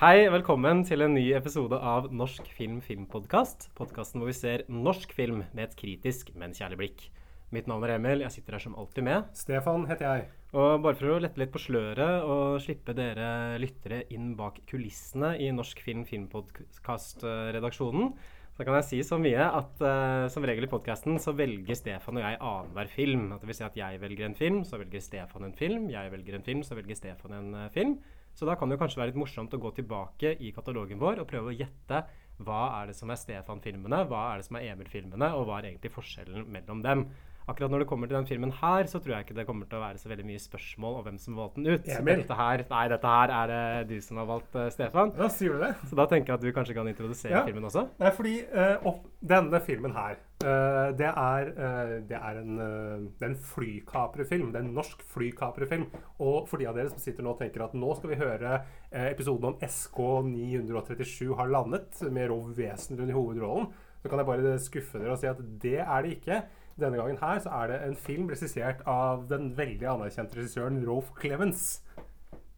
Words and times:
Hei, 0.00 0.30
velkommen 0.32 0.78
til 0.88 1.04
en 1.04 1.12
ny 1.12 1.26
episode 1.36 1.76
av 1.76 2.06
Norsk 2.08 2.46
film 2.56 2.78
filmpodkast. 2.80 3.68
Podkasten 3.76 4.16
hvor 4.22 4.30
vi 4.30 4.36
ser 4.38 4.62
norsk 4.72 5.12
film 5.12 5.42
med 5.52 5.60
et 5.66 5.74
kritisk, 5.76 6.32
men 6.40 6.56
kjærlig 6.56 6.78
blikk. 6.80 7.12
Mitt 7.52 7.68
navn 7.68 7.84
er 7.84 7.92
Emil, 7.98 8.24
jeg 8.24 8.32
sitter 8.32 8.56
her 8.56 8.64
som 8.64 8.72
alltid 8.80 9.04
med. 9.04 9.28
Stefan 9.36 9.84
heter 9.90 10.06
jeg. 10.06 10.24
Og 10.56 10.80
bare 10.86 10.96
for 10.96 11.12
å 11.12 11.20
lette 11.20 11.36
litt 11.42 11.52
på 11.52 11.60
sløret 11.60 12.24
og 12.24 12.64
slippe 12.64 12.96
dere 12.96 13.60
lyttere 13.60 14.08
inn 14.16 14.32
bak 14.38 14.64
kulissene 14.72 15.36
i 15.36 15.52
Norsk 15.52 15.76
film 15.84 16.08
filmpodkast-redaksjonen, 16.08 18.16
så 18.56 18.64
kan 18.64 18.76
jeg 18.78 18.88
si 18.88 19.02
så 19.04 19.20
mye 19.20 19.50
at 19.50 19.84
uh, 19.84 20.24
som 20.32 20.40
regel 20.48 20.64
i 20.64 20.72
podkasten 20.72 21.20
så 21.20 21.36
velger 21.36 21.76
Stefan 21.76 22.16
og 22.16 22.24
jeg 22.24 22.40
annenhver 22.40 22.88
film. 22.96 23.36
At 23.36 23.44
det 23.44 23.52
vil 23.52 23.60
si 23.60 23.68
at 23.68 23.76
jeg 23.76 24.00
velger 24.00 24.24
en 24.30 24.40
film, 24.40 24.64
så 24.64 24.80
velger 24.80 25.04
Stefan 25.04 25.44
en 25.44 25.52
film. 25.60 25.92
Jeg 25.92 26.08
velger 26.16 26.40
en 26.40 26.48
film, 26.48 26.64
så 26.64 26.72
velger 26.80 26.96
Stefan 26.96 27.36
en 27.36 27.52
uh, 27.66 27.68
film. 27.76 28.00
Så 28.34 28.48
da 28.48 28.56
kan 28.56 28.70
det 28.70 28.78
kanskje 28.80 29.00
være 29.00 29.12
litt 29.12 29.20
morsomt 29.20 29.54
å 29.54 29.60
gå 29.60 29.72
tilbake 29.76 30.34
i 30.40 30.52
katalogen 30.56 31.00
vår 31.00 31.22
og 31.22 31.28
prøve 31.30 31.52
å 31.52 31.56
gjette 31.56 32.04
hva 32.40 32.60
er 32.78 32.88
det 32.88 32.96
som 32.96 33.10
er 33.12 33.18
Stefan-filmene, 33.20 34.04
hva 34.08 34.22
er 34.30 34.40
det 34.40 34.46
som 34.46 34.56
er 34.56 34.70
Emil-filmene, 34.70 35.28
og 35.36 35.44
hva 35.48 35.58
er 35.58 35.70
egentlig 35.70 35.92
forskjellen 35.92 36.46
mellom 36.48 36.80
dem. 36.84 37.04
Akkurat 37.50 37.72
når 37.72 37.82
det 37.82 37.88
kommer 37.90 38.10
til 38.10 38.16
den 38.20 38.28
filmen 38.28 38.52
her, 38.60 38.86
så 38.90 39.00
tror 39.02 39.16
jeg 39.16 39.26
ikke 39.26 39.36
det 39.40 39.46
kommer 39.48 39.66
til 39.66 39.80
å 39.80 39.82
være 39.82 39.98
så 39.98 40.10
veldig 40.12 40.26
mye 40.28 40.42
spørsmål 40.42 41.00
om 41.00 41.06
hvem 41.08 41.18
som 41.18 41.38
valgte 41.40 41.60
den 41.64 41.74
ut. 41.74 41.90
Emil? 41.98 42.22
Dette 42.22 42.38
her, 42.38 42.64
nei, 42.70 42.84
dette 42.94 43.14
her 43.16 43.34
er 43.40 43.52
det 43.52 43.88
du 43.90 44.06
som 44.06 44.20
har 44.22 44.28
valgt, 44.30 44.54
uh, 44.54 44.68
Stefan. 44.70 45.12
Ja, 45.18 45.28
sier 45.34 45.56
du 45.56 45.64
det? 45.64 45.72
Så 45.90 45.98
da 45.98 46.06
tenker 46.10 46.32
jeg 46.34 46.38
at 46.38 46.46
du 46.46 46.52
kanskje 46.56 46.76
kan 46.78 46.90
introdusere 46.90 47.34
Ja. 47.34 47.44
filmen 47.48 47.66
også. 47.66 47.88
Nei, 47.98 48.12
fordi 48.14 48.36
uh, 48.54 48.90
opp, 48.92 49.06
denne 49.34 49.60
filmen 49.66 49.96
her, 49.98 50.20
uh, 50.44 50.92
det, 50.96 51.10
er, 51.10 51.50
eh, 51.66 51.92
det 52.08 52.16
er 52.16 52.38
en, 52.40 52.54
uh, 52.62 53.26
en 53.26 53.36
flykaprefilm. 53.50 54.52
Det 54.52 54.60
er 54.62 54.68
en 54.68 54.74
norsk 54.78 55.02
flykaprefilm. 55.12 55.88
Og 56.22 56.48
for 56.48 56.62
de 56.62 56.68
av 56.70 56.78
dere 56.78 56.92
som 56.92 57.02
sitter 57.02 57.26
nå 57.26 57.34
og 57.34 57.42
tenker 57.42 57.66
at 57.66 57.74
nå 57.76 57.92
skal 57.98 58.14
vi 58.14 58.20
høre 58.20 58.54
eh, 58.60 59.10
episoden 59.10 59.50
om 59.52 59.60
SK937 59.66 61.34
har 61.36 61.50
landet, 61.52 62.00
med 62.10 62.30
Rov 62.30 62.54
Wesenlund 62.56 63.10
i 63.10 63.16
hovedrollen, 63.16 63.70
så 64.00 64.08
kan 64.08 64.22
jeg 64.22 64.30
bare 64.30 64.56
skuffe 64.62 65.00
dere 65.00 65.12
og 65.12 65.20
si 65.20 65.28
at 65.28 65.40
det 65.60 65.78
er 65.82 66.06
det 66.06 66.16
ikke. 66.16 66.40
Denne 66.78 66.96
gangen 67.00 67.18
her 67.20 67.40
så 67.42 67.50
er 67.62 67.66
det 67.72 67.78
en 67.88 67.96
film 67.96 68.28
regissert 68.30 68.82
av 68.88 69.26
den 69.30 69.50
veldig 69.58 69.86
anerkjente 69.90 70.36
regissøren 70.38 70.78
Rolf 70.86 71.10
Clemens. 71.20 71.80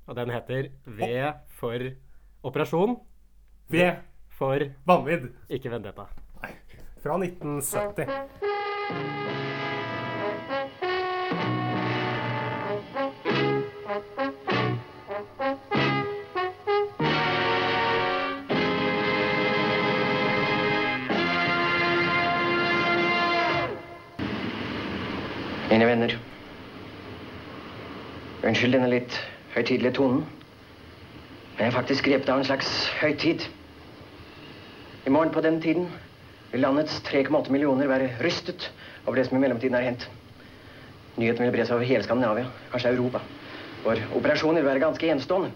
Og 0.07 0.17
den 0.19 0.31
heter 0.35 0.69
V 0.85 1.09
for 1.59 1.79
operasjon, 2.43 2.97
V. 3.71 3.93
for 4.35 4.59
Vanvidd. 4.87 5.31
ikke 5.49 5.71
vendetta. 5.71 6.09
Nei, 6.43 6.53
fra 7.03 7.17
1970. 7.23 9.62
Mine 25.73 25.87
venner. 25.89 26.13
Unnskyld 28.45 28.75
denne 28.77 28.91
litt 28.93 29.15
høytidelige 29.55 29.95
tonen. 29.97 30.27
Men 31.55 31.63
jeg 31.63 31.71
er 31.71 31.77
faktisk 31.79 32.05
grepet 32.11 32.29
av 32.29 32.43
en 32.43 32.45
slags 32.45 32.69
høytid. 33.01 33.47
I 35.09 35.13
morgen 35.15 35.33
på 35.33 35.41
den 35.47 35.57
tiden 35.65 35.87
vil 36.53 36.61
landets 36.67 36.99
3,8 37.09 37.49
millioner 37.57 37.89
være 37.89 38.11
rystet 38.21 38.67
over 39.07 39.17
det 39.17 39.25
som 39.31 39.39
i 39.39 39.43
mellomtiden 39.47 39.79
er 39.81 39.87
hendt. 39.89 40.05
Nyheten 41.17 41.47
vil 41.49 41.55
bre 41.57 41.65
seg 41.65 41.79
over 41.79 41.89
hele 41.89 42.05
Skandinavia, 42.05 42.53
kanskje 42.75 42.93
Europa. 42.93 43.25
Vår 43.87 44.05
operasjon 44.21 44.61
vil 44.61 44.69
være 44.69 44.85
ganske 44.85 45.09
enestående. 45.09 45.55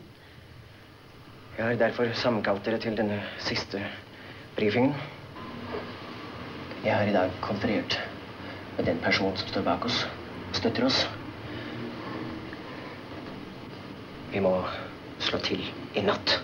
Jeg 1.59 1.65
har 1.67 1.81
derfor 1.85 2.17
sammenkalt 2.25 2.65
dere 2.65 2.81
til 2.81 2.97
denne 2.97 3.21
siste 3.45 3.85
brifingen. 4.57 4.97
Jeg 6.81 6.95
har 6.97 7.05
i 7.05 7.17
dag 7.21 7.37
konferert 7.45 8.01
med 8.77 8.85
den 8.85 8.99
personen 9.01 9.37
som 9.37 9.49
står 9.49 9.63
bak 9.67 9.85
oss 9.89 10.03
og 10.51 10.57
støtter 10.59 10.87
oss. 10.87 11.05
Vi 14.33 14.43
må 14.45 14.53
slå 15.23 15.41
til 15.41 15.63
i 15.97 16.03
natt. 16.05 16.35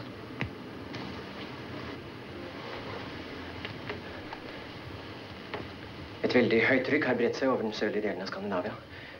Et 6.22 6.34
veldig 6.38 6.62
høytrykk 6.64 7.04
har 7.10 7.18
bredt 7.18 7.36
seg 7.36 7.50
over 7.50 7.66
den 7.66 7.76
sørlige 7.76 8.06
delen 8.06 8.24
av 8.24 8.30
Skandinavia. 8.30 8.72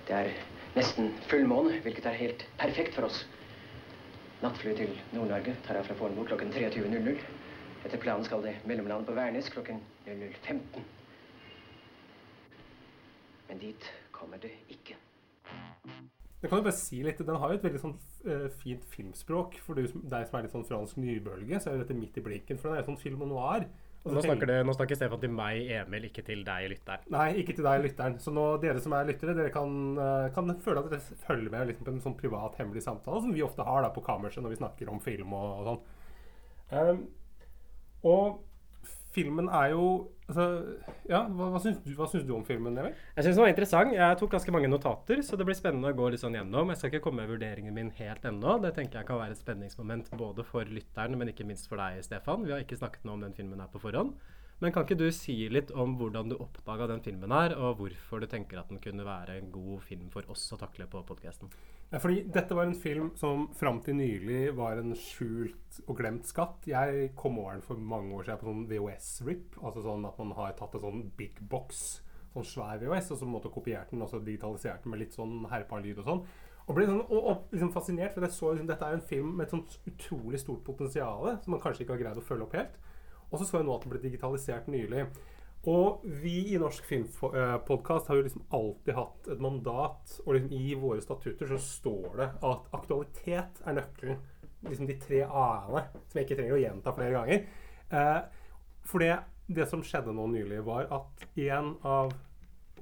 Det 0.09 0.17
er 0.17 0.31
nesten 0.77 1.11
fullmåne, 1.29 1.83
hvilket 1.85 2.09
er 2.09 2.17
helt 2.17 2.47
perfekt 2.61 2.97
for 2.97 3.11
oss. 3.11 3.19
Nattflyet 4.43 4.81
til 4.81 4.97
Nord-Norge 5.13 5.59
tar 5.67 5.79
av 5.83 5.87
fra 5.91 5.99
Fornebu 5.99 6.25
klokken 6.31 6.55
23.00. 6.55 7.21
Etter 7.83 8.01
planen 8.01 8.25
skal 8.25 8.43
det 8.47 8.57
mellomlande 8.65 9.07
på 9.07 9.15
Værnes 9.19 9.51
klokken 9.53 9.83
00.15. 10.07 11.02
Men 13.53 13.59
dit 13.61 13.87
kommer 14.17 14.41
det 14.41 14.49
ikke. 14.73 14.95
Jeg 16.41 16.49
kan 16.49 16.57
jo 16.57 16.65
bare 16.65 16.73
si 16.73 17.03
litt, 17.05 17.19
Den 17.21 17.37
har 17.37 17.51
jo 17.53 17.59
et 17.59 17.65
veldig 17.67 17.81
sånn 17.83 17.93
eh, 18.25 18.47
fint 18.63 18.85
filmspråk. 18.89 19.59
For 19.61 19.77
deg 19.77 19.91
som 19.93 20.39
er 20.39 20.47
litt 20.47 20.55
sånn 20.55 20.65
fransk 20.65 20.97
nybølge, 20.97 21.59
så 21.61 21.69
er 21.69 21.75
jo 21.77 21.83
dette 21.83 21.97
midt 21.99 22.17
i 22.17 22.23
blinken. 22.25 22.57
For 22.57 22.71
den 22.71 22.79
er 22.79 22.81
jo 22.81 22.87
sånn 22.87 23.03
film 23.03 23.27
og 23.27 23.29
noir. 23.35 23.67
Nå 24.09 24.23
snakker, 24.25 24.49
det, 24.49 24.57
nå 24.65 24.73
snakker 24.73 24.97
Stefan 24.97 25.21
til 25.21 25.35
meg, 25.37 25.69
Emil, 25.83 26.07
ikke 26.09 26.25
til 26.27 26.41
deg, 26.47 26.71
lytteren. 26.73 27.05
Nei, 27.13 27.27
ikke 27.43 27.59
til 27.59 27.69
deg, 27.69 27.85
lytteren. 27.85 28.17
Så 28.25 28.33
nå, 28.33 28.47
dere 28.65 28.81
som 28.83 28.97
er 28.97 29.11
lyttere, 29.11 29.37
dere 29.37 29.53
kan, 29.53 29.77
eh, 30.01 30.31
kan 30.33 30.55
føle 30.65 30.81
at 30.81 30.89
dere 30.95 31.21
følger 31.27 31.53
med 31.53 31.69
liksom, 31.69 31.87
på 31.87 31.93
en 31.93 32.01
sånn 32.07 32.17
privat, 32.25 32.57
hemmelig 32.63 32.87
samtale, 32.87 33.21
som 33.27 33.37
vi 33.37 33.45
ofte 33.45 33.69
har 33.69 33.85
da 33.85 33.93
på 33.93 34.07
kammerset 34.09 34.41
når 34.43 34.57
vi 34.57 34.63
snakker 34.63 34.95
om 34.95 35.05
film 35.05 35.37
og, 35.37 35.53
og 35.61 35.69
sånn. 35.69 35.85
Um, 36.73 37.05
og 38.09 38.41
filmen 39.13 39.53
er 39.53 39.75
jo 39.77 39.87
altså, 40.33 40.91
Ja, 41.11 41.23
hva, 41.29 41.51
hva, 41.53 41.61
syns 41.63 41.79
du, 41.85 41.93
hva 41.99 42.09
syns 42.11 42.27
du 42.27 42.33
om 42.37 42.45
filmen, 42.49 42.77
Emil? 42.81 42.97
Jeg 43.17 43.27
syns 43.27 43.39
den 43.39 43.45
var 43.45 43.53
interessant. 43.53 43.95
Jeg 43.97 44.19
tok 44.19 44.35
ganske 44.35 44.55
mange 44.57 44.71
notater, 44.73 45.23
så 45.23 45.39
det 45.39 45.47
blir 45.49 45.59
spennende 45.59 45.93
å 45.93 45.99
gå 45.99 46.11
litt 46.13 46.23
sånn 46.25 46.37
gjennom. 46.39 46.73
Jeg 46.73 46.81
skal 46.81 46.93
ikke 46.93 47.05
komme 47.07 47.23
med 47.23 47.33
vurderingen 47.35 47.77
min 47.77 47.93
helt 48.01 48.25
ennå. 48.29 48.59
Det 48.65 48.75
tenker 48.79 49.03
jeg 49.03 49.11
kan 49.11 49.21
være 49.21 49.37
et 49.37 49.43
spenningsmoment 49.43 50.13
både 50.19 50.47
for 50.49 50.69
lytteren, 50.69 51.19
men 51.21 51.33
ikke 51.33 51.47
minst 51.49 51.71
for 51.71 51.83
deg, 51.83 52.03
Stefan. 52.07 52.47
Vi 52.49 52.55
har 52.55 52.65
ikke 52.65 52.81
snakket 52.81 53.07
noe 53.07 53.21
om 53.21 53.27
den 53.27 53.37
filmen 53.37 53.63
her 53.63 53.71
på 53.73 53.83
forhånd. 53.83 54.17
Men 54.63 54.71
kan 54.71 54.87
ikke 54.87 55.01
du 55.01 55.09
si 55.11 55.35
litt 55.51 55.73
om 55.75 55.97
hvordan 55.99 56.31
du 56.31 56.37
oppdaga 56.39 56.87
den 56.93 57.03
filmen 57.03 57.35
her, 57.35 57.57
og 57.59 57.81
hvorfor 57.81 58.23
du 58.23 58.29
tenker 58.31 58.61
at 58.61 58.71
den 58.71 58.83
kunne 58.83 59.07
være 59.07 59.41
en 59.41 59.51
god 59.55 59.83
film 59.89 60.11
for 60.15 60.29
oss 60.31 60.45
å 60.55 60.61
takle 60.61 60.87
på 60.91 61.03
podkasten? 61.09 61.51
Ja, 61.93 61.99
fordi 62.01 62.23
dette 62.33 62.57
var 62.57 62.65
en 62.65 62.79
film 62.81 63.11
som 63.21 63.51
fram 63.53 63.83
til 63.85 63.99
nylig 63.99 64.55
var 64.57 64.79
en 64.81 64.95
skjult 64.97 65.83
og 65.85 65.99
glemt 65.99 66.25
skatt. 66.25 66.65
Jeg 66.65 67.11
kom 67.21 67.37
over 67.43 67.59
den 67.59 67.65
for 67.67 67.77
mange 67.77 68.15
år 68.17 68.25
siden 68.25 68.39
på 68.41 68.49
sånn 68.49 68.63
VHS-rip. 68.71 69.59
Altså 69.61 69.83
sånn 69.85 70.07
at 70.09 70.23
man 70.23 70.33
har 70.39 70.55
tatt 70.57 70.79
en 70.79 70.87
sånn 70.87 71.03
big 71.19 71.43
box, 71.53 72.01
sånn 72.33 72.49
svær 72.49 72.81
VHS, 72.81 73.11
og 73.13 73.21
så 73.21 73.29
måte 73.29 73.53
kopiert 73.53 73.93
den 73.93 74.07
og 74.07 74.09
så 74.09 74.23
digitalisert 74.25 74.87
den 74.87 74.95
med 74.95 75.03
litt 75.03 75.19
sånn 75.19 75.45
herpa-lyd 75.53 76.01
og 76.01 76.09
sånn. 76.09 76.25
Og 76.63 76.79
ble 76.79 76.89
sånn, 76.89 77.05
og, 77.11 77.21
og 77.21 77.53
liksom 77.53 77.75
fascinert, 77.77 78.17
for 78.17 78.25
jeg 78.25 78.39
så 78.39 78.55
liksom, 78.55 78.73
dette 78.73 78.89
er 78.89 78.97
en 78.97 79.07
film 79.13 79.37
med 79.37 79.45
et 79.45 79.53
sånt 79.53 79.77
utrolig 79.93 80.41
stort 80.41 80.65
potensial 80.65 81.29
som 81.45 81.53
man 81.53 81.61
kanskje 81.61 81.85
ikke 81.85 81.99
har 81.99 82.05
greid 82.07 82.23
å 82.23 82.25
følge 82.25 82.49
opp 82.49 82.57
helt. 82.57 82.81
Og 83.29 83.37
så 83.37 83.51
så 83.51 83.61
jeg 83.61 83.69
nå 83.69 83.77
at 83.77 83.85
den 83.85 83.93
ble 83.93 84.01
digitalisert 84.01 84.73
nylig. 84.73 85.05
Og 85.71 86.03
vi 86.03 86.55
i 86.55 86.59
Norsk 86.59 86.87
Filmpodkast 86.89 88.09
har 88.11 88.19
jo 88.19 88.25
liksom 88.27 88.43
alltid 88.51 88.97
hatt 88.97 89.29
et 89.31 89.43
mandat, 89.43 90.17
og 90.25 90.35
liksom 90.35 90.55
i 90.59 90.73
våre 90.75 91.03
statutter 91.05 91.47
så 91.53 91.59
står 91.63 92.17
det 92.19 92.29
at 92.49 92.73
aktualitet 92.75 93.63
er 93.63 93.77
nøkkelen. 93.79 94.19
Liksom 94.67 94.89
de 94.91 94.97
tre 95.03 95.21
a-ene, 95.27 95.85
som 96.09 96.19
jeg 96.19 96.27
ikke 96.27 96.39
trenger 96.41 96.57
å 96.57 96.63
gjenta 96.63 96.95
flere 96.97 97.15
ganger. 97.15 97.47
Eh, 97.95 98.19
for 98.91 99.03
det, 99.03 99.15
det 99.47 99.69
som 99.71 99.83
skjedde 99.87 100.15
nå 100.15 100.27
nylig, 100.35 100.61
var 100.67 100.91
at 100.99 101.25
en 101.47 101.77
av 101.87 102.11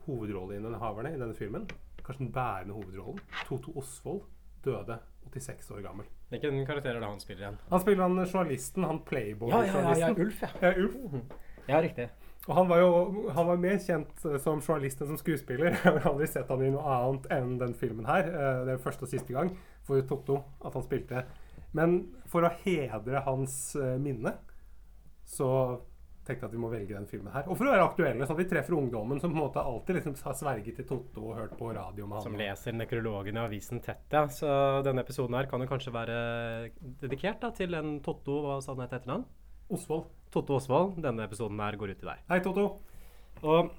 hovedrolleinnehaverne 0.06 1.12
i 1.15 1.21
denne 1.21 1.37
filmen, 1.37 1.69
kanskje 2.00 2.25
den 2.25 2.32
bærende 2.35 2.77
hovedrollen, 2.77 3.21
Toto 3.49 3.77
Osvold, 3.81 4.25
døde 4.65 4.97
86 5.31 5.71
år 5.77 5.85
gammel. 5.85 6.09
Hvilken 6.32 6.65
karakter 6.69 6.97
er 6.97 7.05
det 7.05 7.12
han 7.12 7.21
spiller 7.21 7.44
igjen? 7.44 7.61
Han 7.71 7.85
spiller 7.85 8.06
han 8.06 8.25
journalisten, 8.25 8.88
han 8.88 9.05
Playboy-journalisten. 9.05 10.21
Ulf, 10.25 10.43
ja. 10.43 10.50
Ja, 10.65 10.75
Ulf. 10.81 10.97
Ja, 11.69 11.81
riktig. 11.85 12.09
Og 12.48 12.54
han 12.56 12.69
var 12.70 12.81
jo 12.81 12.92
han 13.37 13.46
var 13.50 13.58
mer 13.60 13.76
kjent 13.84 14.25
eh, 14.25 14.38
som 14.40 14.62
journalist 14.64 15.02
enn 15.02 15.10
som 15.12 15.20
skuespiller. 15.20 15.75
Jeg 15.84 15.92
har 15.98 16.08
aldri 16.08 16.28
sett 16.31 16.48
han 16.48 16.64
i 16.64 16.70
noe 16.72 16.84
annet 16.96 17.28
enn 17.37 17.58
den 17.60 17.75
filmen 17.76 18.08
her. 18.08 18.31
Eh, 18.31 18.62
Det 18.66 18.75
er 18.76 18.82
første 18.87 19.04
og 19.06 19.12
siste 19.12 19.37
gang 19.37 19.52
for 19.87 20.00
Totto 20.08 20.40
at 20.64 20.75
han 20.76 20.87
spilte 20.87 21.25
Men 21.76 22.00
for 22.31 22.46
å 22.48 22.54
hedre 22.64 23.20
hans 23.26 23.76
eh, 23.76 23.96
minne, 24.02 24.32
så 25.28 25.48
tenkte 26.26 26.44
jeg 26.44 26.50
at 26.50 26.54
vi 26.54 26.60
må 26.62 26.69
velge 26.70 26.94
den 26.94 27.06
filmen 27.10 27.32
her. 27.32 27.46
Og 27.48 27.56
for 27.58 27.66
å 27.66 27.72
være 27.72 27.84
aktuelle, 27.87 28.26
sånn 28.26 28.37
at 28.37 28.43
vi 28.43 28.48
treffer 28.50 28.75
ungdommen 28.76 29.19
som 29.22 29.32
på 29.32 29.38
en 29.38 29.44
måte 29.44 29.62
alltid 29.62 29.96
liksom 29.98 30.16
har 30.26 30.34
sverget 30.38 30.76
til 30.78 30.86
Totto 30.86 31.25
og 31.31 31.38
hørt 31.38 31.54
på 31.58 31.70
radio 31.75 32.06
med 32.06 32.19
han. 32.19 32.25
Som 32.26 32.36
leser 32.38 32.76
nekrologen 32.76 33.38
i 33.38 33.43
avisen 33.43 33.81
tett, 33.84 34.04
ja. 34.14 34.25
Så 34.31 34.50
denne 34.86 35.02
episoden 35.04 35.34
her 35.38 35.48
kan 35.50 35.62
jo 35.64 35.70
kanskje 35.70 35.94
være 35.94 36.19
dedikert 37.02 37.40
da, 37.43 37.50
til 37.56 37.75
en 37.78 37.96
Totto, 38.04 38.40
hva 38.46 38.58
sa 38.62 38.75
han 38.75 38.84
het 38.84 38.94
etternavn? 39.00 39.25
Osvold. 39.75 40.06
Totto 40.35 40.56
Osvold. 40.59 40.99
Denne 41.03 41.27
episoden 41.27 41.61
her 41.62 41.79
går 41.79 41.94
ut 41.94 42.03
til 42.03 42.11
deg. 42.12 42.25
Hei, 42.31 42.41
Totto. 42.44 42.67
Og 43.41 43.71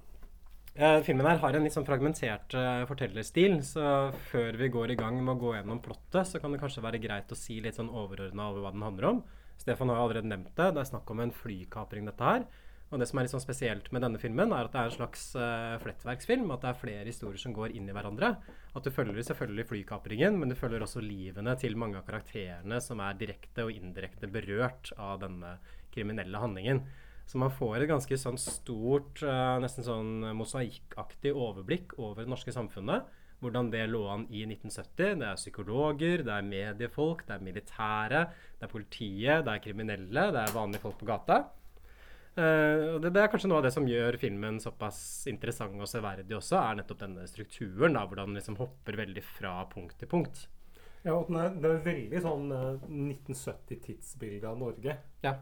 eh, 0.76 1.00
filmen 1.06 1.28
her 1.30 1.42
har 1.44 1.58
en 1.58 1.68
litt 1.68 1.76
sånn 1.76 1.88
fragmentert 1.88 2.56
eh, 2.58 2.86
fortellerstil, 2.90 3.60
så 3.68 3.86
før 4.32 4.58
vi 4.62 4.72
går 4.74 4.96
i 4.96 5.00
gang 5.00 5.20
med 5.22 5.36
å 5.36 5.42
gå 5.42 5.54
gjennom 5.58 5.84
plottet, 5.84 6.26
så 6.30 6.42
kan 6.42 6.54
det 6.54 6.62
kanskje 6.64 6.84
være 6.86 7.02
greit 7.04 7.32
å 7.32 7.40
si 7.40 7.60
litt 7.64 7.78
sånn 7.78 7.92
overordna 7.92 8.50
over 8.52 8.66
hva 8.66 8.74
den 8.76 8.88
handler 8.88 9.14
om. 9.14 9.24
Stefan 9.62 9.92
har 9.92 10.00
jo 10.00 10.08
allerede 10.08 10.32
nevnt 10.32 10.56
det. 10.58 10.72
Det 10.74 10.82
er 10.82 10.90
snakk 10.90 11.10
om 11.14 11.22
en 11.22 11.34
flykapring, 11.36 12.08
dette 12.10 12.34
her. 12.34 12.46
Og 12.92 13.00
det 13.00 13.08
som 13.08 13.20
er 13.20 13.24
litt 13.24 13.32
sånn 13.32 13.44
spesielt 13.44 13.86
med 13.96 14.04
denne 14.04 14.20
filmen, 14.20 14.52
er 14.52 14.68
at 14.68 14.74
det 14.74 14.80
er 14.82 14.90
en 14.90 14.96
slags 14.98 15.22
uh, 15.40 15.78
flettverksfilm. 15.80 16.50
At 16.52 16.66
det 16.66 16.72
er 16.74 16.80
flere 16.82 17.06
historier 17.08 17.40
som 17.40 17.54
går 17.56 17.76
inn 17.78 17.88
i 17.88 17.94
hverandre. 17.96 18.34
At 18.76 18.84
du 18.84 18.92
følger 18.92 19.24
selvfølgelig 19.24 19.68
flykapringen, 19.70 20.40
men 20.42 20.52
du 20.52 20.58
følger 20.60 20.84
også 20.84 21.04
livene 21.04 21.56
til 21.62 21.78
mange 21.80 22.02
av 22.02 22.08
karakterene 22.10 22.82
som 22.84 23.00
er 23.06 23.16
direkte 23.22 23.64
og 23.68 23.72
indirekte 23.78 24.28
berørt 24.32 24.92
av 25.00 25.22
denne 25.24 25.54
kriminelle 25.94 26.42
handlingen. 26.42 26.84
Så 27.32 27.40
man 27.40 27.54
får 27.54 27.84
et 27.84 27.92
ganske 27.92 28.18
sånn 28.20 28.40
stort, 28.42 29.22
uh, 29.24 29.56
nesten 29.64 29.86
sånn 29.88 30.32
mosaikkaktig 30.36 31.32
overblikk 31.32 31.96
over 32.00 32.26
det 32.26 32.32
norske 32.34 32.52
samfunnet. 32.52 33.08
Hvordan 33.42 33.72
det 33.74 33.86
lå 33.90 34.02
an 34.12 34.26
i 34.30 34.44
1970. 34.46 35.16
Det 35.22 35.30
er 35.30 35.40
psykologer, 35.40 36.26
det 36.28 36.34
er 36.36 36.46
mediefolk, 36.46 37.24
det 37.26 37.38
er 37.38 37.46
militære, 37.46 38.26
det 38.60 38.68
er 38.68 38.74
politiet, 38.74 39.46
det 39.48 39.54
er 39.56 39.64
kriminelle, 39.64 40.28
det 40.36 40.44
er 40.44 40.54
vanlige 40.54 40.84
folk 40.84 41.00
på 41.00 41.08
gata. 41.10 41.40
Uh, 42.32 43.00
det, 43.02 43.10
det, 43.10 43.22
er 43.22 43.32
kanskje 43.32 43.50
noe 43.52 43.60
av 43.60 43.66
det 43.66 43.74
som 43.76 43.88
gjør 43.88 44.16
filmen 44.20 44.60
såpass 44.64 45.00
interessant 45.28 45.80
og 45.80 45.90
severdig 45.90 46.36
også, 46.38 46.60
er 46.60 46.82
nettopp 46.82 47.02
denne 47.06 47.26
strukturen. 47.28 47.96
da, 47.96 48.06
Hvordan 48.08 48.32
den 48.32 48.42
liksom 48.42 48.60
hopper 48.60 49.00
veldig 49.02 49.24
fra 49.38 49.56
punkt 49.72 49.98
til 50.00 50.12
punkt. 50.12 50.46
Ja, 51.02 51.16
og 51.16 51.32
den 51.32 51.40
er, 51.42 51.56
det 51.58 51.72
er 51.72 51.82
veldig 51.88 52.22
sånn 52.28 52.54
uh, 52.54 52.86
1970-tidsbilde 52.92 54.52
av 54.52 54.60
Norge. 54.62 55.00
Ja. 55.26 55.36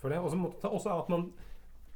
For 0.00 0.12
det. 0.12 0.20
Og 0.20 0.80
så 0.80 0.96
at 0.96 1.10
man 1.12 1.30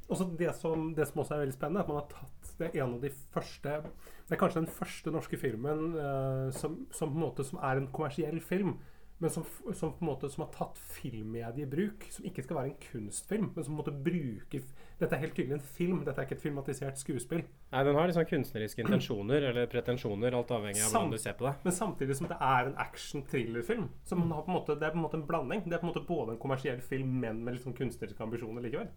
også 0.05 0.27
det, 0.37 0.51
som, 0.59 0.91
det 0.93 1.07
som 1.09 1.23
også 1.23 1.33
er 1.33 1.45
veldig 1.45 1.55
spennende, 1.55 1.81
er 1.81 1.87
at 1.87 1.89
man 1.89 2.01
har 2.03 2.09
tatt 2.11 2.51
det 2.59 2.67
en 2.75 2.91
av 2.93 2.99
de 3.01 3.09
første 3.33 3.71
Det 3.85 4.35
er 4.35 4.39
kanskje 4.41 4.61
den 4.61 4.75
første 4.75 5.13
norske 5.13 5.39
filmen 5.41 5.95
uh, 5.97 6.51
som, 6.53 6.83
som, 6.93 7.09
på 7.09 7.17
en 7.17 7.25
måte 7.25 7.45
som 7.47 7.57
er 7.57 7.81
en 7.81 7.89
kommersiell 7.93 8.37
film 8.43 8.75
men 9.17 9.31
som, 9.31 9.45
som, 9.73 9.93
på 9.95 10.03
en 10.03 10.09
måte 10.09 10.29
som 10.31 10.43
har 10.43 10.51
tatt 10.51 10.79
filmmediet 10.91 11.63
i 11.63 11.69
bruk. 11.71 12.07
Som 12.11 12.25
ikke 12.27 12.43
skal 12.43 12.57
være 12.59 12.71
en 12.73 12.81
kunstfilm, 12.83 13.51
men 13.55 13.63
som 13.63 13.71
på 13.71 13.77
en 13.77 13.79
måte 13.79 13.93
bruker 14.05 14.65
Dette 14.95 15.17
er 15.17 15.25
helt 15.25 15.33
tydelig 15.35 15.57
en 15.57 15.65
film, 15.75 15.97
dette 16.07 16.21
er 16.21 16.27
ikke 16.27 16.37
et 16.37 16.43
filmatisert 16.45 16.99
skuespill. 17.01 17.41
Nei, 17.73 17.81
Den 17.83 17.97
har 17.99 18.07
liksom 18.07 18.27
kunstneriske 18.29 18.85
intensjoner 18.85 19.49
eller 19.49 19.67
pretensjoner, 19.71 20.37
alt 20.37 20.53
avhengig 20.55 20.85
av 20.85 20.93
hvordan 20.93 21.11
du 21.11 21.19
ser 21.19 21.35
på 21.35 21.49
det. 21.49 21.55
Men 21.65 21.75
samtidig 21.75 22.15
som 22.15 22.29
det 22.31 22.37
er 22.39 22.69
en 22.69 22.77
action-thrillerfilm. 22.85 23.89
Så 24.07 24.15
man 24.15 24.31
har 24.31 24.45
på 24.45 24.53
en 24.53 24.57
måte, 24.59 24.79
Det 24.79 24.87
er 24.87 24.95
på 24.95 25.01
en 25.01 25.03
måte 25.03 25.19
en 25.19 25.27
blanding. 25.27 25.65
Det 25.65 25.75
er 25.75 25.83
på 25.83 25.89
en 25.89 25.91
måte 25.91 26.07
både 26.07 26.35
en 26.35 26.39
kommersiell 26.39 26.79
film, 26.79 27.19
men 27.19 27.43
med 27.43 27.57
liksom 27.57 27.75
kunstneriske 27.75 28.23
ambisjoner 28.23 28.63
likevel. 28.63 28.87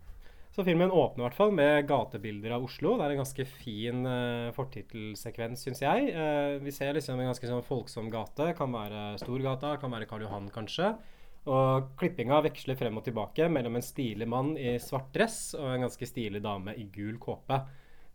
Så 0.54 0.64
filmen 0.64 0.90
åpner 0.90 1.22
i 1.22 1.26
hvert 1.26 1.36
fall 1.36 1.52
med 1.52 1.86
gatebilder 1.86 2.54
av 2.56 2.64
Oslo. 2.66 2.96
Det 2.96 3.04
er 3.04 3.12
en 3.14 3.20
ganske 3.20 3.44
fin 3.58 4.06
uh, 4.06 4.54
fortittelsekvens, 4.56 5.66
syns 5.66 5.82
jeg. 5.84 6.08
Uh, 6.14 6.56
vi 6.64 6.72
ser 6.74 6.94
liksom 6.96 7.20
en 7.20 7.30
ganske 7.32 7.50
sånn 7.50 7.66
folksom 7.66 8.08
gate. 8.10 8.52
Kan 8.58 8.74
være 8.74 9.12
Storgata, 9.20 9.76
kan 9.82 9.92
være 9.92 10.08
Karl 10.10 10.24
Johan, 10.26 10.48
kanskje. 10.54 10.94
Og 11.48 11.94
klippinga 11.96 12.42
veksler 12.44 12.76
frem 12.76 12.98
og 13.00 13.06
tilbake 13.06 13.46
mellom 13.48 13.78
en 13.78 13.84
stilig 13.84 14.26
mann 14.28 14.52
i 14.60 14.74
svart 14.82 15.08
dress 15.14 15.54
og 15.56 15.70
en 15.72 15.86
ganske 15.86 16.08
stilig 16.10 16.42
dame 16.44 16.74
i 16.76 16.84
gul 16.92 17.16
kåpe. 17.22 17.62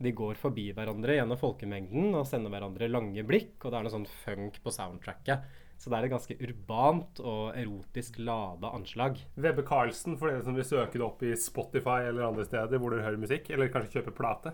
De 0.03 0.11
går 0.13 0.37
forbi 0.37 0.67
hverandre 0.75 1.15
gjennom 1.17 1.39
folkemengden 1.39 2.13
og 2.17 2.27
sender 2.29 2.53
hverandre 2.53 2.89
lange 2.91 3.23
blikk, 3.25 3.55
og 3.63 3.71
det 3.71 3.79
er 3.79 3.85
noe 3.85 3.93
sånn 3.93 4.09
funk 4.25 4.59
på 4.61 4.73
soundtracket. 4.73 5.47
Så 5.79 5.89
det 5.89 5.97
er 5.97 6.07
et 6.07 6.13
ganske 6.13 6.37
urbant 6.45 7.21
og 7.23 7.57
erotisk 7.59 8.19
lada 8.21 8.69
anslag. 8.75 9.17
Webbe 9.35 9.65
Carlsen, 9.67 10.17
for 10.19 10.29
dere 10.29 10.45
som 10.45 10.57
vil 10.57 10.67
søke 10.67 10.99
det 10.99 11.07
opp 11.07 11.23
i 11.25 11.33
Spotify 11.39 12.03
eller 12.09 12.29
andre 12.29 12.45
steder 12.47 12.79
hvor 12.79 12.93
dere 12.93 13.07
hører 13.07 13.23
musikk, 13.23 13.49
eller 13.49 13.71
kanskje 13.73 13.97
kjøper 13.97 14.17
plate. 14.19 14.53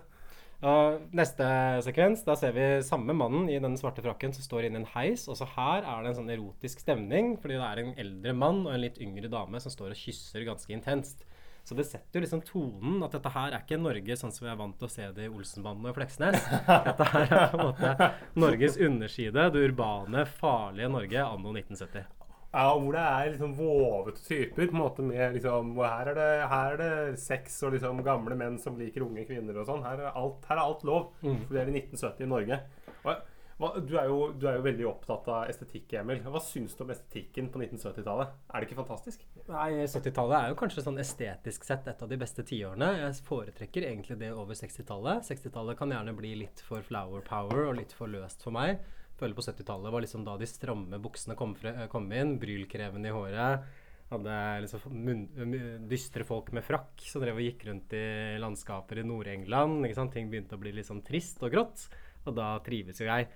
Og 0.60 1.12
neste 1.16 1.46
sekvens, 1.86 2.20
da 2.26 2.34
ser 2.36 2.52
vi 2.52 2.64
samme 2.84 3.14
mannen 3.16 3.48
i 3.48 3.56
den 3.62 3.78
svarte 3.80 4.04
frakken 4.04 4.34
som 4.36 4.44
står 4.44 4.66
inne 4.68 4.82
i 4.82 4.82
en 4.82 4.90
heis. 4.92 5.24
Også 5.32 5.48
her 5.54 5.86
er 5.88 6.02
det 6.04 6.12
en 6.12 6.18
sånn 6.18 6.32
erotisk 6.34 6.82
stemning, 6.84 7.32
fordi 7.40 7.56
det 7.56 7.68
er 7.68 7.80
en 7.80 7.94
eldre 8.04 8.34
mann 8.36 8.66
og 8.66 8.74
en 8.74 8.84
litt 8.84 9.00
yngre 9.00 9.32
dame 9.32 9.62
som 9.62 9.72
står 9.72 9.94
og 9.94 10.02
kysser 10.02 10.44
ganske 10.44 10.76
intenst. 10.76 11.24
Så 11.64 11.76
det 11.76 11.86
setter 11.88 12.20
jo 12.20 12.24
liksom 12.24 12.44
tonen 12.44 13.00
at 13.04 13.16
dette 13.16 13.32
her 13.32 13.52
er 13.54 13.64
ikke 13.64 13.80
Norge 13.80 14.16
sånn 14.20 14.32
som 14.34 14.46
vi 14.46 14.52
er 14.52 14.60
vant 14.60 14.76
til 14.80 14.88
å 14.88 14.92
se 14.92 15.08
det 15.16 15.28
i 15.28 15.32
Olsenbanden 15.32 15.90
og 15.90 15.96
Fleksnes. 15.96 16.48
Dette 16.88 17.10
her 17.14 17.26
er 17.26 17.50
på 17.52 17.60
en 17.60 17.68
måte 17.70 18.10
Norges 18.40 18.80
underside, 18.80 19.50
det 19.52 19.68
urbane, 19.68 20.24
farlige 20.40 20.92
Norge 20.92 21.24
anno 21.24 21.56
1970. 21.56 22.19
Ja, 22.50 22.70
hvor 22.74 22.94
det 22.96 23.02
er 23.06 23.28
liksom 23.30 23.52
våvete 23.54 24.24
typer. 24.24 24.66
på 24.66 24.74
en 24.74 24.82
måte 24.82 25.02
med 25.06 25.36
liksom, 25.36 25.76
her, 25.78 26.10
er 26.10 26.16
det, 26.18 26.30
her 26.50 26.72
er 26.74 26.80
det 26.80 27.20
sex 27.22 27.60
og 27.62 27.76
liksom 27.76 28.02
gamle 28.06 28.34
menn 28.38 28.58
som 28.58 28.78
liker 28.78 29.06
unge 29.06 29.22
kvinner 29.28 29.60
og 29.60 29.68
sånn. 29.68 29.84
Her, 29.86 30.08
her, 30.10 30.32
er 30.56 30.62
alt 30.64 30.82
lov. 30.88 31.12
Mm. 31.22 31.44
For 31.44 31.54
det 31.54 31.62
er 31.62 31.70
i 31.70 31.76
1970 31.78 32.26
i 32.26 32.32
Norge. 32.32 32.58
Og 33.60 33.76
du 33.84 33.92
er, 33.98 34.06
jo, 34.08 34.20
du 34.40 34.46
er, 34.48 34.56
jo, 34.56 34.64
veldig 34.64 34.86
opptatt 34.88 35.26
av 35.28 35.50
estetikk, 35.52 35.92
Emil. 36.00 36.22
Hva 36.24 36.40
syns 36.40 36.72
du 36.76 36.80
om 36.86 36.92
estetikken 36.94 37.50
på 37.52 37.60
1970-tallet? 37.60 38.30
Er 38.48 38.62
det 38.62 38.68
ikke 38.70 38.78
fantastisk? 38.78 39.26
Nei, 39.50 39.84
70-tallet 39.84 40.36
er 40.38 40.52
jo 40.54 40.56
kanskje 40.62 40.84
sånn 40.86 41.00
estetisk 41.02 41.66
sett 41.68 41.90
et 41.92 42.00
av 42.00 42.08
de 42.08 42.18
beste 42.20 42.44
tiårene. 42.48 42.88
Jeg 43.02 43.18
foretrekker 43.26 43.84
egentlig 43.90 44.16
det 44.22 44.32
over 44.32 44.56
60-tallet. 44.56 45.28
60-tallet 45.28 45.76
kan 45.76 45.92
gjerne 45.92 46.16
bli 46.16 46.32
litt 46.40 46.64
for 46.64 46.86
flower 46.86 47.20
power 47.26 47.66
og 47.66 47.76
litt 47.82 47.92
for 47.96 48.08
løst 48.08 48.40
for 48.46 48.56
meg. 48.56 48.80
Føler 49.20 49.36
på 49.36 49.44
70-tallet 49.44 49.92
var 49.92 50.04
liksom 50.04 50.24
da 50.24 50.38
de 50.40 50.48
stramme 50.48 51.00
buksene 51.02 51.36
kom, 51.36 51.54
kom 51.92 52.10
inn, 52.16 52.38
Brylkreven 52.40 53.04
i 53.04 53.14
håret. 53.14 53.70
Hadde 54.10 54.36
liksom 54.64 55.84
dystre 55.86 56.24
folk 56.26 56.50
med 56.56 56.66
frakk 56.66 57.04
som 57.06 57.22
drev 57.22 57.38
og 57.38 57.44
gikk 57.44 57.68
rundt 57.68 57.92
i 57.94 58.06
landskaper 58.42 58.98
i 58.98 59.06
Nord-England. 59.06 59.86
Ting 60.10 60.32
begynte 60.32 60.58
å 60.58 60.62
bli 60.62 60.72
litt 60.74 60.88
sånn 60.88 61.04
trist 61.06 61.44
og 61.46 61.52
grått. 61.54 61.86
Og 62.26 62.34
da 62.36 62.56
trives 62.64 62.98
jo 63.00 63.06
jeg. 63.06 63.28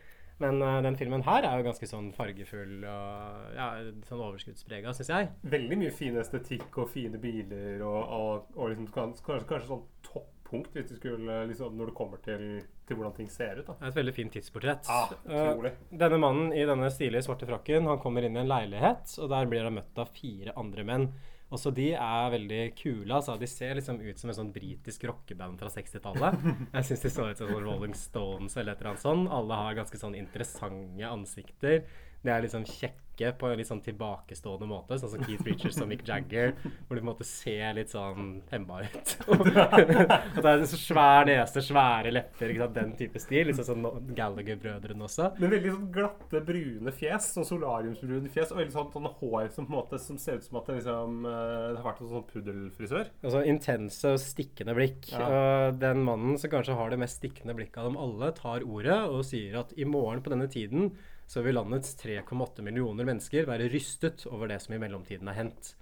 Men 0.43 0.59
uh, 0.63 0.81
den 0.83 0.97
filmen 0.99 1.23
her 1.23 1.47
er 1.47 1.61
jo 1.61 1.67
ganske 1.69 1.87
sånn 1.87 2.09
fargefull 2.17 2.83
og 2.91 3.53
ja, 3.55 3.69
sånn 4.09 4.23
overskuddsprega, 4.25 4.95
syns 4.97 5.13
jeg. 5.13 5.29
Veldig 5.53 5.79
mye 5.79 5.93
fin 5.95 6.19
estetikk 6.19 6.81
og 6.83 6.91
fine 6.91 7.21
biler 7.23 7.85
og, 7.87 8.01
og, 8.03 8.57
og 8.59 8.73
liksom, 8.73 8.89
kanskje, 8.97 9.45
kanskje 9.47 9.71
sånn 9.71 9.85
toppunkt 10.09 10.75
hvis 10.75 10.91
du 10.91 10.97
skulle, 10.99 11.39
liksom, 11.53 11.79
når 11.79 11.93
det 11.93 11.97
kommer 12.01 12.25
til, 12.27 12.49
til, 12.89 12.99
hvordan 12.99 13.15
ting 13.17 13.29
ser 13.33 13.61
ut. 13.61 13.67
Da. 13.67 13.77
Det 13.79 13.87
er 13.87 13.93
et 13.93 14.01
veldig 14.01 14.17
fint 14.17 14.35
tidsportrett. 14.37 14.91
Ah, 14.93 15.13
uh, 15.29 15.69
denne 15.91 16.19
mannen 16.21 16.51
i 16.57 16.65
denne 16.69 16.91
stilige 16.93 17.25
svarte 17.27 17.49
frakken 17.49 17.89
han 17.91 18.03
kommer 18.03 18.27
inn 18.27 18.37
i 18.37 18.43
en 18.43 18.51
leilighet, 18.51 19.17
og 19.21 19.31
der 19.33 19.49
blir 19.51 19.67
han 19.67 19.79
møtt 19.79 20.03
av 20.03 20.13
fire 20.17 20.57
andre 20.61 20.87
menn. 20.89 21.09
Også 21.55 21.71
de 21.75 21.91
er 21.95 22.33
veldig 22.33 22.63
kule. 22.79 23.11
Altså. 23.15 23.37
De 23.39 23.47
ser 23.49 23.77
liksom 23.79 24.01
ut 24.03 24.19
som 24.19 24.33
en 24.33 24.39
sånn 24.39 24.53
britisk 24.55 25.05
rockeband 25.11 25.61
fra 25.61 25.71
60-tallet. 25.71 26.41
Jeg 26.75 26.89
syns 26.89 27.05
de 27.05 27.13
så 27.13 27.29
ut 27.31 27.43
som 27.43 27.53
Rolling 27.53 27.95
Stones 27.99 28.57
eller 28.57 28.75
et 28.75 28.83
eller 28.83 28.95
annet 28.95 29.05
sånt. 29.05 29.31
Alle 29.35 29.61
har 29.61 29.79
ganske 29.79 30.01
sånn 30.01 30.17
interessante 30.19 31.07
ansikter. 31.11 31.85
De 32.25 32.33
er 32.33 32.45
liksom 32.45 32.65
kjekke 32.65 33.03
på 33.39 33.47
en 33.47 33.61
litt 33.61 33.69
sånn 33.69 33.83
tilbakestående 33.85 34.67
måte, 34.67 34.97
sånn 34.99 35.13
som 35.13 35.21
Keith 35.23 35.45
Richards 35.47 35.77
og 35.85 35.87
Mick 35.87 36.01
Jagger. 36.09 36.55
Hvor 36.65 36.97
de 36.97 37.03
på 37.03 37.05
en 37.05 37.11
måte 37.13 37.27
ser 37.29 37.77
litt 37.77 37.93
sånn 37.93 38.41
hemma 38.51 38.81
ut. 38.83 39.13
At 39.29 40.41
det 40.41 40.51
er 40.51 40.65
så 40.67 40.81
svær 40.81 41.29
nese, 41.29 41.63
svære 41.63 42.11
lepper, 42.15 42.57
den 42.75 42.95
type 42.99 43.23
stil. 43.23 43.53
Litt 43.53 43.61
sånn 43.61 43.87
Gallagher-brødrene 44.17 45.07
også. 45.07 45.31
Men 45.39 45.55
veldig 45.55 45.77
sånn 45.77 45.93
glatte, 45.95 46.43
brune 46.49 46.97
fjes. 46.97 47.31
Sånn 47.37 47.49
solariumsbrune 47.53 48.33
fjes. 48.35 48.51
Og 48.51 48.63
veldig 48.63 48.77
sånn, 48.81 48.91
sånn 48.97 49.13
hår 49.21 49.53
som 49.55 49.69
på 49.69 49.77
en 49.77 49.79
måte 49.79 50.03
som 50.03 50.19
ser 50.19 50.41
ut 50.41 50.49
som 50.49 50.59
at 50.59 50.73
det 50.73 50.81
liksom 50.81 51.23
uh, 51.29 51.71
det 51.71 51.79
har 51.79 51.89
vært 51.91 52.03
en 52.03 52.13
sånn 52.17 52.29
puddelfrisør. 52.33 53.15
Altså 53.23 53.47
intense 53.53 54.17
og 54.17 54.23
stikkende 54.25 54.75
blikk. 54.81 55.13
Ja. 55.13 55.29
Og 55.29 55.83
den 55.85 56.03
mannen 56.09 56.41
som 56.41 56.51
kanskje 56.51 56.81
har 56.81 56.91
det 56.91 57.03
mest 57.05 57.23
stikkende 57.23 57.55
blikket 57.55 57.83
av 57.85 57.93
dem 57.93 58.01
alle, 58.01 58.35
tar 58.35 58.67
ordet 58.67 59.03
og 59.07 59.23
sier 59.29 59.61
at 59.63 59.77
i 59.79 59.87
morgen 59.87 60.25
på 60.25 60.35
denne 60.35 60.51
tiden 60.51 60.97
så 61.35 61.43
vil 61.43 61.57
landets 61.59 61.97
3,8 61.99 62.63
millioner 62.63 63.09
mennesker 63.09 63.49
være 63.49 63.67
rystet 63.73 64.23
over 64.31 64.53
det 64.53 64.61
som 64.63 64.77
i 64.77 64.79
mellomtiden 64.79 65.27
er 65.33 65.35
hendt. 65.41 65.73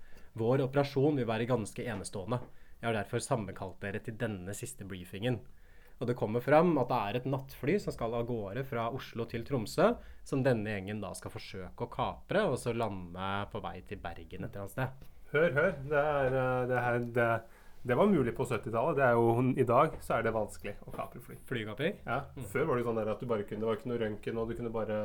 Vår 0.41 0.63
operasjon 0.65 1.19
vil 1.21 1.29
være 1.29 1.45
ganske 1.51 1.85
enestående. 1.93 2.39
Jeg 2.79 2.89
har 2.89 2.97
derfor 2.97 3.21
sammenkalt 3.21 3.77
dere 3.85 4.01
til 4.01 4.17
denne 4.17 4.55
siste 4.57 4.87
briefingen. 4.89 5.37
Og 6.01 6.09
det 6.09 6.17
kommer 6.17 6.41
fram 6.41 6.73
at 6.81 6.89
det 6.89 7.01
er 7.03 7.19
et 7.19 7.29
nattfly 7.35 7.75
som 7.85 7.93
skal 7.93 8.17
av 8.17 8.25
gårde 8.31 8.65
fra 8.65 8.87
Oslo 8.97 9.29
til 9.29 9.45
Tromsø, 9.45 9.91
som 10.25 10.41
denne 10.41 10.73
gjengen 10.73 11.05
da 11.05 11.13
skal 11.19 11.35
forsøke 11.37 11.85
å 11.85 11.93
kapre, 11.99 12.47
og 12.49 12.57
så 12.63 12.73
lande 12.73 13.29
på 13.53 13.61
vei 13.61 13.77
til 13.85 14.01
Bergen 14.01 14.49
et 14.49 14.57
eller 14.57 14.65
annet 14.65 14.77
sted. 14.79 15.05
Hør, 15.37 15.51
hør. 15.59 15.77
Det, 15.85 16.07
er, 16.17 16.39
eh, 16.47 16.65
det, 16.73 16.81
her, 16.87 16.99
det, 17.21 17.29
det 17.83 17.97
var 17.99 18.07
mulig 18.07 18.35
på 18.37 18.45
70-tallet. 18.47 19.01
I 19.59 19.65
dag 19.67 19.97
så 20.01 20.19
er 20.19 20.27
det 20.27 20.35
vanskelig 20.37 20.77
å 20.87 20.93
kapre 20.95 21.23
fly. 21.25 21.39
Flykapring? 21.49 21.97
Ja. 22.07 22.21
Mm. 22.37 22.45
Før 22.53 22.69
var 22.69 22.79
det 22.79 22.85
sånn 22.87 23.01
at 23.03 23.21
du 23.23 23.27
bare 23.31 23.47
kunne, 23.49 23.65
det 23.65 23.71
var 23.71 23.81
ikke 23.81 23.91
noe 23.91 24.03
røntgen, 24.05 24.39
og 24.39 24.49
du 24.53 24.55
kunne 24.59 24.75
bare 24.75 24.99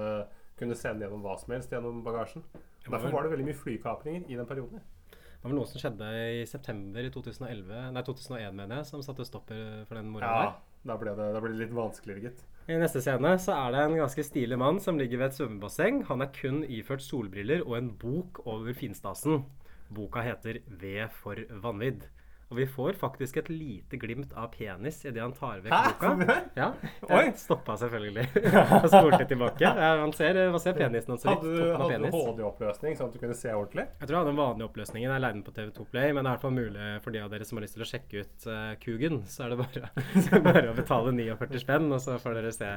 kunne 0.58 0.78
sende 0.78 1.06
gjennom 1.06 1.24
hva 1.26 1.38
som 1.42 1.54
helst 1.54 1.74
gjennom 1.74 2.04
bagasjen. 2.06 2.46
Derfor 2.88 3.14
var 3.14 3.26
det 3.26 3.34
veldig 3.34 3.48
mye 3.50 3.58
flykapringer 3.58 4.30
i 4.30 4.38
den 4.38 4.48
perioden. 4.50 4.82
Det 5.12 5.44
var 5.46 5.52
vel 5.52 5.60
noe 5.60 5.70
som 5.70 5.82
skjedde 5.82 6.08
i 6.42 6.46
september 6.50 7.06
i 7.06 7.12
2011, 7.14 7.82
nei 7.94 8.02
2001, 8.06 8.56
mener 8.58 8.80
jeg, 8.80 8.88
som 8.90 9.04
satte 9.06 9.26
stopper 9.28 9.84
for 9.86 10.00
den 10.00 10.10
moroa 10.10 10.30
Ja, 10.32 10.46
der. 10.48 10.56
da 10.90 10.96
ble 10.98 11.14
det, 11.20 11.28
da 11.36 11.42
ble 11.44 11.52
det 11.54 11.60
litt 11.62 11.76
vanskeligere, 11.78 12.24
gitt. 12.26 12.42
I 12.68 12.80
neste 12.82 13.04
scene 13.06 13.36
så 13.40 13.54
er 13.54 13.76
det 13.76 13.84
en 13.86 14.00
ganske 14.02 14.26
stilig 14.26 14.58
mann 14.60 14.82
som 14.84 14.98
ligger 15.00 15.22
ved 15.22 15.30
et 15.30 15.38
svømmebasseng. 15.38 16.02
Han 16.10 16.26
er 16.26 16.34
kun 16.36 16.64
iført 16.66 17.06
solbriller 17.06 17.62
og 17.68 17.78
en 17.78 17.92
bok 18.02 18.42
over 18.50 18.74
finstasen. 18.76 19.46
Boka 19.94 20.26
heter 20.26 20.60
'V 20.68 21.08
for 21.22 21.36
vanvidd'. 21.64 22.10
Og 22.48 22.56
vi 22.62 22.66
får 22.72 22.96
faktisk 22.96 23.38
et 23.42 23.50
lite 23.52 23.98
glimt 24.00 24.32
av 24.40 24.48
penis 24.54 25.02
idet 25.04 25.20
han 25.20 25.34
tar 25.36 25.60
vekk 25.66 25.74
Hæ? 25.74 26.12
boka. 26.22 26.36
Ja, 26.56 26.70
jeg 27.10 27.34
stoppa 27.42 27.76
selvfølgelig. 27.82 28.24
og 28.78 28.88
spolte 28.88 29.26
tilbake. 29.28 29.72
Man, 30.00 30.14
ser, 30.16 30.40
man 30.54 30.64
ser 30.64 30.78
penisen 30.78 31.12
hans. 31.12 31.26
Hadde 31.28 31.74
hadde 31.76 31.98
du. 32.06 32.08
HD-oppløsning, 32.16 32.96
sånn 32.96 33.12
at 33.12 33.18
du 33.18 33.20
kunne 33.20 33.36
se 33.36 33.52
ordentlig? 33.52 33.90
Jeg 34.00 34.08
tror 34.08 34.16
jeg 34.16 34.22
hadde 34.22 34.32
den 34.32 34.40
vanlige 34.40 34.70
oppløsningen. 34.70 35.12
Jeg 35.12 35.24
leide 35.26 35.40
den 35.40 35.44
på 35.44 35.56
TV2 35.58 35.88
Play, 35.92 36.14
men 36.16 36.24
det 36.24 36.24
er 36.24 36.30
i 36.30 36.38
hvert 36.38 36.46
fall 36.48 36.56
mulig 36.56 36.88
for 37.04 37.18
de 37.18 37.24
av 37.26 37.36
dere 37.36 37.50
som 37.50 37.60
har 37.60 37.68
lyst 37.68 37.78
til 37.78 37.84
å 37.84 37.90
sjekke 37.92 38.24
ut 38.24 38.48
uh, 38.48 38.72
Kugen, 38.86 39.20
så 39.28 39.44
er 39.44 39.54
det 39.54 39.60
bare, 39.66 39.92
bare 40.48 40.72
å 40.72 40.78
betale 40.78 41.14
49 41.20 41.64
spenn, 41.66 41.92
og 41.92 42.00
så 42.04 42.16
får 42.22 42.40
dere 42.40 42.56
se 42.56 42.72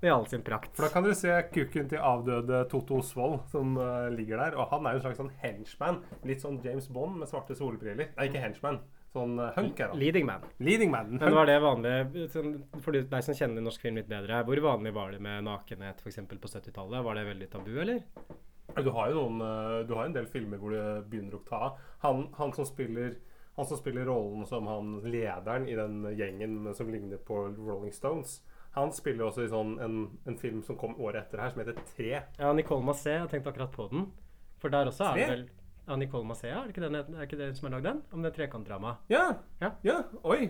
det 0.00 0.06
i 0.06 0.12
all 0.12 0.26
sin 0.30 0.42
prakt. 0.46 0.74
For 0.76 0.86
da 0.86 0.92
kan 0.92 1.06
dere 1.06 1.16
se 1.18 1.34
kuken 1.50 1.88
til 1.90 2.02
avdøde 2.04 2.62
Toto 2.70 3.00
Osvold 3.00 3.40
som 3.50 3.74
uh, 3.80 4.06
ligger 4.12 4.38
der. 4.44 4.58
Og 4.60 4.70
han 4.70 4.86
er 4.86 4.94
jo 4.94 5.00
en 5.00 5.06
slags 5.08 5.20
sånn 5.22 5.32
henchman. 5.42 6.02
Litt 6.28 6.44
sånn 6.44 6.60
James 6.62 6.86
Bond 6.92 7.18
med 7.18 7.30
svarte 7.30 7.56
solbriller. 7.58 8.12
Nei, 8.14 8.28
ikke 8.28 8.44
henchman. 8.44 8.82
Sånn 9.16 9.36
hunker. 9.40 9.54
hunk 9.56 9.82
er. 9.86 9.94
Leading 9.98 10.26
man. 10.28 10.46
Leading 10.60 10.90
man. 10.92 11.14
Men 11.16 11.36
var 11.38 11.48
det 11.48 11.58
vanlig 11.64 12.26
sånn, 12.34 12.56
For 12.84 12.96
deg 12.96 13.22
som 13.24 13.36
kjenner 13.38 13.64
norsk 13.64 13.86
film 13.86 14.00
litt 14.00 14.10
bedre, 14.10 14.42
hvor 14.44 14.60
vanlig 14.68 14.92
var 14.96 15.14
det 15.14 15.22
med 15.24 15.46
nakenhet 15.48 16.02
f.eks. 16.04 16.20
på 16.32 16.50
70-tallet? 16.52 17.04
Var 17.06 17.18
det 17.18 17.30
veldig 17.30 17.48
tabu, 17.54 17.72
eller? 17.84 18.02
Du 18.76 18.90
har 18.92 19.08
jo 19.08 19.22
noen 19.22 19.40
eh, 19.46 19.86
Du 19.88 19.94
har 19.96 20.04
en 20.04 20.16
del 20.16 20.26
filmer 20.28 20.60
hvor 20.60 20.74
det 20.74 20.84
begynner 21.08 21.38
å 21.38 21.46
ta 21.48 21.62
av. 21.70 21.80
Han, 22.04 22.26
han 22.36 22.52
som 22.56 22.68
spiller 22.68 23.16
han 23.56 23.64
som 23.64 23.78
spiller 23.80 24.04
rollen 24.04 24.44
som 24.46 24.66
han 24.68 24.98
lederen 25.08 25.64
i 25.68 25.76
den 25.78 26.02
gjengen 26.12 26.74
som 26.76 26.90
ligner 26.92 27.16
på 27.16 27.38
Rolling 27.56 27.92
Stones, 27.94 28.42
han 28.76 28.90
spiller 28.92 29.30
også 29.30 29.46
i 29.46 29.48
sånn 29.48 29.78
en, 29.80 29.94
en 30.28 30.36
film 30.36 30.58
som 30.66 30.76
kom 30.76 30.92
året 31.00 31.22
etter 31.22 31.40
her, 31.40 31.54
som 31.54 31.62
heter 31.62 31.78
Tre. 31.94 32.10
Ja, 32.36 32.50
Nicole 32.52 32.84
Massé, 32.84 33.14
jeg 33.16 33.30
tenkte 33.32 33.54
akkurat 33.54 33.72
på 33.72 33.86
den. 33.88 34.10
For 34.60 34.72
der 34.72 34.90
også 34.90 35.08
er 35.08 35.16
det 35.16 35.30
vel 35.30 35.46
Ja, 35.86 35.96
Nicole 35.96 36.26
Massea, 36.26 36.58
er 36.58 36.66
det 36.66 36.74
ikke 36.74 36.82
den, 36.88 36.96
er 37.14 37.26
ikke 37.28 37.38
det 37.38 37.52
som 37.56 37.68
har 37.68 37.76
lagd 37.78 37.86
den? 37.92 38.00
Om 38.12 38.22
det 38.26 38.32
trekantdramaet. 38.34 39.04
Ja! 39.12 39.26
Ja. 39.62 39.70
ja. 39.86 40.00
Oi! 40.26 40.48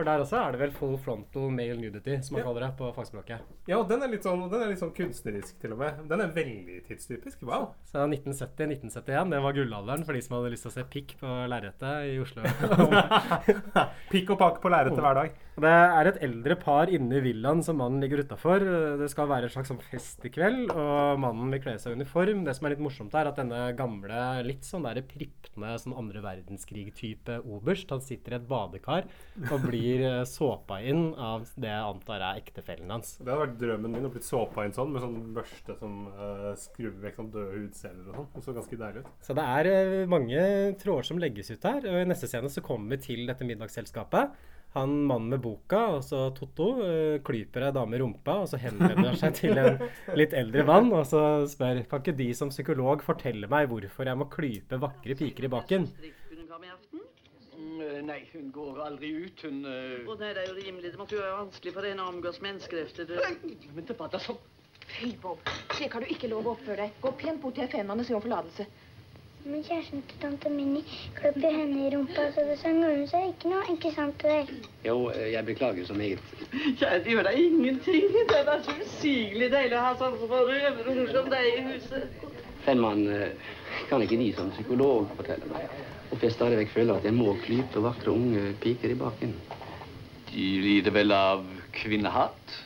For 0.00 0.06
der 0.06 0.22
også 0.22 0.38
er 0.38 0.54
det 0.54 0.60
vel 0.62 0.70
full 0.72 0.94
frontal 1.02 1.50
male 1.52 1.74
nudity, 1.76 2.14
som 2.22 2.36
man 2.36 2.40
Ja. 2.40 2.46
kaller 2.46 2.62
det 2.62 2.76
på 2.78 2.86
fagspråket. 2.94 3.42
Ja, 3.68 3.80
og 3.80 3.88
den 3.90 4.02
er 4.06 4.14
sånn, 4.22 4.46
den 4.48 4.62
er 4.62 4.70
litt 4.70 4.78
sånn 4.80 4.94
kunstnerisk, 4.96 5.58
til 5.60 5.74
og 5.74 5.78
med. 5.82 5.98
Den 6.08 6.22
er 6.22 6.30
veldig 6.32 6.78
tidstypisk. 6.86 7.42
Wow. 7.42 7.74
Så 7.84 8.06
1970-1971, 8.06 9.34
det 9.34 9.42
var 9.42 9.52
gullalderen 9.52 10.06
for 10.06 10.14
de 10.14 10.22
som 10.22 10.38
hadde 10.38 10.54
lyst 10.54 10.64
til 10.64 10.70
å 10.70 10.76
se 10.78 10.86
pikk 10.94 11.18
på 11.20 11.34
lerretet 11.50 12.14
i 12.14 12.16
Oslo. 12.22 12.46
Pikk 14.14 14.30
og 14.30 14.38
pakk 14.40 14.62
på 14.62 14.72
lerretet 14.72 15.02
hver 15.04 15.20
dag. 15.20 15.36
Det 15.60 15.70
er 15.70 16.08
et 16.08 16.18
eldre 16.24 16.54
par 16.56 16.88
inne 16.88 17.18
i 17.18 17.22
villaen 17.24 17.60
som 17.64 17.76
mannen 17.80 18.00
ligger 18.00 18.22
utafor. 18.24 18.62
Det 19.00 19.08
skal 19.12 19.28
være 19.28 19.48
en 19.48 19.52
slags 19.52 19.68
sånn 19.72 19.80
fest 19.82 20.24
i 20.24 20.30
kveld, 20.32 20.70
og 20.72 21.20
mannen 21.20 21.52
vil 21.52 21.60
kle 21.60 21.74
seg 21.80 21.92
i 21.92 22.00
uniform. 22.00 22.44
Det 22.46 22.54
som 22.56 22.66
er 22.66 22.74
litt 22.74 22.84
morsomt, 22.84 23.16
er 23.18 23.28
at 23.28 23.40
denne 23.40 23.58
gamle, 23.76 24.20
litt 24.46 24.64
sånn 24.64 24.86
der 24.86 25.02
prippende 25.04 25.74
sånn 25.82 25.96
andre 26.00 26.22
verdenskrig-type 26.24 27.40
oberst, 27.44 27.92
han 27.92 28.04
sitter 28.04 28.36
i 28.36 28.38
et 28.38 28.46
badekar 28.48 29.08
og 29.50 29.66
blir 29.66 30.04
eh, 30.06 30.22
såpa 30.28 30.80
inn 30.80 31.10
av 31.20 31.44
det 31.60 31.68
jeg 31.68 31.88
antar 31.90 32.24
er 32.30 32.40
ektefellen 32.40 32.94
hans. 32.94 33.16
Det 33.18 33.28
hadde 33.28 33.42
vært 33.42 33.58
drømmen 33.60 33.96
min 33.96 34.08
å 34.08 34.12
bli 34.14 34.22
såpa 34.24 34.64
inn 34.64 34.76
sånn, 34.76 34.94
med 34.94 35.04
sånn 35.04 35.18
børste 35.36 35.76
som 35.80 35.98
uh, 36.14 36.52
skrubber 36.60 37.08
vekk 37.08 37.20
sånn 37.20 37.32
døde 37.34 37.58
hudceller 37.58 38.08
og 38.08 38.16
sånn. 38.16 38.30
Det 38.36 38.46
så 38.46 38.56
ganske 38.56 38.80
deilig 38.80 39.04
ut. 39.04 39.12
Så 39.26 39.36
det 39.36 39.50
er 39.58 39.70
eh, 39.74 39.98
mange 40.10 40.46
tråder 40.80 41.10
som 41.10 41.20
legges 41.20 41.52
ut 41.52 41.68
her. 41.68 41.84
Og 41.84 42.00
I 42.00 42.08
neste 42.08 42.30
scene 42.30 42.52
så 42.52 42.64
kommer 42.64 42.96
vi 42.96 43.10
til 43.10 43.28
dette 43.28 43.46
middagsselskapet. 43.48 44.40
Han 44.76 44.92
mannen 45.02 45.32
med 45.32 45.40
boka, 45.42 45.80
altså 45.96 46.28
Totto, 46.36 46.68
eh, 46.86 47.16
klyper 47.26 47.66
ei 47.66 47.72
dame 47.74 47.96
i 47.96 48.00
rumpa, 48.02 48.36
og 48.44 48.50
så 48.52 48.60
henvender 48.62 49.08
han 49.08 49.18
seg 49.18 49.34
til 49.34 49.58
en 49.58 49.80
litt 50.20 50.36
eldre 50.36 50.62
mann 50.68 50.92
og 50.94 51.02
så 51.10 51.22
spør 51.50 51.82
Kan 51.90 52.04
ikke 52.04 52.14
de 52.20 52.28
som 52.38 52.52
psykolog 52.54 53.02
fortelle 53.02 53.50
meg 53.50 53.66
hvorfor 53.72 54.06
jeg 54.06 54.20
må 54.20 54.28
klype 54.30 54.78
vakre 54.78 55.16
piker 55.18 55.48
i 55.48 55.52
baken? 55.56 55.88
Mm, 57.60 58.06
Nei, 58.06 58.20
hun 58.32 58.46
går 58.54 58.78
aldri 58.86 59.10
ut. 59.24 59.42
Hun 59.44 59.58
uh... 59.66 60.06
Å 60.06 60.16
nei, 60.20 60.30
det 60.36 60.44
er 60.44 60.48
jo 60.48 60.54
rimelig. 60.56 60.94
Det 60.94 61.00
måtte 61.00 61.18
jo 61.18 61.24
være 61.24 61.42
vanskelig 61.42 61.74
for 61.74 61.88
henne 61.90 62.06
å 62.06 62.12
omgås 62.14 62.40
mennesker 62.44 62.84
efter 62.84 63.10
det. 63.10 63.20
Men 63.74 63.90
det 63.90 63.98
var 63.98 64.12
da 64.14 64.22
så 64.22 64.38
Fy, 64.90 65.12
Bob. 65.22 65.38
Slik 65.76 65.92
har 65.94 66.02
du 66.02 66.10
ikke 66.10 66.30
lov 66.30 66.48
å 66.48 66.54
oppføre 66.56 66.86
deg. 66.86 66.94
Gå 67.02 67.12
pent 67.20 67.42
bort 67.42 67.54
til 67.58 67.68
F5-ene 67.68 68.02
og 68.02 68.08
si 68.08 68.16
om 68.16 68.22
forlatelse. 68.24 68.66
Men 69.44 69.62
kjæresten 69.64 70.02
til 70.08 70.18
tante 70.20 70.50
Minni 70.52 70.82
klubber 71.16 71.54
henne 71.54 71.86
i 71.86 71.92
rumpa, 71.96 72.26
så 72.34 72.44
det 72.48 72.58
sang 72.60 72.82
hun 72.84 73.06
seg 73.08 73.30
ikke 73.32 73.52
noe. 73.52 73.62
Ikke 73.72 73.92
sant 73.96 74.24
vel? 74.24 74.50
Jo, 74.84 74.96
eh, 75.14 75.30
jeg 75.32 75.46
beklager 75.48 75.86
så 75.88 75.96
meget. 75.96 76.20
Kjære, 76.52 76.98
det 77.04 77.14
gjør 77.14 77.28
deg 77.30 77.40
ingenting. 77.44 78.18
Det 78.32 78.40
er 78.42 78.62
så 78.66 78.74
usigelig 78.82 79.50
deilig 79.52 79.78
å 79.78 79.86
ha 79.86 79.94
sånne 80.00 80.20
små 80.26 80.42
røverhunder 80.50 81.14
som 81.14 81.30
deg 81.32 81.48
i 81.54 81.64
huset. 81.70 82.28
Men 82.66 82.84
man 82.84 83.06
kan 83.88 84.02
ikke 84.04 84.18
De 84.20 84.32
som 84.36 84.50
psykolog 84.52 85.08
fortelle 85.16 85.48
meg 85.48 85.70
hvorfor 86.10 86.26
jeg 86.26 86.34
stadig 86.34 86.58
vekk 86.58 86.72
føler 86.74 86.98
at 86.98 87.06
jeg 87.06 87.14
må 87.14 87.32
klype 87.44 87.82
vakre 87.84 88.12
unge 88.12 88.50
piker 88.60 88.90
i 88.92 88.98
baken? 88.98 89.34
De 90.32 90.46
lider 90.64 90.94
vel 90.94 91.14
av 91.14 91.46
kvinnehat, 91.74 92.56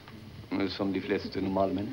som 0.72 0.92
de 0.94 1.02
fleste 1.04 1.42
normale 1.44 1.76
menn. 1.76 1.90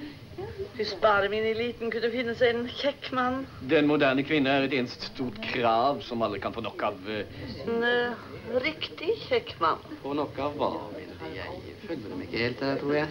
Hvis 0.76 0.94
bare 1.02 1.30
min 1.30 1.44
eliten 1.46 1.92
kunne 1.92 2.10
finne 2.14 2.34
seg 2.40 2.56
en 2.56 2.68
kjekk 2.70 3.10
mann. 3.14 3.42
Den 3.70 3.88
moderne 3.90 4.24
kvinne 4.26 4.50
er 4.50 4.64
et 4.68 4.74
eneste 4.78 5.10
stort 5.12 5.38
krav 5.52 6.00
som 6.06 6.22
alle 6.26 6.40
kan 6.42 6.54
få 6.56 6.62
nok 6.66 6.84
av. 6.88 6.98
eh, 7.10 7.26
En 7.68 7.84
uh, 7.84 8.62
riktig 8.64 9.16
kjekk 9.28 9.56
mann. 9.62 9.84
Få 10.02 10.14
nok 10.18 10.40
av 10.40 10.56
hva, 10.58 10.72
vil 10.96 11.12
Jeg 11.36 11.76
følger 11.88 12.10
dem 12.10 12.22
ikke 12.26 12.38
helt 12.46 12.64
her, 12.66 12.80
tror 12.82 12.94
jeg. 12.94 13.08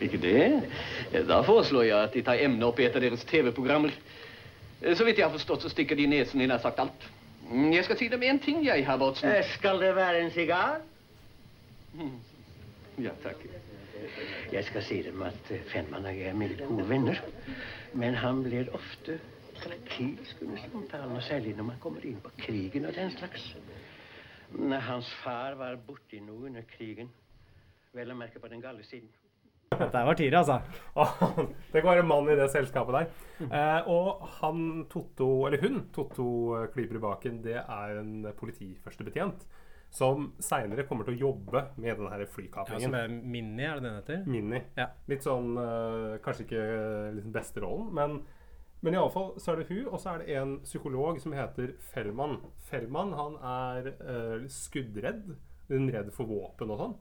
Ikke 0.00 0.18
det? 0.22 0.36
Eh, 1.12 1.24
Da 1.28 1.40
foreslår 1.42 1.82
jeg 1.88 1.96
at 2.08 2.12
de 2.14 2.22
tar 2.22 2.40
emnet 2.44 2.64
opp 2.68 2.78
i 2.80 2.84
et 2.88 2.96
av 2.96 3.02
deres 3.02 3.24
TV-programmer. 3.24 3.90
Så 4.80 5.04
vidt 5.04 5.18
jeg 5.18 5.26
har 5.26 5.32
forstått, 5.34 5.62
så 5.62 5.68
stikker 5.68 5.96
de 5.96 6.06
nesen 6.08 6.40
i 6.40 6.46
nær 6.46 6.58
sagt 6.62 6.78
alt. 6.80 7.08
Mm, 7.50 7.72
Jeg 7.72 7.84
skal 7.84 7.96
si 7.98 8.08
dem 8.08 8.22
en 8.22 8.38
ting, 8.38 8.62
jeg, 8.64 8.84
herr 8.86 8.96
Bårdsen. 8.98 9.32
Skal 9.58 9.80
det 9.80 9.94
være 9.96 10.20
en 10.24 10.30
sigar? 10.30 10.80
Ja, 13.00 13.10
takk. 13.24 13.59
Jeg 14.52 14.64
skal 14.64 14.82
si 14.86 15.02
dem 15.06 15.22
at 15.22 15.52
eh, 15.54 15.62
Fenman 15.72 16.08
og 16.08 16.16
jeg 16.16 16.30
er 16.30 16.38
meget 16.38 16.62
gode 16.68 16.88
venner. 16.88 17.20
Men 17.94 18.14
han 18.14 18.42
blir 18.42 18.70
ofte 18.74 19.18
krakilsk 19.60 20.42
under 20.42 20.58
samtalen, 20.64 21.16
og 21.16 21.22
særlig 21.22 21.54
når 21.56 21.68
man 21.72 21.80
kommer 21.80 22.04
inn 22.06 22.20
på 22.24 22.32
krigen 22.38 22.86
og 22.88 22.94
den 22.96 23.10
slags. 23.16 23.56
Når 24.50 24.86
hans 24.86 25.14
far 25.24 25.54
var 25.58 25.78
borti 25.86 26.20
noe 26.24 26.48
under 26.50 26.66
krigen, 26.76 27.10
vel 27.94 28.10
å 28.10 28.18
merke 28.18 28.42
på 28.42 28.50
den 28.50 28.62
gale 28.62 28.82
siden. 28.86 29.10
Dette 29.70 30.02
var 30.06 30.16
tidlig, 30.18 30.34
altså. 30.34 30.56
Det 31.72 31.82
kan 31.82 31.92
være 31.92 32.06
mann 32.06 32.28
i 32.32 32.36
det 32.38 32.48
selskapet 32.50 32.96
der. 32.96 33.10
Eh, 33.46 33.88
og 33.88 34.24
han 34.40 34.86
Totto, 34.90 35.46
eller 35.46 35.62
hun, 35.62 35.84
Totto 35.94 36.26
eh, 36.58 36.80
i 36.82 37.02
baken, 37.04 37.38
det 37.44 37.60
er 37.62 38.00
en 38.00 38.26
politiførstebetjent 38.36 39.46
som 39.90 40.28
seinere 40.42 40.84
kommer 40.86 41.06
til 41.06 41.16
å 41.16 41.22
jobbe 41.28 41.64
med 41.76 41.98
denne 41.98 42.10
her 42.12 42.22
Ja, 42.22 42.78
som 42.78 42.94
er 42.94 43.08
Mini, 43.10 43.64
er 43.66 43.80
det 43.80 43.86
den 43.88 43.96
heter? 43.98 44.22
Mini. 44.30 44.60
Ja. 44.78 44.86
Litt 45.10 45.26
sånn 45.26 45.56
eh, 45.58 46.20
Kanskje 46.22 46.46
ikke 46.46 46.62
liksom 47.16 47.34
beste 47.34 47.64
rollen, 47.64 47.90
men, 47.98 48.16
men 48.86 48.96
iallfall 48.96 49.34
så 49.42 49.52
er 49.52 49.62
det 49.62 49.68
hun, 49.72 49.90
og 49.90 49.98
så 49.98 50.14
er 50.14 50.22
det 50.22 50.38
en 50.38 50.56
psykolog 50.62 51.18
som 51.22 51.34
heter 51.34 51.74
Fellmann. 51.90 52.38
Fellmann 52.70 53.14
han 53.18 53.38
er 53.42 53.92
eh, 53.98 54.48
skuddredd. 54.50 55.34
Redd 55.70 56.08
for 56.10 56.26
våpen 56.26 56.72
og 56.74 56.80
sånn. 56.80 56.94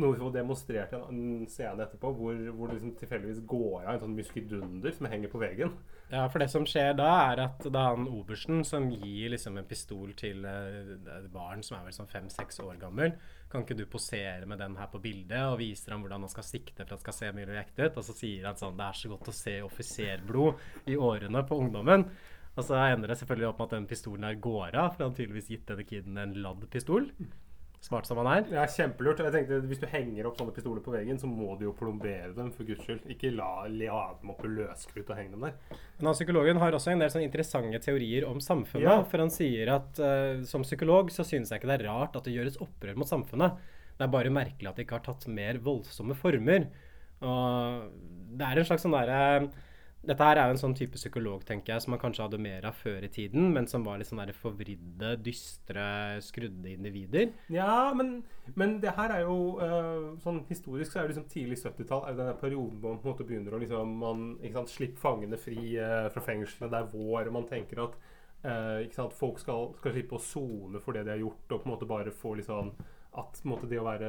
Noe 0.00 0.12
vi 0.12 0.20
får 0.20 0.34
demonstrert 0.34 0.92
i 0.92 0.98
en, 0.98 1.20
en 1.40 1.46
scene 1.48 1.84
etterpå, 1.84 2.10
hvor, 2.16 2.36
hvor 2.56 2.68
det 2.68 2.76
liksom 2.78 2.92
tilfeldigvis 3.00 3.40
går 3.48 3.78
av 3.82 3.94
en 3.94 4.02
sånn 4.04 4.16
muskedunder 4.16 4.96
som 4.96 5.08
henger 5.08 5.32
på 5.32 5.40
veggen. 5.40 5.72
Ja, 6.10 6.24
for 6.26 6.42
det 6.42 6.48
som 6.50 6.64
skjer 6.66 6.96
da, 6.98 7.08
er 7.30 7.40
at 7.44 7.66
er 7.68 7.76
han 7.76 8.08
obersten 8.10 8.64
som 8.66 8.88
gir 8.90 9.30
liksom 9.30 9.60
en 9.60 9.68
pistol 9.70 10.10
til 10.18 10.42
eh, 10.48 10.96
et 10.98 11.28
barn 11.30 11.62
som 11.62 11.76
er 11.78 11.84
vel 11.86 11.94
sånn 11.94 12.10
fem-seks 12.10 12.58
år 12.64 12.80
gammel. 12.80 13.14
Kan 13.50 13.62
ikke 13.62 13.76
du 13.78 13.84
posere 13.90 14.48
med 14.50 14.58
den 14.58 14.74
her 14.78 14.90
på 14.90 14.98
bildet, 15.02 15.38
og 15.46 15.60
viser 15.62 15.94
ham 15.94 16.02
hvordan 16.02 16.26
han 16.26 16.32
skal 16.32 16.48
sikte 16.48 16.82
for 16.82 16.88
at 16.88 16.96
det 16.96 17.04
skal 17.04 17.16
se 17.20 17.30
mye 17.36 17.60
ekte 17.62 17.86
ut? 17.86 18.00
Og 18.02 18.08
så 18.08 18.16
sier 18.18 18.48
han 18.48 18.58
sånn 18.58 18.74
Det 18.80 18.88
er 18.88 18.98
så 18.98 19.12
godt 19.12 19.30
å 19.30 19.36
se 19.38 19.54
offiserblod 19.68 20.90
i 20.90 20.98
årene 20.98 21.44
på 21.46 21.60
ungdommen. 21.62 22.08
Og 22.56 22.66
så 22.66 22.80
ender 22.88 23.12
det 23.12 23.20
selvfølgelig 23.20 23.52
opp 23.52 23.62
med 23.62 23.68
at 23.68 23.76
den 23.78 23.86
pistolen 23.92 24.26
her 24.26 24.42
går 24.48 24.74
av, 24.74 24.90
for 24.96 25.04
han 25.04 25.12
har 25.12 25.20
tydeligvis 25.20 25.52
gitt 25.54 25.70
denne 25.70 25.86
kiden 25.86 26.18
en 26.18 26.34
ladd 26.42 26.66
pistol. 26.74 27.06
Smart 27.80 28.04
som 28.04 28.18
han 28.20 28.28
er. 28.28 28.48
Er 28.60 28.68
kjempelurt. 28.68 29.22
Jeg 29.24 29.32
tenkte 29.32 29.58
Hvis 29.64 29.80
du 29.80 29.86
henger 29.88 30.26
opp 30.28 30.36
sånne 30.36 30.52
pistoler 30.52 30.82
på 30.84 30.92
veggen, 30.92 31.16
så 31.20 31.28
må 31.30 31.54
du 31.56 31.64
jo 31.64 31.72
plombere 31.76 32.34
dem, 32.36 32.50
for 32.52 32.68
guds 32.68 32.84
skyld. 32.84 33.06
Ikke 33.14 33.30
la, 33.32 33.64
la 33.72 34.02
dem 34.20 34.32
opp 34.34 34.42
i 34.44 34.50
løskrutt 34.52 35.08
og 35.08 35.16
henge 35.16 35.32
dem 35.32 35.46
der. 35.48 35.78
Men 35.96 36.10
han 36.10 36.18
psykologen 36.18 36.60
har 36.60 36.76
også 36.76 36.92
en 36.92 37.00
del 37.00 37.12
sånne 37.14 37.28
interessante 37.30 37.80
teorier 37.86 38.28
om 38.28 38.42
samfunnet. 38.44 38.84
Ja. 38.84 38.98
For 39.08 39.24
han 39.24 39.32
sier 39.32 39.72
at 39.78 40.02
uh, 40.04 40.44
som 40.48 40.66
psykolog 40.66 41.08
så 41.14 41.24
synes 41.24 41.48
jeg 41.48 41.62
ikke 41.62 41.72
det 41.72 41.78
er 41.80 41.88
rart 41.88 42.20
at 42.20 42.28
det 42.28 42.36
gjøres 42.36 42.60
opprør 42.60 43.00
mot 43.00 43.08
samfunnet. 43.08 43.56
Det 43.96 44.04
er 44.04 44.12
bare 44.12 44.32
merkelig 44.32 44.68
at 44.68 44.76
det 44.76 44.84
ikke 44.84 45.00
har 45.00 45.08
tatt 45.08 45.24
mer 45.32 45.60
voldsomme 45.64 46.16
former. 46.20 46.68
Og 47.24 47.88
det 48.36 48.44
er 48.44 48.60
en 48.60 48.68
slags 48.68 48.84
sånn 48.84 48.96
derre 48.96 49.48
dette 50.00 50.24
her 50.24 50.38
er 50.40 50.48
jo 50.48 50.54
en 50.54 50.60
sånn 50.62 50.74
type 50.76 50.96
psykolog, 50.96 51.42
tenker 51.44 51.74
jeg, 51.74 51.84
som 51.84 51.92
man 51.92 52.00
kanskje 52.00 52.24
hadde 52.24 52.38
mer 52.40 52.64
av 52.64 52.76
før 52.78 53.04
i 53.04 53.10
tiden, 53.12 53.50
men 53.52 53.66
som 53.68 53.82
var 53.84 53.98
litt 54.00 54.08
sånn 54.08 54.22
der 54.22 54.32
forvridde, 54.32 55.10
dystre, 55.20 55.82
skrudde 56.24 56.72
individer. 56.72 57.34
Ja, 57.52 57.90
men, 57.96 58.22
men 58.56 58.78
det 58.80 58.94
her 58.96 59.12
er 59.18 59.26
jo 59.26 59.58
uh, 59.60 60.14
sånn 60.24 60.40
historisk 60.48 60.94
så 60.94 61.02
er 61.02 61.08
det 61.08 61.14
liksom 61.14 61.26
tidlig 61.32 61.58
70-tall. 61.60 62.06
Er 62.08 62.16
den 62.16 62.30
perioden 62.40 62.78
hvor 62.80 62.94
man 62.94 63.02
på 63.02 63.10
en 63.10 63.12
måte 63.12 63.26
begynner 63.28 63.56
å 63.56 63.60
liksom 63.60 63.92
man, 64.00 64.22
ikke 64.40 64.62
sant, 64.62 64.72
Slipp 64.72 64.96
fangene 65.02 65.40
fri 65.40 65.74
uh, 65.76 66.06
fra 66.14 66.22
fengselet. 66.24 66.72
Det 66.72 66.80
er 66.80 66.88
vår, 66.94 67.28
og 67.28 67.36
man 67.36 67.50
tenker 67.50 67.82
at 67.84 67.98
uh, 68.46 68.78
ikke 68.86 68.96
sant, 69.02 69.18
folk 69.18 69.42
skal, 69.42 69.74
skal 69.82 69.94
slippe 69.98 70.16
å 70.16 70.24
sone 70.24 70.80
for 70.80 70.96
det 70.96 71.04
de 71.04 71.12
har 71.12 71.20
gjort, 71.20 71.44
og 71.50 71.60
på 71.60 71.68
en 71.68 71.74
måte 71.74 71.90
bare 71.90 72.14
få 72.14 72.38
liksom 72.40 72.72
at 73.20 73.40
måte, 73.48 73.66
det 73.66 73.80
å 73.82 73.86
være 73.88 74.08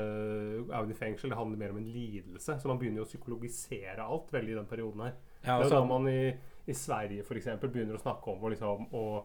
i 0.94 0.96
fengsel 0.96 1.32
det 1.34 1.38
handler 1.40 1.60
mer 1.60 1.74
om 1.74 1.80
en 1.82 1.92
lidelse. 1.92 2.60
Så 2.62 2.70
man 2.70 2.80
begynner 2.80 3.02
jo 3.02 3.08
å 3.08 3.10
psykologisere 3.10 4.06
alt 4.06 4.30
veldig 4.32 4.54
i 4.54 4.60
den 4.60 4.70
perioden 4.70 5.08
her. 5.08 5.16
Ja, 5.44 5.58
det 5.60 5.66
er 5.66 5.70
altså- 5.70 5.80
da 5.80 5.86
man 5.86 6.08
i, 6.08 6.34
i 6.68 6.74
Sverige 6.74 7.24
eksempel 7.36 7.70
begynner 7.70 7.96
å 7.98 8.02
snakke 8.02 8.28
om 8.28 8.42
å, 8.44 8.50
liksom, 8.54 8.88
å, 8.94 9.24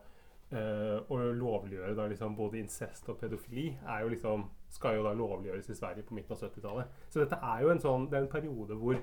eh, 0.53 1.01
å 1.11 1.19
lovliggjøre 1.37 1.95
da, 1.97 2.07
liksom, 2.09 2.37
både 2.37 2.59
incest 2.59 3.09
og 3.09 3.19
pedofili. 3.21 3.77
Jo 4.03 4.09
liksom, 4.09 4.45
skal 4.71 4.97
jo 4.97 5.03
da 5.03 5.13
lovliggjøres 5.15 5.71
i 5.71 5.75
Sverige 5.75 6.03
på 6.07 6.15
midten 6.15 6.33
av 6.33 6.39
70-tallet. 6.41 6.87
Så 7.11 7.21
dette 7.21 7.39
er 7.43 7.63
jo 7.63 7.71
en 7.71 7.79
sånn, 7.79 8.09
det 8.11 8.19
er 8.19 8.23
en 8.23 8.29
periode 8.33 8.77
hvor, 8.79 8.99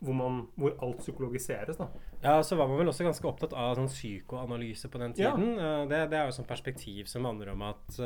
hvor, 0.00 0.14
man, 0.14 0.48
hvor 0.56 0.74
alt 0.82 0.98
psykologiseres. 0.98 1.76
da. 1.76 1.86
Ja, 2.22 2.40
så 2.42 2.56
var 2.56 2.66
man 2.68 2.78
vel 2.78 2.88
også 2.88 3.04
ganske 3.04 3.28
opptatt 3.28 3.52
av 3.52 3.76
sånn 3.76 3.88
psykoanalyse 3.88 4.88
på 4.88 4.98
den 4.98 5.14
Ja. 5.16 5.34
tiden. 5.36 5.58
Eh, 5.58 5.86
Det, 5.88 6.10
det 6.10 6.18
er 6.18 6.30
jo 6.30 6.42
et 6.42 6.48
perspektiv 6.48 7.06
som 7.06 7.24
handler 7.24 7.52
om 7.52 7.62
at 7.62 8.00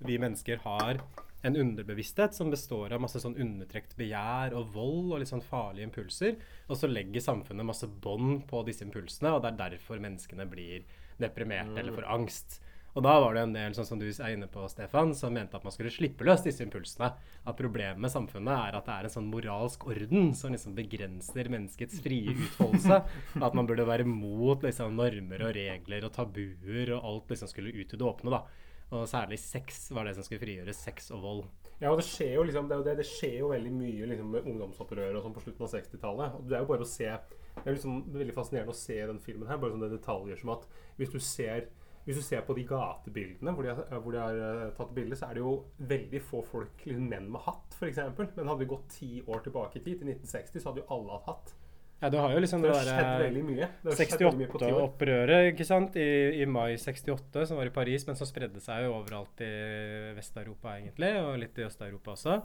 vi 0.00 0.18
mennesker 0.18 0.58
har 0.58 1.00
en 1.44 1.56
underbevissthet 1.60 2.34
som 2.34 2.50
består 2.52 2.94
av 2.96 3.02
masse 3.04 3.20
sånn 3.20 3.36
undertrekt 3.40 3.96
begjær 3.98 4.56
og 4.56 4.72
vold 4.74 5.12
og 5.12 5.20
litt 5.20 5.30
sånn 5.30 5.44
farlige 5.44 5.90
impulser. 5.90 6.38
Og 6.68 6.78
så 6.80 6.88
legger 6.88 7.24
samfunnet 7.24 7.68
masse 7.68 7.88
bånd 7.88 8.46
på 8.48 8.62
disse 8.64 8.86
impulsene, 8.86 9.34
og 9.34 9.44
det 9.44 9.52
er 9.52 9.62
derfor 9.66 10.00
menneskene 10.00 10.48
blir 10.48 10.86
deprimerte 11.20 11.76
eller 11.80 11.94
får 11.94 12.08
angst. 12.16 12.60
Og 12.94 13.02
da 13.02 13.14
var 13.18 13.34
det 13.34 13.42
en 13.42 13.54
del, 13.56 13.72
sånn 13.74 13.88
som 13.88 13.98
du 13.98 14.06
er 14.06 14.36
inne 14.36 14.46
på, 14.50 14.62
Stefan, 14.70 15.10
som 15.18 15.34
mente 15.34 15.58
at 15.58 15.64
man 15.66 15.74
skulle 15.74 15.90
slippe 15.90 16.24
løs 16.26 16.44
disse 16.44 16.62
impulsene. 16.62 17.10
At 17.42 17.58
problemet 17.58 17.98
med 18.00 18.12
samfunnet 18.12 18.54
er 18.54 18.78
at 18.78 18.86
det 18.86 18.94
er 18.94 19.08
en 19.08 19.14
sånn 19.16 19.30
moralsk 19.32 19.88
orden 19.90 20.30
som 20.38 20.54
liksom 20.54 20.76
begrenser 20.78 21.50
menneskets 21.50 21.98
frie 22.04 22.36
utfoldelse. 22.36 23.00
At 23.42 23.58
man 23.58 23.66
burde 23.66 23.88
være 23.88 24.06
mot 24.06 24.62
liksom, 24.62 24.94
normer 25.00 25.42
og 25.48 25.56
regler 25.58 26.06
og 26.06 26.14
tabuer, 26.14 26.94
og 26.94 27.10
alt 27.10 27.34
liksom 27.34 27.50
skulle 27.50 27.74
ut 27.74 27.96
i 27.96 27.98
det 27.98 28.06
åpne. 28.14 28.38
da. 28.38 28.44
Og 28.92 29.06
særlig 29.10 29.38
sex 29.42 29.86
var 29.94 30.06
det 30.06 30.16
som 30.16 30.26
skulle 30.26 30.42
frigjøres. 30.42 30.82
Sex 30.86 31.10
og 31.14 31.22
vold. 31.24 31.44
Ja, 31.80 31.90
og 31.90 31.98
det 31.98 32.06
skjer 32.06 32.36
jo 32.36 32.42
liksom, 32.46 32.68
det, 32.70 32.96
det, 33.00 33.06
skjer 33.08 33.40
jo 33.40 33.50
veldig 33.50 33.72
mye 33.74 34.10
liksom, 34.12 34.28
med 34.30 34.50
ungdomsopprøret 34.50 35.22
sånn 35.24 35.34
på 35.34 35.42
slutten 35.44 35.66
av 35.66 35.72
60-tallet. 35.72 36.36
Det 36.48 36.58
er 36.58 36.62
jo 36.62 36.70
bare 36.70 36.86
å 36.86 36.90
se 36.90 37.08
Det 37.08 37.64
er 37.64 37.76
liksom 37.76 38.02
veldig 38.14 38.36
fascinerende 38.36 38.74
å 38.74 38.78
se 38.78 38.98
den 39.10 39.22
filmen 39.24 39.50
her. 39.50 39.58
Bare 39.62 39.74
sånne 39.74 39.90
detaljer 39.92 40.38
som 40.40 40.54
at 40.54 40.68
hvis 41.00 41.14
du 41.14 41.18
ser 41.22 41.66
hvis 42.04 42.18
du 42.20 42.24
ser 42.24 42.42
på 42.44 42.52
de 42.52 42.66
gatebildene 42.68 43.52
hvor 43.56 43.64
de 43.64 43.70
har, 43.72 44.00
hvor 44.04 44.12
de 44.12 44.20
har 44.20 44.38
eh, 44.44 44.72
tatt 44.76 44.90
bilde, 44.92 45.16
så 45.16 45.30
er 45.30 45.38
det 45.38 45.40
jo 45.40 45.54
veldig 45.88 46.20
få 46.20 46.42
folk, 46.44 46.82
liksom 46.84 47.06
menn 47.08 47.30
med 47.32 47.40
hatt 47.46 47.76
f.eks. 47.78 48.00
Men 48.36 48.50
hadde 48.50 48.60
vi 48.60 48.68
gått 48.74 48.90
ti 48.92 49.08
år 49.24 49.40
tilbake 49.46 49.80
i 49.80 49.84
tid, 49.86 50.02
til 50.02 50.10
1960, 50.12 50.60
så 50.60 50.68
hadde 50.68 50.82
jo 50.82 50.90
alle 50.92 51.16
hatt 51.16 51.30
hatt. 51.30 51.54
Ja, 52.02 52.10
du 52.12 52.18
har 52.20 52.34
jo 52.34 52.40
liksom 52.42 52.60
Det 52.60 52.72
det 52.74 52.80
derre 52.84 53.18
veldig 53.22 53.44
mye. 53.46 53.68
Det 53.82 53.92
har 53.92 54.00
skjedd 54.00 54.24
veldig 54.26 54.40
mye 54.42 54.50
på 54.52 54.60
ti 54.60 54.66
år. 54.68 54.80
68-opprøret 54.80 55.50
ikke 55.52 55.66
sant? 55.68 55.94
I, 55.96 56.08
i 56.42 56.48
mai 56.50 56.74
68, 56.76 57.46
som 57.48 57.60
var 57.60 57.70
i 57.70 57.74
Paris, 57.74 58.04
men 58.08 58.18
som 58.18 58.28
spredde 58.28 58.60
seg 58.60 58.84
jo 58.84 58.96
overalt 58.98 59.40
i 59.44 59.52
Vest-Europa 60.18 60.74
egentlig, 60.76 61.14
og 61.22 61.38
litt 61.40 61.62
i 61.62 61.64
Øst-Europa 61.68 62.16
også. 62.18 62.42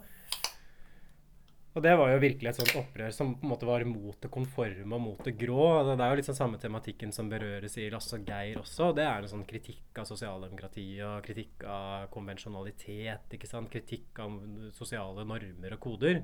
Og 1.77 1.83
det 1.85 1.91
var 1.99 2.09
jo 2.09 2.21
virkelig 2.23 2.49
et 2.49 2.57
sånt 2.57 2.77
opprør 2.79 3.11
som 3.13 3.35
på 3.37 3.45
en 3.45 3.51
måte 3.51 3.67
var 3.69 3.83
mot 3.85 4.17
det 4.19 4.31
konforme 4.33 4.95
og 4.97 5.03
mot 5.03 5.19
det 5.23 5.35
grå. 5.37 5.67
Det 5.85 5.93
er 6.01 6.09
jo 6.11 6.17
litt 6.17 6.27
sånn 6.27 6.39
samme 6.39 6.59
tematikken 6.61 7.13
som 7.15 7.29
berøres 7.29 7.77
i 7.77 7.85
Lasse 7.93 8.17
og 8.17 8.25
Geir 8.25 8.57
også. 8.59 8.89
Det 8.97 9.05
er 9.05 9.21
en 9.21 9.31
sånn 9.31 9.45
kritikk 9.47 10.01
av 10.01 10.07
sosialdemokrati 10.09 10.87
og 11.05 11.21
kritikk 11.27 11.63
av 11.69 12.09
konvensjonalitet. 12.15 13.29
ikke 13.37 13.49
sant? 13.49 13.69
Kritikk 13.71 14.17
av 14.23 14.39
sosiale 14.75 15.27
normer 15.29 15.77
og 15.77 15.83
koder. 15.83 16.23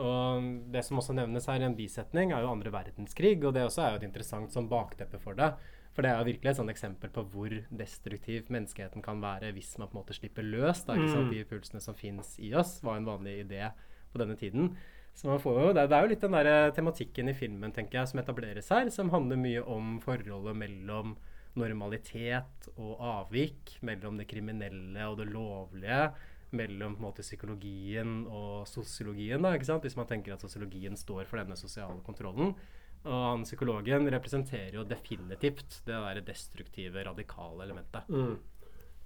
Og 0.00 0.46
det 0.72 0.84
som 0.86 0.98
også 1.02 1.12
nevnes 1.16 1.46
her 1.50 1.60
i 1.60 1.66
en 1.68 1.76
bisetning, 1.76 2.32
er 2.32 2.40
jo 2.44 2.52
andre 2.54 2.72
verdenskrig. 2.72 3.36
Og 3.44 3.52
det 3.54 3.66
også 3.66 3.82
er 3.84 3.90
jo 3.94 4.00
et 4.00 4.06
interessant 4.08 4.54
sånn 4.54 4.70
bakteppe 4.70 5.20
for 5.20 5.36
det. 5.36 5.52
For 5.92 6.00
det 6.00 6.08
er 6.14 6.22
jo 6.22 6.28
virkelig 6.30 6.50
et 6.54 6.56
sånn 6.56 6.72
eksempel 6.72 7.10
på 7.12 7.26
hvor 7.34 7.52
destruktiv 7.68 8.48
menneskeheten 8.48 9.02
kan 9.04 9.20
være 9.20 9.50
hvis 9.52 9.74
man 9.76 9.90
på 9.90 9.98
en 9.98 10.00
måte 10.00 10.16
slipper 10.16 10.46
løs 10.46 10.86
da? 10.88 10.96
Mm. 10.96 11.28
de 11.28 11.42
pulsene 11.44 11.82
som 11.84 11.94
fins 11.94 12.38
i 12.40 12.54
oss, 12.56 12.78
var 12.82 12.96
en 12.96 13.04
vanlig 13.10 13.42
idé 13.44 13.66
på 14.12 14.18
denne 14.22 14.36
tiden. 14.40 14.72
Så 15.12 15.28
man 15.28 15.38
får 15.42 15.58
jo, 15.60 15.72
det, 15.76 15.82
er- 15.82 15.92
er 15.98 16.06
jo 16.06 16.08
litt 16.14 16.22
den 16.24 16.32
der 16.32 16.48
eh, 16.48 16.70
tematikken 16.72 17.28
i 17.28 17.34
filmen 17.36 17.72
tenker 17.76 17.98
jeg, 17.98 18.08
som 18.08 18.22
etableres 18.22 18.70
her, 18.72 18.88
som 18.88 19.10
handler 19.12 19.36
mye 19.36 19.60
om 19.68 19.98
forholdet 20.00 20.56
mellom 20.56 21.12
normalitet 21.60 22.68
og 22.78 22.96
avvik, 23.04 23.74
mellom 23.84 24.16
det 24.16 24.24
kriminelle 24.30 25.04
og 25.10 25.18
det 25.20 25.28
lovlige, 25.28 26.06
mellom 26.56 26.98
måte 27.00 27.24
psykologien 27.24 28.22
og 28.28 28.68
sosiologien, 28.68 29.42
da, 29.42 29.56
hvis 29.56 29.98
man 29.98 30.08
tenker 30.10 30.34
at 30.34 30.44
sosiologien 30.44 30.96
står 30.98 31.26
for 31.30 31.40
denne 31.40 31.58
sosiale 31.58 32.00
kontrollen. 32.06 32.54
Og 33.02 33.22
han 33.26 33.44
psykologen 33.46 34.06
representerer 34.14 34.76
jo 34.78 34.86
definitivt 34.86 35.80
det 35.86 36.00
der 36.06 36.22
destruktive, 36.26 37.02
radikale 37.08 37.64
elementet. 37.66 38.08
Mm. 38.08 38.36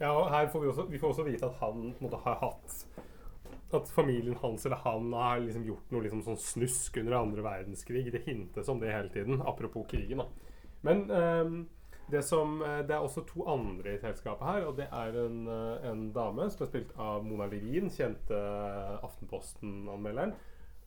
Ja, 0.00 0.11
og 0.12 0.28
her 0.30 0.50
får 0.52 0.62
vi 0.62 0.68
også, 0.68 0.85
vi 0.90 0.98
får 1.00 1.14
også 1.14 1.24
vite 1.24 1.48
at 1.48 1.61
han 1.62 1.92
på 1.96 2.02
en 2.02 2.04
måte 2.04 2.18
har 2.26 2.37
hatt 2.42 2.74
At 3.74 3.88
familien 3.88 4.37
hans 4.42 4.66
eller 4.66 4.82
han 4.85 5.09
har 5.16 5.40
liksom 5.40 5.64
gjort 5.66 5.94
noe 5.94 6.04
liksom 6.04 6.20
sånn 6.26 6.38
snusk 6.38 7.00
under 7.00 7.16
andre 7.18 7.42
verdenskrig. 7.42 8.04
Det 8.12 8.26
hintes 8.28 8.68
om 8.68 8.78
det 8.82 8.92
hele 8.92 9.11
tiden, 9.11 9.40
apropos 9.42 9.88
krigen. 9.90 10.22
da. 10.22 10.28
Men 10.87 11.02
ehm, 11.11 11.56
det, 12.11 12.23
som, 12.23 12.62
eh, 12.62 12.83
det 12.87 12.95
er 12.95 13.03
også 13.03 13.25
to 13.27 13.47
andre 13.51 13.95
i 13.95 13.99
selskapet 14.03 14.47
her, 14.47 14.66
og 14.66 14.77
det 14.79 14.87
er 14.92 15.19
en, 15.25 15.49
eh, 15.49 15.90
en 15.90 16.12
dame 16.12 16.51
som 16.51 16.64
er 16.66 16.71
spilt 16.71 16.92
av 16.99 17.25
Mona 17.25 17.49
Levin, 17.51 17.90
kjente 17.90 18.37
eh, 18.37 19.05
Aftenposten-anmelderen, 19.07 20.35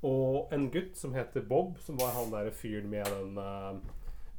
og 0.04 0.54
en 0.56 0.70
gutt 0.72 0.96
som 0.98 1.14
heter 1.14 1.44
Bob, 1.48 1.78
som 1.84 2.00
var 2.00 2.16
han 2.16 2.32
der 2.32 2.52
fyren 2.56 2.90
med 2.90 3.06
den 3.06 3.82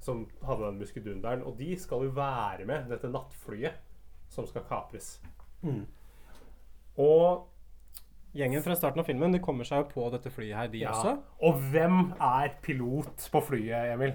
som 0.01 0.23
hadde 0.40 0.64
den 0.64 0.79
muskedunderen. 0.81 1.43
Og 1.45 1.59
de 1.59 1.77
skal 1.77 2.07
jo 2.07 2.14
være 2.16 2.64
med 2.64 2.88
dette 2.88 3.11
nattflyet 3.12 3.77
som 4.33 4.47
skal 4.49 4.64
kapres. 4.64 5.19
Mm. 5.61 5.85
Og 6.97 7.47
Gjengen 8.31 8.62
fra 8.62 8.77
starten 8.79 9.03
av 9.03 9.09
filmen 9.09 9.33
de 9.35 9.40
kommer 9.43 9.66
seg 9.66 9.81
jo 9.83 9.87
på 9.90 10.05
dette 10.14 10.31
flyet 10.31 10.55
her, 10.55 10.69
de 10.71 10.85
ja, 10.85 10.93
også. 10.95 11.16
Og 11.43 11.57
hvem 11.73 12.12
er 12.23 12.53
pilot 12.62 13.25
på 13.33 13.40
flyet, 13.43 13.90
Emil? 13.97 14.12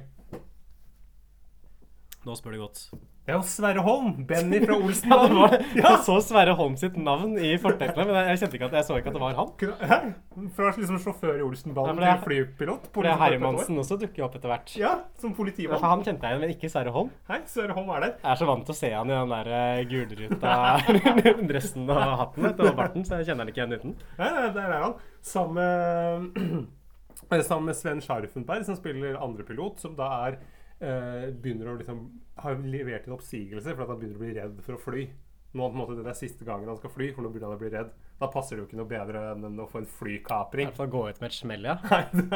Nå 2.25 2.33
spør 2.33 2.55
du 2.55 2.61
godt. 2.63 2.79
Det 3.25 3.33
er 3.33 3.38
jo 3.39 3.45
Sverre 3.45 3.81
Holm! 3.85 4.07
Benny 4.29 4.59
fra 4.63 4.73
Ja, 4.77 4.79
det 4.81 4.85
Olsenbanden. 4.88 5.38
var, 5.41 5.53
Jeg 5.77 5.99
så 6.05 6.15
Sverre 6.25 6.53
Holm 6.57 6.75
sitt 6.77 6.95
navn 6.97 7.35
i 7.41 7.51
fortegnene, 7.61 8.05
men 8.09 8.29
jeg, 8.31 8.39
kjente 8.41 8.57
ikke 8.57 8.67
at, 8.69 8.75
jeg 8.79 8.85
så 8.88 8.97
ikke 8.99 9.09
at 9.11 9.17
det 9.17 9.21
var 9.21 9.38
han. 9.38 9.51
Hæ? 9.91 9.97
Fra 10.57 10.71
liksom 10.77 10.99
sjåfør 11.01 11.39
i 11.41 11.43
Olsenbanen 11.45 12.01
til 12.01 12.23
flypilot. 12.25 12.88
For 12.93 13.05
det 13.05 13.11
er 13.13 13.21
Hermansen 13.21 13.81
også 13.81 13.97
dukker 14.01 14.21
jo 14.23 14.27
opp 14.27 14.38
etter 14.39 14.51
hvert. 14.53 14.73
Ja, 14.77 14.91
som 15.21 15.33
Ja, 15.33 15.38
politimann. 15.38 15.77
Ja, 15.81 15.91
han 15.93 16.03
kjente 16.05 16.25
jeg 16.25 16.33
igjen, 16.35 16.43
men 16.45 16.53
ikke 16.55 16.71
Sverre 16.73 16.93
Holm. 16.97 17.11
Hei, 17.29 17.39
Sverre 17.49 17.77
Holm 17.77 17.89
er 17.97 18.05
der. 18.07 18.15
Jeg 18.21 18.31
er 18.33 18.41
så 18.41 18.49
vant 18.49 18.65
til 18.69 18.75
å 18.75 18.79
se 18.81 18.91
han 18.93 19.13
i 19.13 19.17
den 19.17 19.33
der 19.35 19.51
eh, 19.59 19.83
gulruta 19.93 20.57
dressen 21.53 21.89
og 21.93 22.03
hatten 22.23 22.49
og 22.51 22.65
barten, 22.81 23.05
så 23.05 23.21
jeg 23.21 23.29
kjenner 23.31 23.45
han 23.45 23.53
ikke 23.53 23.63
igjen 23.63 23.77
uten. 23.79 23.95
Nei, 24.21 24.31
nei, 24.39 24.49
der 24.57 24.75
er 24.79 24.85
han. 24.89 24.97
Sammen 25.25 25.61
med, 25.61 27.39
sammen 27.49 27.69
med 27.71 27.77
Sven 27.77 28.01
Scharfenberg, 28.05 28.65
som 28.69 28.77
spiller 28.77 29.17
andrepilot, 29.21 29.81
som 29.81 29.97
da 29.97 30.09
er 30.27 30.38
eh, 30.79 31.29
begynner 31.31 31.71
å 31.71 31.77
liksom 31.79 32.05
har 32.43 32.57
levert 32.67 33.07
en 33.07 33.15
oppsigelse 33.15 33.75
for 33.75 33.85
at 33.85 33.93
han 33.93 34.01
begynner 34.01 34.19
å 34.19 34.25
bli 34.25 34.33
redd 34.35 34.59
for 34.65 34.77
å 34.77 34.81
fly. 34.81 35.05
Nå 35.55 35.69
på 35.69 35.71
en 35.71 35.79
måte 35.79 35.95
Det 35.95 36.11
er 36.11 36.17
siste 36.19 36.43
gangen 36.43 36.67
han 36.67 36.75
skal 36.75 36.91
fly, 36.91 37.13
for 37.15 37.23
nå 37.23 37.29
begynner 37.31 37.53
han 37.53 37.55
å 37.55 37.61
bli 37.61 37.69
redd. 37.71 37.93
Da 38.19 38.27
passer 38.31 38.55
det 38.55 38.63
jo 38.63 38.65
ikke 38.69 38.77
noe 38.79 38.88
bedre 38.88 39.21
enn 39.33 39.59
å 39.59 39.67
få 39.67 39.81
en 39.81 39.88
I 39.88 39.91
flykapring. 39.91 40.69
hvert 40.69 40.79
fall 40.79 40.91
gå 40.91 41.01
ut 41.11 41.17
med 41.19 41.27
et 41.29 41.35
smell, 41.35 41.65
ja. 41.67 41.75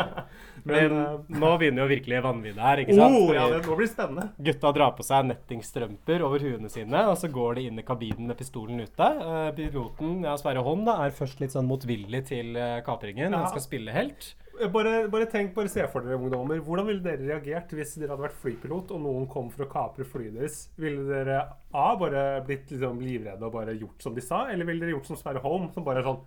men, 0.67 0.71
Men 0.71 0.95
uh, 0.95 1.38
nå 1.43 1.52
begynner 1.60 1.84
jo 1.84 1.89
virkelig 1.91 2.21
vanviddet 2.23 2.63
her, 2.63 2.82
ikke 2.84 2.97
sant? 2.97 3.15
oh, 3.15 3.32
ja, 3.36 3.45
det, 3.52 3.62
nå 3.63 3.78
blir 3.80 3.88
det 3.88 3.93
spennende. 3.93 4.25
Gutta 4.49 4.73
drar 4.75 4.95
på 4.97 5.08
seg 5.08 5.30
nettingstrømper 5.30 6.25
over 6.28 6.47
huene 6.47 6.71
sine, 6.71 7.06
og 7.12 7.15
så 7.19 7.32
går 7.32 7.60
de 7.60 7.65
inn 7.69 7.80
i 7.80 7.88
kabinen 7.88 8.32
med 8.32 8.39
pistolen 8.39 8.84
ute. 8.84 9.10
Uh, 9.19 9.49
piloten, 9.56 10.19
ja, 10.28 10.36
Sverre 10.39 10.63
Holm, 10.67 10.84
da, 10.88 10.97
er 11.06 11.15
først 11.15 11.43
litt 11.43 11.56
sånn 11.56 11.67
motvillig 11.67 12.25
til 12.32 12.60
eh, 12.60 12.80
kapringen. 12.88 13.32
Ja. 13.32 13.43
Han 13.43 13.52
skal 13.52 13.63
spille 13.67 13.95
helt. 13.95 14.34
Bare, 14.74 15.08
bare 15.08 15.26
tenk, 15.32 15.54
bare 15.56 15.69
se 15.72 15.86
for 15.88 16.04
dere 16.04 16.17
ungdommer. 16.19 16.60
Hvordan 16.65 16.88
ville 16.89 17.04
dere 17.06 17.22
reagert 17.24 17.72
hvis 17.78 17.93
dere 17.95 18.12
hadde 18.12 18.26
vært 18.26 18.39
flypilot 18.41 18.91
og 18.91 19.02
noen 19.06 19.28
kom 19.32 19.48
for 19.54 19.63
å 19.63 19.69
kapre 19.72 20.04
flyet 20.08 20.36
deres? 20.36 20.58
Ville 20.80 21.06
dere 21.08 21.38
A. 21.72 21.86
bare 22.00 22.24
blitt 22.48 22.72
liksom 22.74 23.00
livredde 23.04 23.45
og 23.48 23.54
bare 23.56 23.78
gjort 23.80 24.04
som 24.04 24.15
de 24.17 24.24
sa, 24.26 24.45
eller 24.52 24.67
ville 24.67 24.84
dere 24.84 24.98
gjort 24.98 25.08
som 25.08 25.19
Sverre 25.19 25.39
Holm, 25.45 25.69
som 25.76 25.86
bare 25.88 26.04
er 26.04 26.10
sånn 26.10 26.19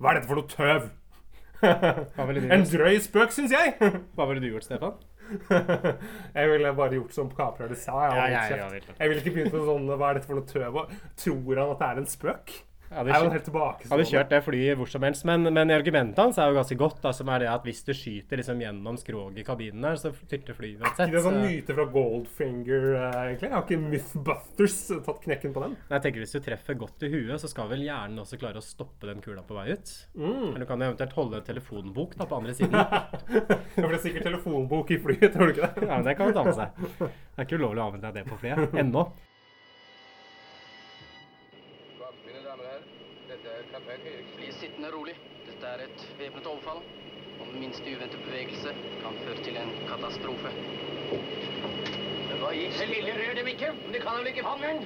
Hva 0.00 0.10
er 0.14 0.20
dette 0.20 0.30
for 0.30 0.40
noe 0.40 0.48
tøv? 0.54 0.92
En 2.54 2.64
drøy 2.68 2.98
spøk, 3.00 3.30
syns 3.32 3.52
jeg! 3.54 3.76
Hva 4.16 4.26
ville 4.28 4.42
du 4.44 4.50
gjort, 4.50 4.66
Stefan? 4.66 4.96
jeg 6.34 6.50
ville 6.50 6.72
bare 6.76 6.98
gjort 6.98 7.14
som 7.16 7.30
kaprerne 7.32 7.76
sa. 7.80 7.94
Jeg, 8.04 8.16
Ja, 8.16 8.24
jeg, 8.28 8.58
kjeft. 8.60 8.90
jeg 8.98 9.08
ville 9.12 9.22
ikke 9.22 9.32
begynt 9.38 9.54
med 9.56 9.68
sånn 9.70 9.86
Hva 9.94 10.10
er 10.10 10.18
dette 10.18 10.28
for 10.28 10.40
noe 10.40 10.48
tøv? 10.50 10.80
Tror 11.22 11.60
han 11.62 11.72
at 11.72 11.80
det 11.84 11.88
er 11.88 12.00
en 12.02 12.10
spøk? 12.10 12.52
Hadde 12.94 13.14
kjørt-. 13.14 13.88
Hadde 13.90 14.06
kjørt 14.08 14.30
det 14.32 14.40
flyet 14.46 14.78
hvor 14.78 14.90
som 14.90 15.04
helst. 15.06 15.24
Men, 15.28 15.46
men 15.54 15.72
argumentet 15.74 16.20
hans 16.22 16.38
er 16.40 16.50
jo 16.50 16.58
ganske 16.58 16.78
godt, 16.80 17.00
da, 17.04 17.12
som 17.16 17.30
er 17.34 17.44
det 17.44 17.50
at 17.52 17.66
hvis 17.66 17.82
du 17.86 17.92
skyter 17.96 18.40
liksom 18.40 18.62
gjennom 18.62 18.98
skroget 19.00 19.40
i 19.42 19.46
kabinen 19.46 19.84
der, 19.84 19.98
så 20.00 20.12
styrter 20.16 20.56
flyet 20.56 20.82
uansett. 20.82 21.10
Det 21.12 21.20
er 21.20 21.26
sånn 21.26 21.40
så- 21.40 21.44
myte 21.48 21.76
fra 21.78 21.86
Goldfinger, 21.94 22.86
egentlig. 22.94 23.24
egentlig. 23.24 23.52
Har 23.54 23.64
ikke 23.66 23.80
Mythbusters 23.84 24.78
tatt 25.04 25.20
knekken 25.24 25.54
på 25.54 25.64
den? 25.64 25.76
Nei, 25.88 25.98
jeg 25.98 26.06
tenker 26.08 26.24
Hvis 26.24 26.32
du 26.36 26.40
treffer 26.44 26.78
godt 26.78 27.02
i 27.04 27.10
huet, 27.12 27.40
så 27.42 27.50
skal 27.50 27.68
vel 27.68 27.84
hjernen 27.84 28.18
også 28.22 28.38
klare 28.40 28.60
å 28.60 28.64
stoppe 28.64 29.06
den 29.10 29.20
kula 29.24 29.42
på 29.46 29.56
vei 29.58 29.66
ut. 29.74 29.92
Mm. 30.16 30.54
Eller 30.54 30.64
du 30.64 30.66
kan 30.70 30.82
eventuelt 30.86 31.12
holde 31.18 31.40
en 31.40 31.46
telefonbok 31.48 32.16
da 32.16 32.24
på 32.30 32.40
andre 32.40 32.54
siden. 32.54 32.74
Ja, 33.74 33.82
for 33.82 33.90
det 33.90 33.96
er 33.98 34.02
sikkert 34.04 34.26
telefonbok 34.28 34.90
i 34.94 34.98
flyet, 35.02 35.32
tror 35.34 35.50
du 35.50 35.52
ikke 35.54 35.66
det? 35.74 35.86
ja, 35.88 35.96
men 35.98 36.04
Det 36.06 36.16
kan 36.16 36.28
du 36.30 36.36
ta 36.36 36.44
med 36.46 36.54
seg. 36.54 36.68
Det 37.00 37.08
er 37.42 37.46
ikke 37.48 37.58
ulovlig 37.58 37.82
å 37.82 37.86
anvende 37.88 38.12
det 38.14 38.22
på 38.28 38.38
flyet. 38.38 38.76
Ennå. 38.78 39.02
Bli 44.84 44.90
rolig. 44.92 45.14
Dette 45.46 45.64
er 45.66 45.80
et 45.86 46.02
væpnet 46.18 46.46
overfall. 46.46 46.82
Om 47.40 47.54
minste 47.56 47.88
uventede 47.88 48.20
bevegelse 48.20 48.74
kan 49.00 49.14
føre 49.24 49.40
til 49.46 49.56
en 49.56 49.70
katastrofe. 49.88 50.52
Hva 52.42 52.50
i 52.52 52.66
det 52.68 52.90
lille 52.90 53.14
rør 53.16 53.32
dem 53.38 53.48
ikke? 53.54 53.70
De 53.94 54.02
kan 54.04 54.18
vel 54.18 54.28
ikke 54.34 54.44
fange 54.44 54.66
den? 54.68 54.84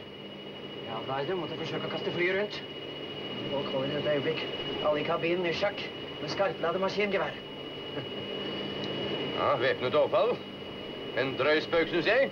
Ja, 0.87 1.01
Gardner 1.11 1.41
måtte 1.43 1.59
forsøke 1.59 1.91
å 1.91 1.93
kaste 1.97 2.15
flyet 2.15 2.39
rundt. 2.39 2.61
Folk 3.51 3.75
holder 3.75 3.99
et 3.99 4.09
øyeblikk. 4.15 4.47
Alle 4.85 5.03
i 5.03 5.11
kabinen 5.11 5.51
i 5.51 5.59
sjakk 5.65 5.83
med 6.23 6.31
skarpladet 6.31 6.87
maskingevær. 6.87 7.43
Ja, 9.35 9.53
væpnet 9.67 9.99
overfall. 9.99 10.37
En 11.19 11.35
drøy 11.43 11.59
spøk, 11.67 11.91
syns 11.91 12.15
jeg. 12.15 12.31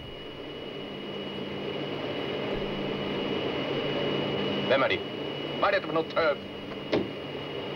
Hvem 4.70 4.86
er 4.86 4.94
de? 4.94 5.06
Hva 5.56 5.72
er 5.72 5.80
dette 5.80 5.90
for 5.90 5.98
noe 5.98 6.14
tøv? 6.14 6.52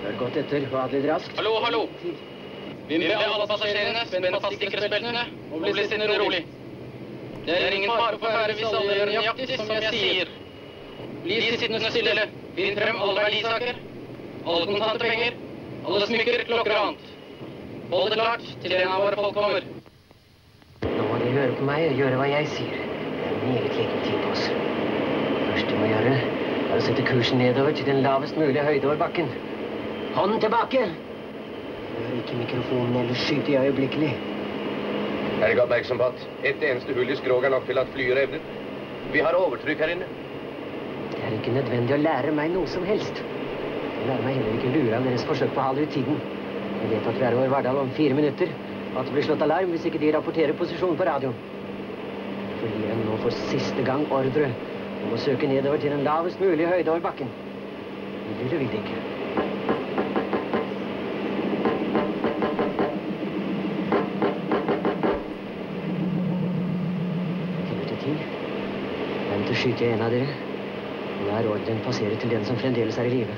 Hør 0.01 0.15
godt 0.17 0.37
etter 0.41 0.65
Bad 0.73 0.95
litt 0.97 1.05
raskt. 1.11 1.35
Hallo, 1.37 1.51
hallo! 1.61 1.81
Vi 2.01 2.99
ber 3.03 3.21
alle 3.21 3.47
passasjerene 3.51 4.05
spenne 4.09 4.39
fast 4.41 4.57
sikkerhetsbeltene 4.63 5.25
og 5.53 5.61
bli 5.61 5.75
sittende 5.77 6.07
rolig. 6.23 6.39
Det 7.45 7.57
er 7.67 7.75
ingen 7.77 7.93
fare 7.93 8.17
på 8.23 8.31
ferde 8.33 8.55
hvis 8.57 8.71
alle 8.79 8.95
gjør 8.97 9.11
nøyaktig 9.13 9.59
som 9.61 9.73
jeg 9.75 9.91
sier. 9.97 10.31
Bli 11.27 11.37
sittende 11.51 11.91
stille. 11.93 12.25
Finn 12.57 12.81
frem 12.81 13.03
alle 13.05 13.27
verdisaker. 13.27 13.83
Alle 14.49 14.71
kontante 14.71 15.05
penger. 15.05 15.37
Alle 15.85 16.09
smykker, 16.09 16.47
klokker 16.49 16.77
og 16.79 16.87
annet. 16.87 17.13
Hold 17.93 18.11
det 18.15 18.19
klart 18.23 18.49
til 18.65 18.77
en 18.79 18.95
av 18.95 19.05
våre 19.05 19.21
folk 19.21 19.37
kommer. 19.37 19.69
Nå 20.97 21.07
må 21.13 21.21
de 21.21 21.29
høre 21.37 21.59
på 21.61 21.69
meg 21.69 21.91
og 21.91 22.01
gjøre 22.01 22.23
hva 22.23 22.31
jeg 22.33 22.49
sier. 22.57 22.81
Det 23.21 23.29
er 23.29 23.37
meget 23.45 23.77
liten 23.77 24.01
tid 24.09 24.25
på 24.25 24.33
oss. 24.33 24.49
Det 25.37 25.45
første 25.45 25.77
de 25.77 25.79
må 25.85 25.93
gjøre, 25.93 26.17
er 26.71 26.81
å 26.81 26.83
sette 26.89 27.05
kursen 27.05 27.41
nedover 27.45 27.77
til 27.77 27.89
den 27.93 28.01
lavest 28.05 28.41
mulige 28.41 28.65
høyde 28.65 28.89
over 28.89 29.05
bakken. 29.05 29.31
Hånden 30.21 30.41
tilbake! 30.41 30.81
Rør 31.97 32.17
ikke 32.19 32.37
mikrofonen 32.37 32.97
eller 33.01 33.17
skyter 33.17 33.55
jeg 33.55 33.71
øyeblikkelig. 33.71 34.11
Er 35.41 35.47
ikke 35.49 35.63
oppmerksom 35.63 35.99
på 35.99 36.09
at 36.11 36.25
et 36.51 36.65
eneste 36.71 36.93
hull 36.93 37.09
i 37.09 37.15
skroget 37.17 37.47
er 37.49 37.53
nok 37.55 37.65
til 37.67 37.79
at 37.81 37.89
flyet 37.95 38.17
revner? 38.19 38.43
Vi 39.15 39.23
har 39.25 39.33
overtrykk 39.39 39.79
her 39.81 39.93
inne. 39.95 40.09
Det 41.15 41.23
er 41.25 41.37
ikke 41.39 41.55
nødvendig 41.55 41.95
å 41.97 42.01
lære 42.03 42.35
meg 42.37 42.53
noe 42.53 42.69
som 42.69 42.85
helst. 42.85 43.23
Jeg 43.97 44.11
lar 44.11 44.21
meg 44.27 44.37
heller 44.37 44.59
ikke 44.59 44.73
lure 44.75 44.99
av 44.99 45.09
deres 45.09 45.25
forsøk 45.25 45.55
på 45.57 45.63
å 45.63 45.69
hale 45.71 45.87
ut 45.89 45.95
tiden. 45.97 46.21
Jeg 46.83 46.91
vet 46.93 47.09
at 47.15 47.21
vi 47.23 47.27
er 47.31 47.37
over 47.39 47.55
Verdal 47.55 47.81
om 47.87 47.93
fire 47.97 48.19
minutter, 48.19 48.53
og 48.93 48.99
at 49.01 49.09
det 49.09 49.17
blir 49.17 49.25
slått 49.31 49.47
alarm 49.47 49.73
hvis 49.73 49.87
ikke 49.89 50.03
de 50.05 50.11
rapporterer 50.19 50.59
posisjon 50.59 50.99
på 51.01 51.07
radioen. 51.09 51.39
Gir 52.61 52.91
jeg 52.91 53.01
nå 53.07 53.17
for 53.25 53.33
siste 53.49 53.89
gang 53.89 54.05
ordre 54.13 54.53
om 55.01 55.17
å 55.17 55.23
søke 55.25 55.49
nedover 55.49 55.81
til 55.81 55.97
den 55.97 56.05
lavest 56.05 56.45
mulige 56.45 56.69
høyde 56.75 56.93
over 56.93 57.09
bakken. 57.09 57.33
Det 58.37 58.53
vil 58.61 58.69
de 58.69 58.85
ikke? 58.85 59.01
Til 68.01 68.17
ti. 68.17 68.27
Vent 69.29 69.47
til 69.47 69.57
skyte 69.57 69.85
jeg 69.85 69.95
en 69.99 70.05
av 70.07 70.13
dere. 70.15 70.33
Og 71.21 71.27
la 71.29 71.41
ordren 71.45 71.83
passere 71.85 72.17
til 72.17 72.33
den 72.33 72.47
som 72.49 72.59
fremdeles 72.59 72.99
er 72.99 73.09
i 73.11 73.13
live. 73.13 73.37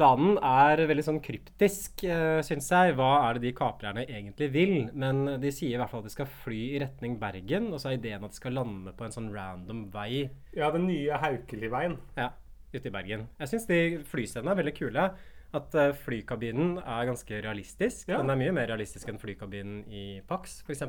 Planen 0.00 0.38
er 0.40 0.80
veldig 0.88 1.02
sånn 1.04 1.18
kryptisk, 1.20 2.06
uh, 2.08 2.38
syns 2.46 2.70
jeg. 2.72 2.94
Hva 2.96 3.08
er 3.26 3.36
det 3.36 3.42
de 3.42 3.50
kaprerne 3.58 4.06
egentlig 4.06 4.46
vil? 4.54 4.72
Men 4.96 5.34
de 5.42 5.50
sier 5.52 5.74
i 5.74 5.80
hvert 5.80 5.92
fall 5.92 6.00
at 6.00 6.08
de 6.08 6.14
skal 6.14 6.30
fly 6.40 6.60
i 6.70 6.78
retning 6.80 7.18
Bergen, 7.20 7.66
og 7.68 7.82
så 7.82 7.90
er 7.90 7.98
ideen 7.98 8.24
at 8.24 8.32
de 8.32 8.40
skal 8.40 8.56
lande 8.56 8.94
på 8.96 9.04
en 9.04 9.12
sånn 9.12 9.28
random 9.34 9.82
vei. 9.92 10.30
Ja, 10.56 10.70
den 10.72 10.86
nye 10.88 11.20
Haukeliveien. 11.20 11.98
Ja, 12.16 12.30
ute 12.72 12.88
i 12.88 12.94
Bergen. 12.94 13.26
Jeg 13.42 13.52
syns 13.52 13.68
de 13.68 13.80
flyscenene 14.08 14.54
er 14.54 14.62
veldig 14.62 14.74
kule. 14.78 15.04
At 15.60 15.76
uh, 15.76 15.90
flykabinen 16.06 16.78
er 16.78 17.10
ganske 17.10 17.42
realistisk. 17.44 18.08
Ja. 18.08 18.22
Den 18.22 18.32
er 18.32 18.40
mye 18.40 18.56
mer 18.56 18.72
realistisk 18.72 19.12
enn 19.12 19.20
flykabinen 19.20 19.84
i 19.92 20.06
Pax, 20.30 20.62
f.eks. 20.64 20.86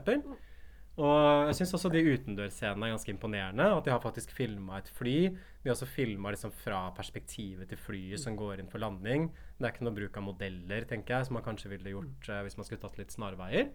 Og 1.02 1.48
jeg 1.50 1.58
syns 1.58 1.72
også 1.74 1.90
de 1.90 2.02
utendørsscenene 2.06 2.86
er 2.86 2.94
ganske 2.94 3.10
imponerende. 3.10 3.66
At 3.74 3.88
de 3.88 3.94
har 3.94 4.02
faktisk 4.04 4.34
filma 4.38 4.78
et 4.78 4.90
fly. 4.94 5.32
De 5.32 5.70
har 5.70 5.74
også 5.74 5.90
filma 5.90 6.34
liksom 6.34 6.54
fra 6.54 6.84
perspektivet 6.98 7.72
til 7.72 7.80
flyet 7.82 8.22
som 8.22 8.38
går 8.38 8.62
inn 8.62 8.70
for 8.70 8.84
landing. 8.84 9.32
Det 9.58 9.66
er 9.66 9.74
ikke 9.74 9.88
noe 9.88 9.98
bruk 9.98 10.20
av 10.20 10.28
modeller, 10.28 10.86
tenker 10.90 11.18
jeg, 11.18 11.30
som 11.30 11.40
man 11.40 11.46
kanskje 11.46 11.72
ville 11.74 11.96
gjort 11.96 12.30
eh, 12.30 12.44
hvis 12.46 12.60
man 12.60 12.68
skulle 12.68 12.84
tatt 12.84 13.02
litt 13.02 13.16
snarveier. 13.16 13.72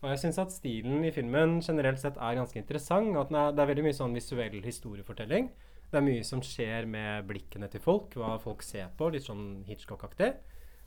Og 0.00 0.08
jeg 0.12 0.22
syns 0.24 0.40
at 0.40 0.52
stilen 0.52 1.04
i 1.04 1.12
filmen 1.16 1.58
generelt 1.64 2.00
sett 2.00 2.16
er 2.20 2.40
ganske 2.40 2.60
interessant. 2.60 3.12
At 3.20 3.32
er, 3.32 3.52
det 3.56 3.64
er 3.64 3.70
veldig 3.72 3.86
mye 3.86 4.00
sånn 4.00 4.16
visuell 4.16 4.58
historiefortelling. 4.64 5.52
Det 5.92 6.00
er 6.00 6.08
mye 6.08 6.24
som 6.26 6.42
skjer 6.44 6.88
med 6.90 7.28
blikkene 7.28 7.68
til 7.72 7.84
folk, 7.84 8.16
hva 8.18 8.34
folk 8.42 8.64
ser 8.64 8.88
på. 8.96 9.12
Litt 9.12 9.28
sånn 9.28 9.62
Hitchcock-aktig. 9.68 10.32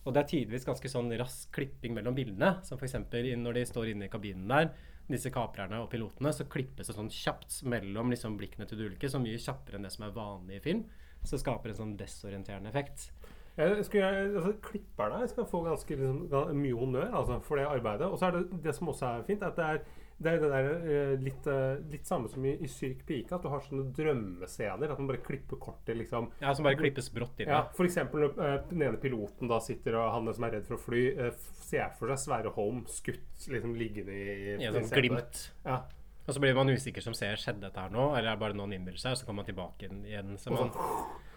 Og 0.07 0.13
det 0.15 0.21
er 0.21 0.29
tidvis 0.31 0.65
ganske 0.67 0.89
sånn 0.89 1.09
rask 1.19 1.49
klipping 1.55 1.93
mellom 1.97 2.15
bildene. 2.17 2.57
Som 2.65 2.79
f.eks. 2.79 2.97
når 3.37 3.57
de 3.57 3.65
står 3.67 3.91
inne 3.93 4.07
i 4.07 4.11
kabinen 4.11 4.49
der, 4.49 4.69
disse 5.11 5.31
kaprerne 5.33 5.79
og 5.83 5.89
pilotene, 5.91 6.33
så 6.35 6.47
klippes 6.51 6.89
det 6.89 6.95
sånn 6.97 7.11
kjapt 7.13 7.61
mellom 7.69 8.11
liksom 8.11 8.37
blikkene 8.39 8.67
til 8.67 8.79
de 8.79 8.89
ulike, 8.89 9.09
så 9.11 9.21
mye 9.23 9.39
kjappere 9.41 9.79
enn 9.79 9.87
det 9.87 9.93
som 9.93 10.07
er 10.07 10.15
vanlig 10.15 10.59
i 10.59 10.63
film. 10.63 10.85
Så 11.23 11.35
det 11.35 11.43
skaper 11.43 11.73
en 11.73 11.79
sånn 11.79 11.97
desorienterende 11.99 12.71
effekt. 12.71 13.09
Jeg 13.57 13.85
skulle, 13.87 14.09
altså, 14.37 14.51
klipperne 14.61 15.23
skal 15.31 15.47
få 15.49 15.63
ganske 15.65 15.95
liksom, 15.97 16.51
mye 16.59 16.77
honnør 16.77 17.15
altså, 17.21 17.39
for 17.45 17.57
det 17.57 17.65
arbeidet. 17.65 18.05
Og 18.05 18.19
så 18.19 18.27
er 18.27 18.37
det 18.37 18.59
det 18.67 18.75
som 18.77 18.91
også 18.91 19.07
er 19.09 19.23
fint, 19.25 19.45
at 19.45 19.57
det 19.57 19.65
er 19.65 19.79
det, 20.17 20.31
er 20.31 20.39
det 20.41 20.49
der 20.49 20.67
eh, 20.73 21.11
litt, 21.21 21.47
eh, 21.51 21.75
litt 21.91 22.07
samme 22.09 22.29
som 22.31 22.45
i, 22.45 22.55
i 22.63 22.69
Syk 22.71 23.03
pike, 23.05 23.35
at 23.35 23.43
du 23.43 23.51
har 23.53 23.61
sånne 23.61 23.91
drømmescener. 23.93 24.89
At 24.89 25.01
man 25.01 25.11
bare 25.11 25.21
klipper 25.25 25.59
kortet, 25.61 25.93
liksom. 25.99 26.31
Ja, 26.41 26.55
som 26.57 26.65
bare 26.65 26.79
klippes 26.79 27.11
brått 27.13 27.43
inn. 27.43 27.51
Ja, 27.53 27.67
eksempel 27.85 28.25
når 28.25 28.41
eh, 28.47 28.55
den 28.71 28.87
ene 28.87 29.01
piloten 29.01 29.51
da 29.51 29.61
sitter 29.63 29.99
og 30.01 30.09
han 30.15 30.31
som 30.33 30.47
er 30.47 30.57
redd 30.57 30.65
for 30.69 30.79
å 30.79 30.81
fly, 30.87 31.03
ser 31.67 31.93
for 31.99 32.13
seg 32.13 32.23
Sverre 32.23 32.55
Holm 32.57 32.81
skutt 32.89 33.47
liksom 33.51 33.77
liggende 33.77 34.17
i 34.17 34.57
I 34.57 34.69
en 34.71 34.79
sånn 34.81 34.91
glimt. 34.97 35.45
Ja. 35.67 35.83
Og 36.27 36.35
så 36.35 36.41
blir 36.43 36.57
man 36.57 36.73
usikker 36.73 37.03
som 37.03 37.13
ser 37.15 37.39
skjedde 37.39 37.63
dette 37.69 37.79
her 37.79 37.93
nå, 37.93 38.09
eller 38.17 38.33
er 38.33 38.35
det 38.35 38.41
bare 38.41 38.57
noen 38.57 38.73
innbiller 38.75 38.99
seg, 38.99 39.13
og 39.13 39.21
så 39.21 39.27
kommer 39.27 39.45
man 39.45 39.51
tilbake 39.51 39.87
igjen. 39.87 40.33
Så 40.41 40.51
man, 40.51 40.73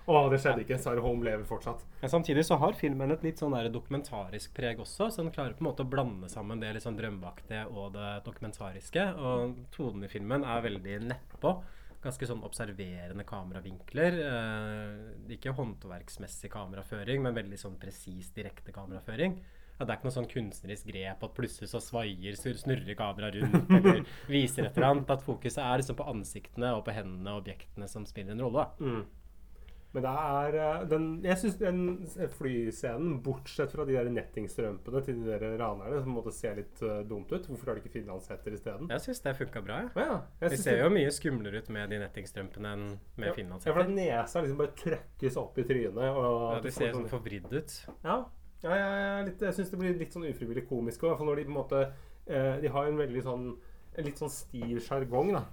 Å, 0.07 0.21
det 0.33 0.41
skjedde 0.43 0.65
ikke. 0.65 0.79
Sarah 0.81 1.05
Holm 1.05 1.25
lever 1.27 1.45
fortsatt. 1.49 1.83
Men 2.01 2.13
samtidig 2.13 2.45
så 2.49 2.59
har 2.61 2.79
filmen 2.79 3.13
et 3.15 3.25
litt 3.27 3.43
sånn 3.43 3.57
dokumentarisk 3.73 4.55
preg 4.57 4.81
også, 4.81 5.11
så 5.11 5.23
den 5.23 5.35
klarer 5.35 5.57
på 5.57 5.65
en 5.65 5.71
måte 5.71 5.85
å 5.85 5.91
blande 5.91 6.31
sammen 6.33 6.63
det 6.63 6.73
litt 6.75 6.87
sånn 6.87 6.99
drømmeaktige 6.99 7.67
og 7.71 7.93
det 7.99 8.15
dokumentariske. 8.27 9.07
Og 9.21 9.61
tonen 9.75 10.07
i 10.07 10.13
filmen 10.13 10.47
er 10.47 10.65
veldig 10.67 10.99
nedpå. 11.11 11.55
Ganske 12.01 12.27
sånn 12.31 12.45
observerende 12.47 13.27
kameravinkler. 13.29 14.21
Eh, 14.25 15.33
ikke 15.37 15.53
håndverksmessig 15.59 16.49
kameraføring, 16.53 17.21
men 17.27 17.37
veldig 17.37 17.61
sånn 17.61 17.77
presis, 17.81 18.33
direkte 18.37 18.73
kameraføring. 18.73 19.37
Ja, 19.81 19.87
det 19.87 19.95
er 19.95 19.97
ikke 19.97 20.09
noe 20.11 20.13
sånn 20.13 20.29
kunstnerisk 20.29 20.89
grep 20.91 21.23
at 21.25 21.37
plutselig 21.37 21.71
så 21.71 21.79
svaier, 21.81 22.35
snurrer 22.37 22.97
kameraet 22.99 23.39
rundt 23.41 23.71
eller 23.79 24.03
viser 24.29 24.67
et 24.67 24.77
eller 24.77 24.91
annet. 24.91 25.13
At 25.13 25.25
fokuset 25.25 25.63
er 25.65 25.81
liksom 25.81 25.97
på 25.97 26.09
ansiktene 26.11 26.75
og 26.77 26.83
på 26.85 26.93
hendene 26.93 27.33
og 27.33 27.47
objektene 27.47 27.89
som 27.89 28.05
spiller 28.09 28.37
en 28.37 28.45
rolle. 28.45 28.67
Mm. 28.81 29.01
Men 29.93 30.05
det 30.05 30.11
er 30.11 30.57
eh, 30.63 30.83
den, 30.91 31.07
Jeg 31.25 31.39
syns 31.41 31.57
den 31.59 31.79
flyscenen, 32.37 33.17
bortsett 33.25 33.73
fra 33.75 33.85
de 33.89 33.97
der 33.97 34.11
nettingstrømpene 34.13 35.03
til 35.07 35.19
de 35.19 35.31
der 35.33 35.57
ranerne, 35.59 35.99
som 36.05 36.15
måtte 36.15 36.33
se 36.35 36.53
litt 36.55 36.83
eh, 36.87 37.01
dumt 37.11 37.33
ut 37.35 37.49
Hvorfor 37.51 37.73
har 37.73 37.79
de 37.79 37.83
ikke 37.83 37.97
finlandshetter 37.97 38.55
isteden? 38.55 38.91
Jeg 38.93 39.05
syns 39.07 39.23
det 39.25 39.35
funka 39.41 39.63
bra. 39.67 39.81
Ja, 39.97 40.05
ja. 40.07 40.19
Jeg 40.45 40.51
De 40.55 40.61
ser 40.63 40.77
det- 40.79 40.85
jo 40.85 40.91
mye 40.95 41.11
skumlere 41.15 41.59
ut 41.63 41.71
med 41.75 41.91
de 41.91 41.99
nettingstrømpene 42.05 42.75
enn 42.77 42.87
med 43.17 43.33
Ja, 43.33 43.59
for 43.59 43.71
Ja, 43.71 43.81
at 43.81 43.91
nesa 43.91 44.43
liksom 44.45 44.59
bare 44.63 44.77
trøkkes 44.79 45.37
opp 45.37 45.59
i 45.59 45.63
trynet. 45.65 45.97
Og 45.97 46.55
Ja, 46.55 46.61
de 46.61 46.71
ser 46.71 46.93
sånn 46.93 47.09
forvridd 47.11 47.51
ut. 47.53 47.87
Ja. 48.05 48.25
ja, 48.63 48.71
ja, 48.77 48.91
ja 49.19 49.25
litt, 49.25 49.41
jeg 49.41 49.55
syns 49.55 49.71
det 49.71 49.79
blir 49.81 49.99
litt 49.99 50.13
sånn 50.13 50.29
ufrivillig 50.31 50.69
komisk 50.69 51.03
òg. 51.03 51.17
For 51.19 51.25
når 51.27 51.37
de 51.37 51.45
på 51.45 51.51
en 51.51 51.59
måte 51.63 51.93
eh, 52.27 52.61
De 52.61 52.69
har 52.69 52.87
en 52.87 52.97
veldig 52.97 53.23
sånn 53.23 53.57
en 53.99 54.05
litt 54.05 54.21
sånn 54.21 54.31
stiv 54.31 54.79
sjargong, 54.87 55.33
da. 55.35 55.45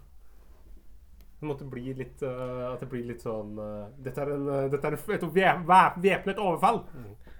Det 1.38 1.46
måtte 1.46 1.68
bli 1.70 1.94
litt 1.94 2.24
uh, 2.26 2.74
At 2.74 2.82
det 2.82 2.90
blir 2.90 3.06
litt 3.06 3.22
sånn 3.22 3.58
uh, 3.62 3.86
Dette 4.02 4.24
er, 4.24 4.32
en, 4.34 4.48
uh, 4.50 4.64
dette 4.74 4.90
er 4.90 4.98
et 4.98 5.28
væ- 5.36 5.60
væ- 5.68 6.00
væpnet 6.02 6.42
overfall! 6.42 6.82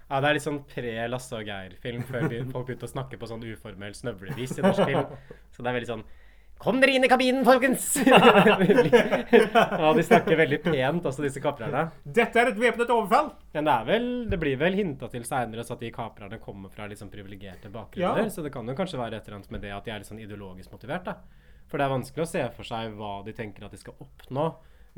Ja, 0.08 0.20
Det 0.22 0.28
er 0.28 0.36
litt 0.38 0.44
sånn 0.46 0.62
pre-Lasse 0.70 1.36
og 1.36 1.44
Geir-film, 1.50 2.04
før 2.08 2.28
folk 2.52 2.70
begynte 2.70 2.86
å 2.88 2.92
snakke 2.94 3.18
på 3.20 3.28
sånn 3.28 3.42
uformell 3.44 3.92
snøvlevis 3.92 4.54
i 4.56 4.64
norsk 4.64 4.86
film. 4.88 5.10
Så 5.52 5.60
det 5.60 5.68
er 5.68 5.76
veldig 5.76 5.90
sånn 5.90 6.04
Kom 6.58 6.80
dere 6.82 6.96
inn 6.98 7.04
i 7.06 7.08
kabinen, 7.10 7.44
folkens! 7.46 7.84
ja, 8.08 9.90
de 9.94 10.02
snakker 10.02 10.40
veldig 10.40 10.58
pent, 10.64 11.04
også 11.06 11.22
disse 11.22 11.42
kaprerne. 11.42 11.84
Dette 12.02 12.40
er 12.40 12.50
et 12.50 12.58
væpnet 12.58 12.90
overfall! 12.90 13.28
Men 13.54 13.68
det, 13.68 13.74
er 13.76 13.84
vel, 13.86 14.08
det 14.32 14.40
blir 14.42 14.58
vel 14.58 14.74
hinta 14.74 15.06
til 15.12 15.22
seinere 15.28 15.62
at 15.62 15.84
de 15.84 15.92
kaprerne 15.94 16.40
kommer 16.42 16.72
fra 16.74 16.88
sånn 16.98 17.12
privilegerte 17.12 17.70
bakgrunner. 17.70 18.24
Ja. 18.26 18.32
Så 18.34 18.42
det 18.42 18.50
kan 18.56 18.66
jo 18.66 18.74
kanskje 18.78 18.98
være 18.98 19.20
et 19.20 19.28
eller 19.28 19.38
annet 19.38 19.54
med 19.54 19.62
det 19.68 19.70
at 19.76 19.86
de 19.86 19.94
er 19.94 20.02
litt 20.02 20.10
sånn 20.10 20.24
ideologisk 20.24 20.74
motivert. 20.74 21.06
da. 21.06 21.14
For 21.68 21.78
det 21.78 21.86
er 21.86 21.94
vanskelig 21.94 22.24
å 22.24 22.30
se 22.30 22.42
for 22.56 22.68
seg 22.68 22.96
hva 22.96 23.18
de 23.26 23.34
tenker 23.36 23.66
at 23.66 23.74
de 23.74 23.80
skal 23.80 23.96
oppnå 24.00 24.48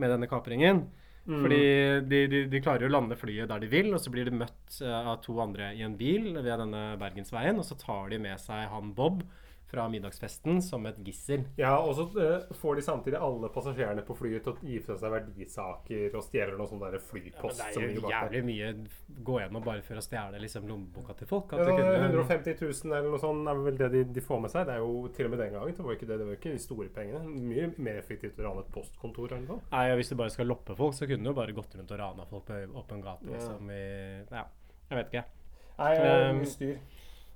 med 0.00 0.12
denne 0.14 0.28
kapringen. 0.30 0.84
Mm. 1.26 1.40
Fordi 1.42 1.64
de, 2.08 2.20
de, 2.32 2.40
de 2.50 2.62
klarer 2.62 2.86
jo 2.86 2.90
å 2.90 2.94
lande 2.94 3.18
flyet 3.18 3.50
der 3.50 3.62
de 3.62 3.68
vil, 3.70 3.90
og 3.94 4.00
så 4.02 4.12
blir 4.12 4.26
de 4.26 4.38
møtt 4.40 4.80
eh, 4.80 5.10
av 5.12 5.20
to 5.24 5.36
andre 5.42 5.74
i 5.76 5.84
en 5.86 5.98
bil 5.98 6.32
ved 6.38 6.50
denne 6.50 6.84
Bergensveien, 7.00 7.60
og 7.60 7.66
så 7.66 7.76
tar 7.78 8.08
de 8.12 8.20
med 8.22 8.40
seg 8.42 8.70
han 8.72 8.94
Bob 8.96 9.22
fra 9.70 9.86
middagsfesten 9.92 10.60
som 10.64 10.86
et 10.90 10.98
gissel. 11.06 11.44
Ja, 11.60 11.76
og 11.78 11.94
så 11.98 12.06
eh, 12.18 12.48
får 12.58 12.80
de 12.80 12.84
samtidig 12.84 13.20
alle 13.22 13.50
passasjerene 13.54 14.02
på 14.06 14.16
flyet 14.18 14.42
til 14.46 14.54
å 14.54 14.66
gi 14.66 14.80
fra 14.84 14.96
seg 14.98 15.14
verdisaker 15.14 16.16
og 16.18 16.24
stjeler 16.26 16.58
noe 16.58 16.70
sånn 16.70 16.82
flypost. 17.10 17.60
Ja, 17.60 17.68
men 17.76 17.86
det 17.86 17.92
er 17.94 18.00
jo 18.00 18.10
jævlig 18.10 18.42
mye 18.48 18.72
gå 19.30 19.38
gjennom 19.40 19.64
bare 19.64 19.84
for 19.86 20.00
å 20.00 20.04
stjele 20.04 20.42
liksom 20.42 20.66
lommeboka 20.70 21.16
til 21.18 21.30
folk. 21.30 21.54
Ja, 21.54 21.62
At 21.62 21.70
du 21.70 21.74
kunne, 21.78 22.10
150 22.10 22.58
000 22.60 22.96
eller 22.98 23.10
noe 23.14 23.22
sånt 23.22 23.50
er 23.50 23.64
vel 23.64 23.80
det 23.80 23.90
de, 23.94 24.04
de 24.18 24.24
får 24.24 24.44
med 24.44 24.54
seg. 24.54 24.66
Det 24.68 24.76
er 24.76 24.84
jo 24.84 25.08
til 25.16 25.28
og 25.28 25.34
med 25.34 25.44
den 25.44 25.56
gangen. 25.56 25.76
Det 25.78 25.86
var 25.86 25.98
ikke, 25.98 26.10
det, 26.10 26.20
det 26.20 26.28
var 26.30 26.38
ikke 26.40 26.54
de 26.56 26.62
store 26.66 26.88
pengene. 26.94 27.22
Mye 27.50 27.70
mer 27.78 28.00
effektivt 28.02 28.40
å 28.40 28.48
rane 28.48 28.64
et 28.66 28.72
postkontor 28.74 29.36
eller 29.36 29.46
noe. 29.46 29.66
Nei, 29.72 29.86
og 29.94 30.00
Hvis 30.00 30.12
du 30.12 30.16
bare 30.18 30.34
skal 30.34 30.50
loppe 30.50 30.76
folk, 30.78 30.96
så 30.96 31.08
kunne 31.10 31.26
du 31.26 31.30
jo 31.32 31.36
bare 31.38 31.56
gått 31.56 31.76
rundt 31.78 31.94
og 31.94 32.00
rana 32.00 32.26
folk 32.30 32.48
på 32.48 32.62
åpen 32.80 33.04
gate. 33.04 33.28
Ja. 33.28 33.36
Liksom, 33.36 33.70
i, 33.70 33.84
ja, 34.30 34.46
jeg 34.90 35.00
vet 35.00 35.14
ikke. 35.14 35.28
Nei, 35.80 35.92
Um, 36.00 36.42
styr. 36.44 36.74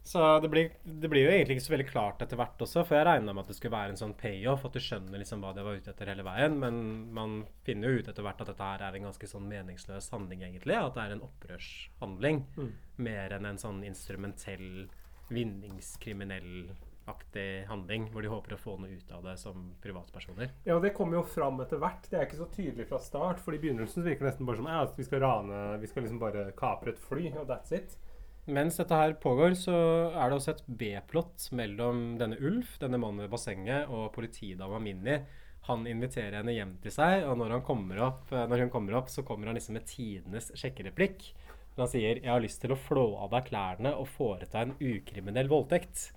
Så 0.05 0.21
det 0.45 0.51
blir, 0.53 0.67
det 0.85 1.09
blir 1.09 1.23
jo 1.25 1.31
egentlig 1.33 1.55
ikke 1.57 1.65
så 1.65 1.73
veldig 1.73 1.87
klart 1.89 2.21
etter 2.21 2.37
hvert 2.37 2.61
også, 2.61 2.83
for 2.85 2.99
jeg 2.99 3.07
regna 3.09 3.33
med 3.33 3.47
at 3.47 3.49
det 3.49 3.55
skulle 3.57 3.73
være 3.73 3.95
en 3.95 3.97
sånn 3.97 4.13
payoff, 4.21 4.67
at 4.69 4.75
du 4.77 4.81
skjønner 4.85 5.17
liksom 5.23 5.41
hva 5.41 5.55
de 5.57 5.65
var 5.65 5.79
ute 5.81 5.89
etter 5.95 6.11
hele 6.13 6.27
veien, 6.27 6.59
men 6.61 6.75
man 7.17 7.39
finner 7.65 7.89
jo 7.89 8.03
ut 8.03 8.11
etter 8.13 8.21
hvert 8.27 8.43
at 8.45 8.51
dette 8.53 8.67
her 8.69 8.85
er 8.85 8.99
en 8.99 9.07
ganske 9.09 9.31
sånn 9.31 9.49
meningsløs 9.49 10.11
handling, 10.13 10.45
egentlig. 10.45 10.77
At 10.77 10.93
det 10.99 11.07
er 11.07 11.13
en 11.17 11.25
opprørshandling, 11.25 12.45
Mm. 12.61 12.69
mer 12.99 13.33
enn 13.39 13.47
en 13.47 13.57
sånn 13.65 13.81
instrumentell, 13.89 14.91
vinningskriminell-aktig 15.33 17.67
handling, 17.69 18.09
hvor 18.13 18.23
de 18.25 18.29
håper 18.33 18.55
å 18.57 18.61
få 18.61 18.75
noe 18.81 18.95
ut 18.97 19.11
av 19.13 19.23
det 19.25 19.37
som 19.41 19.71
privatpersoner. 19.85 20.49
Ja, 20.67 20.77
og 20.77 20.83
det 20.85 20.95
kommer 20.97 21.15
jo 21.19 21.25
fram 21.29 21.61
etter 21.65 21.79
hvert. 21.83 22.09
Det 22.11 22.19
er 22.21 22.27
ikke 22.29 22.41
så 22.43 22.49
tydelig 22.55 22.87
fra 22.89 22.99
start. 23.03 23.39
For 23.45 23.53
i 23.57 23.61
begynnelsen 23.63 24.05
virker 24.05 24.23
det 24.25 24.31
nesten 24.33 24.47
bare 24.49 24.61
som 24.61 24.69
ja, 24.71 24.79
at 24.85 24.97
vi 24.99 25.05
skal 25.07 25.21
rane 25.25 25.59
Vi 25.81 25.87
skal 25.91 26.03
liksom 26.05 26.21
bare 26.21 26.51
kapre 26.57 26.89
et 26.95 26.99
fly, 26.99 27.25
og 27.41 27.47
that's 27.49 27.73
it. 27.73 27.97
Mens 28.45 28.77
dette 28.77 28.97
her 28.99 29.15
pågår, 29.17 29.55
så 29.57 29.75
er 30.13 30.29
det 30.29 30.37
også 30.37 30.53
et 30.53 30.67
B-plott 30.69 31.47
mellom 31.57 32.19
denne 32.21 32.37
Ulf, 32.45 32.75
denne 32.83 33.01
mannen 33.01 33.25
ved 33.25 33.31
bassenget, 33.33 33.89
og 33.89 34.11
politidama 34.13 34.81
Minni. 34.85 35.17
Han 35.65 35.87
inviterer 35.89 36.43
henne 36.43 36.53
hjem 36.53 36.75
til 36.83 36.93
seg, 36.93 37.25
og 37.25 37.39
når, 37.41 37.57
opp, 38.05 38.29
eh, 38.35 38.45
når 38.51 38.67
hun 38.67 38.73
kommer 38.75 38.99
opp, 38.99 39.09
så 39.09 39.25
kommer 39.25 39.49
han 39.49 39.57
liksom 39.57 39.79
med 39.79 39.89
tidenes 39.89 40.51
sjekkereplikk. 40.61 41.31
Han 41.79 41.89
sier 41.89 42.21
'Jeg 42.21 42.31
har 42.31 42.45
lyst 42.45 42.61
til 42.61 42.71
å 42.71 42.79
flå 42.79 43.17
av 43.17 43.31
deg 43.31 43.49
klærne 43.49 43.97
og 43.97 44.07
foreta 44.07 44.61
en 44.61 44.77
ukriminell 44.79 45.49
voldtekt'. 45.49 46.13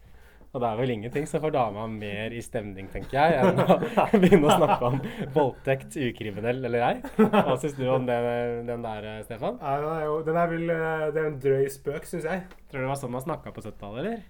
Og 0.58 0.63
det 0.63 0.70
er 0.72 0.78
vel 0.80 0.91
ingenting 0.96 1.28
som 1.30 1.41
får 1.43 1.52
dama 1.54 1.84
mer 1.91 2.34
i 2.34 2.39
stemning, 2.41 2.88
tenker 2.89 3.13
jeg, 3.13 3.36
enn 3.46 3.60
å 3.62 3.76
begynne 4.24 4.48
å 4.50 4.56
snakke 4.58 4.89
om 4.89 4.96
voldtekt, 5.36 5.93
ukriminell 6.02 6.65
eller 6.65 6.86
ei. 6.88 6.96
Hva 7.20 7.54
syns 7.62 7.76
du 7.78 7.84
om 7.93 8.08
den, 8.08 8.65
den 8.65 8.86
der, 8.86 9.06
Stefan? 9.28 9.60
Nei, 9.62 9.76
den 9.84 9.91
er 9.91 10.08
jo 10.08 10.15
Den 10.26 10.39
er 10.41 10.50
vel 10.50 10.74
eh, 10.74 11.04
Det 11.13 11.22
er 11.22 11.30
en 11.30 11.38
drøy 11.43 11.70
spøk, 11.70 12.10
syns 12.10 12.26
jeg. 12.26 12.48
Tror 12.72 12.82
du 12.82 12.88
det 12.88 12.89
var 12.89 12.98
sånn 13.04 13.13
man 13.13 13.26
snakka 13.28 13.54
på 13.54 13.67
70-tallet, 13.67 14.02
eller? 14.02 14.26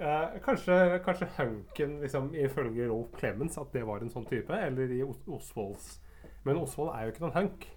Eh, 0.00 0.40
kanskje, 0.42 0.80
kanskje 1.06 1.30
Hunken, 1.36 1.94
liksom, 2.02 2.32
ifølge 2.34 2.90
Rolf 2.90 3.14
Clemens, 3.20 3.60
at 3.62 3.70
det 3.76 3.86
var 3.86 4.02
en 4.02 4.10
sånn 4.10 4.26
type. 4.26 4.50
Eller 4.50 4.90
i 4.96 5.04
Os 5.06 5.22
Osvolds 5.30 6.00
Men 6.42 6.58
Osvold 6.58 6.96
er 6.96 7.06
jo 7.06 7.14
ikke 7.14 7.26
noen 7.28 7.36
hunk. 7.38 7.70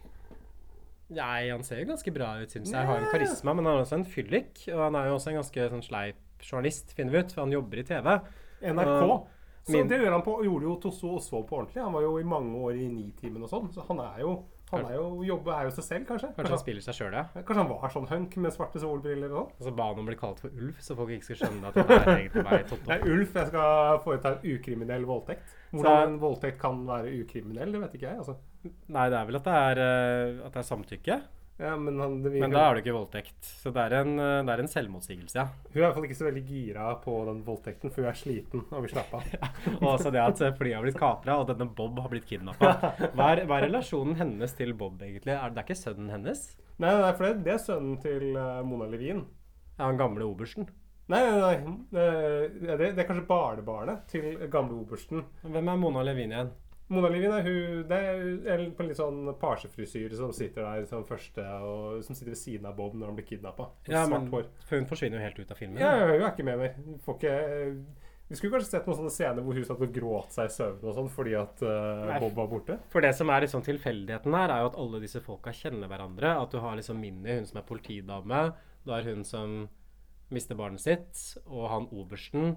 Nei, 1.13 1.51
han 1.51 1.61
ser 1.67 1.83
jo 1.83 1.91
ganske 1.93 2.17
bra 2.17 2.33
ut, 2.41 2.49
syns 2.49 2.73
jeg. 2.73 2.89
Har 2.89 3.03
en 3.03 3.11
karisma, 3.13 3.53
men 3.53 3.67
han 3.69 3.77
er 3.77 3.85
også 3.85 4.01
en 4.01 4.09
fyllik. 4.09 4.65
Og 4.73 4.81
han 4.81 4.97
er 4.97 5.11
jo 5.11 5.19
også 5.19 5.29
en 5.29 5.43
ganske 5.43 5.71
sånn 5.75 5.85
sleip 5.85 6.22
journalist, 6.45 6.93
finner 6.95 7.11
vi 7.11 7.19
ut, 7.23 7.31
for 7.33 7.41
han 7.45 7.51
jobber 7.55 7.79
i 7.79 7.83
TV. 7.83 8.19
NRK. 8.61 9.03
Og 9.11 9.27
Så 9.65 9.71
min- 9.77 9.87
det 9.87 9.99
gjør 10.01 10.11
han 10.11 10.21
på, 10.23 10.43
gjorde 10.43 10.63
jo 10.67 10.75
Tosso 10.83 11.15
Osvold 11.17 11.47
på 11.47 11.57
ordentlig. 11.57 11.81
Han 11.83 11.93
var 11.93 12.01
jo 12.01 12.17
i 12.19 12.23
mange 12.23 12.55
år 12.59 12.73
i 12.75 12.87
Nitimen 12.91 13.43
og 13.43 13.49
sånn. 13.49 13.71
Så 13.73 13.85
han 13.87 13.99
er 13.99 14.19
jo 14.19 14.43
Han 14.73 14.85
er 14.89 14.95
jo, 14.95 15.21
jobber, 15.21 15.51
er 15.53 15.63
jo 15.65 15.69
seg 15.69 15.83
selv, 15.85 16.05
kanskje. 16.07 16.33
Kanskje 16.35 16.49
han 16.49 16.57
spiller 16.57 16.81
seg 16.81 16.95
sjøl, 16.97 17.13
ja. 17.13 17.23
Kanskje 17.35 17.61
han 17.61 17.67
var 17.69 17.89
sånn 17.93 18.07
hunk 18.09 18.37
med 18.37 18.51
svarte 18.55 18.79
solbriller 18.81 19.29
og 19.29 19.35
sånn. 19.37 19.51
Og 19.59 19.67
så 19.67 19.75
ba 19.75 19.83
han 19.91 19.99
om 19.99 20.05
å 20.05 20.09
bli 20.09 20.15
kalt 20.17 20.39
for 20.39 20.49
Ulf, 20.49 20.79
så 20.81 20.95
folk 20.97 21.09
ikke 21.13 21.23
skulle 21.27 21.41
skjønne 21.45 21.67
at 21.67 21.73
det 21.75 21.83
er 21.93 22.17
egentlig 22.17 22.43
bare 22.43 22.63
Totto. 22.63 22.85
Det 22.87 22.95
er 22.97 23.05
Ulf, 23.13 23.33
jeg 23.37 23.47
skal 23.51 23.99
foreta 24.01 24.31
en 24.33 24.41
ukriminell 24.55 25.05
voldtekt. 25.05 25.53
Hvordan 25.73 26.07
en 26.07 26.17
voldtekt 26.19 26.57
kan 26.59 26.81
være 26.87 27.13
ukriminell, 27.21 27.71
det 27.71 27.81
vet 27.83 27.93
ikke 27.93 28.09
jeg. 28.09 28.17
altså. 28.17 28.35
Nei, 28.89 29.09
det 29.13 29.19
er 29.19 29.25
vel 29.29 29.35
at 29.35 29.43
det 29.43 29.53
er, 29.53 29.77
eh, 29.83 30.45
at 30.47 30.53
det 30.53 30.63
er 30.63 30.69
samtykke. 30.75 31.21
Ja, 31.63 31.77
men, 31.79 31.95
han, 32.03 32.17
det, 32.25 32.33
Men 32.43 32.51
da 32.51 32.65
er 32.67 32.75
det 32.75 32.81
ikke 32.83 32.95
voldtekt. 32.97 33.37
Så 33.61 33.71
det 33.71 33.79
er 33.85 33.93
en, 34.01 34.17
eh, 34.19 34.41
det 34.43 34.51
er 34.57 34.63
en 34.65 34.67
selvmotsigelse, 34.71 35.37
ja. 35.39 35.45
Hun 35.69 35.77
er 35.77 35.79
i 35.79 35.83
hvert 35.85 35.95
fall 35.95 36.07
ikke 36.09 36.17
så 36.19 36.25
veldig 36.27 36.43
gira 36.49 36.89
på 37.05 37.13
den 37.29 37.39
voldtekten, 37.47 37.93
for 37.93 38.03
hun 38.03 38.09
er 38.11 38.19
sliten 38.19 38.65
og 38.67 38.83
vil 38.83 38.91
slappe 38.91 39.21
av. 39.21 39.47
Og 39.79 39.87
også 39.93 40.11
det 40.11 40.19
at 40.25 40.43
flyet 40.59 40.75
har 40.75 40.83
blitt 40.83 40.99
kapra, 40.99 41.37
og 41.39 41.47
denne 41.53 41.69
Bob 41.77 42.01
har 42.03 42.11
blitt 42.11 42.27
kidnappa. 42.27 42.73
Hva, 43.15 43.29
er- 43.37 43.45
hva 43.47 43.61
er 43.61 43.67
relasjonen 43.69 44.19
hennes 44.19 44.57
til 44.59 44.75
Bob, 44.75 44.99
egentlig? 45.01 45.37
Er 45.37 45.53
det, 45.55 45.63
er 45.63 45.67
ikke 45.69 45.79
sønnen 45.79 46.11
hennes? 46.11 46.43
Nei, 46.83 46.91
nei, 46.99 47.11
for 47.15 47.29
det, 47.29 47.35
det 47.47 47.55
er 47.55 47.63
sønnen 47.63 47.95
til 48.03 48.33
eh, 48.35 48.59
Mona 48.67 48.89
Levin. 48.91 49.23
Ja, 49.77 49.85
han 49.87 49.97
gamle 50.01 50.27
obersten. 50.27 50.67
Nei, 51.11 51.19
nei, 51.27 51.37
nei. 51.39 51.77
eh, 51.99 52.43
det, 52.63 52.91
det 52.97 53.01
er 53.03 53.07
kanskje 53.09 53.25
barnebarnet 53.29 54.03
til 54.11 54.27
gamle 54.51 54.81
obersten. 54.83 55.23
Hvem 55.43 55.71
er 55.73 55.79
Mona 55.79 56.03
Levin 56.07 56.31
igjen? 56.35 56.51
Mona 56.93 57.09
Livin 57.11 57.33
er 57.33 57.47
hun 57.47 57.81
Det 57.89 57.99
er 58.53 58.63
på 58.75 58.83
en 58.83 58.89
litt 58.91 58.99
sånn 58.99 59.33
pagefrisyre 59.41 60.17
som 60.19 60.31
sitter 60.35 60.65
der 60.65 60.87
som 60.89 61.03
første, 61.07 61.43
og 61.65 62.03
som 62.05 62.17
sitter 62.17 62.33
ved 62.33 62.39
siden 62.39 62.69
av 62.69 62.77
Bob 62.77 62.95
når 62.97 63.11
han 63.11 63.19
blir 63.19 63.27
kidnappa. 63.27 63.69
Ja, 63.89 64.05
men 64.09 64.29
hun 64.31 64.89
forsvinner 64.89 65.19
jo 65.19 65.25
helt 65.25 65.41
ut 65.41 65.53
av 65.53 65.59
filmen. 65.59 65.81
Ja, 65.81 65.93
ja, 65.99 66.07
hun 66.11 66.21
er 66.21 66.31
ikke 66.31 66.47
med 66.47 66.61
mer. 66.61 66.79
Ikke 67.01 67.35
Vi 68.29 68.39
skulle 68.39 68.55
kanskje 68.55 68.71
sett 68.71 68.87
noen 68.87 68.99
sånne 69.01 69.13
scener 69.13 69.45
hvor 69.45 69.57
hun 69.57 69.65
satt 69.67 69.81
og 69.83 69.93
gråt 69.93 70.35
seg 70.35 70.49
i 70.49 70.53
søvn 70.55 70.85
og 70.87 70.97
sånn 70.97 71.09
fordi 71.13 71.33
at 71.37 71.63
uh, 71.67 72.13
Bob 72.23 72.37
var 72.39 72.51
borte. 72.51 72.77
For 72.93 73.05
det 73.05 73.13
som 73.17 73.29
er 73.33 73.45
liksom 73.45 73.65
tilfeldigheten 73.65 74.37
her, 74.37 74.53
er 74.53 74.63
jo 74.63 74.71
at 74.71 74.79
alle 74.85 75.01
disse 75.03 75.21
folka 75.25 75.53
kjenner 75.53 75.91
hverandre. 75.91 76.35
At 76.39 76.53
du 76.53 76.61
har 76.63 76.77
liksom 76.79 77.01
Minni, 77.01 77.39
hun 77.39 77.49
som 77.49 77.61
er 77.61 77.67
politidame. 77.67 78.43
Du 78.85 78.93
har 78.95 79.05
hun 79.09 79.25
som 79.27 79.63
mister 80.33 80.57
barnet 80.57 80.81
sitt, 80.81 81.19
og 81.45 81.67
han 81.69 81.89
obersten. 81.93 82.55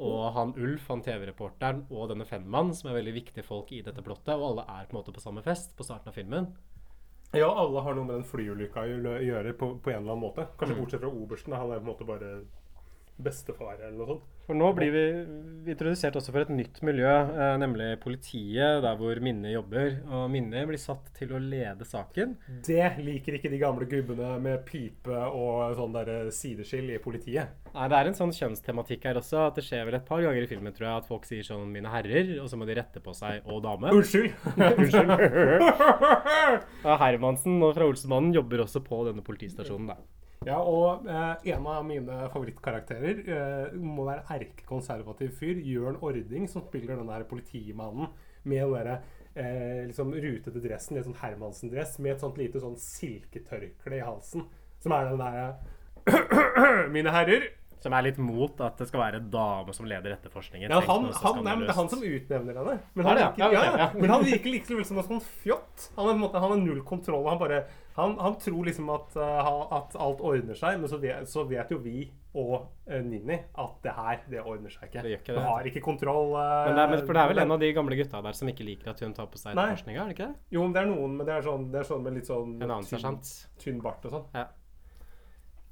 Og 0.00 0.32
han 0.32 0.54
Ulf, 0.56 0.86
han 0.88 1.02
TV-reporteren, 1.04 1.84
og 1.92 2.08
denne 2.08 2.24
Fenman, 2.28 2.72
som 2.74 2.90
er 2.90 2.96
veldig 3.00 3.12
viktige 3.18 3.44
folk 3.44 3.70
i 3.76 3.82
dette 3.84 4.02
plottet. 4.02 4.32
Og 4.34 4.46
alle 4.52 4.64
er 4.64 4.88
på 4.88 4.96
en 4.96 5.00
måte 5.02 5.12
på 5.12 5.20
samme 5.22 5.42
fest 5.44 5.76
på 5.76 5.84
starten 5.84 6.08
av 6.08 6.16
filmen. 6.16 6.48
Ja, 7.36 7.46
alle 7.52 7.82
har 7.84 7.94
noe 7.94 8.08
med 8.08 8.16
den 8.16 8.26
flyulykka 8.26 8.82
å 8.82 9.18
gjøre 9.22 9.52
på, 9.54 9.74
på 9.78 9.92
en 9.92 10.00
eller 10.00 10.16
annen 10.16 10.24
måte. 10.24 10.48
Kanskje 10.58 10.74
Mm. 10.74 10.80
bortsett 10.82 11.04
fra 11.04 11.12
obersten. 11.12 11.52
Han 11.54 11.70
er 11.70 11.78
på 11.78 11.86
en 11.86 11.92
måte 11.92 12.06
bare 12.08 12.30
bestefar 13.22 13.78
eller 13.80 13.96
noe 13.98 14.06
sånt. 14.14 14.28
For 14.50 14.58
nå 14.58 14.72
blir 14.74 14.90
vi 14.90 15.02
introdusert 15.70 16.16
også 16.18 16.32
for 16.34 16.42
et 16.42 16.48
nytt 16.50 16.80
miljø, 16.82 17.06
eh, 17.06 17.52
nemlig 17.62 18.00
politiet, 18.02 18.80
der 18.82 18.96
hvor 18.98 19.20
Minne 19.22 19.52
jobber. 19.52 20.00
Og 20.10 20.24
Minne 20.32 20.64
blir 20.66 20.80
satt 20.80 21.06
til 21.14 21.30
å 21.36 21.38
lede 21.38 21.86
saken. 21.86 22.32
Det 22.66 22.96
liker 22.98 23.36
ikke 23.38 23.52
de 23.52 23.60
gamle 23.62 23.86
gubbene 23.86 24.32
med 24.42 24.64
pipe 24.66 25.14
og 25.30 25.76
sånn 25.78 25.94
der 25.94 26.30
sideskill 26.34 26.90
i 26.90 26.98
politiet. 26.98 27.54
Nei, 27.70 27.86
Det 27.86 27.96
er 28.00 28.06
en 28.10 28.18
sånn 28.18 28.34
kjønnstematikk 28.34 29.04
her 29.06 29.14
også. 29.22 29.46
at 29.46 29.54
Det 29.54 29.62
skjer 29.68 29.84
vel 29.86 29.94
et 30.00 30.06
par 30.06 30.18
ganger 30.20 30.42
i 30.42 30.50
filmen 30.50 30.74
tror 30.74 30.88
jeg, 30.88 30.96
at 30.96 31.06
folk 31.06 31.24
sier 31.24 31.46
sånn 31.46 31.70
'mine 31.70 31.86
herrer', 31.86 32.40
og 32.42 32.48
så 32.50 32.58
må 32.58 32.66
de 32.66 32.74
rette 32.74 32.98
på 32.98 33.14
seg 33.14 33.42
'og 33.46 33.62
dame'. 33.62 33.92
Unnskyld! 33.94 34.34
Unnskyld. 34.80 35.10
Hermansen 36.82 37.62
og 37.62 37.74
fra 37.76 37.86
Olsenmannen 37.86 38.34
jobber 38.34 38.64
også 38.66 38.82
på 38.82 39.04
denne 39.06 39.22
politistasjonen. 39.22 39.86
da. 39.94 39.96
Ja, 40.48 40.56
og 40.56 41.04
eh, 41.04 41.50
en 41.52 41.66
av 41.68 41.82
mine 41.84 42.14
favorittkarakterer 42.32 43.18
eh, 43.28 43.74
må 43.76 44.06
være 44.06 44.22
erkekonservativ 44.38 45.34
fyr. 45.36 45.58
Jørn 45.68 45.98
Ording, 46.00 46.46
som 46.48 46.64
spiller 46.64 46.96
den 46.96 47.10
der 47.12 47.26
politimannen 47.28 48.08
med 48.48 48.62
den 48.62 48.72
derre 48.72 48.94
eh, 49.34 49.82
liksom 49.90 50.14
rutete 50.14 50.62
dressen, 50.64 50.96
litt 50.96 51.04
sånn 51.10 51.20
Hermansen-dress, 51.20 51.98
med 52.00 52.14
et 52.14 52.24
sånt 52.24 52.40
lite 52.40 52.62
sånn 52.64 52.78
silketørkle 52.80 53.98
i 53.98 54.06
halsen. 54.06 54.48
Som 54.80 54.96
er 54.96 55.10
den 55.10 55.20
derre 55.20 56.88
Mine 56.94 57.12
herrer. 57.12 57.44
Som 57.80 57.94
er 57.96 58.04
litt 58.04 58.18
mot 58.20 58.60
at 58.60 58.76
det 58.80 58.86
skal 58.90 59.00
være 59.00 59.20
en 59.22 59.28
dame 59.32 59.72
som 59.76 59.86
leder 59.88 60.12
etterforskningen. 60.18 60.68
Ja, 60.68 60.80
han, 60.84 61.06
han, 61.16 61.42
nei, 61.44 61.54
men 61.56 61.64
det 61.64 61.72
er 61.72 61.78
han 61.80 61.88
som 61.92 62.02
utnevner 62.04 62.58
henne. 62.60 62.78
Men 62.92 63.06
han, 63.08 63.16
det, 63.16 63.26
virker, 63.30 63.40
ja? 63.40 63.50
ja, 63.50 63.52
Ja, 63.52 63.64
ja, 63.64 63.78
ja. 63.86 63.90
men 63.96 64.12
han 64.12 64.24
virker 64.26 64.52
liksom 64.52 64.82
som 64.84 65.00
en 65.00 65.06
sånn 65.08 65.22
fjott. 65.40 65.90
Han, 65.96 66.10
er, 66.12 66.18
måte, 66.20 66.42
han 66.42 66.52
har 66.52 66.60
null 66.60 66.82
kontroll. 66.84 67.24
Han, 67.30 67.40
bare, 67.40 67.62
han, 67.96 68.16
han 68.20 68.36
tror 68.42 68.68
liksom 68.68 68.92
at, 68.92 69.16
uh, 69.16 69.50
at 69.80 69.96
alt 69.96 70.20
ordner 70.20 70.58
seg, 70.58 70.76
men 70.82 70.92
så 70.92 71.00
vet, 71.00 71.28
så 71.30 71.46
vet 71.48 71.72
jo 71.72 71.80
vi 71.80 72.10
og 72.36 72.52
uh, 72.86 73.00
Nini 73.02 73.40
at 73.58 73.80
det 73.82 73.96
her, 73.96 74.20
det 74.30 74.44
ordner 74.44 74.70
seg 74.70 74.86
ikke. 74.90 75.02
Det 75.02 75.14
gjør 75.14 75.24
ikke 75.24 75.34
Du 75.40 75.42
har 75.48 75.72
ikke 75.72 75.82
kontroll. 75.88 76.36
uh, 76.36 76.44
Men 76.68 76.76
det, 76.76 76.84
er, 76.84 76.92
men 76.94 77.04
for 77.08 77.16
det 77.16 77.24
er 77.24 77.32
vel 77.32 77.42
en 77.46 77.56
av 77.56 77.64
de 77.64 77.72
gamle 77.80 77.98
gutta 77.98 78.22
der 78.28 78.36
som 78.38 78.52
ikke 78.52 78.68
liker 78.68 78.92
at 78.92 79.02
hun 79.02 79.16
tar 79.16 79.32
på 79.32 79.40
seg 79.40 79.56
etterforskninga, 79.56 80.04
er 80.04 80.14
det 80.14 80.28
det? 80.28 80.30
Jo, 80.54 80.62
men 80.68 80.76
det 80.76 80.84
er 80.84 80.92
noen, 80.92 81.16
men 81.18 81.26
det 81.26 81.38
er 81.40 81.48
sånn, 81.48 81.66
det 81.72 81.80
er 81.82 81.88
sånn 81.90 82.04
med 82.06 82.20
litt 82.20 82.30
sånn 82.30 82.56
En 82.60 82.70
annen 82.70 82.86
tynn, 82.86 83.20
tynn 83.64 83.82
bart 83.82 84.04
og 84.06 84.18
sånn. 84.18 84.26
Ja. 84.36 84.46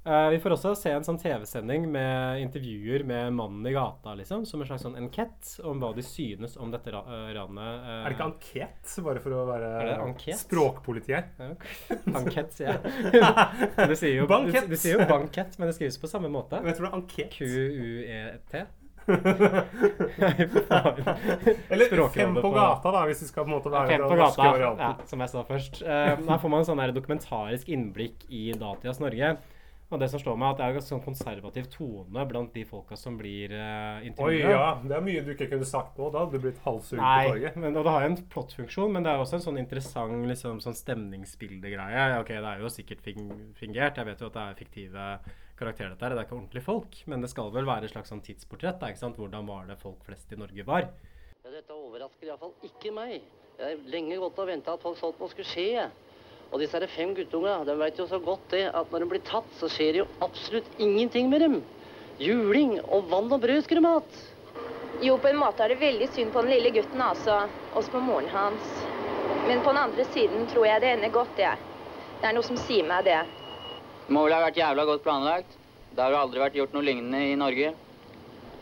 Eh, 0.09 0.29
vi 0.29 0.39
får 0.41 0.53
også 0.55 0.71
se 0.73 0.89
en 0.95 1.03
sånn 1.05 1.19
TV-sending 1.21 1.83
med 1.93 2.39
intervjuer 2.41 3.03
med 3.05 3.33
mannen 3.37 3.67
i 3.69 3.73
gata, 3.75 4.15
liksom, 4.17 4.41
som 4.49 4.63
en 4.63 4.67
slags 4.69 4.81
sånn 4.87 4.95
enkett 4.97 5.51
om 5.69 5.77
hva 5.83 5.91
de 5.93 6.01
synes 6.05 6.55
om 6.57 6.71
dette 6.73 6.89
ra 6.95 7.01
eh, 7.05 7.27
ranet. 7.37 7.83
Uh, 7.83 7.91
Er 7.91 8.07
det 8.07 8.15
ikke 8.17 8.29
ankett, 8.31 8.95
bare 9.05 9.19
for 9.21 9.31
å 9.37 9.43
være 9.51 9.69
språkpolitiet? 10.39 11.25
Ja, 11.37 11.49
sier 12.55 12.67
jeg. 12.71 12.79
du, 13.91 13.95
sier 13.99 14.13
jo, 14.15 14.23
du, 14.25 14.33
du 14.71 14.77
sier 14.79 14.93
jo 14.97 15.05
bankett, 15.09 15.51
men 15.59 15.65
det 15.69 15.75
skrives 15.77 16.01
på 16.01 16.09
samme 16.09 16.29
måte. 16.33 16.55
Men 16.57 16.69
jeg 16.73 16.77
tror 16.79 16.85
det 16.87 16.91
er 16.91 16.99
ankett. 17.03 17.31
Q-u-e-t. 17.37 18.53
Eller 21.69 22.09
fem 22.13 22.35
på 22.35 22.49
gata, 22.53 22.91
da, 22.93 23.05
hvis 23.09 23.19
du 23.23 23.27
skal 23.29 23.43
på 23.45 23.49
en 23.49 23.55
måte 23.55 23.69
være 23.73 23.87
Fem 23.93 24.01
den 24.03 24.09
på 24.09 24.15
gata, 24.19 24.41
varianten. 24.53 24.85
ja, 24.85 24.91
som 25.09 25.17
jeg 25.21 25.29
sa 25.31 25.39
først. 25.45 25.73
Uh, 25.85 25.89
her 26.17 26.37
får 26.41 26.49
man 26.49 26.59
en 26.65 26.69
sånn 26.73 26.95
dokumentarisk 26.97 27.65
innblikk 27.73 28.17
i 28.33 28.51
datidas 28.57 28.99
Norge. 29.01 29.27
Og 29.89 29.97
det 29.97 30.11
som 30.11 30.21
slår 30.21 30.35
meg, 30.37 30.51
er 30.51 30.53
at 30.53 30.59
det 30.59 30.63
er 30.65 30.71
en 30.71 30.75
ganske 30.77 30.91
sånn 30.93 31.01
konservativ 31.01 31.67
tone 31.73 32.25
blant 32.29 32.51
de 32.53 32.61
folka 32.69 32.93
som 32.99 33.15
blir 33.17 33.55
uh, 33.57 34.05
Oi, 34.21 34.35
ja. 34.37 34.75
Det 34.83 34.93
er 34.93 35.01
mye 35.01 35.23
du 35.25 35.31
ikke 35.33 35.47
kunne 35.49 35.65
sagt 35.65 35.97
nå. 35.97 36.11
Da 36.13 36.21
hadde 36.21 36.37
du 36.37 36.43
blitt 36.43 36.59
halshugd 36.61 37.01
på 37.01 37.31
torget. 37.31 37.57
men, 37.57 37.73
og 37.73 37.87
det 37.87 37.93
har 37.95 38.05
jo 38.05 38.09
en 38.11 38.17
plottfunksjon, 38.35 38.93
men 38.93 39.07
det 39.07 39.11
er 39.11 39.23
også 39.23 39.39
en 39.39 39.45
sånn 39.47 39.57
interessant 39.61 40.27
liksom, 40.29 40.61
sånn 40.61 40.77
stemningsbildegreie. 40.77 42.03
Ok, 42.21 42.29
det 42.35 42.51
er 42.51 42.61
jo 42.61 42.69
sikkert 42.73 43.01
fingert. 43.07 43.97
Jeg 43.97 44.09
vet 44.11 44.21
jo 44.21 44.29
at 44.29 44.37
det 44.37 44.43
er 44.45 44.59
fiktive 44.61 45.07
karakterer 45.59 45.95
dette 45.95 46.05
her. 46.05 46.13
Det 46.13 46.21
er 46.21 46.29
ikke 46.29 46.37
ordentlige 46.37 46.67
folk. 46.67 46.99
Men 47.09 47.25
det 47.25 47.31
skal 47.33 47.49
vel 47.55 47.69
være 47.69 47.89
et 47.89 47.95
slags 47.95 48.13
sånn 48.13 48.21
tidsportrett. 48.25 48.77
Da, 48.77 48.91
ikke 48.93 49.01
sant? 49.01 49.17
Hvordan 49.17 49.49
var 49.49 49.65
det 49.71 49.79
folk 49.81 50.05
flest 50.05 50.29
i 50.35 50.39
Norge 50.39 50.67
var? 50.69 50.91
Ja, 51.41 51.49
dette 51.49 51.73
overrasker 51.73 52.29
iallfall 52.29 52.53
ikke 52.67 52.93
meg. 52.93 53.23
Jeg 53.57 53.65
har 53.65 53.89
lenge 53.91 54.21
gått 54.21 54.37
og 54.39 54.53
venta 54.53 54.77
at 54.77 54.85
folk 54.85 55.01
sånt 55.01 55.17
noe 55.17 55.33
skulle 55.33 55.49
skje. 55.49 55.89
Og 56.49 56.61
disse 56.63 56.79
fem 56.89 57.11
guttunga, 57.13 57.59
de 57.65 57.75
veit 57.77 57.99
jo 57.99 58.07
så 58.09 58.17
godt 58.23 58.47
det 58.55 58.65
at 58.73 58.89
når 58.91 59.03
de 59.03 59.09
blir 59.11 59.21
tatt, 59.25 59.49
så 59.59 59.69
skjer 59.69 59.93
det 59.93 60.01
jo 60.01 60.07
absolutt 60.25 60.69
ingenting 60.81 61.29
med 61.29 61.43
dem. 61.45 61.57
Juling 62.19 62.79
og 62.81 63.09
vann 63.11 63.29
og 63.31 63.43
brød 63.43 63.61
skulle 63.63 63.83
de 63.85 63.91
hatt. 63.93 64.15
Jo, 64.99 65.15
på 65.21 65.29
en 65.29 65.37
måte 65.39 65.63
er 65.63 65.71
det 65.71 65.79
veldig 65.79 66.07
synd 66.11 66.33
på 66.33 66.41
den 66.43 66.51
lille 66.55 66.71
gutten, 66.75 67.01
altså. 67.05 67.37
Også 67.77 67.93
på 67.93 68.01
moren 68.03 68.27
hans. 68.33 68.65
Men 69.47 69.61
på 69.63 69.71
den 69.71 69.81
andre 69.83 70.05
siden 70.09 70.47
tror 70.49 70.65
jeg 70.67 70.81
det 70.83 70.89
ender 70.95 71.13
godt, 71.13 71.37
det. 71.37 71.53
Det 72.19 72.27
er 72.27 72.35
noe 72.35 72.43
som 72.43 72.57
sier 72.59 72.87
meg 72.87 73.05
det. 73.07 73.21
Det 74.07 74.15
må 74.17 74.25
vel 74.25 74.35
ha 74.35 74.41
vært 74.43 74.57
jævla 74.59 74.87
godt 74.89 75.05
planlagt. 75.05 75.55
Det 75.93 76.03
har 76.03 76.17
aldri 76.17 76.41
vært 76.41 76.57
gjort 76.57 76.73
noe 76.75 76.85
lignende 76.85 77.21
i 77.29 77.37
Norge. 77.39 77.71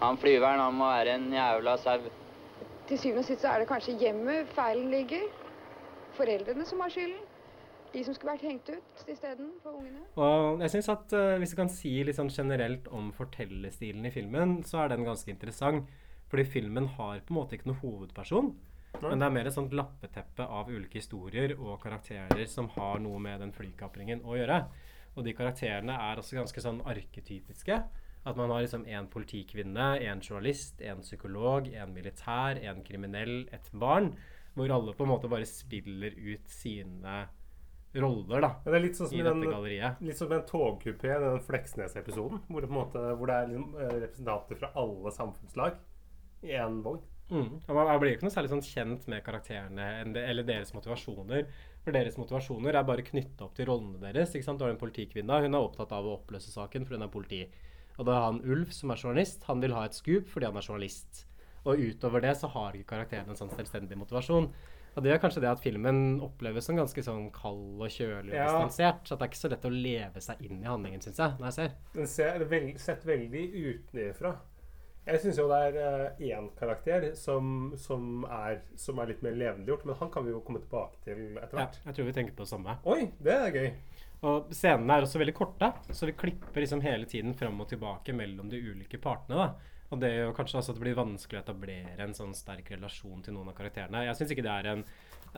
Han 0.04 0.20
flyveren, 0.22 0.62
han 0.62 0.76
må 0.78 0.92
være 0.92 1.16
en 1.18 1.32
jævla 1.34 1.78
sau. 1.82 2.04
Til 2.88 3.00
syvende 3.02 3.24
og 3.24 3.28
sist 3.32 3.42
så 3.44 3.56
er 3.56 3.64
det 3.64 3.72
kanskje 3.72 3.98
hjemmet 4.04 4.52
feilen 4.56 4.92
ligger. 4.94 5.26
Foreldrene 6.20 6.68
som 6.68 6.84
har 6.84 6.94
skylden. 6.94 7.27
De 7.98 8.04
som 8.06 8.14
skulle 8.14 8.36
vært 8.36 8.46
hengt 8.46 8.68
ut 8.70 9.10
isteden 9.10 9.56
for 9.64 9.80
ungene. 9.80 10.04
Og 10.22 10.62
jeg 10.62 10.76
synes 10.76 10.90
at 10.94 11.14
uh, 11.18 11.38
Hvis 11.42 11.56
vi 11.56 11.58
kan 11.58 11.72
si 11.74 11.94
litt 12.06 12.18
sånn 12.20 12.30
generelt 12.30 12.86
om 12.94 13.10
fortellerstilen 13.16 14.06
i 14.06 14.12
filmen, 14.14 14.60
så 14.68 14.84
er 14.84 14.94
den 14.94 15.08
ganske 15.08 15.32
interessant. 15.34 15.88
Fordi 16.30 16.44
filmen 16.46 16.92
har 16.98 17.24
på 17.24 17.34
en 17.34 17.40
måte 17.40 17.58
ikke 17.58 17.72
noen 17.72 17.82
hovedperson. 17.82 18.52
Nei. 18.98 19.10
Men 19.10 19.22
det 19.22 19.28
er 19.28 19.34
mer 19.34 19.50
et 19.50 19.56
sånt 19.56 19.74
lappeteppe 19.78 20.46
av 20.60 20.70
ulike 20.70 21.00
historier 21.00 21.56
og 21.58 21.80
karakterer 21.82 22.46
som 22.50 22.70
har 22.76 23.02
noe 23.02 23.22
med 23.24 23.42
den 23.42 23.54
flykapringen 23.56 24.22
å 24.26 24.38
gjøre. 24.38 24.60
Og 25.18 25.26
de 25.26 25.34
karakterene 25.38 25.96
er 26.10 26.22
også 26.22 26.38
ganske 26.38 26.62
sånn 26.62 26.84
arketypiske. 26.86 27.80
At 28.28 28.38
man 28.38 28.52
har 28.52 28.66
liksom 28.66 28.84
en 28.92 29.08
politikvinne, 29.10 29.88
en 30.04 30.22
journalist, 30.22 30.84
en 30.84 31.02
psykolog, 31.06 31.70
en 31.74 31.94
militær, 31.96 32.60
en 32.60 32.84
kriminell, 32.86 33.48
et 33.56 33.72
barn. 33.74 34.12
Hvor 34.54 34.74
alle 34.74 34.94
på 34.98 35.06
en 35.06 35.14
måte 35.14 35.32
bare 35.32 35.48
spiller 35.50 36.14
ut 36.18 36.46
sine 36.52 37.24
roller 37.96 38.42
da, 38.42 38.50
Ja, 38.66 38.72
det 38.72 38.76
er 38.76 38.84
litt 38.84 38.98
sånn 39.00 39.10
som 39.10 39.18
i 39.20 39.24
den, 39.24 39.42
galleriet. 39.42 40.02
litt 40.02 40.18
som 40.18 40.32
en 40.32 40.44
togkupé, 40.46 41.20
den 41.20 41.40
Fleksnes-episoden, 41.46 42.42
hvor, 42.48 42.68
hvor 42.68 43.28
det 43.28 43.36
er 43.36 43.48
liksom, 43.52 43.70
eh, 43.80 43.94
representanter 44.06 44.60
fra 44.60 44.72
alle 44.76 45.12
samfunnslag 45.12 45.78
i 46.44 46.58
én 46.58 46.82
vogn. 46.84 47.02
Mm. 47.30 47.60
Man 47.68 47.88
blir 47.88 48.00
blir 48.00 48.14
ikke 48.16 48.24
noe 48.24 48.32
særlig 48.32 48.52
sånn 48.54 48.64
kjent 48.64 49.08
med 49.12 49.24
karakterene 49.26 49.88
eller 50.22 50.46
deres 50.48 50.72
motivasjoner. 50.72 51.48
For 51.84 51.92
deres 51.92 52.16
motivasjoner 52.20 52.76
er 52.76 52.88
bare 52.88 53.04
knytta 53.04 53.44
opp 53.44 53.56
til 53.58 53.68
rollene 53.68 54.00
deres. 54.00 54.34
ikke 54.36 54.46
sant? 54.48 54.60
Du 54.60 54.64
har 54.64 54.72
en 54.72 54.80
politikvinne. 54.80 55.42
Hun 55.44 55.54
er 55.56 55.60
opptatt 55.60 55.92
av 55.92 56.06
å 56.08 56.16
oppløse 56.22 56.54
saken, 56.54 56.86
for 56.86 56.96
hun 56.96 57.04
er 57.04 57.12
politi. 57.12 57.42
Og 57.98 58.06
da 58.06 58.14
har 58.14 58.32
han 58.32 58.42
Ulf, 58.46 58.72
som 58.72 58.92
er 58.92 59.02
journalist. 59.02 59.44
Han 59.50 59.60
vil 59.60 59.76
ha 59.76 59.84
et 59.86 59.98
skup 59.98 60.30
fordi 60.32 60.46
han 60.46 60.60
er 60.60 60.68
journalist. 60.68 61.26
Og 61.66 61.82
utover 61.84 62.24
det 62.24 62.38
så 62.40 62.48
har 62.54 62.78
ikke 62.78 62.94
karakteren 62.96 63.34
en 63.34 63.40
sånn 63.40 63.52
selvstendig 63.52 63.98
motivasjon. 64.00 64.52
Og 64.98 65.04
det 65.06 65.12
er 65.14 65.20
kanskje 65.22 65.44
det 65.44 65.50
at 65.52 65.62
filmen 65.62 66.18
oppleves 66.26 66.66
som 66.66 66.76
ganske 66.80 67.04
sånn 67.06 67.28
kald 67.36 67.78
og 67.86 67.90
kjølig 67.94 68.32
og 68.34 68.36
Ja. 68.36 68.48
distansert. 68.50 69.04
Så 69.06 69.14
det 69.16 69.22
er 69.28 69.30
ikke 69.30 69.44
så 69.44 69.50
lett 69.54 69.66
å 69.70 69.74
leve 69.74 70.22
seg 70.26 70.42
inn 70.42 70.64
i 70.64 70.66
handlingen, 70.68 71.00
syns 71.06 71.18
jeg. 71.22 71.36
når 71.38 71.46
jeg 71.52 71.54
ser. 71.54 71.72
Den 71.94 72.08
ser 72.08 72.40
vel, 72.50 72.72
sett 72.82 73.06
veldig 73.06 73.44
utenfra. 73.54 74.36
Jeg 75.08 75.22
syns 75.22 75.38
jo 75.38 75.46
det 75.48 75.76
er 75.78 76.16
én 76.20 76.50
karakter 76.60 77.16
som, 77.16 77.72
som, 77.78 78.26
er, 78.26 78.58
som 78.76 78.98
er 79.00 79.06
litt 79.14 79.22
mer 79.24 79.38
levendegjort, 79.38 79.86
men 79.86 79.96
han 80.02 80.10
kan 80.12 80.26
vi 80.26 80.32
jo 80.34 80.42
komme 80.42 80.60
tilbake 80.60 80.98
til 81.06 81.38
etter 81.38 81.60
Ja, 81.62 81.68
hvert. 81.68 81.80
jeg 81.86 81.96
tror 81.96 82.06
vi 82.10 82.12
tenker 82.18 82.34
på 82.36 82.44
det 82.44 82.50
samme. 82.50 82.78
Oi, 82.84 83.12
det 83.22 83.32
er 83.38 83.52
gøy. 83.56 83.70
Og 84.28 84.50
scenene 84.52 84.98
er 84.98 85.06
også 85.06 85.20
veldig 85.22 85.36
korte, 85.38 85.70
så 85.94 86.08
vi 86.10 86.18
klipper 86.18 86.60
liksom 86.60 86.82
hele 86.82 87.06
tiden 87.06 87.36
fram 87.38 87.62
og 87.62 87.70
tilbake 87.70 88.14
mellom 88.18 88.50
de 88.50 88.58
ulike 88.60 89.00
partene. 89.00 89.38
da. 89.38 89.54
Og 89.88 90.02
det 90.02 90.10
gjør 90.12 90.34
kanskje 90.36 90.60
også 90.60 90.74
at 90.74 90.80
det 90.80 90.84
blir 90.84 90.98
vanskelig 90.98 91.40
å 91.40 91.44
etablere 91.46 92.04
en 92.04 92.16
sånn 92.16 92.34
sterk 92.36 92.74
relasjon 92.74 93.22
til 93.24 93.38
noen 93.38 93.54
av 93.54 93.56
karakterene. 93.56 94.04
Jeg 94.10 94.20
syns 94.20 94.34
ikke 94.36 94.44
det 94.44 94.52
er 94.52 94.70
en, 94.74 94.84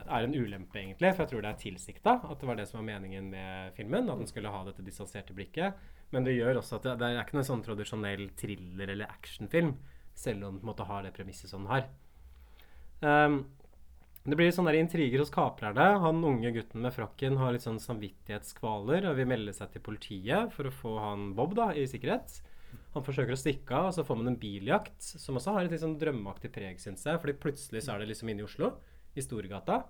er 0.02 0.26
en 0.26 0.34
ulempe, 0.34 0.80
egentlig, 0.80 1.12
for 1.14 1.22
jeg 1.22 1.32
tror 1.32 1.44
det 1.44 1.52
er 1.52 1.62
tilsikta 1.62 2.16
at 2.26 2.42
det 2.42 2.50
var 2.50 2.58
det 2.58 2.66
som 2.70 2.80
var 2.80 2.88
meningen 2.88 3.30
med 3.30 3.76
filmen. 3.78 4.10
At 4.10 4.22
den 4.22 4.30
skulle 4.30 4.50
ha 4.50 4.64
dette 4.66 4.86
distanserte 4.86 5.36
blikket. 5.36 5.78
Men 6.10 6.26
det 6.26 6.34
gjør 6.34 6.58
også 6.58 6.80
at 6.80 6.88
det, 6.88 6.96
det 6.98 7.12
er 7.12 7.22
ikke 7.22 7.38
noen 7.38 7.50
sånn 7.52 7.64
tradisjonell 7.68 8.26
thriller- 8.40 8.94
eller 8.96 9.14
actionfilm, 9.14 9.76
selv 10.18 10.42
om 10.42 10.58
den 10.58 10.60
på 10.60 10.66
en 10.66 10.72
måte 10.72 10.90
har 10.90 11.06
det 11.06 11.14
premisset 11.14 11.52
som 11.52 11.62
den 11.62 11.74
har. 11.76 11.88
Um, 13.00 13.40
det 14.26 14.36
blir 14.36 14.50
sånne 14.52 14.74
der 14.74 14.82
intriger 14.82 15.22
hos 15.22 15.30
kaprerne. 15.32 15.86
Han 16.02 16.24
unge 16.26 16.50
gutten 16.52 16.82
med 16.84 16.92
frakken 16.92 17.38
har 17.40 17.54
litt 17.54 17.64
sånn 17.64 17.80
samvittighetskvaler 17.80 19.06
og 19.08 19.16
vil 19.16 19.30
melde 19.30 19.54
seg 19.56 19.70
til 19.72 19.84
politiet 19.86 20.52
for 20.52 20.68
å 20.68 20.74
få 20.74 20.98
han 21.00 21.30
Bob 21.38 21.54
da, 21.56 21.70
i 21.72 21.86
sikkerhet. 21.88 22.42
Han 22.94 23.04
forsøker 23.06 23.30
å 23.30 23.38
stikke 23.38 23.70
av, 23.70 23.86
og 23.86 23.94
så 23.94 24.02
får 24.04 24.16
man 24.18 24.28
en 24.32 24.36
biljakt, 24.40 24.98
som 25.00 25.36
også 25.38 25.52
har 25.54 25.64
et 25.64 25.70
litt 25.70 25.80
sånn 25.84 25.98
drømmeaktig 26.00 26.50
preg, 26.52 26.80
syns 26.82 27.04
jeg. 27.06 27.20
Fordi 27.22 27.34
plutselig 27.38 27.84
så 27.86 27.94
er 27.94 27.98
det 28.02 28.08
liksom 28.10 28.28
inne 28.32 28.42
i 28.42 28.46
Oslo, 28.48 28.72
i 29.14 29.22
Storgata, 29.22 29.84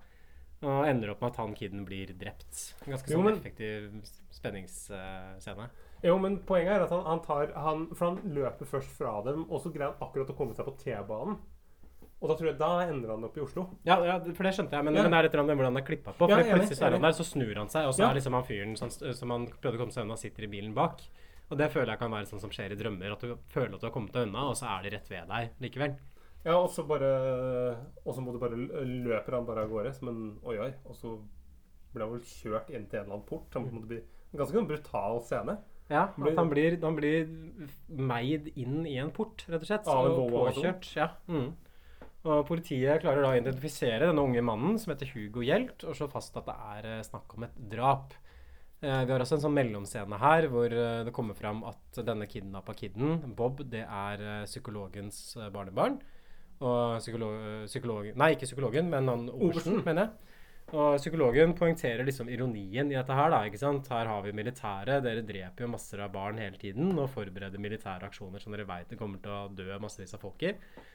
og 0.61 0.85
ender 0.85 1.09
opp 1.09 1.21
med 1.23 1.31
at 1.31 1.37
han 1.41 1.55
kiden 1.57 1.85
blir 1.87 2.11
drept. 2.13 2.75
En 2.85 2.93
ganske 2.93 3.09
Jo, 3.09 3.17
sånn 3.17 3.25
men- 3.25 3.39
effektiv 3.39 3.87
spenningsscene. 4.29 5.69
Jo, 6.03 6.17
men 6.21 6.37
poenget 6.45 6.75
er 6.75 6.83
at 6.85 6.89
han, 6.93 7.03
han 7.05 7.19
tar 7.21 7.51
han, 7.53 7.87
For 7.93 8.09
han 8.11 8.33
løper 8.35 8.65
først 8.69 8.89
fra 8.97 9.21
dem, 9.25 9.45
og 9.49 9.61
så 9.61 9.71
greier 9.73 9.91
han 9.93 10.01
akkurat 10.01 10.29
å 10.29 10.37
komme 10.37 10.55
seg 10.57 10.65
på 10.65 10.77
T-banen. 10.81 11.37
Og 12.21 12.29
da 12.29 12.35
tror 12.37 12.51
jeg 12.51 12.57
da 12.59 12.69
ender 12.85 13.09
han 13.15 13.23
opp 13.25 13.37
i 13.37 13.41
Oslo. 13.41 13.63
Ja, 13.83 13.95
ja, 14.05 14.19
for 14.19 14.43
det 14.45 14.53
skjønte 14.53 14.77
jeg, 14.77 14.85
men, 14.85 14.93
Ja. 14.93 15.01
men 15.01 15.11
det 15.11 15.17
er 15.17 15.25
et 15.25 15.33
eller 15.33 15.43
annet 15.43 15.57
hvordan 15.57 15.73
det 15.73 15.81
er 15.81 15.87
klippa 15.89 16.13
på. 16.13 16.27
For 16.27 16.29
Ja, 16.29 16.43
plutselig 16.55 16.77
så 16.77 16.85
er 16.85 16.91
han 16.91 17.01
der, 17.01 17.17
så 17.17 17.25
snur 17.25 17.55
han 17.57 17.67
seg, 17.69 17.87
og 17.87 17.93
så 17.97 18.05
er 18.09 18.13
liksom 18.13 18.33
han 18.37 18.43
fyren 18.45 18.77
som, 18.77 18.89
som 18.91 19.29
han 19.31 19.47
prøvde 19.47 19.77
å 19.77 19.81
komme 19.81 19.91
seg 19.91 20.03
unna, 20.05 20.17
sitter 20.17 20.43
i 20.43 20.47
bilen 20.53 20.73
bak. 20.75 21.01
Og 21.51 21.59
det 21.59 21.67
føler 21.73 21.93
jeg 21.93 21.99
kan 21.99 22.13
være 22.13 22.29
sånn 22.29 22.41
som 22.41 22.53
skjer 22.53 22.73
i 22.73 22.79
drømmer, 22.79 23.13
at 23.13 23.23
du 23.25 23.35
føler 23.51 23.75
at 23.75 23.83
du 23.83 23.87
har 23.89 23.93
kommet 23.93 24.15
deg 24.15 24.29
unna, 24.29 24.47
og 24.53 24.57
så 24.59 24.69
er 24.71 24.85
de 24.85 24.93
rett 24.95 25.11
ved 25.11 25.27
deg 25.31 25.63
likevel. 25.65 25.97
Ja, 26.41 26.55
og 26.57 26.71
så 26.73 26.81
bare 26.89 27.09
Og 28.01 28.15
så 28.15 28.21
må 28.23 28.31
du 28.33 28.39
bare 28.41 28.57
løper 28.57 29.35
han 29.37 29.45
bare 29.45 29.67
av 29.67 29.69
gårde 29.69 29.91
som 29.93 30.09
en 30.09 30.21
oi 30.47 30.55
oi. 30.57 30.71
Og 30.89 30.97
så 30.97 31.17
ble 31.91 32.07
han 32.07 32.15
vel 32.15 32.23
kjørt 32.25 32.71
inn 32.71 32.87
til 32.87 33.01
en 33.01 33.03
eller 33.03 33.17
annen 33.17 33.27
port. 33.27 33.51
Han 33.53 33.67
måtte 33.67 33.91
bli 33.91 33.99
en 34.01 34.39
ganske 34.39 34.55
sånn 34.55 34.69
brutal 34.69 35.19
scene. 35.27 35.57
Ja, 35.91 36.05
at 36.07 36.37
han 36.39 36.47
blir, 36.47 36.77
han 36.79 36.95
blir 36.95 37.27
meid 37.91 38.47
inn 38.55 38.85
i 38.87 38.95
en 39.01 39.11
port, 39.11 39.43
rett 39.51 39.59
og 39.59 39.67
slett. 39.67 39.89
En 39.91 40.13
og 40.13 40.21
altså? 40.23 40.61
påkjørt. 40.61 40.87
Ja. 40.95 41.09
Mm. 41.27 41.49
Og 42.21 42.43
politiet 42.47 43.01
klarer 43.01 43.25
da 43.25 43.31
å 43.33 43.37
identifisere 43.39 44.07
denne 44.07 44.23
unge 44.23 44.43
mannen 44.45 44.77
som 44.79 44.93
heter 44.93 45.09
Hugo 45.11 45.43
Hjelt, 45.43 45.83
og 45.83 45.97
slår 45.97 46.11
fast 46.13 46.37
at 46.39 46.47
det 46.47 46.55
er 46.75 46.87
eh, 46.93 47.03
snakk 47.05 47.35
om 47.35 47.47
et 47.47 47.57
drap. 47.73 48.15
Eh, 48.81 49.03
vi 49.05 49.13
har 49.13 49.21
også 49.21 49.37
en 49.37 49.43
sånn 49.43 49.53
mellomscene 49.53 50.17
her 50.17 50.47
hvor 50.49 50.73
eh, 50.73 51.03
det 51.05 51.11
kommer 51.13 51.37
fram 51.37 51.59
at 51.69 51.99
denne 52.01 52.25
kidnappa 52.25 52.73
kiden, 52.73 53.19
Bob, 53.37 53.61
det 53.69 53.83
er 53.85 54.23
eh, 54.25 54.47
psykologens 54.49 55.19
barnebarn. 55.53 55.99
Og 56.61 56.97
psykolog, 57.01 57.65
psykolog 57.69 58.09
Nei, 58.17 58.31
ikke 58.35 58.45
psykologen, 58.49 58.89
men 58.89 59.07
han 59.09 59.27
Obersen, 59.29 59.47
Obersten. 59.49 59.79
mener 59.85 60.07
jeg. 60.07 60.37
Og 60.71 60.93
psykologen 61.01 61.51
poengterer 61.59 62.05
liksom 62.07 62.29
ironien 62.31 62.87
i 62.87 62.95
dette 62.95 63.15
her, 63.15 63.31
da. 63.33 63.41
ikke 63.43 63.59
sant? 63.59 63.89
Her 63.91 64.07
har 64.07 64.21
vi 64.23 64.31
militæret. 64.35 65.01
Dere 65.03 65.23
dreper 65.27 65.65
jo 65.65 65.71
masser 65.73 65.99
av 65.99 66.13
barn 66.13 66.39
hele 66.39 66.55
tiden 66.61 66.93
og 66.95 67.09
forbereder 67.11 67.59
militære 67.59 68.07
aksjoner 68.07 68.39
som 68.39 68.55
dere 68.55 68.67
veit 68.69 68.87
det 68.87 68.99
kommer 68.99 69.19
til 69.19 69.33
å 69.35 69.49
dø 69.51 69.67
massevis 69.83 70.15
av 70.15 70.23
folk 70.23 70.45
i. 70.47 70.53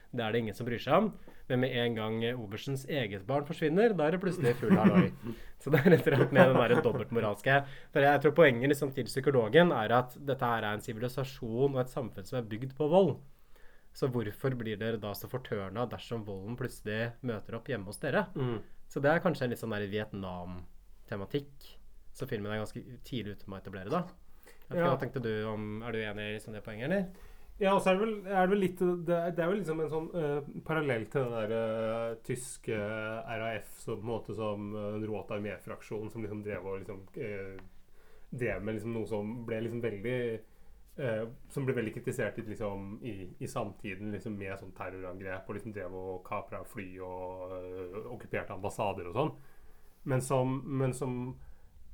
Det 0.09 0.23
er 0.23 0.33
det 0.33 0.41
ingen 0.41 0.57
som 0.57 0.65
bryr 0.65 0.81
seg 0.81 0.97
om. 0.97 1.11
Men 1.51 1.61
med 1.61 1.75
en 1.77 1.97
gang 1.99 2.17
oberstens 2.31 2.87
eget 2.89 3.27
barn 3.29 3.45
forsvinner, 3.45 3.93
da 3.93 4.07
er 4.07 4.17
det 4.17 4.21
plutselig 4.23 4.55
full 4.57 4.73
halloi. 4.79 5.11
Så 5.61 5.73
det 5.73 5.83
er 5.83 5.93
rett 5.93 6.09
og 6.09 6.15
slett 6.15 6.33
med 6.33 6.49
den 6.49 6.57
der 6.57 6.81
dobbeltmoralske. 6.87 7.59
For 7.93 8.07
jeg 8.07 8.23
tror 8.23 8.37
poenget 8.39 8.73
liksom 8.73 8.93
til 8.95 9.09
psykologen 9.09 9.75
er 9.77 9.93
at 9.99 10.17
dette 10.17 10.53
her 10.53 10.65
er 10.65 10.77
en 10.77 10.85
sivilisasjon 10.85 11.75
og 11.75 11.83
et 11.83 11.93
samfunn 11.93 12.25
som 12.25 12.39
er 12.41 12.49
bygd 12.49 12.73
på 12.77 12.89
vold. 12.89 13.19
Så 13.97 14.09
hvorfor 14.13 14.53
blir 14.57 14.77
dere 14.77 14.97
da 15.01 15.13
så 15.17 15.29
fortørna 15.29 15.85
dersom 15.89 16.25
volden 16.25 16.57
plutselig 16.57 17.13
møter 17.25 17.57
opp 17.57 17.69
hjemme 17.69 17.89
hos 17.89 18.01
dere? 18.01 18.27
Mm. 18.37 18.57
Så 18.87 19.03
det 19.03 19.11
er 19.11 19.23
kanskje 19.23 19.47
en 19.47 19.53
litt 19.53 19.61
sånn 19.61 19.75
Vietnam-tematikk 19.91 21.71
som 22.17 22.29
filmen 22.29 22.51
er 22.51 22.63
ganske 22.63 22.81
tidlig 23.05 23.37
ute 23.37 23.49
med 23.49 23.59
å 23.59 23.61
etablere, 23.61 23.93
da. 23.93 24.03
Jeg 24.67 24.79
Ja. 24.79 24.89
Hva 24.89 24.99
tenkte 24.99 25.21
du 25.23 25.47
om 25.47 25.81
Er 25.83 25.91
du 25.91 25.99
enig 25.99 26.23
i 26.23 26.33
liksom 26.35 26.53
det 26.53 26.63
poenget, 26.63 26.89
eller? 26.89 27.05
Ja, 27.59 27.73
og 27.73 27.81
så 27.81 27.89
er 27.89 27.97
det 27.97 28.01
vel, 28.01 28.15
er 28.27 28.41
det 28.41 28.49
vel 28.51 28.59
litt 28.59 28.79
Det 28.79 29.15
er, 29.15 29.31
det 29.31 29.43
er 29.43 29.49
jo 29.49 29.57
liksom 29.57 29.79
en 29.81 29.89
sånn 29.89 30.09
uh, 30.13 30.49
parallell 30.65 31.07
til 31.09 31.23
den 31.23 31.33
der 31.33 31.53
uh, 31.55 32.17
tyske 32.27 32.77
RAF 32.77 33.71
som 33.81 33.97
på 33.97 34.05
en 34.05 34.11
måte 34.11 34.35
som 34.37 34.75
uh, 34.75 34.93
en 34.97 35.07
råt 35.09 35.33
arméfraksjon 35.33 36.11
som 36.13 36.21
liksom 36.21 36.43
drev 36.45 36.67
og 36.67 36.83
liksom 36.83 37.01
uh, 37.17 37.57
Drev 38.29 38.61
med 38.61 38.75
liksom 38.75 38.91
noe 38.93 39.07
som 39.07 39.29
ble 39.47 39.61
liksom 39.63 39.81
veldig 39.81 40.19
eh, 40.99 41.25
Som 41.53 41.65
ble 41.65 41.75
veldig 41.77 41.93
kritisert 41.95 42.37
liksom, 42.37 42.99
i, 43.05 43.15
i 43.39 43.47
samtiden 43.47 44.11
liksom 44.15 44.37
med 44.37 44.57
sånn 44.59 44.75
terrorangrep 44.77 45.49
og 45.49 45.57
liksom 45.57 45.75
drev 45.75 45.97
og 45.97 46.23
kapra 46.27 46.63
fly 46.67 46.87
og 47.05 47.57
eh, 47.57 47.99
okkuperte 48.15 48.55
ambassader 48.55 49.09
og 49.11 49.19
sånn. 49.21 49.35
Men 50.07 50.23
som, 50.23 50.61
men 50.65 50.95
som 50.95 51.35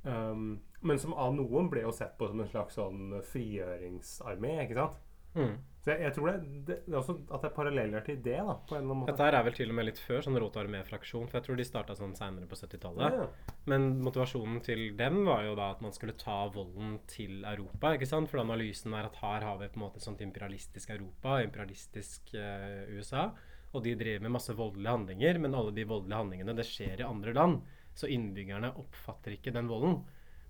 Um, 0.04 0.60
men 0.84 0.98
som 1.00 1.14
av 1.16 1.30
noen 1.32 1.70
ble 1.72 1.80
jo 1.86 1.92
sett 1.96 2.18
på 2.18 2.26
som 2.28 2.42
en 2.44 2.48
slags 2.50 2.76
sånn 2.76 3.14
frigjøringsarmé, 3.24 4.50
ikke 4.66 4.76
sant? 4.76 4.98
Mm. 5.32 5.54
Så 5.84 5.92
jeg, 5.92 6.00
jeg 6.00 6.14
tror 6.16 6.28
det, 6.30 6.50
det, 6.64 6.76
det 6.86 6.94
er 6.94 6.96
også 6.96 7.14
at 7.28 7.42
det 7.42 7.48
er 7.50 7.54
paralleller 7.58 8.04
til 8.06 8.20
det, 8.24 8.38
da, 8.40 8.54
på 8.56 8.72
en 8.72 8.78
eller 8.78 8.88
annen 8.88 9.00
måte. 9.02 9.12
Dette 9.12 9.26
her 9.26 9.36
er 9.36 9.44
vel 9.44 9.56
til 9.58 9.72
og 9.72 9.76
med 9.76 9.86
litt 9.90 9.98
før 10.00 10.22
sånn 10.24 10.38
Rotarmé-fraksjon, 10.40 11.26
for 11.28 11.36
jeg 11.36 11.44
tror 11.44 11.58
de 11.60 11.66
starta 11.68 11.96
sånn 11.98 12.14
seinere 12.16 12.48
på 12.48 12.56
70-tallet. 12.56 13.18
Ja. 13.20 13.56
Men 13.68 13.84
motivasjonen 14.06 14.62
til 14.64 14.86
dem 14.96 15.20
var 15.28 15.44
jo 15.44 15.52
da 15.58 15.66
at 15.74 15.82
man 15.84 15.92
skulle 15.92 16.16
ta 16.16 16.38
volden 16.54 16.96
til 17.12 17.44
Europa, 17.50 17.92
ikke 17.98 18.08
sant? 18.08 18.32
For 18.32 18.40
analysen 18.40 18.96
er 18.96 19.10
at 19.10 19.20
her 19.20 19.44
har 19.44 19.60
vi 19.60 19.68
på 19.74 19.80
en 19.80 19.84
måte 19.84 20.00
et 20.00 20.08
sånt 20.08 20.24
imperialistisk 20.24 20.94
Europa, 20.96 21.36
imperialistisk 21.44 22.32
eh, 22.40 22.88
USA, 22.96 23.28
og 23.74 23.84
de 23.84 23.92
driver 24.00 24.24
med 24.24 24.36
masse 24.38 24.56
voldelige 24.56 24.96
handlinger, 24.96 25.44
men 25.44 25.60
alle 25.60 25.76
de 25.76 25.84
voldelige 25.90 26.22
handlingene, 26.22 26.56
det 26.56 26.68
skjer 26.70 27.04
i 27.04 27.08
andre 27.10 27.36
land. 27.36 27.60
Så 27.94 28.08
innbyggerne 28.08 28.72
oppfatter 28.80 29.36
ikke 29.36 29.52
den 29.52 29.68
volden. 29.68 30.00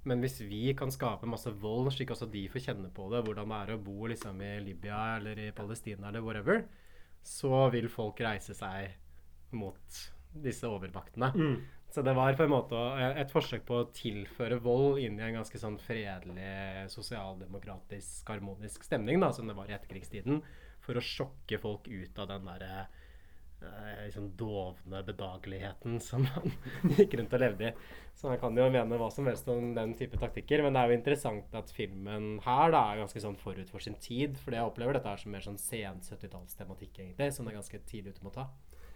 Men 0.08 0.20
hvis 0.20 0.40
vi 0.44 0.66
kan 0.76 0.92
skape 0.92 1.28
masse 1.28 1.52
vold, 1.62 1.90
slik 1.94 2.12
også 2.12 2.28
de 2.32 2.44
får 2.52 2.66
kjenne 2.66 2.90
på 2.92 3.06
det, 3.12 3.22
hvordan 3.24 3.52
det 3.52 3.60
er 3.60 3.74
å 3.74 3.82
bo 3.84 4.10
liksom 4.10 4.42
i 4.44 4.56
Libya 4.64 5.16
eller 5.18 5.40
i 5.46 5.52
Palestina 5.56 6.10
eller 6.10 6.24
whatever, 6.24 6.64
så 7.24 7.68
vil 7.72 7.88
folk 7.92 8.20
reise 8.24 8.56
seg 8.56 8.98
mot 9.56 10.02
disse 10.44 10.68
overvaktene. 10.68 11.30
Mm. 11.32 11.56
Så 11.94 12.02
det 12.02 12.12
var 12.18 12.34
på 12.34 12.42
en 12.42 12.50
måte 12.50 12.78
et 13.06 13.30
forsøk 13.30 13.62
på 13.68 13.76
å 13.78 13.88
tilføre 13.94 14.58
vold 14.60 14.98
inn 14.98 15.20
i 15.20 15.24
en 15.28 15.36
ganske 15.38 15.60
sånn 15.62 15.76
fredelig, 15.78 16.88
sosialdemokratisk, 16.90 18.26
harmonisk 18.32 18.84
stemning, 18.84 19.22
da, 19.22 19.30
som 19.32 19.46
det 19.46 19.54
var 19.54 19.70
i 19.70 19.76
etterkrigstiden, 19.76 20.42
for 20.84 20.98
å 20.98 21.04
sjokke 21.04 21.60
folk 21.62 21.86
ut 21.86 22.18
av 22.18 22.32
den 22.32 22.50
derre 22.50 22.72
eh, 22.82 23.03
liksom 24.04 24.30
dovne 24.38 25.00
bedageligheten 25.06 26.00
som 26.02 26.26
han 26.34 26.52
gikk 26.98 27.16
rundt 27.18 27.36
og 27.36 27.42
levde 27.42 27.70
i. 27.70 27.72
Så 28.14 28.28
man 28.30 28.38
kan 28.40 28.56
jo 28.58 28.68
mene 28.70 28.98
hva 29.00 29.08
som 29.12 29.26
helst 29.28 29.48
om 29.50 29.72
den 29.76 29.94
type 29.98 30.20
taktikker, 30.20 30.62
men 30.62 30.76
det 30.76 30.82
er 30.82 30.92
jo 30.92 30.98
interessant 30.98 31.56
at 31.58 31.72
filmen 31.74 32.38
her 32.44 32.74
da 32.74 32.84
er 32.92 33.02
ganske 33.02 33.24
sånn 33.24 33.38
forut 33.40 33.72
for 33.72 33.82
sin 33.82 33.98
tid, 34.02 34.38
For 34.40 34.54
jeg 34.54 34.66
opplever 34.66 34.96
dette 34.96 35.10
er 35.10 35.20
som 35.20 35.34
mer 35.34 35.44
sånn 35.44 35.58
sen 35.60 35.98
70-tallstematikk, 36.04 37.00
egentlig, 37.00 37.32
som 37.34 37.48
det 37.48 37.54
er 37.54 37.60
ganske 37.60 37.82
tidlig 37.90 38.14
ute 38.14 38.26
med 38.26 38.34
å 38.34 38.38
ta. 38.42 38.46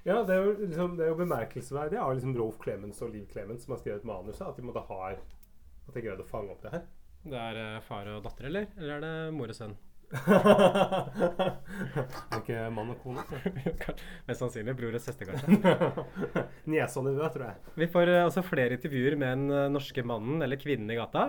Ja, 0.06 0.22
det 0.22 0.36
er 0.36 0.46
jo, 0.46 0.52
liksom, 0.60 0.94
det 0.96 1.04
er 1.04 1.10
jo 1.10 1.18
bemerkelsesverdig 1.18 1.98
av 2.00 2.14
liksom 2.14 2.36
Rolf 2.38 2.60
Clemens 2.62 3.02
og 3.04 3.10
Liv 3.12 3.26
Clemens 3.32 3.66
som 3.66 3.74
har 3.74 3.82
skrevet 3.82 4.06
manuset, 4.08 4.46
at 4.46 4.56
de 4.56 4.64
måtte 4.64 4.86
ha 4.88 5.10
At 5.10 5.94
de 5.96 6.04
greide 6.04 6.24
å 6.24 6.28
fange 6.28 6.54
opp 6.54 6.62
det 6.62 6.72
her. 6.76 6.86
Det 7.28 7.38
er 7.42 7.58
eh, 7.60 7.82
far 7.84 8.08
og 8.12 8.22
datter, 8.24 8.46
eller? 8.48 8.68
Eller 8.78 8.94
er 8.94 9.04
det 9.04 9.14
mor 9.34 9.50
og 9.50 9.56
sønn? 9.56 9.74
Er 10.08 11.58
ikke 12.38 12.62
mann 12.72 12.94
og 12.94 13.00
kone? 13.02 13.24
Mest 14.28 14.40
sannsynlig 14.40 14.74
bror 14.78 14.96
og 14.96 15.02
søster, 15.04 15.28
kanskje. 15.28 15.50
Niese 16.72 16.96
og 17.00 17.04
nevø, 17.10 17.28
tror 17.34 17.44
jeg. 17.50 17.56
Vi 17.76 17.90
får 17.92 18.06
også 18.14 18.24
altså 18.24 18.44
flere 18.46 18.78
intervjuer 18.78 19.18
med 19.20 19.28
den 19.34 19.52
eh, 19.52 19.68
norske 19.74 20.04
mannen 20.06 20.40
eller 20.46 20.60
kvinnen 20.60 20.88
i 20.94 20.96
gata. 20.96 21.26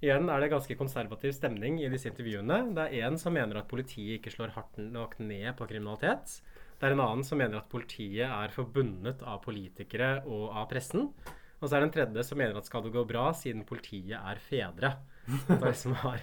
Igjen 0.00 0.30
er 0.32 0.40
det 0.40 0.52
ganske 0.52 0.78
konservativ 0.78 1.34
stemning 1.36 1.82
i 1.82 1.90
disse 1.92 2.08
intervjuene. 2.08 2.62
Det 2.76 2.86
er 2.86 3.08
en 3.08 3.18
som 3.20 3.34
mener 3.36 3.58
at 3.60 3.68
politiet 3.68 4.20
ikke 4.20 4.32
slår 4.32 4.54
hardt 4.54 4.78
nok 4.80 5.18
ned 5.20 5.50
på 5.58 5.66
kriminalitet. 5.68 6.38
Det 6.80 6.88
er 6.88 6.94
en 6.94 7.02
annen 7.04 7.26
som 7.26 7.36
mener 7.36 7.58
at 7.58 7.68
politiet 7.68 8.24
er 8.24 8.54
forbundet 8.54 9.20
av 9.26 9.42
politikere 9.44 10.22
og 10.24 10.54
av 10.54 10.70
pressen. 10.70 11.10
Og 11.60 11.66
så 11.66 11.76
er 11.76 11.82
det 11.82 11.90
en 11.90 11.96
tredje 11.98 12.24
som 12.24 12.38
mener 12.40 12.56
at 12.56 12.64
skal 12.70 12.86
det 12.86 12.94
gå 12.94 13.02
bra, 13.04 13.26
siden 13.36 13.66
politiet 13.68 14.16
er 14.16 14.40
fedre. 14.40 14.94
Er 15.28 15.66
liksom 15.70 15.94
har 16.02 16.20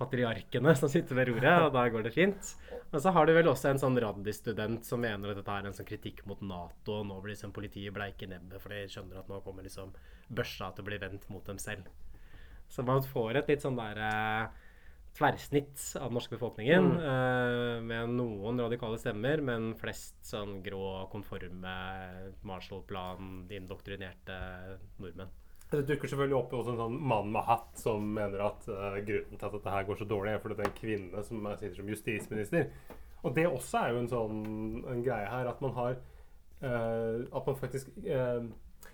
patriarkene 0.00 0.72
som 0.78 0.88
sitter 0.88 1.14
ved 1.18 1.28
roret, 1.28 1.62
og 1.66 1.72
da 1.74 1.82
går 1.92 2.02
det 2.06 2.12
fint. 2.14 2.54
Og 2.92 3.00
så 3.02 3.12
har 3.12 3.26
du 3.28 3.32
vel 3.36 3.48
også 3.50 3.70
en 3.70 3.80
sånn 3.82 3.98
Raddi-student 4.00 4.84
som 4.86 5.00
mener 5.02 5.30
at 5.32 5.36
dette 5.40 5.56
er 5.58 5.66
en 5.68 5.76
sånn 5.76 5.88
kritikk 5.88 6.22
mot 6.26 6.40
Nato, 6.42 7.00
og 7.00 7.06
nå 7.10 7.18
blir 7.20 7.34
liksom 7.34 7.52
politiet 7.52 7.92
bleike 7.94 8.24
i 8.24 8.30
nebbet, 8.32 8.60
for 8.62 8.72
de 8.74 8.86
skjønner 8.90 9.20
at 9.20 9.28
nå 9.28 9.40
kommer 9.44 9.66
liksom 9.66 9.92
børsa 10.30 10.70
til 10.74 10.84
å 10.84 10.88
bli 10.88 10.98
vendt 11.02 11.28
mot 11.30 11.44
dem 11.46 11.58
selv. 11.60 11.86
Så 12.70 12.84
man 12.86 13.02
får 13.02 13.36
et 13.42 13.48
litt 13.50 13.64
sånn 13.66 13.76
der 13.76 13.98
eh, 13.98 14.48
tverrsnitt 15.18 15.82
av 15.98 16.08
den 16.08 16.14
norske 16.20 16.36
befolkningen, 16.36 16.86
Mm. 16.94 17.00
eh, 17.10 17.80
med 17.82 18.14
noen 18.14 18.60
radikale 18.62 18.98
stemmer, 19.02 19.42
men 19.42 19.74
flest 19.74 20.22
sånn 20.24 20.62
grå, 20.62 21.08
konforme, 21.10 21.74
Marshall-plan, 22.46 23.46
indoktrinerte 23.50 24.78
nordmenn. 25.02 25.30
Det 25.70 25.84
dukker 25.86 26.08
selvfølgelig 26.10 26.36
opp 26.40 26.52
også 26.58 26.72
en 26.74 26.80
sånn 26.80 26.96
mann 27.12 27.28
med 27.34 27.44
hatt 27.46 27.78
som 27.78 28.06
mener 28.16 28.40
at 28.42 28.64
uh, 28.68 28.96
grunnen 29.06 29.38
til 29.38 29.46
at 29.46 29.52
dette 29.54 29.74
her 29.76 29.84
går 29.86 30.00
så 30.00 30.06
dårlig, 30.10 30.32
er 30.34 30.42
fordi 30.42 30.56
det 30.58 30.64
er 30.66 30.70
en 30.72 30.80
kvinne 30.80 31.22
som 31.28 31.46
er- 31.46 31.60
sitter 31.60 31.76
som 31.78 31.92
justisminister. 31.92 32.66
Og 33.22 33.34
det 33.36 33.44
også 33.46 33.78
er 33.84 33.92
jo 33.94 34.00
en 34.00 34.08
sånn 34.10 34.40
en 34.90 35.04
greie 35.04 35.28
her 35.30 35.46
at 35.50 35.60
man 35.62 35.74
har 35.76 35.94
uh, 36.64 37.20
At 37.36 37.46
man 37.46 37.56
faktisk 37.60 37.88
uh, 38.08 38.42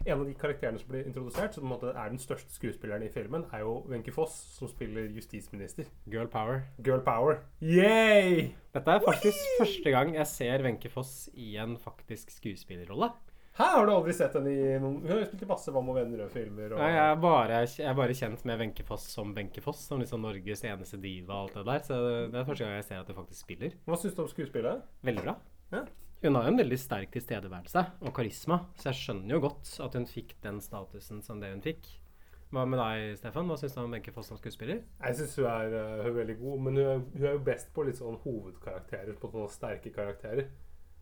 En 0.06 0.20
av 0.20 0.26
de 0.26 0.34
karakterene 0.34 0.78
som 0.78 0.90
blir 0.90 1.06
introdusert, 1.08 1.54
som 1.56 1.70
er 1.72 2.08
den 2.10 2.18
største 2.20 2.52
skuespilleren 2.52 3.02
i 3.06 3.08
filmen, 3.10 3.46
er 3.54 3.62
jo 3.64 3.78
Wenche 3.88 4.12
Foss, 4.12 4.34
som 4.58 4.68
spiller 4.68 5.08
justisminister. 5.16 5.86
Girl 6.10 6.28
power. 6.28 6.60
Girl 6.84 7.00
power. 7.06 7.38
Yay! 7.62 8.50
Dette 8.74 8.90
er 8.92 9.00
faktisk 9.06 9.38
første 9.58 9.90
gang 9.94 10.12
jeg 10.14 10.26
ser 10.28 10.62
Wenche 10.66 10.90
Foss 10.92 11.30
i 11.34 11.54
en 11.62 11.78
faktisk 11.80 12.30
skuespillerrolle. 12.34 13.08
Hæ, 13.56 13.64
har 13.72 13.86
du 13.88 13.92
aldri 13.94 14.12
sett 14.12 14.34
henne 14.36 14.50
i 14.52 14.64
noen 14.76 14.98
Hun 15.00 15.08
har 15.08 15.22
jo 15.22 15.26
spilt 15.30 15.44
i 15.46 15.48
masse 15.48 15.72
venner 15.72 16.22
og 16.26 16.32
filmer. 16.32 16.74
Og, 16.74 16.80
Nei, 16.82 16.90
jeg, 16.92 17.04
er 17.08 17.20
bare, 17.22 17.60
jeg 17.64 17.86
er 17.88 17.94
bare 17.96 18.16
kjent 18.18 18.42
med 18.48 18.58
Wenche 18.60 18.84
Foss 18.84 19.06
som 19.14 19.30
Wenche 19.36 19.62
Foss, 19.64 19.80
som 19.88 20.02
liksom 20.02 20.20
Norges 20.26 20.64
eneste 20.68 21.00
diva 21.00 21.38
og 21.38 21.46
alt 21.46 21.56
det 21.56 21.64
der. 21.70 21.84
Så 21.86 22.00
det 22.04 22.40
er 22.40 22.48
første 22.50 22.66
gang 22.66 22.74
jeg 22.76 22.88
ser 22.90 23.00
at 23.00 23.12
hun 23.12 23.16
faktisk 23.22 23.46
spiller. 23.46 23.78
Hva 23.88 23.96
syns 24.02 24.16
du 24.18 24.20
om 24.26 24.28
skuespillet? 24.28 24.82
Veldig 25.08 25.24
bra. 25.24 25.38
Ja. 25.72 25.86
Hun 26.20 26.36
har 26.36 26.46
jo 26.46 26.52
en 26.52 26.60
veldig 26.60 26.78
sterk 26.80 27.16
tilstedeværelse 27.16 27.84
og 28.04 28.12
karisma, 28.16 28.60
så 28.76 28.90
jeg 28.90 29.00
skjønner 29.00 29.36
jo 29.36 29.40
godt 29.46 29.72
at 29.84 29.96
hun 29.96 30.06
fikk 30.08 30.36
den 30.44 30.60
statusen 30.64 31.24
som 31.24 31.40
det 31.40 31.54
hun 31.54 31.64
fikk. 31.64 31.88
Hva 32.52 32.62
med 32.68 32.78
deg, 32.78 33.16
Stefan? 33.18 33.48
Hva 33.48 33.56
syns 33.60 33.74
du 33.74 33.80
om 33.82 33.96
Wenche 33.96 34.12
Foss 34.14 34.28
som 34.30 34.38
skuespiller? 34.40 34.84
Jeg 35.00 35.18
syns 35.18 35.40
hun, 35.40 35.48
eh, 35.48 35.96
hun 36.04 36.12
er 36.12 36.20
veldig 36.20 36.36
god, 36.44 36.60
men 36.68 36.76
hun 36.76 36.92
er, 36.92 37.02
hun 37.16 37.26
er 37.26 37.40
jo 37.40 37.42
best 37.48 37.72
på 37.72 37.88
litt 37.88 37.98
sånn 37.98 38.20
hovedkarakterer. 38.22 39.16
På 39.20 39.32
sånne 39.32 39.48
sterke 39.52 39.96
karakterer. 39.96 40.52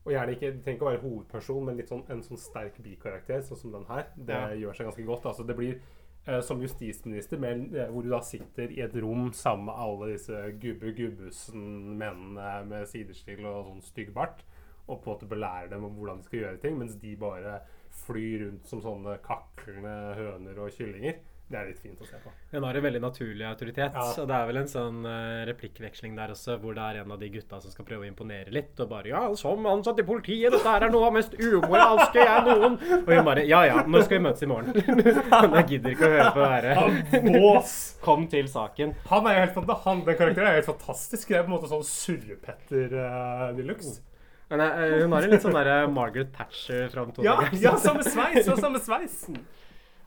Og 0.05 0.13
gjerne 0.13 0.35
ikke, 0.37 0.53
Det 0.53 0.63
trenger 0.65 0.77
ikke 0.79 0.87
å 0.87 0.91
være 0.93 1.03
hovedperson, 1.03 1.65
men 1.65 1.77
litt 1.77 1.89
sånn, 1.89 2.03
en 2.11 2.23
sånn 2.23 2.39
sterk 2.39 2.75
bikarakter, 2.85 3.41
sånn 3.41 3.57
som 3.57 3.73
den 3.73 3.85
her. 3.89 4.07
Det 4.17 4.35
Ja. 4.35 4.49
gjør 4.49 4.75
seg 4.77 4.87
ganske 4.87 5.07
godt. 5.07 5.23
Altså, 5.27 5.47
det 5.47 5.57
blir 5.57 5.81
eh, 6.27 6.41
som 6.41 6.61
justisminister, 6.61 7.39
men, 7.39 7.75
eh, 7.77 7.87
hvor 7.91 8.03
du 8.03 8.09
da 8.09 8.21
sitter 8.21 8.71
i 8.73 8.81
et 8.81 8.95
rom 8.95 9.31
sammen 9.33 9.67
med 9.67 9.75
alle 9.77 10.13
disse 10.13 10.33
gubbe 10.59 10.95
gubbusen-mennene 10.97 12.67
med 12.69 12.87
sidestil 12.89 13.45
og 13.47 13.67
sånn 13.69 13.83
stygg 13.85 14.13
bart, 14.15 14.43
og 14.89 15.03
på 15.03 15.11
en 15.11 15.15
måte 15.19 15.29
belærer 15.29 15.71
dem 15.71 15.85
om 15.85 15.95
hvordan 15.97 16.19
de 16.19 16.25
skal 16.29 16.41
gjøre 16.41 16.61
ting, 16.61 16.79
mens 16.79 16.97
de 17.01 17.15
bare 17.17 17.61
flyr 18.05 18.47
rundt 18.49 18.67
som 18.67 18.81
sånne 18.81 19.19
kaklende 19.23 20.15
høner 20.19 20.59
og 20.65 20.71
kyllinger. 20.75 21.21
Det 21.45 21.59
er 21.61 21.67
litt 21.69 21.81
fint 21.83 22.01
å 22.01 22.07
se 22.09 22.17
på. 22.23 22.31
Hun 22.55 22.65
har 22.65 22.77
en 22.79 22.85
veldig 22.87 23.01
naturlig 23.05 23.45
autoritet. 23.45 23.93
Ja. 23.93 24.05
Og 24.23 24.29
det 24.31 24.37
er 24.37 24.47
vel 24.49 24.59
en 24.63 24.71
sånn 24.71 25.03
eh, 25.07 25.43
replikkveksling 25.51 26.15
der 26.17 26.33
også, 26.33 26.57
hvor 26.63 26.73
det 26.77 26.85
er 26.87 27.03
en 27.03 27.13
av 27.13 27.19
de 27.21 27.29
gutta 27.35 27.59
som 27.61 27.73
skal 27.75 27.85
prøve 27.85 28.07
å 28.07 28.09
imponere 28.09 28.53
litt. 28.55 28.73
Og 28.81 28.89
bare 28.89 29.11
'Ja, 29.13 29.21
som 29.37 29.67
ansatt 29.69 30.01
i 30.01 30.07
politiet, 30.09 30.55
dette 30.55 30.65
her 30.65 30.87
er 30.87 30.95
noe 30.95 31.11
av 31.11 31.13
mest 31.19 31.37
umoralske 31.37 32.25
jeg 32.25 32.47
noen 32.49 32.79
Og 32.81 33.11
hun 33.13 33.29
bare 33.29 33.45
'Ja 33.45 33.61
ja, 33.69 33.83
når 33.85 34.07
skal 34.07 34.19
vi 34.19 34.25
møtes 34.25 34.47
i 34.47 34.49
morgen?' 34.49 34.73
jeg 35.59 35.67
gidder 35.69 35.93
ikke 35.93 36.09
å 36.09 36.15
høre 36.15 36.33
på 36.33 36.41
det 36.41 36.79
her. 36.79 37.29
Bås! 37.29 37.75
Kom 38.01 38.25
til 38.33 38.49
saken. 38.49 38.95
Han 39.13 39.29
er 39.29 39.37
jo 39.37 39.45
helt 39.45 39.85
han, 39.85 40.03
Den 40.09 40.17
karakteren 40.17 40.49
er 40.49 40.59
helt 40.63 40.73
fantastisk. 40.73 41.29
Det 41.29 41.39
er 41.39 41.45
på 41.45 41.53
en 41.53 41.57
måte 41.59 41.69
sånn 41.69 41.85
surrepetter 41.85 42.97
uh, 42.97 43.51
de 43.53 43.69
luxe. 43.69 44.01
Men 44.49 44.65
uh, 44.65 45.05
hun 45.05 45.13
har 45.13 45.29
en 45.29 45.37
litt 45.37 45.45
sånn 45.45 45.57
derre 45.57 45.77
Margaret 45.93 46.33
Thatcher-framtoning. 46.33 47.29
Ja, 47.29 47.53
ja, 47.53 47.77
samme 47.77 48.05
sveis! 48.07 48.49
Og 48.49 48.61
samme 48.65 48.81
sveis. 48.81 49.21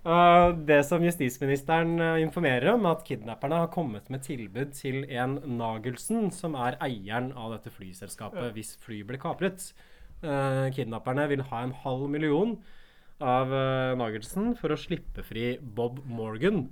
Uh, 0.08 0.54
det 0.64 0.86
som 0.88 1.04
justisministeren 1.04 1.98
uh, 2.00 2.22
informerer 2.24 2.70
om, 2.72 2.86
er 2.88 2.96
at 2.96 3.04
kidnapperne 3.04 3.58
har 3.60 3.72
kommet 3.74 4.06
med 4.08 4.22
tilbud 4.24 4.72
til 4.78 5.02
en 5.12 5.36
Nagelsen, 5.60 6.30
som 6.32 6.56
er 6.56 6.78
eieren 6.86 7.34
av 7.36 7.58
dette 7.58 7.74
flyselskapet, 7.76 8.54
hvis 8.56 8.78
fly 8.80 9.02
blir 9.04 9.20
kapret. 9.20 9.74
Uh, 10.24 10.72
kidnapperne 10.72 11.28
vil 11.28 11.44
ha 11.50 11.60
en 11.66 11.76
halv 11.84 12.08
million 12.14 12.56
av 13.20 13.52
Nagelsen 13.98 14.52
for 14.60 14.72
å 14.72 14.78
slippe 14.78 15.24
fri 15.26 15.56
Bob 15.58 16.04
Morgan, 16.06 16.68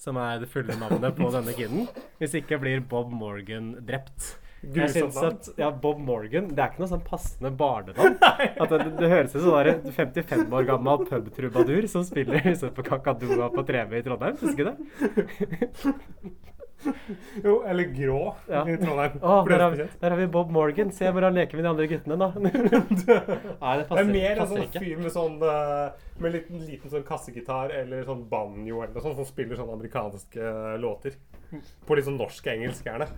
som 0.00 0.16
er 0.16 0.40
det 0.40 0.48
fulle 0.50 0.74
navnet 0.80 1.14
på 1.18 1.28
denne 1.34 1.52
kiden. 1.52 1.84
Hvis 2.18 2.34
ikke 2.40 2.58
blir 2.64 2.80
Bob 2.80 3.12
Morgan 3.12 3.74
drept. 3.84 4.32
Jeg 4.62 4.74
Grusomt 4.76 5.16
synes 5.16 5.48
at 5.50 5.58
ja, 5.58 5.68
Bob 5.74 5.98
Morgan 5.98 6.46
Det 6.54 6.62
er 6.62 6.70
ikke 6.70 6.84
noe 6.84 6.90
sånn 6.92 7.02
passende 7.02 7.50
barnenavn. 7.58 8.14
Det, 8.72 8.78
det 9.00 9.08
høres 9.10 9.34
ut 9.34 9.42
som 9.42 9.56
en 9.58 9.96
55 9.96 10.54
år 10.54 10.68
gammel 10.68 11.02
pubtrubadur 11.08 11.88
som 11.90 12.04
spiller 12.06 12.46
liksom 12.46 12.70
på 12.76 12.84
Kakadua 12.86 13.50
på 13.52 13.64
Treve 13.68 13.98
i 13.98 14.04
Trondheim. 14.06 14.38
Husker 14.40 14.70
du 14.70 14.70
det? 14.70 16.32
Jo, 17.44 17.62
eller 17.66 17.84
grå 17.94 18.34
Ja. 18.48 18.62
i 18.66 18.76
Trondheim. 18.76 19.18
Å, 19.22 19.34
der, 19.46 19.54
er 19.54 19.62
har, 19.62 19.74
spesielt. 19.74 19.98
der 20.00 20.14
har 20.14 20.18
vi 20.18 20.26
Bob 20.34 20.50
Morgan. 20.54 20.90
Se 20.94 21.10
hvor 21.14 21.26
han 21.26 21.36
leker 21.36 21.58
med 21.58 21.66
de 21.66 21.70
andre 21.70 21.86
guttene, 21.90 22.16
da. 22.22 22.30
Nei, 22.42 23.74
det 23.78 23.84
Det 23.86 24.00
er 24.00 24.10
mer 24.10 24.42
en 24.42 24.50
sånn 24.50 24.72
fyr 24.74 24.98
med 24.98 25.14
sånn 25.14 25.36
uh, 25.42 25.92
Med 26.18 26.30
en 26.30 26.34
liten, 26.38 26.64
liten 26.66 26.92
sånn 26.92 27.06
kassegitar 27.06 27.74
eller 27.82 28.02
sånn 28.08 28.24
banjo 28.30 28.82
eller 28.82 28.96
noe 28.96 29.04
sånt, 29.04 29.18
som 29.20 29.28
spiller 29.28 29.58
sånne 29.58 29.76
amerikanske 29.78 30.42
eh, 30.42 30.74
låter. 30.82 31.14
På 31.86 31.94
litt 31.98 32.08
sånn 32.08 32.18
norsk-engelsk, 32.20 32.86
gjerne. 32.88 33.08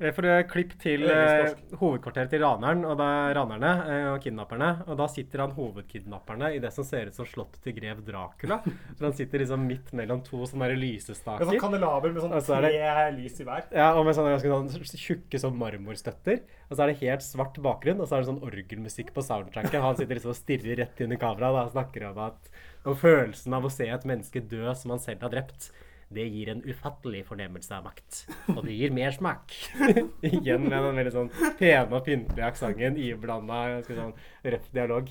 Eh, 0.00 0.10
For 0.10 0.26
det 0.26 0.30
er 0.34 0.46
klipp 0.50 0.72
til 0.82 1.04
eh, 1.06 1.52
hovedkvarteret 1.78 2.32
til 2.32 2.42
raneren 2.42 2.82
og 2.88 2.96
da, 2.98 3.08
ranerne 3.36 3.70
eh, 3.86 4.06
og 4.10 4.24
kidnapperne. 4.24 4.70
Og 4.88 4.98
da 4.98 5.06
sitter 5.10 5.44
han 5.44 5.54
hovedkidnapperne 5.54 6.50
i 6.56 6.58
det 6.62 6.72
som 6.74 6.86
ser 6.86 7.10
ut 7.10 7.18
som 7.18 7.28
slottet 7.28 7.62
til 7.62 7.76
grev 7.76 8.02
Dracula. 8.06 8.58
For 8.96 9.06
han 9.06 9.14
sitter 9.16 9.44
liksom 9.44 9.66
midt 9.68 9.92
mellom 9.94 10.24
to 10.26 10.42
sånne 10.50 10.72
der 10.72 10.80
lysestaker. 10.82 11.46
sånn 11.46 11.78
med 11.78 12.26
sånn 12.26 12.36
så 12.42 12.58
er 12.58 12.66
det- 12.66 12.74
tre 12.74 13.06
lys 13.20 13.40
i 13.40 13.48
hver. 13.48 13.70
Ja, 13.70 13.92
og 13.94 14.04
med 14.08 14.18
sånne 14.18 14.34
ganske 14.34 14.50
sånn 14.50 15.00
tjukke 15.06 15.42
sånn 15.46 15.58
marmorstøtter. 15.62 16.42
Og 16.70 16.76
så 16.76 16.82
er 16.82 16.92
det 16.92 17.00
helt 17.04 17.22
svart 17.22 17.58
bakgrunn, 17.62 18.00
og 18.00 18.08
så 18.08 18.16
er 18.16 18.24
det 18.24 18.32
sånn 18.32 18.42
orgelmusikk 18.42 19.14
på 19.14 19.22
soundtracket. 19.22 19.80
Han 19.84 19.96
sitter 19.96 20.18
liksom 20.18 20.34
og 20.34 20.40
stirrer 20.40 20.80
rett 20.82 21.00
inn 21.04 21.12
i 21.14 21.20
kameraet 21.20 21.68
og 21.68 21.74
snakker 21.76 22.10
om 22.10 22.22
at 22.26 22.50
og 22.84 22.98
følelsen 23.00 23.54
av 23.56 23.64
å 23.64 23.70
se 23.72 23.86
et 23.88 24.04
menneske 24.04 24.42
dø 24.44 24.72
som 24.76 24.92
han 24.92 25.00
selv 25.00 25.22
har 25.24 25.32
drept. 25.32 25.70
Det 26.12 26.26
gir 26.30 26.48
en 26.52 26.60
ufattelig 26.62 27.24
fornemmelse 27.26 27.72
av 27.74 27.84
makt. 27.88 28.18
Og 28.56 28.64
det 28.66 28.74
gir 28.76 28.92
mer 28.94 29.10
smak. 29.16 29.54
Igjen 30.22 30.66
med 30.68 30.76
den 30.84 30.98
veldig 31.00 31.12
sånn 31.14 31.30
pene 31.58 31.96
og 31.96 32.04
pyntelige 32.06 32.46
aksenten 32.50 32.98
iblanda 33.00 33.62
ganske 33.78 33.96
sånn 33.96 34.12
røff 34.44 34.68
dialog. 34.74 35.08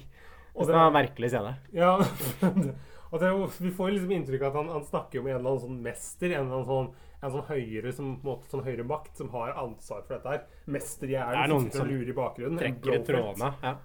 Og 0.54 0.62
Og 0.62 0.68
det- 0.68 0.74
det 0.74 0.78
var 0.78 0.88
en 0.88 0.94
merkelig 1.00 1.30
scene. 1.34 1.56
Ja, 1.74 1.96
og 3.14 3.20
det 3.20 3.30
jo, 3.32 3.48
Vi 3.60 3.72
får 3.72 3.92
liksom 3.96 4.12
inntrykk 4.12 4.42
av 4.44 4.52
at 4.52 4.60
han, 4.62 4.70
han 4.70 4.86
snakker 4.86 5.20
om 5.20 5.28
en 5.28 5.36
eller 5.40 5.50
annen 5.50 5.64
sånn 5.66 5.82
mester. 5.82 6.28
En 6.34 6.46
eller 6.46 6.60
annen 6.60 6.70
sånn, 6.70 6.92
en 7.24 7.32
sånn 7.32 7.48
høyere 7.48 7.94
som, 7.96 8.14
på 8.22 8.28
en 8.28 8.36
måte, 8.36 8.50
sånn 8.52 8.64
høyere 8.66 8.86
makt 8.86 9.18
som 9.18 9.30
har 9.34 9.54
ansvar 9.58 10.04
for 10.06 10.14
dette 10.18 10.30
her. 10.30 10.46
Mester 10.68 11.08
i 11.10 11.16
Det 11.18 11.24
er 11.24 11.48
som 11.48 11.66
sitter 11.66 11.78
som 11.80 11.88
og 11.88 11.92
lurer 11.94 12.10
i 12.14 12.18
bakgrunnen. 12.22 12.54
en 12.60 12.64
trekker 12.64 12.94
i 13.00 13.04
trådene. 13.08 13.52
Ja. 13.64 13.76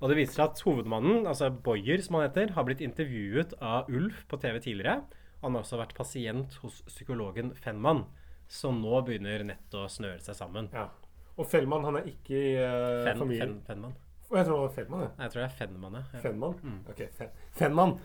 Og 0.00 0.10
det 0.12 0.16
viser 0.18 0.34
seg 0.36 0.44
at 0.50 0.60
hovedmannen, 0.66 1.22
altså 1.26 1.48
Boyer 1.50 2.02
som 2.04 2.18
han 2.18 2.26
heter, 2.28 2.50
har 2.52 2.64
blitt 2.68 2.82
intervjuet 2.84 3.54
av 3.64 3.88
Ulf 3.88 4.26
på 4.28 4.36
TV 4.40 4.58
tidligere. 4.60 5.02
Han 5.42 5.56
har 5.56 5.64
også 5.64 5.80
vært 5.80 5.94
pasient 5.96 6.56
hos 6.62 6.80
psykologen 6.88 7.52
Fenman, 7.60 8.04
så 8.48 8.72
nå 8.74 9.00
begynner 9.06 9.44
nett 9.46 9.76
å 9.76 9.86
snøre 9.90 10.22
seg 10.24 10.38
sammen. 10.38 10.70
Ja. 10.74 10.88
Og 11.36 11.48
Fellman 11.50 11.84
han 11.84 12.00
er 12.00 12.10
ikke 12.10 12.36
i 12.36 12.52
uh, 12.56 13.04
Fen, 13.04 13.20
familien. 13.20 13.56
Fen, 13.60 13.64
Fenman. 13.68 13.96
Jeg 14.26 14.46
tror 14.48 14.52
det 14.54 14.62
var 14.62 14.74
Fenman, 14.74 15.02
ja. 15.04 15.10
Jeg 15.22 15.32
tror 15.32 15.42
det 15.42 15.46
er 15.46 15.56
Fenman, 15.60 15.96
ja. 15.98 16.20
Fenman? 16.22 16.60
Mm. 16.62 16.78
Ok, 16.92 17.02
Fen 17.18 17.34
Fenman. 17.58 17.96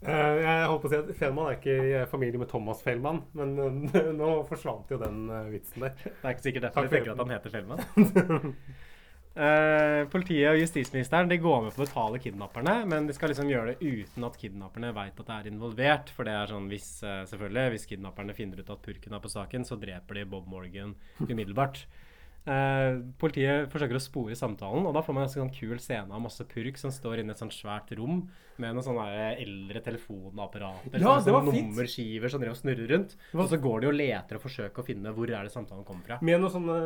Uh, 0.00 0.36
jeg 0.40 0.68
holdt 0.70 0.82
på 0.82 0.88
å 0.88 0.92
si 0.92 0.98
at 0.98 1.10
Fenman 1.20 1.50
er 1.50 1.58
ikke 1.58 1.76
i 1.84 1.90
familie 2.10 2.40
med 2.40 2.50
Thomas 2.50 2.82
Fellman, 2.84 3.22
men 3.38 3.56
uh, 3.60 3.98
nå 4.20 4.30
forsvant 4.48 4.90
jo 4.90 4.98
den 5.00 5.26
vitsen 5.52 5.86
der. 5.86 5.98
Det 6.02 6.16
er 6.24 6.34
ikke 6.34 6.48
sikkert 6.48 6.68
derfor 6.68 6.88
de 6.88 6.96
tenker 6.96 7.14
at 7.14 7.22
han 7.22 7.36
heter 7.36 7.54
Fellman. 7.54 8.54
Eh, 9.30 10.08
politiet 10.10 10.50
og 10.50 10.58
justisministeren 10.58 11.28
de 11.30 11.36
går 11.38 11.60
med 11.62 11.74
på 11.74 11.84
å 11.84 11.86
betale 11.86 12.18
kidnapperne, 12.18 12.72
men 12.90 13.06
de 13.06 13.14
skal 13.14 13.30
liksom 13.30 13.50
gjøre 13.52 13.76
det 13.76 13.92
uten 14.02 14.26
at 14.26 14.38
kidnapperne 14.40 14.90
vet 14.96 15.22
at 15.22 15.28
det 15.28 15.36
er 15.36 15.50
involvert. 15.52 16.10
For 16.16 16.26
det 16.26 16.34
er 16.34 16.50
sånn 16.50 16.66
hvis, 16.72 16.88
eh, 17.06 17.22
selvfølgelig, 17.30 17.74
hvis 17.76 17.88
kidnapperne 17.92 18.34
finner 18.34 18.62
ut 18.62 18.72
at 18.74 18.82
purken 18.82 19.14
er 19.14 19.22
på 19.22 19.30
saken, 19.30 19.66
så 19.68 19.78
dreper 19.78 20.18
de 20.18 20.24
Bob 20.34 20.50
Morgan 20.50 20.96
umiddelbart. 21.22 21.84
Eh, 22.48 23.00
politiet 23.20 23.68
forsøker 23.72 23.98
å 23.98 24.02
spore 24.02 24.36
samtalen, 24.38 24.86
og 24.88 24.94
da 24.96 25.02
får 25.04 25.16
man 25.16 25.26
en 25.26 25.32
sånn 25.32 25.52
kul 25.52 25.76
scene 25.82 26.08
av 26.08 26.22
masse 26.24 26.44
purk 26.48 26.78
som 26.80 26.92
står 26.94 27.20
inne 27.20 27.34
i 27.34 27.36
et 27.36 27.42
sånt 27.42 27.52
svært 27.52 27.92
rom 27.98 28.24
med 28.60 28.76
noen 28.76 28.84
sånne 28.84 29.06
eldre 29.40 29.80
telefonapparater. 29.84 31.00
Ja, 31.00 31.16
sånne 31.16 31.24
det 31.24 31.34
sånne 31.34 31.54
nummerskiver 31.56 32.32
som 32.32 32.42
driver 32.42 32.56
og 32.56 32.60
snurrer 32.60 32.90
rundt. 32.92 33.14
Og 33.32 33.48
så 33.50 33.58
går 33.62 33.84
de 33.84 33.90
og 33.90 33.96
leter 33.96 34.38
og 34.38 34.44
forsøker 34.44 34.82
å 34.82 34.86
finne 34.86 35.12
hvor 35.16 35.32
er 35.32 35.46
det 35.46 35.52
samtalen 35.54 35.86
kommer 35.88 36.06
fra. 36.06 36.18
Med 36.24 36.42
noen 36.42 36.54
sånne, 36.54 36.76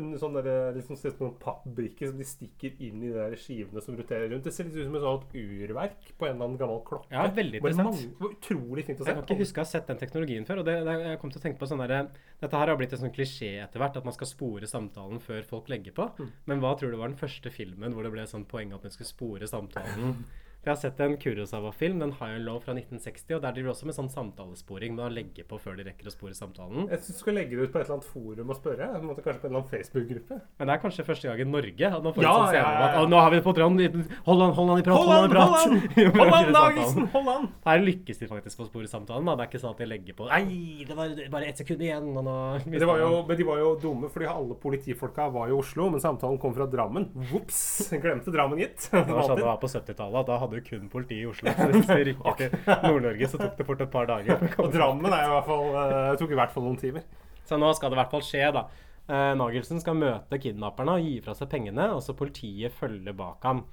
en 0.00 0.10
sånn 0.20 0.38
liksom 0.78 0.98
ser 0.98 1.12
ut 1.12 1.18
som 1.18 1.26
noen 1.28 1.36
pappbrikker 1.42 2.10
som 2.10 2.20
de 2.20 2.28
stikker 2.28 2.80
inn 2.84 3.02
i 3.02 3.10
de 3.10 3.18
der 3.18 3.36
skivene 3.40 3.84
som 3.84 3.98
roterer 3.98 4.32
rundt. 4.32 4.48
Det 4.48 4.54
ser 4.56 4.68
litt 4.68 4.78
ut 4.78 4.88
som 4.88 4.98
et 4.98 5.04
sånt 5.04 5.36
urverk 5.36 6.12
på 6.16 6.28
en 6.28 6.36
eller 6.36 6.48
annen 6.48 6.60
gammel 6.60 6.80
klokke. 6.88 7.12
Ja, 7.12 7.26
veldig 7.40 7.60
interessant. 7.60 8.00
Det 8.04 8.24
var 8.24 8.36
utrolig 8.38 8.86
fint 8.88 9.00
å 9.00 9.04
se. 9.04 9.12
Jeg 9.12 9.20
kan 9.20 9.28
ikke 9.28 9.44
huske 9.44 9.60
å 9.60 9.66
ha 9.66 9.72
sett 9.74 9.92
den 9.92 10.00
teknologien 10.00 10.48
før. 10.48 10.62
og 10.62 10.68
det, 10.70 10.78
det, 10.88 10.96
jeg 11.10 11.20
kom 11.20 11.34
til 11.34 11.42
å 11.42 11.44
tenke 11.44 11.60
på 11.60 11.70
sånn 11.70 11.84
der, 11.84 12.08
Dette 12.40 12.60
her 12.60 12.72
har 12.72 12.80
blitt 12.80 12.96
en 12.96 13.04
sånn 13.04 13.14
klisjé 13.14 13.54
etter 13.62 13.80
hvert, 13.80 14.00
at 14.00 14.06
man 14.06 14.16
skal 14.16 14.28
spore 14.28 14.68
samtalen 14.74 15.22
før 15.22 15.46
folk 15.48 15.70
legger 15.72 15.94
på. 15.96 16.10
Mm. 16.18 16.32
Men 16.50 16.64
hva 16.64 16.74
tror 16.78 16.92
du 16.92 16.98
var 17.00 17.12
den 17.12 17.20
første 17.20 17.52
filmen 17.54 17.94
hvor 17.94 18.06
det 18.06 18.12
ble 18.14 18.26
sånn 18.30 18.48
poeng 18.50 18.74
at 18.74 18.84
man 18.84 18.94
skulle 18.94 19.12
spore 19.14 19.50
samtalen? 19.50 20.18
Jeg 20.64 20.72
har 20.72 20.78
sett 20.80 21.00
en 21.04 21.14
Kurosawa-film, 21.20 21.98
den 22.00 22.12
High 22.16 22.38
and 22.38 22.46
Low 22.48 22.56
fra 22.64 22.72
1960, 22.72 23.34
og 23.36 23.42
der 23.44 23.52
driver 23.52 23.68
de 23.68 23.72
også 23.74 23.84
med 23.90 23.96
sånn 23.98 24.08
samtalesporing 24.08 24.94
med 24.96 25.04
å 25.04 25.08
legge 25.12 25.44
på 25.44 25.58
før 25.60 25.74
de 25.76 25.84
rekker 25.84 26.08
å 26.08 26.12
spore 26.14 26.32
samtalen. 26.32 26.86
Jeg 26.88 27.02
syns 27.04 27.18
du 27.18 27.20
skal 27.20 27.36
legge 27.36 27.58
det 27.58 27.66
ut 27.66 27.72
på 27.74 27.80
et 27.82 27.84
eller 27.84 27.98
annet 27.98 28.08
forum 28.08 28.52
og 28.54 28.56
spørre. 28.56 28.86
på 28.94 29.00
en 29.02 29.08
måte 29.10 29.24
Kanskje 29.26 29.42
på 29.42 29.48
en 29.48 29.52
eller 29.52 29.60
annen 29.60 29.72
Facebook-gruppe. 29.74 30.38
Men 30.58 30.70
det 30.70 30.74
er 30.76 30.80
kanskje 30.86 31.04
første 31.04 31.28
gang 31.28 31.42
i 31.44 31.46
Norge 31.50 31.90
at 31.90 32.06
man 32.06 32.16
får 32.16 32.24
Ja, 32.24 32.32
en 32.32 32.46
sånn 32.48 32.56
ja, 32.56 32.64
om 32.64 32.72
ja, 32.72 32.86
at 32.88 32.96
ja. 32.96 33.02
«Å, 33.04 33.10
nå 33.12 33.20
har 33.20 33.30
vi 33.34 33.36
det 33.36 33.44
på 33.44 33.54
tråden, 33.58 34.06
hold 34.30 34.44
an, 34.46 34.54
hold 34.56 34.72
an 34.72 34.80
i 34.80 34.86
prat, 34.88 34.96
Hold 34.96 35.12
an 35.12 35.28
i 35.28 35.34
prat. 35.34 35.52
hold 35.52 36.56
an, 36.64 36.80
må 36.96 37.06
Hold 37.18 37.30
an! 37.34 37.46
Her 37.68 37.84
lykkes 37.84 38.22
de 38.24 38.30
faktisk 38.32 38.62
på 38.62 38.64
å 38.64 38.70
spore 38.70 38.88
samtalen. 38.88 39.28
Da. 39.28 39.36
Det 39.36 39.44
er 39.44 39.52
ikke 39.52 39.62
sånn 39.66 39.76
at 39.76 39.84
de 39.84 39.90
legger 39.92 40.16
på 40.16 40.30
Nei, 40.32 40.88
det 40.88 40.96
var 40.96 41.12
bare 41.36 41.52
ett 41.52 41.60
sekund 41.60 41.84
igjen, 41.84 42.08
og 42.16 42.24
nå 42.24 42.38
det 42.64 42.88
var 42.88 43.04
jo, 43.04 43.12
men 43.28 43.36
de 43.36 43.44
var 43.52 43.60
jo 43.60 43.68
dumme, 43.84 44.08
fordi 44.12 44.30
alle 44.32 44.56
politifolka 44.64 45.28
var 45.34 45.52
i 45.52 45.56
Oslo, 45.60 45.90
men 45.92 46.00
samtalen 46.00 46.40
kom 46.40 46.56
fra 46.56 46.64
Drammen. 46.72 47.10
Vops! 47.30 47.60
Glemte 48.00 48.32
Drammen, 48.32 48.64
gitt. 48.64 48.88
Det 48.94 49.04
var 49.12 49.28
sånn 49.28 49.38
det 49.42 49.46
var 49.50 49.60
på 49.60 49.68
70-tallet. 49.68 50.20
at 50.24 50.30
Da 50.32 50.40
hadde 50.40 50.53
du 50.56 50.62
kun 50.66 50.88
politi 50.92 51.20
i 51.22 51.26
Oslo. 51.28 51.52
Så 51.54 51.68
hvis 51.70 51.90
vi 51.90 52.06
rykket 52.10 52.40
til 52.40 52.56
Nord-Norge, 52.86 53.28
så 53.30 53.40
tok 53.40 53.58
det 53.58 53.66
fort 53.68 53.84
et 53.84 53.92
par 53.92 54.08
dager. 54.10 54.46
Og 54.62 54.72
Drammen 54.74 55.12
er 55.12 55.26
i 55.26 55.32
hvert 55.34 55.48
fall, 55.50 55.70
uh, 55.74 56.14
tok 56.20 56.34
i 56.34 56.40
hvert 56.40 56.54
fall 56.54 56.66
noen 56.68 56.80
timer. 56.80 57.06
Så 57.44 57.58
nå 57.60 57.70
skal 57.76 57.92
det 57.92 57.98
i 57.98 58.02
hvert 58.02 58.14
fall 58.14 58.24
skje, 58.24 58.44
da. 58.56 58.66
Uh, 59.04 59.32
Nagelsen 59.36 59.82
skal 59.82 59.98
møte 60.00 60.40
kidnapperne 60.40 60.96
og 60.96 61.06
gi 61.06 61.18
fra 61.24 61.36
seg 61.36 61.50
pengene, 61.52 61.90
og 61.92 62.00
så 62.04 62.16
politiet 62.16 62.72
følger 62.78 63.16
bak 63.16 63.44
ham. 63.44 63.64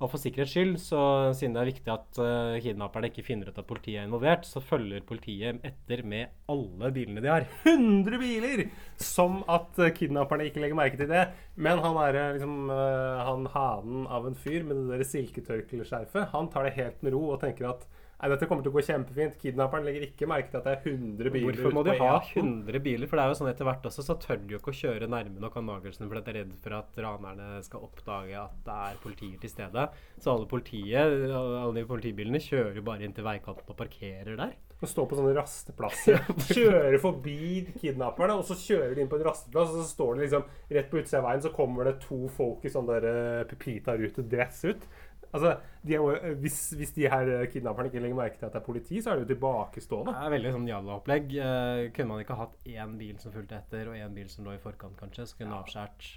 Og 0.00 0.08
for 0.08 0.20
sikkerhets 0.20 0.54
skyld, 0.54 0.76
så 0.80 0.98
siden 1.36 1.52
det 1.52 1.60
er 1.60 1.68
viktig 1.68 1.90
at 1.92 2.18
uh, 2.24 2.54
kidnapperne 2.64 3.10
ikke 3.10 3.24
finner 3.26 3.50
ut 3.50 3.58
at 3.60 3.66
politiet 3.68 4.00
er 4.00 4.06
involvert, 4.08 4.46
så 4.48 4.62
følger 4.64 5.04
politiet 5.04 5.60
etter 5.66 6.00
med 6.08 6.32
alle 6.48 6.88
bilene 6.96 7.20
de 7.20 7.28
har. 7.28 7.44
100 7.68 8.16
biler! 8.22 8.62
Som 8.96 9.42
at 9.44 9.76
uh, 9.76 9.90
kidnapperne 9.92 10.46
ikke 10.48 10.62
legger 10.64 10.78
merke 10.78 10.96
til 10.96 11.10
det. 11.10 11.26
Men 11.60 11.82
han 11.84 12.00
er 12.00 12.16
eh, 12.16 12.30
liksom 12.38 12.72
uh, 12.72 13.20
han 13.28 13.44
hanen 13.52 14.08
av 14.08 14.30
en 14.30 14.40
fyr 14.40 14.64
med 14.64 14.80
det 14.80 15.02
der 15.02 15.10
silketørkleskjerfet. 15.10 16.30
Han 16.32 16.48
tar 16.48 16.64
det 16.64 16.78
helt 16.78 17.04
med 17.04 17.12
ro 17.18 17.26
og 17.34 17.42
tenker 17.44 17.68
at 17.74 17.84
Nei, 18.20 18.28
dette 18.34 18.44
kommer 18.44 18.64
til 18.64 18.68
å 18.68 18.74
gå 18.74 18.82
kjempefint. 18.84 19.36
Kidnapperen 19.40 19.86
legger 19.86 20.02
ikke 20.04 20.26
merke 20.28 20.50
til 20.52 20.60
at 20.60 20.66
det 20.66 20.74
er 20.74 20.90
100 20.90 21.32
biler 21.32 21.56
Hvorfor 21.56 21.76
må 21.78 21.84
de 21.86 21.94
ha 21.96 22.10
E18. 22.18 22.42
100 22.42 22.82
biler? 22.84 23.08
For 23.08 23.16
det 23.16 23.24
er 23.24 23.32
jo 23.32 23.38
sånn 23.38 23.48
etter 23.48 23.68
hvert 23.68 23.86
også, 23.88 24.04
så 24.04 24.16
tør 24.20 24.42
de 24.42 24.52
jo 24.52 24.60
ikke 24.60 24.74
å 24.74 24.76
kjøre 24.76 25.08
nærme 25.08 25.40
nok 25.40 25.56
av 25.56 25.64
Nagelsen, 25.64 26.04
for 26.04 26.20
de 26.20 26.34
er 26.34 26.38
redd 26.42 26.52
for 26.60 26.76
at 26.76 27.00
ranerne 27.00 27.62
skal 27.64 27.86
oppdage 27.86 28.36
at 28.36 28.58
det 28.66 28.76
er 28.90 29.00
politier 29.00 29.40
til 29.40 29.54
stede. 29.54 29.86
Så 30.20 30.34
alle 30.34 30.50
politiet, 30.50 31.16
alle 31.32 31.72
de 31.78 31.86
politibilene 31.88 32.42
kjører 32.44 32.76
jo 32.76 32.84
bare 32.90 33.08
inn 33.08 33.16
til 33.16 33.24
veikanten 33.24 33.72
og 33.72 33.80
parkerer 33.80 34.36
der. 34.36 34.58
Og 34.80 34.88
står 34.88 35.08
på 35.10 35.16
sånne 35.18 35.34
rasteplasser. 35.36 36.22
Kjører 36.56 36.96
forbi 37.02 37.66
kidnapperne, 37.82 38.38
og 38.40 38.46
så 38.48 38.56
kjører 38.56 38.94
de 38.96 39.04
inn 39.04 39.10
på 39.12 39.18
en 39.18 39.26
rasteplass, 39.26 39.74
og 39.74 39.82
så 39.82 39.88
står 39.90 40.14
det 40.16 40.26
liksom 40.26 40.46
rett 40.76 40.88
på 40.88 41.00
utsida 41.02 41.20
av 41.20 41.26
veien, 41.28 41.42
så 41.44 41.52
kommer 41.52 41.88
det 41.88 41.98
to 42.04 42.22
folk 42.32 42.64
i 42.64 42.72
sånn 42.72 42.88
der 42.88 43.04
uh, 43.04 43.42
Pepita-rute-dress 43.50 44.62
ut. 44.72 44.88
Altså, 45.30 45.52
de 45.86 45.94
er, 45.94 46.32
hvis, 46.42 46.56
hvis 46.74 46.90
de 46.96 47.04
her 47.10 47.28
eh, 47.36 47.44
kidnapperne 47.52 47.90
ikke 47.90 48.00
legger 48.02 48.18
merke 48.18 48.38
til 48.40 48.48
at 48.48 48.56
det 48.56 48.58
er 48.60 48.66
politi, 48.66 48.98
så 49.02 49.12
er 49.12 49.20
det 49.20 49.28
jo 49.28 49.34
tilbakestående. 49.36 50.14
Det 50.16 50.26
er 50.26 50.34
veldig 50.34 50.54
sånn 50.56 50.66
jalla-opplegg. 50.70 51.36
Uh, 51.36 51.82
kunne 51.94 52.10
man 52.10 52.24
ikke 52.24 52.38
hatt 52.40 52.56
én 52.66 52.96
bil 52.98 53.20
som 53.22 53.34
fulgte 53.34 53.60
etter, 53.60 53.92
og 53.92 54.00
én 54.00 54.16
bil 54.16 54.26
som 54.32 54.48
lå 54.48 54.56
i 54.56 54.62
forkant, 54.62 54.96
kanskje, 54.98 55.28
så 55.30 55.38
kunne 55.38 55.60
avskjært 55.62 56.08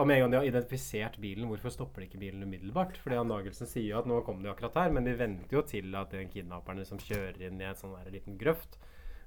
Og 0.00 0.06
med 0.08 0.16
en 0.16 0.22
gang 0.24 0.34
de 0.34 0.38
har 0.40 0.48
identifisert 0.48 1.16
bilen, 1.20 1.48
hvorfor 1.48 1.72
stopper 1.72 2.04
de 2.04 2.08
ikke 2.10 2.20
bilen 2.20 2.44
umiddelbart? 2.44 3.00
Fordi 3.00 3.20
Nagelsen 3.30 3.68
sier 3.68 3.94
jo 3.94 3.98
at 4.00 4.08
nå 4.08 4.20
kom 4.24 4.42
de 4.44 4.52
akkurat 4.52 4.76
her, 4.80 4.92
men 4.96 5.08
de 5.08 5.16
venter 5.16 5.56
jo 5.56 5.64
til 5.68 5.96
at 5.96 6.12
den 6.14 6.28
kidnapperen 6.32 6.80
liksom 6.80 7.00
kjører 7.04 7.40
inn 7.48 7.60
i 7.60 7.68
en 7.68 7.76
sånn 7.80 7.96
liten 8.12 8.36
grøft. 8.40 8.78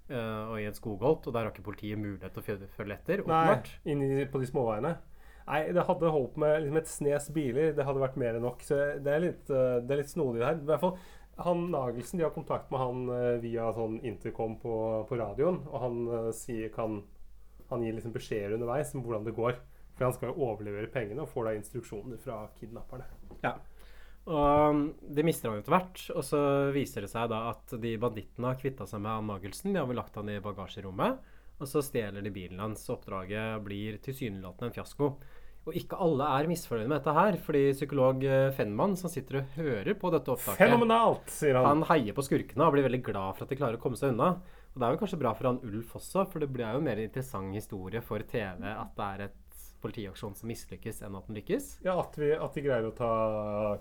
Uh, 0.09 0.51
og 0.51 0.57
i 0.59 0.65
en 0.67 0.75
skogholt, 0.75 1.25
og 1.29 1.33
der 1.33 1.45
har 1.45 1.53
ikke 1.53 1.65
politiet 1.65 1.97
mulighet 1.97 2.33
til 2.35 2.43
å 2.43 2.69
følge- 2.77 2.97
etter. 2.99 3.21
Nei, 3.29 3.61
inn 3.87 4.27
på 4.29 4.41
de 4.41 4.49
småveiene. 4.49 4.97
Nei, 5.47 5.59
det 5.75 5.83
hadde 5.87 6.11
holdt 6.13 6.37
med 6.39 6.61
liksom 6.61 6.79
et 6.79 6.91
snes 6.91 7.27
biler. 7.35 7.73
Det 7.75 7.85
hadde 7.87 8.03
vært 8.03 8.19
mer 8.19 8.37
enn 8.37 8.45
nok. 8.47 8.63
Så 8.63 8.77
det 9.03 9.11
er 9.11 9.25
litt, 9.25 9.51
eh, 9.51 9.81
det 9.83 9.95
er 9.95 10.01
litt 10.03 10.13
snodig 10.13 10.45
her. 10.45 10.61
I 10.61 10.69
hvert 10.69 10.83
fall 10.83 10.97
han 11.43 11.71
Nagelsen, 11.73 12.19
de 12.19 12.27
har 12.27 12.33
kontakt 12.33 12.69
med 12.71 12.79
han 12.79 13.09
eh, 13.09 13.41
via 13.41 13.71
sånn 13.73 13.97
intercom 14.05 14.55
på, 14.61 14.75
på 15.09 15.17
radioen, 15.17 15.63
og 15.71 15.79
han 15.81 16.01
eh, 16.07 16.31
sier 16.37 16.69
kan 16.73 17.01
Han 17.71 17.81
gir 17.81 17.95
liksom 17.95 18.11
beskjeder 18.13 18.53
underveis 18.53 18.91
om 18.93 19.01
hvordan 19.01 19.23
det 19.25 19.33
går. 19.33 19.55
For 19.95 20.05
han 20.05 20.13
skal 20.13 20.29
jo 20.29 20.45
overlevere 20.45 20.91
pengene 20.93 21.23
og 21.23 21.31
får 21.31 21.47
da 21.47 21.53
instruksjoner 21.57 22.19
fra 22.21 22.43
kidnapperne. 22.59 23.07
Ja. 23.41 23.55
Og 24.29 24.69
um, 24.69 24.83
de 25.01 25.25
mister 25.25 25.49
han 25.49 25.59
etter 25.59 25.73
hvert, 25.73 26.03
og 26.13 26.23
så 26.27 26.41
viser 26.75 27.03
det 27.03 27.09
seg 27.11 27.31
da 27.31 27.39
at 27.49 27.73
de 27.81 27.95
bandittene 27.99 28.51
har 28.51 28.59
kvitta 28.59 28.85
seg 28.87 29.01
med 29.01 29.17
han 29.17 29.31
Nagelsen. 29.31 29.73
De 29.73 29.81
har 29.81 29.89
vel 29.89 29.99
lagt 29.99 30.19
han 30.19 30.29
i 30.29 30.37
bagasjerommet, 30.43 31.32
og 31.63 31.69
så 31.71 31.83
stjeler 31.85 32.23
de 32.23 32.33
bilen 32.33 32.59
hans. 32.61 32.83
Oppdraget 32.93 33.63
blir 33.65 33.97
tilsynelatende 34.03 34.69
en 34.69 34.75
fiasko. 34.75 35.13
Og 35.63 35.77
ikke 35.79 35.95
alle 36.03 36.25
er 36.27 36.49
misfornøyde 36.51 36.89
med 36.91 36.97
dette 36.99 37.13
her, 37.15 37.37
fordi 37.45 37.61
psykolog 37.71 38.19
Fenman, 38.19 38.55
Fennmann, 38.57 38.97
som 38.99 39.11
sitter 39.11 39.39
og 39.39 39.53
hører 39.55 39.95
på 39.95 40.11
dette 40.11 40.33
opptaket 40.33 40.59
Fenomenalt, 40.59 41.29
sier 41.31 41.55
han. 41.55 41.69
Han 41.69 41.85
heier 41.87 42.17
på 42.17 42.25
skurkene 42.27 42.67
og 42.67 42.75
blir 42.75 42.83
veldig 42.83 42.99
glad 43.05 43.37
for 43.37 43.45
at 43.45 43.53
de 43.53 43.59
klarer 43.61 43.79
å 43.79 43.83
komme 43.83 43.99
seg 43.99 44.11
unna. 44.11 44.33
Og 44.73 44.81
det 44.81 44.87
er 44.87 44.95
jo 44.95 44.99
kanskje 45.05 45.21
bra 45.21 45.31
for 45.37 45.47
han 45.47 45.61
Ulf 45.63 45.95
også, 46.01 46.25
for 46.33 46.43
det 46.43 46.49
blir 46.51 46.67
jo 46.67 46.81
en 46.81 46.87
mer 46.89 46.99
interessant 46.99 47.55
historie 47.55 48.01
for 48.03 48.25
TV 48.27 48.67
at 48.73 48.91
det 48.97 49.07
er 49.07 49.25
et 49.29 49.39
politiaksjon 49.83 50.35
som 50.39 50.49
mislykkes, 50.49 51.01
enn 51.05 51.17
at 51.19 51.27
den 51.27 51.37
lykkes. 51.37 51.67
Ja, 51.85 51.97
at, 52.01 52.15
vi, 52.19 52.31
at 52.33 52.55
de 52.55 52.63
greier 52.65 52.87
å 52.87 52.93
ta 52.95 53.11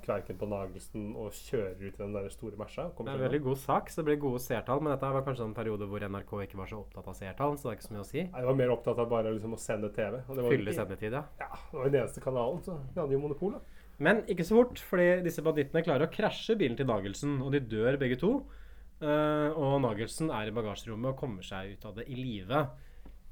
kverken 0.03 0.39
på 0.41 0.49
Nagelsen 0.51 1.13
og 1.19 1.35
kjører 1.37 1.79
ut 1.79 1.93
i 1.93 2.01
den 2.01 2.17
der 2.17 2.29
store 2.35 2.59
mersa. 2.61 2.89
Det 2.99 3.07
er 3.07 3.21
en 3.21 3.27
veldig 3.29 3.43
god 3.47 3.61
sak, 3.63 3.93
så 3.93 4.03
det 4.03 4.09
blir 4.11 4.23
gode 4.25 4.43
seertall. 4.45 4.83
Men 4.83 4.95
dette 4.95 5.13
var 5.17 5.27
kanskje 5.27 5.47
en 5.49 5.57
periode 5.57 5.89
hvor 5.91 6.07
NRK 6.07 6.35
ikke 6.47 6.61
var 6.61 6.73
så 6.73 6.81
opptatt 6.83 7.11
av 7.13 7.19
seertall, 7.19 7.59
så 7.59 7.69
det 7.69 7.75
er 7.75 7.79
ikke 7.79 7.89
så 7.89 7.97
mye 7.97 8.05
å 8.05 8.09
si. 8.11 8.25
Nei, 8.27 8.43
Jeg 8.43 8.51
var 8.51 8.59
mer 8.63 8.75
opptatt 8.77 9.05
av 9.05 9.13
bare 9.13 9.35
liksom 9.37 9.57
å 9.57 9.61
sende 9.61 9.93
TV. 9.95 10.19
og 10.27 10.35
det 10.35 10.47
var 10.47 10.57
Fylle 10.57 10.77
sendetid, 10.77 11.19
ja. 11.21 11.25
Ja, 11.43 11.51
det 11.71 11.79
var 11.79 11.93
den 11.93 12.01
eneste 12.03 12.25
kanalen, 12.25 12.65
så 12.67 12.79
vi 12.83 13.01
hadde 13.01 13.17
jo 13.17 13.23
monopol. 13.23 13.57
da. 13.59 13.83
Men 14.03 14.25
ikke 14.31 14.47
så 14.47 14.59
fort, 14.59 14.81
fordi 14.83 15.09
disse 15.27 15.45
bandittene 15.45 15.85
klarer 15.87 16.09
å 16.09 16.13
krasje 16.13 16.57
bilen 16.59 16.79
til 16.79 16.89
Nagelsen, 16.89 17.39
og 17.45 17.53
de 17.55 17.63
dør 17.63 18.01
begge 18.01 18.19
to. 18.19 18.41
Uh, 19.03 19.51
og 19.59 19.81
Nagelsen 19.83 20.31
er 20.31 20.49
i 20.49 20.55
bagasjerommet 20.55 21.13
og 21.13 21.19
kommer 21.19 21.47
seg 21.47 21.75
ut 21.75 21.87
av 21.89 21.97
det 21.99 22.07
i 22.11 22.17
live. 22.19 22.67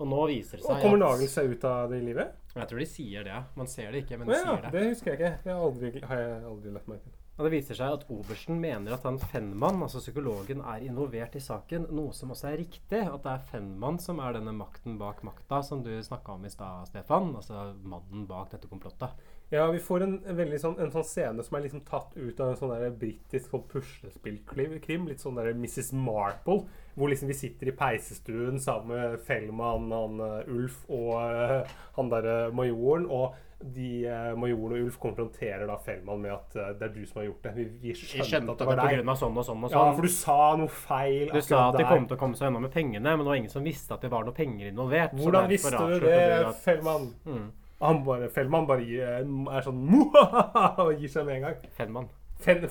Og 0.00 0.08
nå 0.08 0.20
viser 0.30 0.56
det 0.56 0.64
seg 0.64 0.72
Og 0.72 0.84
kommer 0.84 1.00
Nagel 1.02 1.28
seg 1.28 1.50
ut 1.52 1.64
av 1.68 1.90
det 1.92 2.00
i 2.00 2.04
livet? 2.06 2.36
Jeg 2.54 2.68
tror 2.70 2.80
de 2.82 2.86
sier 2.88 3.26
det. 3.26 3.40
Man 3.60 3.68
ser 3.70 3.92
det 3.92 4.04
ikke, 4.04 4.18
men 4.18 4.30
de 4.30 4.34
ja, 4.34 4.42
sier 4.42 4.62
det. 4.64 4.70
det 4.74 4.84
husker 4.88 5.12
jeg 5.12 5.20
ikke. 5.20 5.32
Det 5.44 5.52
har, 5.52 5.64
aldri, 5.68 5.90
har 6.10 6.22
jeg 6.24 6.38
aldri 6.50 6.72
lagt 6.74 6.88
merke 6.90 7.04
til. 7.06 7.19
Og 7.40 7.46
det 7.46 7.54
viser 7.54 7.78
seg 7.78 7.94
at 7.96 8.02
obersten 8.12 8.58
mener 8.60 8.92
at 8.92 9.06
han 9.08 9.16
Fennmann, 9.16 9.80
altså 9.80 10.02
psykologen, 10.02 10.58
er 10.60 10.82
involvert 10.84 11.38
i 11.38 11.40
saken. 11.40 11.86
Noe 11.96 12.12
som 12.12 12.34
også 12.34 12.50
er 12.50 12.58
riktig. 12.60 13.00
At 13.00 13.24
det 13.24 13.32
er 13.32 13.46
Fennmann 13.48 13.96
som 14.04 14.20
er 14.20 14.36
denne 14.36 14.52
makten 14.52 14.98
bak 15.00 15.22
makta, 15.24 15.62
som 15.64 15.80
du 15.80 15.88
snakka 16.04 16.36
om 16.36 16.44
i 16.44 16.52
stad, 16.52 16.90
Stefan. 16.90 17.32
Altså 17.40 17.70
mannen 17.80 18.26
bak 18.28 18.52
dette 18.52 18.68
komplottet. 18.68 19.16
Ja, 19.48 19.64
vi 19.72 19.80
får 19.80 20.04
en, 20.04 20.18
veldig 20.36 20.60
sånn, 20.60 20.76
en 20.84 20.92
sånn 20.92 21.08
scene 21.08 21.42
som 21.46 21.56
er 21.56 21.64
liksom 21.64 21.80
tatt 21.88 22.12
ut 22.12 22.44
av 22.44 22.52
en 22.52 22.60
sånn 22.60 22.74
der 22.76 22.92
britisk 23.00 23.48
sånn 23.48 23.64
puslespillkrim. 23.72 25.08
Litt 25.08 25.24
sånn 25.24 25.40
der 25.40 25.54
Mrs. 25.56 25.94
Marple. 25.96 26.66
Hvor 26.92 27.08
liksom 27.08 27.32
vi 27.32 27.40
sitter 27.40 27.72
i 27.72 27.78
peisestuen 27.80 28.60
sammen 28.60 28.92
med 28.92 29.22
Fellman, 29.24 29.88
han 29.96 30.20
eh, 30.28 30.52
Ulf 30.52 30.84
og 30.92 31.14
eh, 31.24 31.78
han 31.96 32.12
derre 32.12 32.50
majoren. 32.52 33.08
Og 33.08 33.32
de 33.60 34.06
eh, 34.08 34.30
majoren 34.40 34.72
og 34.78 34.86
Ulf 34.86 34.96
konfronterer 35.02 35.66
da 35.68 35.76
Fellmann 35.84 36.22
med 36.22 36.32
at 36.32 36.56
eh, 36.56 36.70
det 36.80 36.86
er 36.88 36.92
du 36.94 37.02
som 37.06 37.20
har 37.20 37.26
gjort 37.28 37.42
det. 37.44 37.52
Vi, 37.58 37.64
vi 37.82 37.94
skjønte, 37.98 38.26
skjønte 38.30 38.54
at 38.54 38.62
det 38.62 38.68
var 38.70 38.80
deg. 38.80 39.02
av 39.04 39.18
sånn 39.20 39.36
og 39.36 39.46
sånn 39.46 39.66
Ja, 39.66 39.72
sånn. 39.74 39.96
for 39.98 40.08
du 40.08 40.12
sa 40.14 40.38
noe 40.60 40.72
feil 40.72 41.32
Du 41.34 41.40
sa 41.44 41.66
at 41.68 41.80
de 41.80 41.88
kom 41.88 42.06
til 42.08 42.16
å 42.16 42.20
komme 42.20 42.38
seg 42.40 42.48
unna 42.50 42.62
med 42.64 42.72
pengene, 42.74 43.04
men 43.16 43.24
det 43.24 43.30
var 43.32 43.40
ingen 43.42 43.52
som 43.52 43.66
visste 43.66 43.96
at 43.96 44.06
det 44.06 44.12
var 44.12 44.24
noe 44.24 44.36
penger 44.36 44.70
involvert. 44.72 45.12
Hvordan 45.18 45.50
visste 45.50 45.74
du 45.76 45.98
det, 46.06 46.22
at- 46.46 46.62
Fellmann? 46.64 47.10
Mm. 47.26 47.50
Han 47.80 48.02
bare, 48.04 48.28
Fellmann 48.32 48.66
bare 48.68 48.84
gir, 48.84 49.04
er 49.20 49.64
sånn 49.64 49.84
og 50.14 50.96
gir 50.96 51.12
seg 51.12 51.28
med 51.28 51.36
en 51.40 51.46
gang. 51.48 51.68
Fellmann. 51.76 52.08
Fen. 52.40 52.64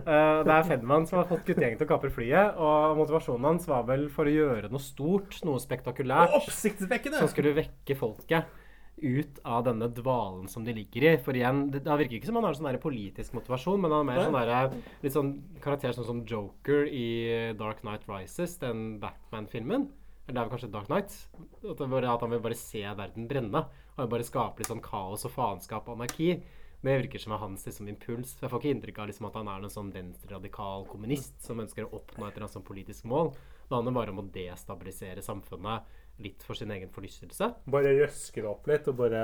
Eh, 0.00 0.38
det 0.42 0.52
er 0.54 0.64
Fenman 0.66 1.04
som 1.06 1.20
har 1.20 1.28
fått 1.28 1.44
guttegjengen 1.46 1.78
til 1.78 1.86
å 1.86 1.90
kapre 1.92 2.10
flyet. 2.10 2.56
Og 2.58 2.96
motivasjonen 2.98 3.46
hans 3.46 3.68
var 3.70 3.84
vel 3.86 4.08
for 4.12 4.26
å 4.26 4.32
gjøre 4.34 4.70
noe 4.72 4.82
stort, 4.82 5.36
noe 5.46 5.60
spektakulært. 5.62 6.34
Oppsiktsvekkende! 6.40 7.20
Som 7.22 7.30
skulle 7.30 7.54
vekke 7.56 7.96
folket 7.98 8.50
ut 9.02 9.40
av 9.48 9.64
denne 9.66 9.88
dvalen 9.94 10.48
som 10.48 10.64
de 10.66 10.74
ligger 10.76 11.06
i. 11.06 11.12
For 11.24 11.36
igjen, 11.36 11.66
det, 11.72 11.82
det 11.86 11.96
virker 12.02 12.18
ikke 12.18 12.30
som 12.30 12.38
han 12.40 12.48
har 12.48 12.58
sånn 12.58 12.80
politisk 12.82 13.34
motivasjon, 13.38 13.80
men 13.82 13.94
han 13.94 14.04
er 14.04 14.10
mer 14.10 14.22
sånn 14.24 14.38
der, 14.38 14.76
litt 15.04 15.16
sånn 15.16 15.32
karakter 15.64 15.96
sånn 15.96 16.08
som 16.08 16.22
Joker 16.28 16.86
i 16.86 17.08
Dark 17.58 17.82
Knight 17.84 18.06
Rises, 18.10 18.58
den 18.62 19.00
Batman-filmen. 19.02 19.88
Eller 20.26 20.36
det 20.36 20.40
er 20.40 20.46
vel 20.46 20.54
kanskje 20.54 20.72
Dark 20.72 20.90
Knight. 20.90 21.14
At, 21.64 21.80
at 21.82 22.24
han 22.24 22.32
vil 22.34 22.44
bare 22.44 22.58
se 22.58 22.84
verden 22.86 23.28
brenne. 23.30 23.64
Og 23.96 24.02
vil 24.04 24.14
bare 24.14 24.26
skape 24.26 24.62
litt 24.62 24.70
sånn 24.70 24.84
kaos 24.84 25.26
og 25.26 25.34
faenskap 25.34 25.88
og 25.88 25.98
anarki. 25.98 26.36
Det 26.80 26.96
virker 27.02 27.20
som 27.20 27.34
er 27.34 27.42
hans 27.42 27.66
liksom, 27.66 27.88
impuls. 27.92 28.36
Jeg 28.40 28.48
får 28.48 28.62
ikke 28.62 28.74
inntrykk 28.76 29.00
av 29.02 29.10
liksom, 29.10 29.26
at 29.28 29.34
han 29.36 29.50
er 29.52 29.64
noen 29.64 29.72
sånn 29.74 29.90
venstreradikal 29.92 30.86
kommunist 30.88 31.42
som 31.44 31.60
ønsker 31.60 31.84
å 31.84 31.98
oppnå 31.98 32.24
et 32.24 32.32
eller 32.32 32.46
annet 32.46 32.56
sånn 32.56 32.68
politisk 32.68 33.08
mål. 33.10 33.34
Det 33.66 33.76
handler 33.76 33.96
bare 33.98 34.14
om 34.14 34.22
å 34.22 34.28
destabilisere 34.32 35.22
samfunnet 35.22 35.98
litt 36.22 36.42
for 36.46 36.54
sin 36.58 36.70
egen 36.74 36.90
forlystelse. 36.92 37.48
Bare 37.70 37.92
røske 37.98 38.42
det 38.42 38.48
opp 38.50 38.66
litt, 38.70 38.88
og 38.90 38.96
bare 39.00 39.22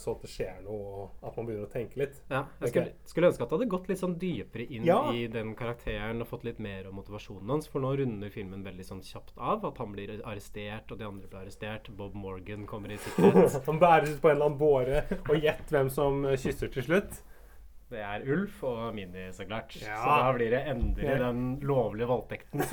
så 0.00 0.14
at 0.14 0.22
det 0.24 0.30
skjer 0.32 0.62
noe, 0.64 1.08
at 1.22 1.36
man 1.36 1.46
begynner 1.48 1.68
å 1.68 1.72
tenke 1.72 2.00
litt. 2.00 2.20
Ja, 2.30 2.44
jeg 2.60 2.72
skulle, 2.72 2.92
skulle 3.10 3.30
ønske 3.30 3.44
at 3.44 3.50
det 3.52 3.58
hadde 3.58 3.70
gått 3.74 3.88
litt 3.92 4.00
sånn 4.00 4.16
dypere 4.20 4.66
inn 4.68 4.84
Ja. 4.88 4.98
i 5.12 5.26
den 5.30 5.54
karakteren 5.58 6.20
og 6.24 6.28
fått 6.30 6.44
litt 6.48 6.58
mer 6.62 6.88
om 6.88 6.96
motivasjonen 7.00 7.50
hans, 7.56 7.68
for 7.70 7.84
nå 7.84 7.92
runder 8.00 8.30
filmen 8.34 8.64
veldig 8.64 8.84
sånn 8.88 9.02
kjapt 9.04 9.36
av. 9.38 9.64
At 9.68 9.78
han 9.82 9.92
blir 9.92 10.16
arrestert, 10.24 10.90
og 10.92 10.98
de 10.98 11.04
andre 11.08 11.28
blir 11.28 11.40
arrestert. 11.44 11.88
Bob 11.96 12.14
Morgan 12.14 12.66
kommer 12.66 12.90
i 12.92 12.96
sikkerhet. 12.98 13.60
Han 13.68 13.78
bæres 13.80 14.10
ut 14.16 14.20
på 14.22 14.28
en 14.30 14.36
eller 14.36 14.46
annen 14.50 14.58
båre, 14.60 15.04
og 15.28 15.36
gjett 15.40 15.70
hvem 15.72 15.88
som 15.92 16.22
kysser 16.36 16.70
til 16.74 16.82
slutt. 16.86 17.22
Det 17.94 18.00
er 18.02 18.24
Ulf 18.34 18.56
og 18.66 18.88
Mini, 18.96 19.28
så 19.32 19.44
klart. 19.46 19.70
Ja. 19.78 19.94
Så 20.02 20.14
da 20.18 20.30
blir 20.34 20.50
det 20.50 20.62
endelig 20.72 21.04
Ja. 21.06 21.18
den 21.20 21.60
lovlige 21.62 22.08
voldtekten 22.10 22.58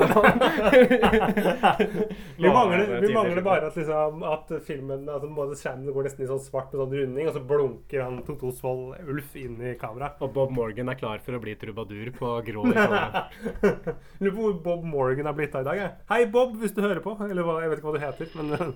Vi 2.41 2.49
mangler, 2.49 2.95
vi 3.03 3.11
mangler 3.13 3.41
bare 3.45 3.67
at, 3.69 3.75
liksom, 3.77 4.23
at 4.25 4.49
filmen 4.65 5.05
altså, 5.09 5.29
både 5.37 5.55
skjermen 5.59 5.93
går 5.93 6.03
nesten 6.07 6.25
i 6.25 6.29
sånn 6.31 6.41
svart 6.41 6.73
med 6.73 6.81
sånn 6.81 6.95
runding, 6.97 7.29
og 7.29 7.35
så 7.37 7.43
blunker 7.53 8.01
han 8.01 8.17
Toto 8.25 8.49
Svold 8.55 8.97
Ulf 9.05 9.35
inn 9.37 9.61
i 9.61 9.75
kamera. 9.81 10.09
Og 10.25 10.33
Bob 10.33 10.49
Morgan 10.57 10.89
er 10.89 10.97
klar 10.97 11.21
for 11.21 11.37
å 11.37 11.41
bli 11.43 11.53
trubadur 11.61 12.09
på 12.17 12.33
grå. 12.49 12.65
Lurer 12.73 14.33
på 14.33 14.41
hvor 14.41 14.57
Bob 14.65 14.81
Morgan 14.89 15.29
er 15.29 15.37
blitt 15.37 15.53
av 15.57 15.61
i 15.67 15.69
dag. 15.69 15.77
Jeg. 15.83 15.91
Hei, 16.09 16.21
Bob, 16.33 16.57
hvis 16.61 16.73
du 16.73 16.81
hører 16.81 17.01
på. 17.05 17.13
Eller 17.29 17.45
hva, 17.45 17.59
jeg 17.61 17.69
vet 17.75 17.81
ikke 17.83 17.91
hva 17.91 17.97
du 17.99 18.05
heter, 18.07 18.27
men 18.41 18.73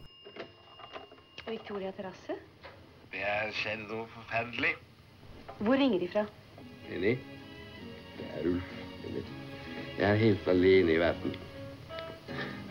Victoria 1.50 1.90
terrasse? 1.98 2.38
Det 3.14 3.22
har 3.26 3.50
skjedd 3.56 3.88
noe 3.90 4.06
forferdelig. 4.14 4.76
Hvor 5.60 5.74
ringer 5.80 6.00
de 6.00 6.08
fra? 6.12 6.26
Jenny, 6.92 7.16
det 8.18 8.28
er 8.36 8.50
Ulf. 8.50 8.72
Jeg 9.98 10.10
er 10.10 10.16
helt 10.16 10.48
alene 10.52 10.94
i 10.94 11.00
verden. 11.00 11.36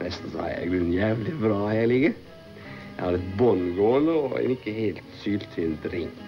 Resten 0.00 0.30
så 0.30 0.42
har 0.42 0.48
jeg 0.48 0.68
grunnen 0.68 0.92
jævlig 0.92 1.34
bra 1.40 1.58
her 1.68 1.78
jeg 1.78 1.88
ligger. 1.88 2.12
Jeg 2.96 3.04
har 3.04 3.16
et 3.16 3.30
bånd 3.38 3.74
gående 3.78 4.12
og 4.12 4.36
en 4.42 4.52
ikke 4.54 4.74
helt 4.76 5.02
syltynn 5.22 5.78
drink. 5.84 6.20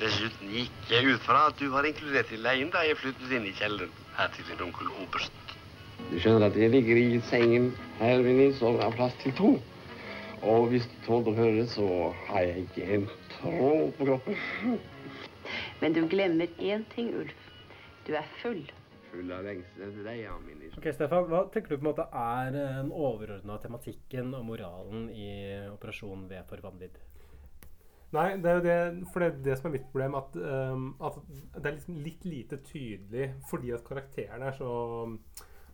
Dessuten 0.00 0.50
gikk 0.52 0.90
jeg 0.90 1.14
ut 1.14 1.22
fra 1.24 1.46
at 1.48 1.58
du 1.58 1.68
var 1.72 1.86
inkludert 1.88 2.32
i 2.34 2.40
leien 2.44 2.70
da 2.74 2.82
jeg 2.84 2.98
flyttet 3.00 3.32
inn 3.32 3.46
i 3.48 3.54
kjelleren 3.56 3.92
her 4.18 4.30
til 4.34 4.46
din 4.50 4.64
onkel 4.66 4.90
Oberst. 5.02 5.54
Du 6.10 6.18
skjønner 6.18 6.50
at 6.50 6.58
jeg 6.58 6.70
ligger 6.74 6.98
i 7.00 7.20
sengen 7.30 7.70
her, 8.00 8.20
Vinni, 8.26 8.50
som 8.58 8.76
har 8.82 8.92
plass 8.94 9.14
til 9.22 9.32
to. 9.38 9.54
Og 10.44 10.68
hvis 10.72 10.84
du 10.90 10.96
tåler 11.06 11.32
å 11.32 11.38
høre 11.38 11.60
det, 11.62 11.68
så 11.72 11.86
har 12.28 12.44
jeg 12.44 12.66
ikke 12.66 12.88
en 12.98 13.06
tråd 13.38 13.94
på 13.96 14.10
kroppen. 14.10 14.42
Men 15.80 15.96
du 15.96 16.04
glemmer 16.10 16.50
én 16.58 16.86
ting, 16.94 17.12
Ulf. 17.18 17.50
Du 18.06 18.12
er 18.16 18.26
full. 18.42 18.64
Full 19.12 19.30
av 19.32 19.46
lengsel 19.46 19.86
etter 19.86 20.06
deg, 20.08 20.20
ja, 20.24 20.34
Minni. 20.42 20.70
Ok, 20.74 20.90
Stefan, 20.96 21.28
Hva 21.30 21.44
tenker 21.54 21.74
du 21.74 21.78
på 21.78 21.84
en 21.84 21.90
måte 21.92 22.06
er 22.10 22.52
den 22.54 22.92
overordna 22.92 23.58
tematikken 23.62 24.34
og 24.36 24.46
moralen 24.48 25.08
i 25.14 25.28
Operasjon 25.70 26.26
V 26.30 26.40
for 26.50 26.64
vanvidd? 26.64 26.98
Nei, 28.14 28.28
det 28.38 28.50
er 28.50 28.58
jo 28.58 28.64
det, 28.64 29.06
for 29.10 29.22
det 29.22 29.28
er 29.30 29.38
det 29.42 29.56
som 29.58 29.68
er 29.68 29.74
mitt 29.74 29.88
problem. 29.90 30.14
At, 30.18 30.36
um, 30.38 30.84
at 31.02 31.16
det 31.56 31.64
er 31.64 31.76
liksom 31.78 31.96
litt 32.04 32.26
lite 32.28 32.60
tydelig 32.62 33.32
fordi 33.50 33.72
at 33.74 33.86
karakterene 33.86 34.50
er 34.50 34.58
så 34.58 34.70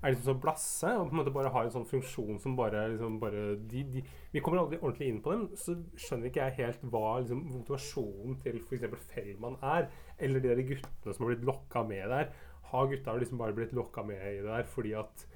er 0.00 0.14
liksom 0.14 0.26
så 0.30 0.34
blasse 0.40 0.90
og 0.96 1.08
på 1.08 1.14
en 1.14 1.20
måte 1.20 1.32
bare 1.34 1.52
har 1.52 1.66
en 1.66 1.74
sånn 1.74 1.88
funksjon 1.88 2.38
som 2.40 2.54
bare, 2.56 2.86
liksom 2.94 3.18
bare 3.20 3.42
de, 3.70 3.82
de, 3.92 4.04
Vi 4.32 4.42
kommer 4.44 4.62
aldri 4.62 4.78
ordentlig 4.80 5.10
inn 5.12 5.18
på 5.24 5.34
dem, 5.34 5.48
så 5.60 5.76
skjønner 6.00 6.30
ikke 6.30 6.46
jeg 6.46 6.58
helt 6.60 6.86
hva 6.92 7.18
liksom, 7.20 7.42
motivasjonen 7.50 8.38
til 8.44 8.62
f.eks. 8.62 8.86
Fellmann 9.12 9.58
er. 9.60 9.90
Eller 10.20 10.40
de 10.40 10.54
der 10.54 10.64
guttene 10.68 11.16
som 11.16 11.26
har 11.26 11.34
blitt 11.34 11.44
lokka 11.48 11.84
med 11.88 12.08
der. 12.14 12.32
Har 12.70 12.88
gutta 12.88 13.16
liksom 13.18 13.40
bare 13.40 13.56
blitt 13.56 13.76
lokka 13.76 14.06
med 14.06 14.22
i 14.22 14.40
det 14.40 14.48
der 14.48 14.66
fordi 14.70 14.96
at 14.98 15.26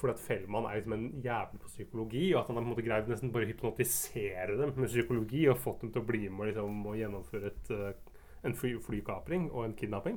fordi 0.00 0.14
at 0.14 0.22
Fellmann 0.22 0.64
er 0.64 0.78
liksom 0.78 0.94
en 0.96 1.08
jævel 1.20 1.58
på 1.60 1.68
psykologi, 1.68 2.30
og 2.32 2.40
at 2.40 2.46
han 2.46 2.56
har 2.56 2.62
på 2.62 2.68
en 2.68 2.72
måte 2.72 2.84
greid 2.86 3.10
nesten 3.10 3.32
bare 3.34 3.44
å 3.44 3.50
hypnotisere 3.50 4.56
dem 4.56 4.72
med 4.72 4.88
psykologi 4.88 5.42
og 5.50 5.60
fått 5.60 5.82
dem 5.84 5.90
til 5.92 6.00
å 6.00 6.08
bli 6.08 6.22
med 6.32 6.48
liksom, 6.48 6.78
og 6.88 6.96
gjennomføre 6.96 7.50
et, 7.50 7.72
uh, 7.74 8.46
en 8.48 8.56
fly, 8.56 8.78
flykapring 8.86 9.50
og 9.50 9.66
en 9.66 9.76
kidnapping. 9.76 10.16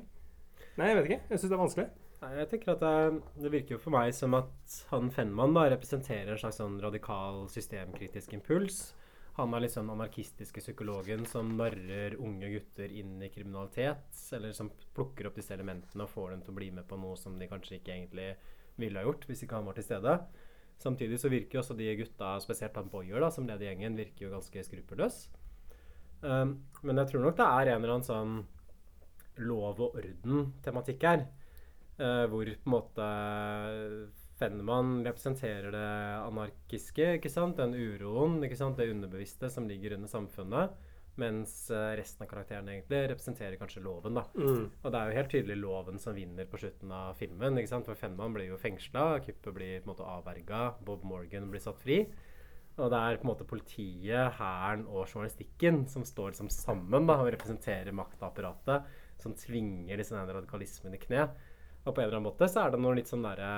Nei, 0.77 0.87
jeg 0.87 0.97
vet 0.97 1.09
ikke. 1.09 1.19
Jeg 1.29 1.41
syns 1.41 1.49
det 1.49 1.57
er 1.57 1.63
vanskelig. 1.65 1.89
Nei, 2.24 2.38
jeg 2.39 2.47
tenker 2.53 2.78
at 2.78 2.84
det, 2.84 3.21
det, 3.36 3.49
virker 3.51 3.76
jo 3.76 3.82
for 3.84 3.91
meg 3.91 4.13
som 4.15 4.36
at 4.38 4.76
han 4.93 5.09
Fennmann 5.11 5.55
da 5.57 5.65
representerer 5.74 6.32
en 6.32 6.39
slags 6.39 6.61
sånn 6.61 6.78
radikal 6.80 7.41
systemkritisk 7.51 8.38
impuls. 8.38 8.93
Han 9.36 9.51
er 9.57 9.65
sånn 9.67 9.89
anarkistiske 9.91 10.61
psykologen 10.61 11.26
som 11.28 11.51
narrer 11.57 12.15
unge 12.21 12.51
gutter 12.53 12.93
inn 12.95 13.17
i 13.26 13.32
kriminalitet. 13.34 14.15
Eller 14.38 14.55
som 14.55 14.71
plukker 14.95 15.28
opp 15.28 15.36
disse 15.41 15.51
elementene 15.57 16.05
og 16.05 16.13
får 16.13 16.32
dem 16.32 16.45
til 16.45 16.53
å 16.53 16.57
bli 16.61 16.71
med 16.78 16.88
på 16.88 17.01
noe 17.01 17.19
som 17.19 17.36
de 17.36 17.49
kanskje 17.49 17.82
ikke 17.82 17.95
egentlig 17.97 18.30
ville 18.80 19.01
ha 19.01 19.09
gjort 19.09 19.28
hvis 19.28 19.43
ikke 19.43 19.59
han 19.59 19.67
var 19.67 19.76
til 19.82 19.89
stede. 19.89 20.17
Samtidig 20.80 21.19
så 21.19 21.34
virker 21.34 21.57
jo 21.57 21.65
også 21.65 21.76
de 21.76 21.91
gutta, 21.99 22.38
spesielt 22.45 22.80
han 22.80 22.91
Boyer, 22.93 23.19
da, 23.19 23.34
som 23.34 23.49
leder 23.49 23.67
gjengen, 23.67 23.99
virker 23.99 24.30
jo 24.30 24.34
ganske 24.38 24.63
skruppelløs. 24.69 25.24
Um, 26.24 26.61
men 26.88 27.03
jeg 27.03 27.11
tror 27.11 27.28
nok 27.28 27.39
det 27.39 27.51
er 27.51 27.74
en 27.74 27.84
eller 27.84 27.97
annen 27.97 28.07
sånn 28.07 28.36
lov 29.43 29.82
og 29.82 29.97
orden-tematikk 29.99 31.09
her. 31.09 31.26
Uh, 31.99 32.25
hvor 32.31 32.47
på 32.49 32.65
en 32.65 32.73
måte 32.73 33.07
Fennemann 34.39 35.03
representerer 35.05 35.69
det 35.75 35.91
anarkiske, 36.23 37.19
ikke 37.19 37.29
sant? 37.31 37.59
den 37.59 37.75
uroen, 37.77 38.39
ikke 38.43 38.57
sant? 38.57 38.79
det 38.79 38.89
underbevisste 38.91 39.51
som 39.53 39.69
ligger 39.69 39.95
under 39.97 40.09
samfunnet. 40.11 40.73
Mens 41.21 41.53
uh, 41.69 41.91
resten 41.93 42.25
av 42.25 42.31
karakterene 42.31 42.73
egentlig 42.73 43.03
representerer 43.11 43.59
kanskje 43.61 43.83
loven. 43.85 44.17
da. 44.17 44.25
Mm. 44.33 44.65
Og 44.81 44.87
det 44.89 44.99
er 44.99 45.09
jo 45.09 45.17
helt 45.19 45.33
tydelig 45.35 45.57
loven 45.61 46.01
som 46.01 46.17
vinner 46.17 46.49
på 46.49 46.57
slutten 46.63 46.91
av 46.97 47.13
filmen. 47.19 47.61
ikke 47.61 47.75
sant? 47.75 47.89
For 47.89 47.99
Fennemann 47.99 48.33
blir 48.33 48.49
jo 48.49 48.59
fengsla, 48.61 49.19
kuppet 49.25 49.53
blir 49.53 49.75
på 49.77 49.85
en 49.85 49.93
måte 49.93 50.09
avverga, 50.15 50.63
Bob 50.85 51.05
Morgan 51.05 51.51
blir 51.53 51.61
satt 51.61 51.81
fri. 51.83 52.01
Og 52.81 52.89
det 52.89 52.97
er 52.97 53.19
på 53.21 53.27
en 53.27 53.29
måte 53.29 53.45
politiet, 53.45 54.33
hæren 54.39 54.87
og 54.89 55.05
journalistikken 55.05 55.83
som 55.91 56.05
står 56.07 56.33
liksom 56.33 56.49
sammen 56.49 57.05
da, 57.05 57.19
og 57.21 57.29
representerer 57.35 57.93
maktapparatet, 57.93 58.87
som 59.21 59.35
tvinger 59.37 60.01
disse 60.01 60.17
radikalismen 60.17 60.97
i 60.97 61.01
kne. 61.03 61.27
Og 61.84 61.91
på 61.91 61.99
en 61.99 62.05
eller 62.07 62.17
annen 62.17 62.29
måte 62.29 62.47
så 62.51 62.63
er 62.63 62.73
det 62.73 62.79
noe 62.84 62.95
litt 62.97 63.11
sånn 63.11 63.25
derre 63.25 63.49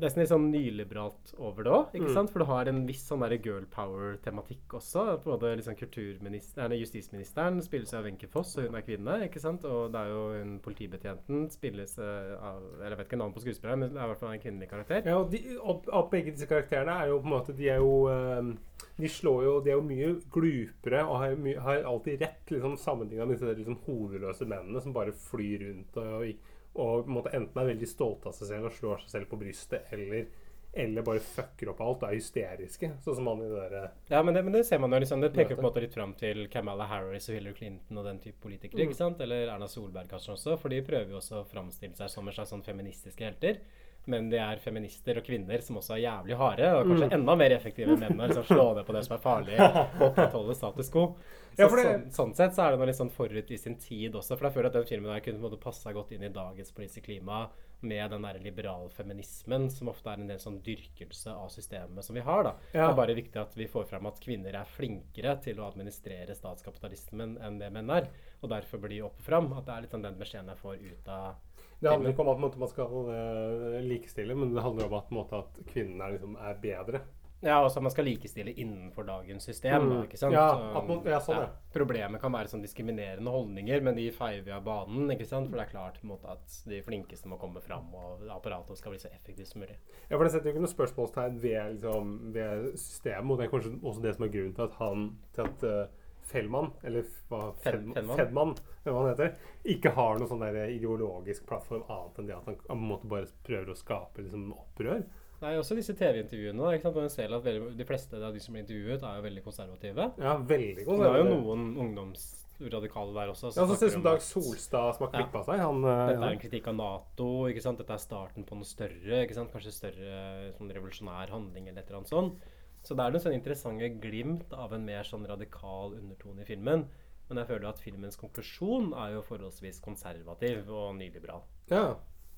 nesten 0.00 0.22
litt 0.22 0.30
sånn 0.30 0.48
nyliberalt 0.52 1.32
over 1.36 1.66
det 1.66 1.72
òg. 1.72 1.96
Mm. 1.96 2.08
sant? 2.14 2.32
For 2.32 2.42
du 2.42 2.48
har 2.48 2.70
en 2.70 2.82
viss 2.88 3.02
sånn 3.08 3.24
der 3.24 3.34
girl 3.42 3.66
power-tematikk 3.72 4.76
også. 4.78 5.04
Både 5.24 5.52
liksom 5.58 5.76
kulturministeren, 5.78 6.74
Justisministeren 6.78 7.60
spilles 7.64 7.92
av 7.96 8.06
Wenche 8.06 8.30
Foss, 8.32 8.54
og 8.58 8.68
hun 8.68 8.78
er 8.78 8.86
kvinne. 8.86 9.18
ikke 9.26 9.42
sant? 9.42 9.66
Og 9.68 9.92
det 9.92 10.00
er 10.00 10.12
jo 10.12 10.22
hun 10.38 10.56
politibetjenten 10.64 11.48
spilles 11.52 11.98
av 11.98 12.62
Eller 12.78 12.94
Jeg 12.94 12.98
vet 12.98 13.10
ikke 13.10 13.20
navnet 13.20 13.36
på 13.36 13.44
skuespilleren, 13.44 13.84
men 13.84 13.92
det 13.92 14.00
er 14.00 14.04
i 14.08 14.12
hvert 14.12 14.22
fall 14.22 14.34
en 14.34 14.44
kvinnelig 14.46 14.70
karakter. 14.70 15.02
Ja, 15.06 15.18
og, 15.18 15.32
de, 15.32 15.42
og, 15.60 15.88
og 15.92 16.10
begge 16.12 16.34
disse 16.34 16.48
karakterene 16.50 16.96
er 17.02 17.12
jo 17.12 17.20
på 17.20 17.28
en 17.28 17.36
måte 17.36 17.56
De 17.56 17.68
er 17.68 17.82
jo 17.82 17.94
um 18.12 18.54
De 18.98 19.08
slår 19.08 19.44
jo 19.44 19.52
De 19.64 19.70
er 19.70 19.78
jo 19.78 19.84
mye 19.86 20.08
glupere 20.32 21.04
og 21.04 21.20
har, 21.22 21.36
mye, 21.40 21.60
har 21.60 21.86
alltid 21.88 22.20
rett, 22.20 22.42
liksom 22.50 22.76
sammenligna 22.76 23.26
med 23.26 23.38
disse 23.38 23.54
liksom, 23.56 23.78
hovedløse 23.86 24.48
mennene 24.48 24.82
som 24.82 24.94
bare 24.94 25.14
flyr 25.16 25.64
rundt 25.66 25.96
og, 26.02 26.12
og 26.18 26.51
og 26.74 27.08
en 27.08 27.18
enten 27.20 27.60
er 27.60 27.68
veldig 27.74 27.88
stolte 27.88 28.30
av 28.30 28.36
seg 28.36 28.48
selv 28.54 28.70
og 28.70 28.78
slår 28.78 29.02
seg 29.02 29.12
selv 29.16 29.28
på 29.28 29.38
brystet, 29.42 29.90
eller, 29.92 30.30
eller 30.72 31.04
bare 31.04 31.20
fucker 31.24 31.72
opp 31.72 31.82
alt 31.84 32.06
og 32.06 32.08
er 32.08 32.16
hysteriske. 32.16 32.90
Sånn 33.04 33.18
som 33.18 33.28
han 33.28 33.42
i 33.44 33.50
det 33.50 33.66
der 33.74 33.90
Ja, 34.14 34.22
men 34.24 34.36
det, 34.36 34.44
men 34.46 34.56
det, 34.56 34.64
ser 34.68 34.80
man 34.80 34.94
jo 34.96 35.02
liksom. 35.04 35.20
Det 35.20 35.34
peker 35.36 35.58
på 35.58 35.60
en 35.60 35.68
måte 35.68 35.84
litt 35.84 35.96
fram 35.96 36.14
til 36.18 36.46
Kamala 36.52 36.88
Harris 36.88 37.28
og 37.28 37.36
Hillary 37.36 37.58
Clinton 37.58 38.00
og 38.00 38.08
den 38.08 38.22
type 38.24 38.40
politikere. 38.44 38.80
Mm. 38.80 38.88
ikke 38.88 39.00
sant? 39.02 39.20
Eller 39.20 39.52
Erna 39.52 39.68
Solberg 39.68 40.08
kanskje 40.12 40.36
også, 40.38 40.56
for 40.62 40.72
de 40.72 40.80
prøver 40.86 41.12
jo 41.12 41.20
også 41.20 41.42
å 41.42 41.48
framstille 41.50 41.98
seg 41.98 42.12
som 42.14 42.28
en 42.28 42.38
slags 42.38 42.54
sånn 42.54 42.64
feministiske 42.64 43.28
helter. 43.28 43.60
Men 44.06 44.28
de 44.30 44.36
er 44.36 44.56
feminister 44.58 45.16
og 45.16 45.24
kvinner 45.24 45.62
som 45.62 45.76
også 45.78 45.94
er 45.94 46.02
jævlig 46.08 46.36
harde, 46.36 46.66
og 46.74 46.86
kanskje 46.86 47.06
Mm. 47.08 47.12
enda 47.20 47.36
mer 47.36 47.50
effektive 47.54 47.92
enn 47.94 48.00
mennene. 48.00 48.28
Liksom 48.28 48.44
slå 48.44 48.74
ned 48.74 48.84
på 48.84 48.92
det 48.92 49.04
som 49.06 49.16
er 49.16 49.20
farlig, 49.22 49.58
opprettholde 50.00 50.54
status 50.56 50.90
quo. 50.90 51.16
Så, 51.54 51.58
Ja, 51.58 51.68
det- 51.68 51.84
sånn, 51.84 52.10
sånn 52.10 52.34
sett 52.34 52.52
så 52.56 52.64
er 52.66 52.70
det 52.72 52.78
noe 52.80 52.86
litt 52.86 52.96
sånn 52.96 53.10
forut 53.12 53.50
i 53.50 53.56
sin 53.58 53.76
tid 53.76 54.12
også. 54.14 54.36
For 54.38 54.46
jeg 54.48 54.54
føler 54.54 54.66
at 54.66 54.72
den 54.72 54.84
filmen 54.84 55.12
der 55.12 55.20
kunne 55.20 55.56
passa 55.60 55.92
godt 55.92 56.10
inn 56.12 56.24
i 56.24 56.28
dagens 56.28 56.72
politiske 56.72 57.02
klima 57.04 57.48
med 57.82 58.10
den 58.10 58.22
der 58.22 58.38
liberalfeminismen 58.40 59.70
som 59.70 59.88
ofte 59.88 60.10
er 60.12 60.20
en 60.20 60.26
del 60.30 60.38
sånn 60.38 60.60
dyrkelse 60.64 61.30
av 61.32 61.48
systemet 61.50 62.02
som 62.04 62.14
vi 62.14 62.22
har. 62.22 62.42
da. 62.44 62.54
Ja. 62.74 62.86
Det 62.88 62.92
er 62.92 62.96
bare 63.06 63.14
viktig 63.14 63.36
at 63.40 63.54
vi 63.54 63.66
får 63.66 63.86
fram 63.86 64.06
at 64.06 64.20
kvinner 64.20 64.54
er 64.54 64.64
flinkere 64.64 65.40
til 65.42 65.56
å 65.56 65.70
administrere 65.72 66.34
statskapitalismen 66.34 67.38
enn 67.42 67.58
det 67.58 67.72
menn 67.72 67.90
er. 67.90 68.08
Og 68.42 68.50
derfor 68.50 68.78
blir 68.80 68.88
de 68.96 69.02
opp 69.02 69.18
og 69.18 69.24
fram. 69.24 69.52
At 69.56 69.66
det 69.66 69.74
er 69.76 69.80
litt 69.82 69.90
sånn 69.90 70.02
den 70.02 70.18
beskjeden 70.18 70.46
jeg 70.48 70.58
får 70.58 70.74
ut 70.80 71.08
av 71.08 71.34
Det 71.82 71.90
handler 71.90 72.12
ikke 72.12 72.22
om 72.22 72.44
at 72.46 72.58
man 72.62 72.70
skal 72.70 73.10
eh, 73.10 73.80
likestille, 73.82 74.36
men 74.38 74.54
det 74.54 74.62
handler 74.62 74.86
om 74.86 74.94
at, 75.00 75.10
måte, 75.10 75.42
at 75.42 75.58
kvinnene 75.66 76.06
er, 76.06 76.16
liksom, 76.16 76.36
er 76.38 76.60
bedre. 76.62 77.00
Ja, 77.42 77.56
også 77.58 77.80
at 77.80 77.82
man 77.82 77.90
skal 77.90 78.06
likestille 78.06 78.52
innenfor 78.54 79.02
dagens 79.02 79.42
system. 79.48 79.88
Mm. 79.88 80.02
Ikke 80.04 80.18
sant? 80.20 80.34
Ja, 80.36 80.44
at 80.78 80.86
man- 80.86 81.02
ja, 81.10 81.18
sånn, 81.18 81.40
ja. 81.42 81.48
Problemet 81.74 82.20
kan 82.22 82.30
være 82.30 82.46
sånn 82.46 82.62
diskriminerende 82.62 83.32
holdninger, 83.34 83.82
men 83.82 83.96
de 83.96 84.04
feier 84.14 84.44
vi 84.46 84.52
av 84.54 84.62
banen. 84.62 85.10
ikke 85.10 85.26
sant? 85.26 85.50
For 85.50 85.58
det 85.58 85.66
er 85.66 85.72
klart 85.72 85.98
måte, 86.04 86.30
at 86.30 86.62
de 86.70 86.80
flinkeste 86.86 87.26
må 87.26 87.40
komme 87.40 87.60
fram, 87.60 87.92
og 87.94 88.22
apparatet 88.30 88.78
skal 88.78 88.92
bli 88.92 89.00
så 89.02 89.10
effektivt 89.10 89.48
som 89.48 89.60
mulig. 89.62 89.74
Ja, 90.08 90.16
for 90.16 90.22
Det 90.22 90.32
setter 90.32 90.52
jo 90.52 90.54
ikke 90.54 90.66
noe 90.68 90.76
spørsmålstegn 90.76 91.40
ved, 91.42 91.80
liksom, 91.80 92.32
ved 92.32 92.72
systemet. 92.78 93.30
Og 93.32 93.38
det 93.38 93.46
er 93.48 93.50
kanskje 93.58 93.82
også 93.82 94.02
det 94.02 94.14
som 94.14 94.24
er 94.24 94.28
grunnen 94.28 94.54
til 94.54 94.62
at 94.62 94.74
han 94.78 95.18
til 95.34 95.42
at 95.42 95.64
uh, 95.64 95.86
Fellmann, 96.30 96.70
eller 96.84 97.02
hva 97.30 97.52
Fed- 97.62 97.92
Fedman, 97.94 98.16
Fedman. 98.16 98.54
Hva 98.84 98.94
han 98.98 99.10
heter, 99.14 99.34
ikke 99.64 99.92
har 99.94 100.18
noen 100.18 100.28
sånn 100.30 100.40
der 100.42 100.70
ideologisk 100.74 101.46
plattform 101.46 101.84
annet 101.88 102.18
enn 102.18 102.26
det 102.30 102.36
at 102.36 102.46
han 102.46 102.56
på 102.56 102.72
en 102.74 102.86
måte 102.88 103.08
bare 103.10 103.26
prøver 103.46 103.70
å 103.70 103.76
skape 103.78 104.22
liksom, 104.24 104.48
opprør. 104.56 105.04
Nei, 105.42 105.56
også 105.58 105.74
disse 105.74 105.94
TV-intervjuene. 105.98 106.74
ikke 106.76 106.92
sant? 106.92 107.10
Ser 107.10 107.32
at 107.34 107.42
veldig, 107.42 107.76
De 107.76 107.84
fleste 107.84 108.14
av 108.22 108.32
de 108.32 108.38
som 108.40 108.54
blir 108.54 108.62
intervjuet, 108.62 109.02
er 109.02 109.16
jo 109.18 109.22
veldig 109.26 109.42
konservative. 109.42 110.12
Ja, 110.22 110.36
veldig 110.38 110.84
konservative. 110.86 111.02
Det 111.02 111.18
er 111.18 111.24
jo 111.26 111.40
noen 111.42 111.64
ungdomsradikale 111.82 113.14
der 113.16 113.32
også. 113.32 113.50
Ja, 113.56 113.66
så 113.66 113.76
ser 113.76 113.86
ut 113.90 113.92
som 113.96 114.04
Dag 114.06 114.20
Solstad 114.22 114.94
som 114.96 115.08
har 115.08 115.20
Ja. 115.20 115.42
seg. 115.42 115.58
Han, 115.58 115.84
eh, 115.84 116.06
Dette 116.06 116.20
ja. 116.20 116.28
er 116.28 116.32
en 116.32 116.38
kritikk 116.38 116.68
av 116.68 116.74
Nato. 116.76 117.46
ikke 117.50 117.60
sant? 117.62 117.78
Dette 117.78 117.90
er 117.92 117.98
starten 117.98 118.44
på 118.46 118.54
noe 118.54 118.64
større. 118.64 119.26
ikke 119.26 119.34
sant? 119.34 119.50
Kanskje 119.52 119.72
større 119.72 120.52
sånn 120.58 120.70
revolusjonær 120.72 121.28
handling 121.30 121.68
eller 121.68 121.80
et 121.82 121.86
eller 121.90 121.98
annet 121.98 122.08
sånt. 122.08 122.38
Så 122.82 122.96
det 122.98 123.04
er 123.04 123.14
noen 123.14 123.22
sånn 123.22 123.36
interessante 123.36 123.88
glimt 124.02 124.54
av 124.58 124.74
en 124.74 124.86
mer 124.86 125.06
sånn 125.06 125.26
radikal 125.28 125.94
undertone 125.98 126.42
i 126.42 126.48
filmen. 126.48 126.86
Men 127.28 127.40
jeg 127.40 127.48
føler 127.52 127.68
at 127.70 127.82
filmens 127.82 128.18
konklusjon 128.20 128.90
er 128.98 129.14
jo 129.14 129.26
forholdsvis 129.26 129.78
konservativ 129.84 130.66
og 130.68 130.96
nyliberal. 130.98 131.46
Ja. 131.70 131.92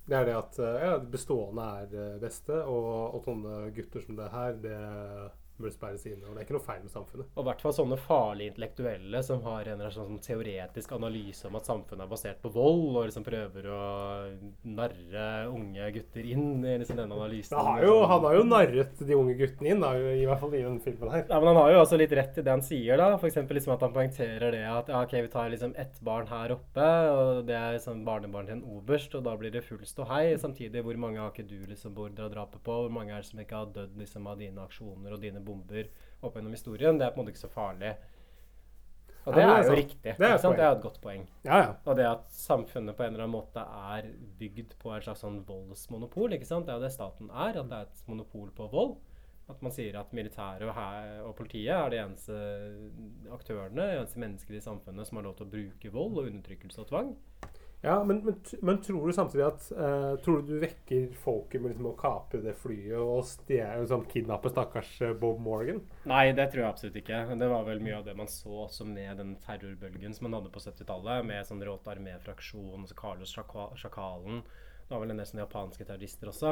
Det 0.05 0.13
er 0.13 0.27
det 0.27 0.35
at 0.37 0.57
eh, 0.61 0.83
ja, 0.85 0.97
bestående 1.01 1.63
er 1.79 1.87
det 1.89 2.05
beste, 2.21 2.59
og, 2.69 3.15
og 3.17 3.23
sånne 3.25 3.71
gutter 3.73 4.03
som 4.05 4.19
det 4.19 4.27
her, 4.29 4.59
det 4.61 4.77
bør 5.61 5.73
sperres 5.73 6.05
inne. 6.09 6.23
Og 6.27 6.35
det 6.35 6.43
er 6.43 6.47
ikke 6.47 6.57
noe 6.57 6.65
feil 6.65 6.83
med 6.83 6.93
samfunnet. 6.93 7.29
Og 7.33 7.43
i 7.43 7.47
hvert 7.49 7.63
fall 7.63 7.75
sånne 7.77 7.97
farlige 8.01 8.53
intellektuelle 8.53 9.21
som 9.25 9.43
har 9.45 9.69
en 9.71 9.83
sånn 9.93 10.19
teoretisk 10.23 10.95
analyse 10.97 11.47
om 11.47 11.57
at 11.59 11.69
samfunnet 11.69 12.05
er 12.05 12.11
basert 12.11 12.41
på 12.43 12.51
vold, 12.55 12.85
og 12.95 13.07
liksom 13.09 13.25
prøver 13.25 13.69
å 13.71 13.81
narre 14.75 15.27
unge 15.51 15.89
gutter 15.95 16.29
inn 16.35 16.63
i 16.65 16.77
liksom 16.81 16.99
denne 16.99 17.15
analysen. 17.17 17.57
Han 17.57 17.69
har, 17.71 17.85
jo, 17.87 17.95
han 18.11 18.27
har 18.27 18.37
jo 18.39 18.45
narret 18.49 19.03
de 19.07 19.17
unge 19.17 19.37
guttene 19.39 19.71
inn, 19.71 19.83
da, 19.83 19.93
i 19.95 20.25
hvert 20.27 20.43
fall 20.43 20.55
i 20.57 20.63
den 20.65 20.79
filmen 20.83 21.13
her. 21.13 21.25
Ja, 21.29 21.39
men 21.39 21.51
Han 21.55 21.61
har 21.61 21.71
jo 21.71 21.81
også 21.83 21.99
litt 21.99 22.13
rett 22.17 22.39
i 22.39 22.43
det 22.45 22.51
han 22.51 22.65
sier. 22.65 22.97
da, 22.99 23.13
for 23.21 23.29
eksempel 23.29 23.59
liksom 23.59 23.75
at 23.75 23.85
Han 23.85 23.95
poengterer 23.95 24.51
det 24.55 24.63
at 24.67 24.89
ja, 24.91 25.03
ok, 25.05 25.15
vi 25.25 25.31
tar 25.31 25.51
liksom 25.53 25.75
ett 25.79 25.99
barn 26.05 26.27
her 26.27 26.55
oppe, 26.57 26.89
og 27.15 27.45
det 27.47 27.55
er 27.55 27.77
liksom 27.77 28.03
barnebarn 28.07 28.49
til 28.49 28.57
en 28.57 28.65
oberst, 28.77 29.15
og 29.15 29.23
da 29.27 29.35
blir 29.39 29.53
det 29.53 29.63
full 29.65 29.83
ståhei. 29.87 30.35
Samtidig, 30.41 30.83
hvor 30.83 30.99
mange 30.99 31.21
har 31.21 31.31
ikke 31.31 31.47
du 31.47 31.57
liksom 31.69 31.95
beordra 31.95 32.27
drapet 32.31 32.63
på? 32.65 32.79
Hvor 32.85 32.93
mange 32.93 33.13
er 33.13 33.23
det 33.23 33.29
som 33.29 33.41
ikke 33.41 33.61
har 33.61 33.71
dødd 33.75 33.95
liksom 34.01 34.27
av 34.27 34.41
dine 34.41 34.65
aksjoner 34.65 35.15
og 35.15 35.21
dine 35.23 35.44
bomber 35.45 35.87
opp 36.21 36.35
gjennom 36.37 36.55
historien? 36.55 36.99
Det 36.99 37.07
er 37.07 37.15
på 37.15 37.19
en 37.21 37.25
måte 37.25 37.35
ikke 37.35 37.45
så 37.45 37.51
farlig. 37.53 37.95
Og 39.25 39.33
Ja, 39.33 39.39
det 39.39 39.43
er, 39.43 39.51
er 39.55 39.63
jo 39.65 39.77
riktig. 39.79 40.11
Det 40.19 40.27
er? 40.27 40.37
Det 40.37 40.61
er 40.61 40.75
et 40.75 40.83
godt 40.83 40.99
poeng. 41.01 41.23
Ja, 41.47 41.57
ja. 41.57 41.69
Og 41.85 41.97
det 41.97 42.05
at 42.05 42.27
samfunnet 42.29 42.93
på 42.97 43.03
en 43.03 43.15
eller 43.15 43.25
annen 43.25 43.33
måte 43.33 43.63
er 43.63 44.11
bygd 44.37 44.75
på 44.81 44.93
et 44.93 45.07
slags 45.07 45.23
sånn 45.25 45.39
voldsmonopol. 45.47 46.35
ikke 46.37 46.45
sant? 46.45 46.67
Det 46.67 46.75
er 46.75 46.77
jo 46.77 46.85
det 46.85 46.93
staten 46.93 47.31
er. 47.31 47.57
At 47.57 47.71
det 47.71 47.79
er 47.79 47.87
et 47.89 48.03
monopol 48.11 48.51
på 48.53 48.69
vold. 48.69 48.97
At 49.49 49.61
man 49.61 49.73
sier 49.73 49.97
at 49.97 50.13
militæret 50.13 50.65
og, 50.65 50.77
og 51.29 51.33
politiet 51.37 51.73
er 51.73 51.89
de 51.93 51.99
eneste 52.01 52.37
aktørene, 53.33 53.75
de 53.77 53.99
eneste 53.99 54.21
mennesker 54.21 54.57
i 54.57 54.61
samfunnet 54.63 55.05
som 55.05 55.19
har 55.19 55.27
lov 55.27 55.35
til 55.37 55.45
å 55.45 55.51
bruke 55.51 55.91
vold 55.93 56.17
og 56.21 56.29
undertrykkelse 56.31 56.81
og 56.81 56.89
tvang. 56.89 57.11
Ja, 57.83 57.99
men, 58.03 58.21
men, 58.25 58.37
men 58.65 58.79
tror 58.81 59.07
du 59.07 59.13
samtidig 59.13 59.43
at 59.45 59.65
uh, 59.77 60.15
Tror 60.25 60.41
du 60.41 60.53
du 60.55 60.61
vekker 60.63 61.11
folket 61.21 61.61
med 61.61 61.73
liksom 61.73 61.91
å 61.91 61.97
kapre 61.99 62.39
det 62.41 62.55
flyet 62.57 62.97
og 62.97 63.25
stjele, 63.29 63.83
liksom, 63.83 64.07
kidnappe 64.09 64.49
stakkars 64.49 64.93
eh, 65.05 65.13
Bob 65.19 65.41
Morgan? 65.43 65.83
Nei, 66.09 66.31
det 66.37 66.47
tror 66.51 66.63
jeg 66.63 66.71
absolutt 66.71 67.01
ikke. 67.03 67.19
Det 67.37 67.49
var 67.51 67.67
vel 67.67 67.83
mye 67.85 67.99
av 67.99 68.07
det 68.07 68.15
man 68.17 68.31
så 68.31 68.63
også 68.65 68.87
med 68.89 69.21
den 69.21 69.35
terrorbølgen 69.45 70.15
som 70.17 70.29
man 70.29 70.39
hadde 70.39 70.53
på 70.53 70.63
70-tallet, 70.63 71.27
med 71.29 71.45
sånn 71.45 71.61
Råte 71.65 71.93
armé-fraksjon, 71.93 72.87
Carlos 72.97 73.35
Sjakalen 73.35 74.41
det 74.85 74.93
var 74.93 75.01
vel 75.01 75.15
en 75.15 75.19
del 75.19 75.25
sånne 75.25 75.45
japanske 75.47 75.85
terrorister 75.87 76.29
også, 76.29 76.51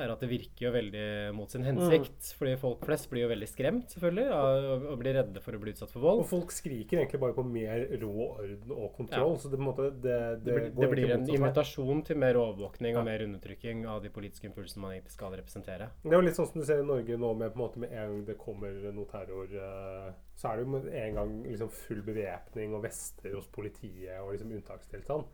er 0.00 0.08
at 0.14 0.20
det 0.22 0.28
virker 0.30 0.64
jo 0.66 0.70
veldig 0.72 1.02
mot 1.36 1.50
sin 1.52 1.64
hensikt. 1.66 2.30
Fordi 2.38 2.54
folk 2.60 2.84
flest 2.86 3.08
blir 3.10 3.24
jo 3.26 3.30
veldig 3.32 3.48
skremt, 3.50 3.90
selvfølgelig, 3.92 4.26
og, 4.32 4.84
og 4.92 4.98
blir 5.02 5.16
redde 5.18 5.42
for 5.44 5.56
å 5.56 5.60
bli 5.60 5.74
utsatt 5.74 5.90
for 5.92 6.00
vold. 6.04 6.22
Og 6.22 6.28
folk 6.30 6.54
skriker 6.54 7.00
egentlig 7.02 7.20
bare 7.20 7.34
på 7.36 7.44
mer 7.44 7.84
rå 8.00 8.12
orden 8.30 8.72
og 8.76 8.94
kontroll. 8.96 9.34
Ja. 9.34 9.42
Så 9.42 9.50
det, 9.52 9.60
måte, 9.60 9.90
det, 9.90 10.16
det, 10.44 10.54
Det, 10.54 10.72
blir- 10.72 10.92
blir 10.94 11.14
en 11.16 11.26
invitasjon 11.28 12.04
til 12.08 12.16
mer 12.22 12.38
overvåkning 12.40 12.94
Ja. 12.94 13.00
og 13.02 13.04
mer 13.10 13.26
undertrykking 13.26 13.84
av 13.90 14.00
de 14.02 14.08
politiske 14.14 14.46
impulsene 14.48 14.82
man 14.86 14.96
egentlig 14.96 15.12
skal 15.18 15.36
representere. 15.36 15.90
Det 16.02 16.12
er 16.14 16.18
jo 16.20 16.24
litt 16.28 16.38
sånn 16.40 16.48
som 16.52 16.60
du 16.60 16.66
ser 16.68 16.80
i 16.80 16.88
Norge 16.88 17.16
nå, 17.20 17.34
med, 17.36 17.52
på 17.52 17.60
en 17.60 17.64
måte, 17.66 17.78
med 17.84 17.92
en 17.92 18.14
gang 18.14 18.24
det 18.30 18.38
kommer 18.40 18.72
noe 18.94 19.06
terror, 19.10 19.52
eh, 19.52 20.10
så 20.40 20.48
er 20.52 20.56
det 20.56 20.64
jo 20.64 20.72
med 20.78 20.88
en 21.04 21.14
gang 21.20 21.36
liksom 21.44 21.70
full 21.70 22.00
bevæpning 22.06 22.74
og 22.74 22.82
vester 22.88 23.34
hos 23.36 23.46
politiet 23.52 24.16
og 24.22 24.32
liksom 24.32 24.52
unntakstilstand. 24.56 25.24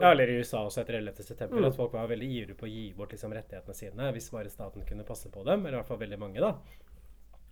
Ja, 0.00 0.10
eller 0.12 0.30
i 0.30 0.38
USA 0.40 0.62
også 0.64 0.80
etter 0.80 0.94
11. 1.00 1.22
september, 1.22 1.58
Mm. 1.58 1.66
at 1.68 1.76
folk 1.76 1.92
var 1.92 2.06
veldig 2.08 2.28
ivrige 2.30 2.56
på 2.56 2.64
å 2.66 2.70
gi 2.72 2.92
bort 2.96 3.10
liksom, 3.12 3.32
rettighetene 3.36 3.74
sine 3.74 4.12
hvis 4.12 4.30
bare 4.32 4.48
staten 4.48 4.86
kunne 4.88 5.04
passe 5.04 5.28
på 5.30 5.44
dem. 5.44 5.66
Eller 5.66 5.76
i 5.78 5.80
hvert 5.82 5.88
fall 5.88 5.98
veldig 6.00 6.18
mange, 6.18 6.40
da. 6.40 6.54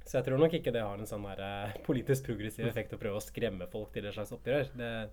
Så 0.07 0.17
jeg 0.19 0.25
tror 0.25 0.39
nok 0.41 0.53
ikke 0.57 0.73
det 0.73 0.81
har 0.83 0.97
en 0.99 1.07
sånn 1.07 1.23
der, 1.37 1.43
eh, 1.45 1.75
politisk 1.85 2.25
progressiv 2.25 2.67
effekt 2.67 2.93
å 2.93 2.99
prøve 2.99 3.17
å 3.21 3.23
skremme 3.23 3.69
folk 3.71 3.93
til 3.93 4.07
et 4.07 4.15
slags 4.15 4.33
opprør. 4.33 4.67
Det, 4.75 5.11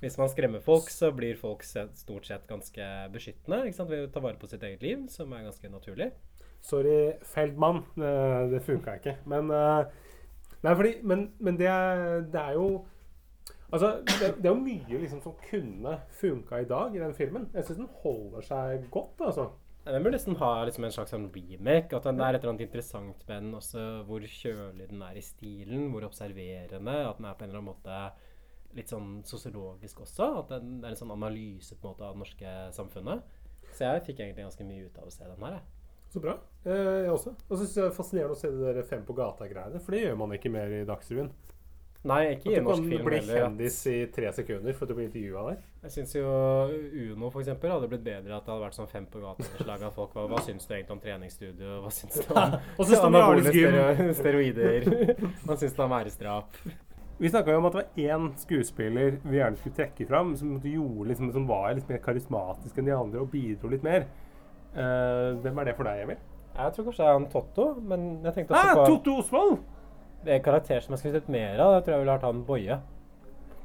hvis 0.00 0.16
man 0.16 0.28
skremmer 0.28 0.60
folk, 0.62 0.88
så 0.88 1.10
blir 1.14 1.34
folk 1.36 1.64
stort 1.64 2.24
sett 2.24 2.46
ganske 2.46 3.10
beskyttende 3.12 3.64
ikke 3.66 3.74
sant? 3.74 3.90
ved 3.90 4.08
å 4.08 4.12
ta 4.12 4.20
vare 4.20 4.38
på 4.38 4.48
sitt 4.48 4.62
eget 4.62 4.80
liv, 4.82 5.08
som 5.08 5.32
er 5.32 5.42
ganske 5.42 5.68
naturlig. 5.68 6.12
Sorry, 6.62 7.14
Feldmann. 7.22 7.82
Det, 7.96 8.50
det 8.54 8.62
funka 8.62 8.94
ikke. 9.00 9.16
Men 9.26 9.50
eh, 9.50 9.84
Nei, 10.62 10.74
fordi 10.74 11.02
Men, 11.02 11.32
men 11.40 11.56
det, 11.56 11.68
det 12.32 12.40
er 12.40 12.54
jo 12.54 12.84
Altså, 13.68 13.88
det, 14.06 14.28
det 14.40 14.48
er 14.48 14.54
jo 14.54 14.60
mye 14.64 15.00
liksom 15.02 15.20
som 15.20 15.34
kunne 15.44 15.98
funka 16.20 16.62
i 16.62 16.68
dag 16.68 16.94
i 16.96 17.00
den 17.02 17.14
filmen. 17.16 17.48
Jeg 17.52 17.66
syns 17.68 17.82
den 17.82 17.90
holder 18.02 18.46
seg 18.46 18.86
godt, 18.92 19.20
altså. 19.20 19.50
Ja, 19.84 19.92
Den 19.92 20.04
burde 20.04 20.16
nesten 20.16 20.36
ha 20.40 20.50
liksom 20.68 20.84
en 20.84 20.94
slags 20.94 21.12
sånn 21.14 21.28
remake. 21.34 21.96
At 21.96 22.08
den, 22.08 22.20
er 22.20 22.36
et 22.36 22.42
eller 22.42 22.54
annet 22.54 22.66
interessant 22.66 23.22
med 23.28 23.34
den 23.34 23.54
også, 23.56 23.84
hvor 24.08 24.24
kjølig 24.24 24.88
den 24.90 25.04
er 25.04 25.16
i 25.16 25.24
stilen, 25.24 25.86
hvor 25.92 26.04
observerende. 26.08 26.96
At 27.08 27.20
den 27.20 27.28
er 27.28 27.36
på 27.36 27.44
en 27.46 27.52
eller 27.52 27.62
annen 27.62 27.70
måte 27.70 28.00
litt 28.76 28.92
sånn 28.92 29.22
sosiologisk 29.28 30.02
også. 30.04 30.30
At 30.42 30.52
den, 30.56 30.78
er 30.82 30.92
en 30.92 31.00
sånn 31.00 31.12
analyse 31.14 31.76
på 31.76 31.88
en 31.88 31.94
måte 31.94 32.08
av 32.08 32.16
det 32.16 32.24
norske 32.24 32.54
samfunnet. 32.76 33.36
Så 33.72 33.84
jeg 33.84 34.06
fikk 34.08 34.22
egentlig 34.24 34.48
ganske 34.48 34.68
mye 34.68 34.88
ut 34.88 35.00
av 35.00 35.08
å 35.08 35.12
se 35.12 35.28
den 35.28 35.44
her. 35.44 35.58
jeg. 35.58 35.66
Så 36.08 36.20
bra. 36.24 36.38
Eh, 36.64 36.94
jeg 37.04 37.12
også. 37.12 37.34
Og 37.48 37.54
så 37.54 37.62
syns 37.62 37.76
jeg 37.76 37.84
det 37.84 37.90
er 37.90 37.96
fascinerende 37.96 38.36
å 38.36 38.40
se 38.40 38.50
det 38.52 38.76
der 38.76 38.88
Fem 38.88 39.04
på 39.04 39.16
gata-greiene, 39.16 39.80
for 39.84 39.92
det 39.92 40.06
gjør 40.06 40.20
man 40.20 40.32
ikke 40.36 40.52
mer 40.52 40.72
i 40.72 40.84
Dagsrevyen. 40.88 41.28
Nei, 42.06 42.36
ikke 42.36 42.52
i 42.52 42.54
At 42.54 42.62
du 42.62 42.68
norsk 42.68 42.82
kan 42.82 42.90
film 42.92 43.04
bli 43.08 43.16
heller, 43.18 43.34
at- 43.34 43.42
kjendis 43.42 43.78
i 43.90 43.94
tre 44.14 44.28
sekunder 44.32 44.72
for 44.72 44.84
at 44.84 44.88
du 44.88 44.94
blir 44.94 45.08
intervjua 45.08 45.40
der. 45.48 45.56
Jeg 45.82 45.90
syns 45.90 46.14
jo 46.14 46.26
Uno 47.12 47.30
for 47.30 47.40
eksempel, 47.42 47.70
hadde 47.74 47.88
blitt 47.90 48.04
bedre 48.04 48.36
at 48.36 48.44
det 48.46 48.52
hadde 48.52 48.62
vært 48.62 48.76
sånn 48.78 48.88
fem 48.88 49.06
på 49.10 49.18
gata-innslag 49.22 49.82
av 49.82 49.94
folk. 49.96 50.12
Hva, 50.14 50.28
hva 50.30 50.42
syns 50.46 50.66
du 50.66 50.74
egentlig 50.74 50.94
om 50.94 51.00
treningsstudio? 51.02 51.80
Hva 51.82 51.90
syns 51.90 52.20
du 52.20 52.34
om 52.34 52.54
Og 52.78 52.92
anabole 53.08 53.42
stero 53.50 54.12
steroider? 54.20 54.86
Hva 55.44 55.56
syns 55.58 55.74
du 55.74 55.82
om 55.82 55.96
æresdrap? 55.98 56.60
Vi 57.18 57.28
snakka 57.32 57.50
jo 57.50 57.58
om 57.58 57.66
at 57.66 57.74
det 57.74 57.82
var 57.82 58.04
én 58.14 58.28
skuespiller 58.38 59.16
vi 59.24 59.40
gjerne 59.40 59.58
skulle 59.58 59.74
trekke 59.74 60.06
fram, 60.06 60.36
som, 60.38 60.52
gjorde 60.62 61.08
liksom, 61.10 61.32
som 61.34 61.48
var 61.48 61.72
litt 61.74 61.88
mer 61.90 61.98
karismatisk 62.04 62.78
enn 62.78 62.86
de 62.86 62.94
andre 62.94 63.24
og 63.24 63.32
bidro 63.32 63.72
litt 63.72 63.82
mer. 63.82 64.06
Uh, 64.70 65.34
hvem 65.42 65.58
er 65.58 65.64
det 65.66 65.74
for 65.74 65.88
deg, 65.88 66.04
Emil? 66.04 66.20
Jeg 66.58 66.74
tror 66.76 66.86
kanskje 66.86 67.02
det 67.02 67.08
er 67.08 67.16
han 67.18 67.26
Totto, 67.32 67.66
men 67.90 68.06
jeg 68.22 68.34
tenkte 68.36 68.54
også 68.54 68.68
Hæ, 68.68 68.76
på 68.78 68.86
Totto 68.92 69.16
Osvald! 69.24 69.58
En 70.26 70.42
karakter 70.42 70.80
som 70.82 70.94
jeg 70.94 71.02
skulle 71.02 71.20
sett 71.20 71.28
mer 71.30 71.60
av. 71.62 71.74
det 71.74 71.84
tror 71.86 71.94
jeg 71.94 72.04
ville 72.04 72.16
vært 72.16 72.26
han 72.26 72.46
Boje. 72.46 72.80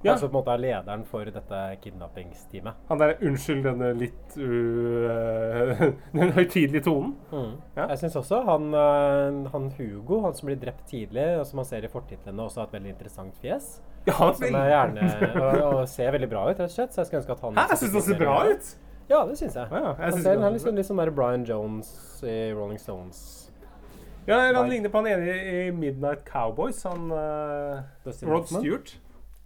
Ja. 0.04 0.18
Som 0.18 0.30
på 0.30 0.34
en 0.34 0.40
måte 0.42 0.52
er 0.52 0.60
lederen 0.60 1.06
for 1.08 1.30
dette 1.32 1.60
kidnappingsteamet. 1.80 2.80
Han 2.90 3.00
der, 3.00 3.14
unnskyld 3.24 3.62
denne 3.64 3.94
litt 3.96 4.36
uh, 4.36 5.86
Den 6.18 6.34
høytidelige 6.36 6.84
tonen. 6.90 7.14
Mm. 7.32 7.54
Ja. 7.78 7.88
Jeg 7.94 8.02
syns 8.02 8.18
også 8.20 8.42
han, 8.44 8.68
øh, 8.76 9.40
han 9.54 9.72
Hugo, 9.78 10.20
han 10.26 10.36
som 10.36 10.52
blir 10.52 10.60
drept 10.60 10.84
tidlig, 10.92 11.24
og 11.40 11.48
som 11.48 11.62
man 11.62 11.70
ser 11.70 11.88
i 11.88 11.92
fortitlene, 11.92 12.44
også 12.44 12.62
har 12.62 12.68
et 12.68 12.76
veldig 12.80 12.96
interessant 12.98 13.40
fjes. 13.40 13.78
Ja, 14.04 14.18
han 14.20 14.36
som 14.36 14.56
er 14.60 14.68
gjerne 14.74 15.08
og, 15.40 15.62
og 15.70 15.88
ser 15.88 16.12
veldig 16.12 16.30
bra 16.30 16.50
ut, 16.50 16.58
rett 16.58 16.68
og 16.68 16.76
slett. 16.76 16.92
Så 16.92 17.00
jeg 17.00 17.08
skulle 17.08 17.24
ønske 17.24 17.38
at 17.38 17.46
han 17.48 17.62
Hæ, 17.62 17.68
jeg 17.70 17.78
synes 17.86 17.94
han 17.94 18.08
ser 18.10 18.20
bra 18.20 18.38
ut! 18.50 18.74
Ja, 19.10 19.24
det 19.30 19.38
syns 19.38 19.56
jeg. 19.56 19.68
Ja, 19.72 19.78
jeg 19.78 19.96
han 19.96 20.12
synes 20.12 20.26
ser 20.26 20.36
han 20.36 20.44
er 20.44 20.54
liksom, 20.58 20.76
litt 20.76 20.88
sånn 20.88 21.00
der 21.00 21.12
Brian 21.16 21.48
Jones 21.48 21.96
i 22.28 22.38
Rolling 22.52 22.80
Stones. 22.80 23.43
Ja, 24.26 24.40
Han 24.56 24.70
ligner 24.70 24.90
på 24.90 24.98
han 25.02 25.08
ene 25.14 25.34
i 25.36 25.72
Midnight 25.76 26.24
Cowboys, 26.30 26.84
han 26.88 27.10
uh, 27.12 27.82
Rod 28.06 28.24
Hoffman? 28.30 28.62
Stewart. 28.62 28.94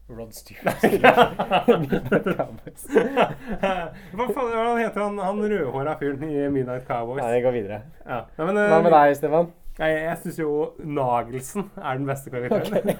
Rod 0.10 0.34
Stewart. 0.34 0.84
Midnight 1.82 2.28
Cowboys. 2.38 2.84
Hva 2.88 4.28
faen 4.32 4.52
hva 4.54 4.76
heter 4.80 5.02
han, 5.04 5.18
han 5.20 5.42
rødhåra 5.44 5.96
fyren 6.00 6.24
i 6.30 6.48
Midnight 6.54 6.86
Cowboys? 6.88 7.24
Nei, 7.24 7.32
jeg 7.38 7.48
går 7.48 7.56
videre. 7.58 7.82
Ja. 8.06 8.22
Nei, 8.38 8.46
men, 8.52 8.60
uh, 8.62 8.68
Hva 8.76 8.84
med 8.86 8.94
deg, 8.98 9.16
Stefan? 9.20 9.50
Nei, 9.78 9.92
jeg 9.94 10.16
syns 10.24 10.38
jo 10.42 10.52
Nagelsen 10.82 11.68
er 11.78 12.00
den 12.00 12.08
beste 12.10 12.32
karakteren. 12.34 12.96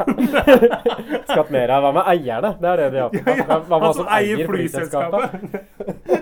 Skatmera. 1.26 1.80
Hva 1.82 1.90
med 1.96 2.10
eierne? 2.12 2.52
Det 2.62 2.70
er 2.70 2.82
det 2.84 2.90
de 2.94 3.00
har 3.02 3.10
på. 3.16 3.22
Ja, 3.26 3.34
ja, 3.40 3.46
Hva- 3.48 3.64
hva 3.66 3.80
med 3.80 3.88
han 3.88 3.96
som 3.98 4.12
eier 4.14 4.44
flyselskapet. 4.46 6.17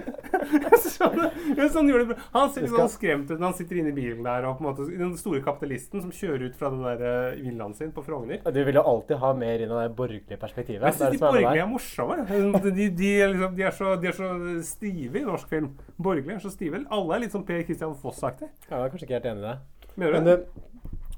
sånn, 0.95 1.21
ja, 1.57 1.67
sånn 1.71 1.89
gjorde. 1.91 2.17
Han 2.33 2.51
ser 2.53 2.65
litt 2.65 2.73
sånn 2.73 2.91
skremt 2.93 3.29
ut 3.29 3.37
når 3.37 3.47
han 3.47 3.57
sitter 3.57 3.79
inne 3.81 3.91
i 3.93 3.95
bilen 3.95 4.25
der, 4.25 4.47
og 4.49 4.59
på 4.59 4.65
en 4.65 4.69
måte 4.69 4.87
den 4.89 5.13
store 5.19 5.41
kapitalisten 5.45 6.03
som 6.03 6.13
kjører 6.15 6.47
ut 6.49 6.59
fra 6.59 6.71
den 6.73 6.83
der 6.85 7.05
eh, 7.09 7.39
villaen 7.45 7.75
sin 7.77 7.93
på 7.95 8.03
Frogner. 8.05 8.43
Du 8.45 8.61
vil 8.67 8.79
jo 8.79 8.85
alltid 8.93 9.21
ha 9.23 9.31
mer 9.37 9.63
i 9.63 9.69
det 9.69 9.87
borgerlige 9.97 10.39
perspektivet. 10.41 10.85
Jeg 10.85 10.99
syns 10.99 11.17
de 11.17 11.21
med 11.21 11.25
borgerlige 11.27 11.65
er 11.65 11.71
morsomme. 11.71 12.19
De, 12.65 12.89
de, 13.01 13.11
er 13.21 13.33
liksom, 13.33 13.55
de, 13.57 13.65
er 13.67 13.79
så, 13.79 13.95
de 14.01 14.11
er 14.11 14.19
så 14.19 14.31
stive 14.67 15.21
i 15.21 15.25
norsk 15.25 15.51
film. 15.51 15.73
Borgerlige 15.97 16.39
er 16.39 16.45
så 16.45 16.53
stive. 16.53 16.85
Alle 16.93 17.17
er 17.17 17.25
litt 17.25 17.35
sånn 17.35 17.47
Per 17.47 17.65
Christian 17.65 17.97
Foss-aktig. 17.99 18.51
Ja, 18.69 18.77
jeg 18.77 18.87
er 18.87 18.93
kanskje 18.93 19.09
ikke 19.09 19.19
helt 19.19 19.29
enig 19.33 19.45
i 19.45 19.49
det. 19.49 19.57
Mener 19.95 20.11
du 20.11 20.17
Men 20.19 20.31
du, 20.31 20.63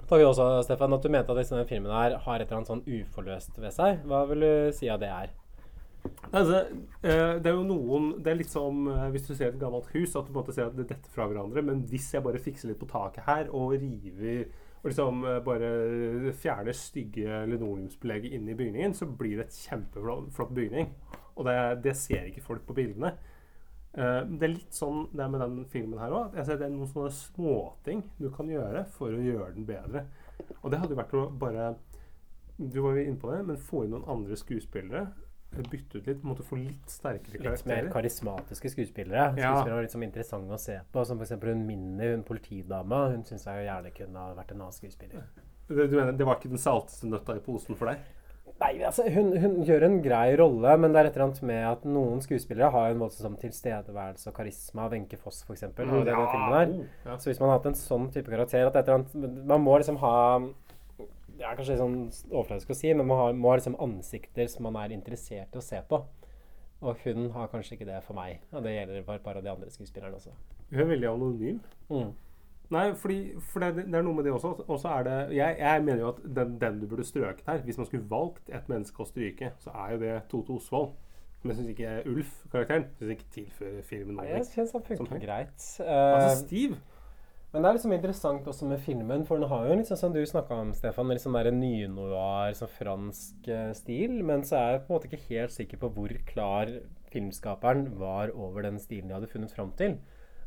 Takk 0.08 0.22
også, 0.24 0.46
Stefan, 0.64 0.94
at 0.96 1.04
du 1.04 1.12
mente 1.12 1.34
at 1.34 1.50
denne 1.50 1.66
filmen 1.68 1.92
her 1.92 2.14
har 2.24 2.40
et 2.40 2.46
eller 2.46 2.62
annet 2.62 2.70
sånn 2.72 2.86
uforløst 2.88 3.58
ved 3.60 3.74
seg. 3.76 4.06
Hva 4.08 4.22
vil 4.30 4.46
du 4.46 4.52
si 4.76 4.88
at 4.88 5.02
det 5.04 5.10
er? 5.12 5.34
Altså, 6.32 6.62
eh, 7.02 7.38
det 7.42 7.50
er 7.50 7.56
jo 7.56 7.66
noen 7.68 8.10
Det 8.24 8.32
er 8.32 8.40
litt 8.42 8.52
som 8.52 8.88
eh, 8.92 9.08
hvis 9.14 9.28
du 9.30 9.34
ser 9.34 9.54
et 9.54 9.62
gammelt 9.62 9.90
hus, 9.94 10.16
at 10.16 10.28
du 10.28 10.32
på 10.32 10.36
en 10.36 10.40
måte 10.42 10.56
ser 10.56 10.70
at 10.70 10.78
det 10.78 10.88
detter 10.90 11.14
fra 11.14 11.28
hverandre. 11.30 11.64
Men 11.66 11.84
hvis 11.90 12.10
jeg 12.14 12.26
bare 12.26 12.42
fikser 12.42 12.72
litt 12.72 12.82
på 12.82 12.90
taket 12.92 13.28
her 13.28 13.52
og 13.56 13.78
river 13.78 14.48
og 14.82 14.92
liksom 14.92 15.24
eh, 15.26 15.40
bare 15.46 15.72
fjerner 16.38 16.78
stygge 16.78 17.42
linoleumsbelegget 17.54 18.36
inn 18.38 18.52
i 18.52 18.58
bygningen, 18.58 18.94
så 18.98 19.08
blir 19.10 19.40
det 19.40 19.48
et 19.48 19.62
kjempeflott 19.66 20.54
bygning. 20.56 20.94
Og 21.38 21.48
det, 21.48 21.58
det 21.86 21.98
ser 21.98 22.30
ikke 22.30 22.46
folk 22.46 22.66
på 22.68 22.78
bildene. 22.78 23.16
Det 23.98 24.46
er 24.46 24.52
litt 24.52 24.76
sånn 24.78 25.08
det 25.10 25.24
er 25.24 25.30
med 25.34 25.42
den 25.42 25.62
filmen 25.72 25.98
her 25.98 26.14
òg. 26.14 26.36
Det 26.36 26.54
er 26.54 26.70
noen 26.70 26.90
sånne 26.92 27.10
småting 27.18 28.04
du 28.20 28.28
kan 28.34 28.50
gjøre 28.52 28.84
for 28.94 29.10
å 29.10 29.22
gjøre 29.24 29.56
den 29.56 29.66
bedre. 29.66 30.04
Og 30.60 30.70
det 30.70 30.82
hadde 30.84 30.98
vært 31.00 31.16
å 31.18 31.24
bare 31.34 31.72
Du 32.58 32.78
var 32.82 32.98
jo 32.98 33.06
inne 33.06 33.22
på 33.22 33.32
det, 33.32 33.40
men 33.46 33.58
få 33.62 33.84
inn 33.86 33.96
noen 33.96 34.06
andre 34.10 34.38
skuespillere. 34.38 35.08
Bytte 35.58 35.98
ut 36.02 36.08
litt, 36.10 36.26
måte 36.28 36.44
få 36.46 36.58
litt 36.60 36.92
sterkere 36.92 37.40
Litt 37.42 37.64
mer 37.70 37.88
karismatiske 37.94 38.70
skuespillere. 38.74 39.32
Skuespillere 39.34 39.80
var 39.80 39.88
sånn 39.94 40.06
interessante 40.06 40.54
å 40.54 40.60
se 40.62 40.76
på. 40.92 41.06
Som 41.08 41.22
f.eks. 41.24 41.38
hun 41.42 41.64
Minni, 41.66 42.12
hun 42.12 42.26
politidama. 42.28 43.08
Hun 43.14 43.24
syns 43.26 43.48
jeg 43.48 43.66
gjerne 43.66 43.94
kunne 43.96 44.26
ha 44.28 44.36
vært 44.38 44.54
en 44.54 44.62
annen 44.62 44.76
skuespiller. 44.76 45.26
Det, 45.68 45.88
du 45.90 45.98
mener, 45.98 46.14
det 46.16 46.28
var 46.28 46.38
ikke 46.38 46.52
den 46.54 46.62
salteste 46.62 47.10
nøtta 47.10 47.40
i 47.40 47.44
posen 47.44 47.80
for 47.80 47.92
deg? 47.92 48.06
Nei, 48.58 48.72
altså, 48.88 49.04
hun, 49.14 49.34
hun 49.38 49.58
gjør 49.68 49.84
en 49.86 49.98
grei 50.02 50.32
rolle, 50.40 50.72
men 50.82 50.94
det 50.94 51.02
er 51.02 51.10
et 51.10 51.18
eller 51.18 51.28
annet 51.28 51.42
med 51.46 51.66
at 51.70 51.84
noen 51.86 52.24
skuespillere 52.26 52.72
har 52.74 52.94
en 52.94 53.02
voldsom 53.04 53.36
tilstedeværelse 53.42 54.32
og 54.32 54.38
karisma. 54.38 54.88
Wenche 54.94 55.20
Foss, 55.22 55.44
f.eks. 55.46 55.68
Mm, 55.78 56.08
Ja, 56.08 56.22
oh, 56.24 56.72
ja. 57.06 57.18
Så 57.22 57.30
hvis 57.30 57.42
man 57.42 57.52
har 57.52 57.60
hatt 57.60 57.70
en 57.70 57.78
sånn 57.78 58.08
type 58.14 58.34
karakter 58.34 58.66
at 58.66 58.80
et 58.80 58.88
eller 58.88 59.04
annet, 59.04 59.44
Man 59.52 59.62
må 59.66 59.78
liksom 59.78 60.00
ha 60.02 60.16
Det 61.38 61.46
er 61.46 61.58
kanskje 61.58 61.78
sånn 61.80 61.98
overfladisk 62.32 62.72
å 62.74 62.78
si, 62.78 62.92
men 62.98 63.08
man 63.08 63.20
har, 63.22 63.34
må 63.38 63.52
ha 63.52 63.58
liksom 63.60 63.78
ansikter 63.84 64.48
som 64.50 64.66
man 64.68 64.78
er 64.82 64.96
interessert 64.96 65.54
i 65.54 65.60
å 65.60 65.66
se 65.66 65.82
på. 65.90 66.00
Og 66.82 67.04
hun 67.04 67.32
har 67.34 67.50
kanskje 67.50 67.76
ikke 67.78 67.90
det 67.90 68.00
for 68.06 68.18
meg. 68.18 68.40
Og 68.54 68.64
det 68.66 68.76
gjelder 68.76 69.04
for 69.06 69.18
et 69.18 69.26
par 69.26 69.38
av 69.40 69.46
de 69.46 69.52
andre 69.54 69.70
skuespillerne 69.74 70.18
også. 70.18 70.34
Hun 70.72 70.82
er 70.84 70.90
veldig 70.92 71.10
anonym. 71.10 71.60
Mm. 71.90 72.12
Nei, 72.70 72.84
fordi, 73.00 73.18
for 73.40 73.64
det, 73.64 73.86
det 73.88 73.96
er 73.96 74.04
noe 74.04 74.18
med 74.18 74.26
det 74.28 74.34
også. 74.36 74.52
Og 74.68 74.80
så 74.82 74.92
er 74.98 75.06
det 75.08 75.18
Jeg, 75.38 75.56
jeg 75.62 75.84
mener 75.88 76.02
jo 76.04 76.10
at 76.12 76.18
den, 76.36 76.58
den 76.62 76.82
du 76.82 76.88
burde 76.92 77.06
strøket 77.08 77.48
her, 77.48 77.62
hvis 77.64 77.78
man 77.80 77.88
skulle 77.88 78.10
valgt 78.12 78.50
et 78.52 78.70
menneske 78.70 79.02
å 79.02 79.08
stryke, 79.08 79.54
så 79.64 79.72
er 79.86 79.94
jo 79.94 80.02
det 80.04 80.16
Toto 80.34 80.58
Osvold. 80.60 80.92
Men 81.44 81.54
jeg 81.54 81.60
syns 81.60 81.72
ikke 81.72 81.96
Ulf-karakteren 82.12 82.86
synes 82.98 83.14
ikke 83.14 83.32
tilfører 83.38 83.82
filmen 83.88 84.18
noe. 84.18 84.28
Jeg 84.28 84.46
syns 84.50 84.74
han 84.76 84.84
funker 84.84 85.06
greit. 85.14 85.24
greit. 85.24 85.68
Altså, 85.86 86.30
Eh, 86.34 86.38
Steve 86.42 86.80
Men 87.58 87.64
det 87.66 87.70
er 87.72 87.76
liksom 87.80 87.94
interessant 87.96 88.48
også 88.52 88.68
med 88.70 88.82
filmen, 88.86 89.24
for 89.26 89.42
den 89.42 89.50
har 89.50 89.64
jo 89.66 89.76
liksom 89.80 89.98
som 89.98 90.12
du 90.14 90.20
snakka 90.30 90.60
om, 90.62 90.76
Stefan, 90.78 91.10
liksom 91.10 91.34
der 91.34 91.48
nynoir, 91.50 92.54
sånn 92.54 92.70
fransk 92.70 93.50
eh, 93.50 93.72
stil. 93.74 94.14
Men 94.30 94.44
så 94.46 94.60
er 94.60 94.76
jeg 94.76 94.84
på 94.84 94.92
en 94.92 94.94
måte 95.00 95.10
ikke 95.10 95.32
helt 95.32 95.56
sikker 95.56 95.82
på 95.82 95.90
hvor 95.96 96.14
klar 96.30 96.70
filmskaperen 97.10 97.88
var 97.98 98.30
over 98.38 98.68
den 98.68 98.78
stilen 98.78 99.10
de 99.10 99.18
hadde 99.18 99.32
funnet 99.32 99.58
fram 99.58 99.74
til. 99.80 99.98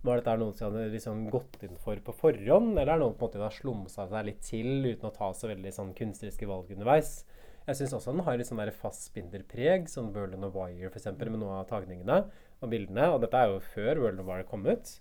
Var 0.06 0.22
dette 0.22 0.36
noe 0.38 0.54
de 0.54 0.68
hadde 0.68 0.86
liksom 0.94 1.26
gått 1.34 1.58
inn 1.66 1.74
for 1.82 1.98
på 2.06 2.14
forhånd, 2.20 2.76
eller 2.76 2.94
er 2.94 3.02
det 3.02 3.08
noe 3.08 3.18
på 3.18 3.32
de 3.34 3.42
har 3.42 3.58
slumsa 3.58 4.06
seg 4.14 4.30
litt 4.30 4.46
til 4.46 4.70
uten 4.86 5.10
å 5.10 5.14
ta 5.18 5.34
så 5.34 5.50
veldig 5.50 5.74
sånn 5.80 5.92
kunstneriske 5.98 6.46
valg 6.46 6.70
underveis? 6.78 7.24
Jeg 7.66 7.82
syns 7.82 7.98
også 7.98 8.14
den 8.14 8.22
har 8.30 8.38
litt 8.38 8.54
sånn 8.54 8.62
fast 8.78 9.10
spinderpreg, 9.10 9.90
som 9.90 10.14
Berlin 10.14 10.46
of 10.46 10.54
Wire 10.54 10.94
f.eks., 10.94 11.10
med 11.18 11.40
noe 11.42 11.58
av 11.58 11.72
tagningene 11.74 12.22
og 12.62 12.70
bildene. 12.70 13.10
Og 13.10 13.24
dette 13.26 13.34
er 13.42 13.50
jo 13.50 13.64
før 13.74 14.06
World 14.06 14.22
of 14.22 14.30
Wire 14.30 14.46
kom 14.46 14.62
ut. 14.70 15.00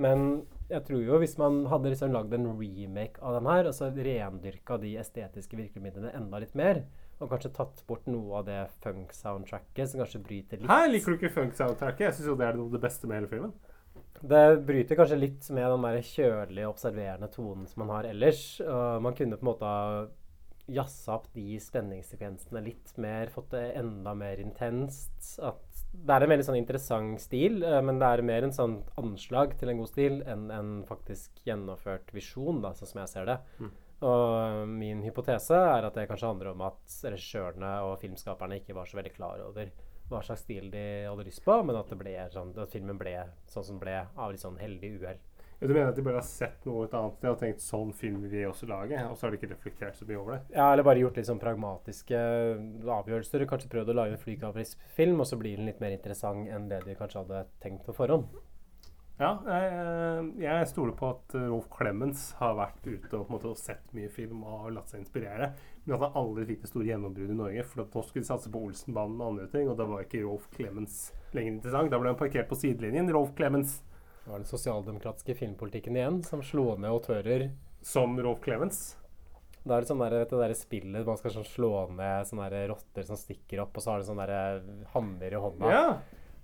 Men 0.00 0.44
jeg 0.72 0.86
tror 0.86 1.02
jo 1.04 1.18
hvis 1.20 1.36
man 1.40 1.64
hadde 1.68 1.92
liksom 1.92 2.14
lagd 2.14 2.32
en 2.36 2.48
remake 2.56 3.20
av 3.20 3.36
den 3.36 3.48
her, 3.50 3.68
og 3.68 3.76
så 3.76 3.90
rendyrka 3.92 4.78
de 4.80 4.94
estetiske 5.02 5.58
virkemidlene 5.58 6.14
enda 6.16 6.40
litt 6.40 6.54
mer, 6.58 6.84
og 7.22 7.30
kanskje 7.30 7.52
tatt 7.54 7.82
bort 7.86 8.08
noe 8.10 8.40
av 8.40 8.46
det 8.48 8.62
funk-soundtracket 8.82 9.90
som 9.90 10.02
kanskje 10.02 10.22
bryter 10.24 10.62
litt 10.62 10.70
Hæ, 10.70 10.88
liker 10.90 11.12
du 11.12 11.20
ikke 11.20 11.34
funk-soundtracket? 11.36 12.08
Jeg 12.08 12.16
syns 12.16 12.32
jo 12.32 12.38
det 12.40 12.48
er 12.48 12.58
noe 12.58 12.70
av 12.70 12.78
det 12.78 12.82
beste 12.82 13.10
med 13.10 13.20
hele 13.20 13.30
filmen. 13.30 13.52
Det 14.22 14.42
bryter 14.66 14.98
kanskje 14.98 15.18
litt 15.18 15.46
med 15.54 15.66
den 15.66 15.84
der 15.86 16.04
kjølige, 16.06 16.70
observerende 16.70 17.28
tonen 17.30 17.68
som 17.70 17.82
man 17.82 17.94
har 17.96 18.08
ellers. 18.10 18.42
Og 18.64 19.02
man 19.02 19.16
kunne 19.18 19.38
på 19.38 19.44
en 19.44 19.50
måte 19.50 19.70
ha 19.70 20.02
jazza 20.70 21.16
opp 21.16 21.28
de 21.34 21.58
spenningssekvensene 21.60 22.62
litt 22.64 22.92
mer, 23.02 23.30
fått 23.34 23.50
det 23.54 23.64
enda 23.80 24.14
mer 24.14 24.40
intenst. 24.42 25.34
At 25.42 25.82
det 25.92 26.14
er 26.14 26.24
en 26.24 26.32
veldig 26.32 26.46
sånn 26.46 26.60
interessant 26.60 27.20
stil, 27.20 27.62
eh, 27.66 27.80
men 27.84 28.00
det 28.00 28.08
er 28.08 28.24
mer 28.26 28.46
en 28.46 28.54
sånn 28.54 28.78
anslag 29.00 29.56
til 29.60 29.72
en 29.72 29.82
god 29.82 29.90
stil 29.90 30.20
enn 30.22 30.50
en 30.54 30.74
faktisk 30.88 31.42
gjennomført 31.46 32.12
visjon, 32.16 32.62
da, 32.64 32.72
sånn 32.78 32.92
som 32.94 33.02
jeg 33.02 33.12
ser 33.12 33.28
det. 33.28 33.38
Mm. 33.60 33.72
Og 34.02 34.68
min 34.70 35.02
hypotese 35.04 35.54
er 35.54 35.86
at 35.86 35.94
det 35.94 36.08
kanskje 36.10 36.30
handler 36.32 36.52
om 36.52 36.64
at 36.66 36.94
regissørene 37.06 37.72
og 37.86 38.00
filmskaperne 38.02 38.58
ikke 38.58 38.74
var 38.74 38.88
så 38.90 38.98
veldig 38.98 39.12
klar 39.14 39.44
over 39.44 39.70
hva 40.10 40.20
slags 40.26 40.42
stil 40.44 40.70
de 40.72 40.82
hadde 41.06 41.26
lyst 41.28 41.44
på, 41.44 41.54
men 41.64 41.78
at, 41.78 41.88
det 41.88 41.98
ble 42.00 42.14
sånn, 42.32 42.50
at 42.58 42.72
filmen 42.72 42.98
ble 43.00 43.14
sånn 43.50 43.68
som 43.68 43.78
ble, 43.80 43.94
av 44.16 44.32
litt 44.32 44.42
sånn 44.42 44.58
heldig 44.60 44.90
uhell. 44.98 45.20
Du 45.62 45.70
mener 45.70 45.92
at 45.92 45.98
de 45.98 46.02
bare 46.02 46.18
har 46.18 46.26
sett 46.26 46.64
noe 46.66 46.88
et 46.88 46.94
annet 46.98 47.18
sted 47.20 47.30
og 47.30 47.38
tenkt 47.38 47.62
sånn 47.62 47.92
film 47.94 48.22
vil 48.24 48.32
vi 48.32 48.46
også 48.48 48.66
lage, 48.66 48.98
og 49.06 49.14
så 49.14 49.26
har 49.26 49.34
de 49.34 49.38
ikke 49.38 49.52
reflektert 49.52 49.98
så 49.98 50.06
mye 50.08 50.18
over 50.18 50.34
det? 50.34 50.56
Ja, 50.56 50.72
eller 50.72 50.86
bare 50.86 50.98
gjort 50.98 51.20
litt 51.20 51.28
sånn 51.28 51.42
pragmatiske 51.42 52.22
avgjørelser. 52.98 53.46
Kanskje 53.50 53.70
prøvd 53.70 53.92
å 53.92 53.98
lage 54.00 54.16
en 54.16 54.24
flykaprisfilm, 54.24 55.22
og 55.22 55.28
så 55.30 55.38
blir 55.38 55.60
den 55.60 55.70
litt 55.70 55.82
mer 55.82 55.94
interessant 55.94 56.50
enn 56.50 56.66
det 56.72 56.82
de 56.88 56.96
kanskje 56.98 57.22
hadde 57.22 57.44
tenkt 57.62 57.86
på 57.86 57.94
forhånd. 57.94 58.26
Ja, 59.20 59.36
jeg, 59.46 60.30
jeg 60.42 60.68
stoler 60.72 60.96
på 60.98 61.12
at 61.12 61.34
Rolf 61.36 61.68
Clemens 61.70 62.32
har 62.40 62.56
vært 62.58 62.86
ute 62.88 63.20
og 63.20 63.30
måte 63.30 63.52
sett 63.60 63.92
mye 63.94 64.10
film 64.10 64.40
og 64.42 64.72
latt 64.74 64.90
seg 64.90 65.04
inspirere. 65.04 65.52
Men 65.84 65.94
at 65.94 66.06
han 66.08 66.18
aldri 66.18 66.48
fikk 66.48 66.64
det 66.64 66.70
store 66.72 66.88
gjennombruddet 66.88 67.36
i 67.36 67.38
Norge. 67.38 67.66
For 67.68 67.84
at 67.84 67.94
nå 67.94 68.02
skulle 68.08 68.24
de 68.24 68.30
satse 68.32 68.50
på 68.50 68.64
Olsenbanen 68.66 69.20
og 69.20 69.34
andre 69.34 69.46
ting, 69.52 69.70
og 69.70 69.78
da 69.78 69.86
var 69.86 70.02
ikke 70.02 70.24
Rolf 70.24 70.48
Clemens 70.56 70.98
lenger 71.36 71.54
interessant. 71.54 71.92
Da 71.92 72.02
ble 72.02 72.10
han 72.10 72.18
parkert 72.18 72.50
på 72.50 72.58
sidelinjen. 72.58 73.12
Rolf 73.14 73.36
Clemens. 73.38 73.78
Det 74.22 74.30
var 74.30 74.38
den 74.38 74.46
sosialdemokratiske 74.46 75.34
filmpolitikken 75.34 75.96
igjen 75.98 76.20
som 76.26 76.42
slo 76.46 76.76
ned 76.78 76.90
autører. 76.94 77.48
Som 77.82 78.14
Rolf 78.22 78.44
Clemens? 78.44 78.82
Da 79.62 79.76
er 79.76 79.84
det 79.84 79.90
sånn 79.90 80.02
der, 80.02 80.14
vet 80.22 80.30
du, 80.30 80.36
det 80.38 80.48
der 80.48 80.58
spillet 80.58 81.06
man 81.06 81.18
skal 81.18 81.34
sånn 81.36 81.46
slå 81.46 81.70
ned 81.94 82.26
sånne 82.26 82.64
rotter 82.70 83.06
som 83.06 83.18
stikker 83.18 83.62
opp, 83.62 83.76
og 83.78 83.84
så 83.84 83.92
har 83.92 84.02
du 84.02 84.08
sånne 84.08 84.38
hammer 84.94 85.34
i 85.34 85.42
hånda. 85.42 85.70
Ja. 85.70 85.86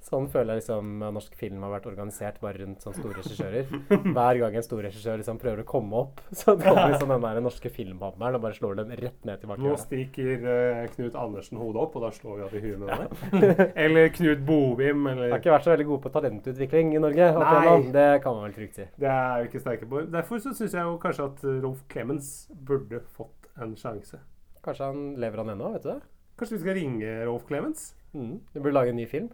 Sånn 0.04 0.28
føler 0.30 0.54
jeg 0.54 0.62
liksom 0.62 1.02
norsk 1.12 1.34
film 1.36 1.64
har 1.66 1.72
vært 1.74 1.86
organisert 1.90 2.38
bare 2.40 2.62
rundt 2.62 2.84
sånne 2.84 3.00
store 3.00 3.16
regissører. 3.18 3.72
Hver 4.14 4.38
gang 4.40 4.54
en 4.56 4.64
stor 4.64 4.80
regissør 4.86 5.18
liksom 5.20 5.40
prøver 5.42 5.64
å 5.64 5.66
komme 5.68 6.02
opp, 6.04 6.22
så 6.40 6.54
kommer 6.56 6.92
liksom 6.94 7.12
den 7.12 7.26
der 7.26 7.40
norske 7.44 7.72
filmhammeren 7.74 8.38
og 8.38 8.44
bare 8.46 8.56
slår 8.56 8.78
dem 8.78 8.94
rett 9.02 9.26
ned 9.28 9.42
tilbake. 9.42 9.64
Nå 9.66 9.74
stikker 9.82 10.46
uh, 10.46 10.84
Knut 10.94 11.18
Andersen 11.18 11.60
hodet 11.60 11.82
opp, 11.82 11.98
og 11.98 12.06
da 12.06 12.12
slår 12.14 12.38
vi 12.38 12.46
av 12.46 12.56
i 12.56 12.62
huet 12.64 12.84
med 12.84 13.02
det. 13.02 13.68
eller 13.84 14.12
Knut 14.14 14.44
Bovim, 14.48 15.10
eller 15.12 15.34
Har 15.34 15.42
ikke 15.42 15.56
vært 15.56 15.66
så 15.66 15.74
veldig 15.74 15.88
gode 15.90 16.04
på 16.06 16.14
talentutvikling 16.14 16.94
i 16.94 17.02
Norge. 17.02 17.30
Nei. 17.42 17.74
Det 17.98 18.08
kan 18.24 18.38
man 18.38 18.46
vel 18.48 18.56
trygt 18.56 18.78
si. 18.78 18.86
Det 19.02 19.10
er 19.12 19.42
vi 19.42 19.50
ikke 19.50 19.64
sterke 19.64 19.90
på. 19.90 20.04
Derfor 20.14 20.40
så 20.44 20.54
syns 20.56 20.78
jeg 20.78 20.88
jo 20.88 20.96
kanskje 21.02 21.28
at 21.32 21.44
Rolf 21.66 21.82
Clemens 21.92 22.32
burde 22.68 23.02
fått 23.18 23.50
en 23.58 23.74
sjanse. 23.78 24.22
Kanskje 24.64 24.88
han 24.88 25.04
lever 25.20 25.42
han 25.42 25.52
ennå, 25.54 25.74
vet 25.74 25.84
du 25.84 25.90
det? 25.90 26.00
Kanskje 26.38 26.56
vi 26.56 26.62
skal 26.62 26.76
ringe 26.78 27.12
Rolf 27.26 27.44
Clemens? 27.50 27.92
Mm. 28.14 28.38
Du 28.54 28.60
burde 28.60 28.76
lage 28.76 28.94
en 28.94 29.00
ny 29.00 29.06
film. 29.10 29.28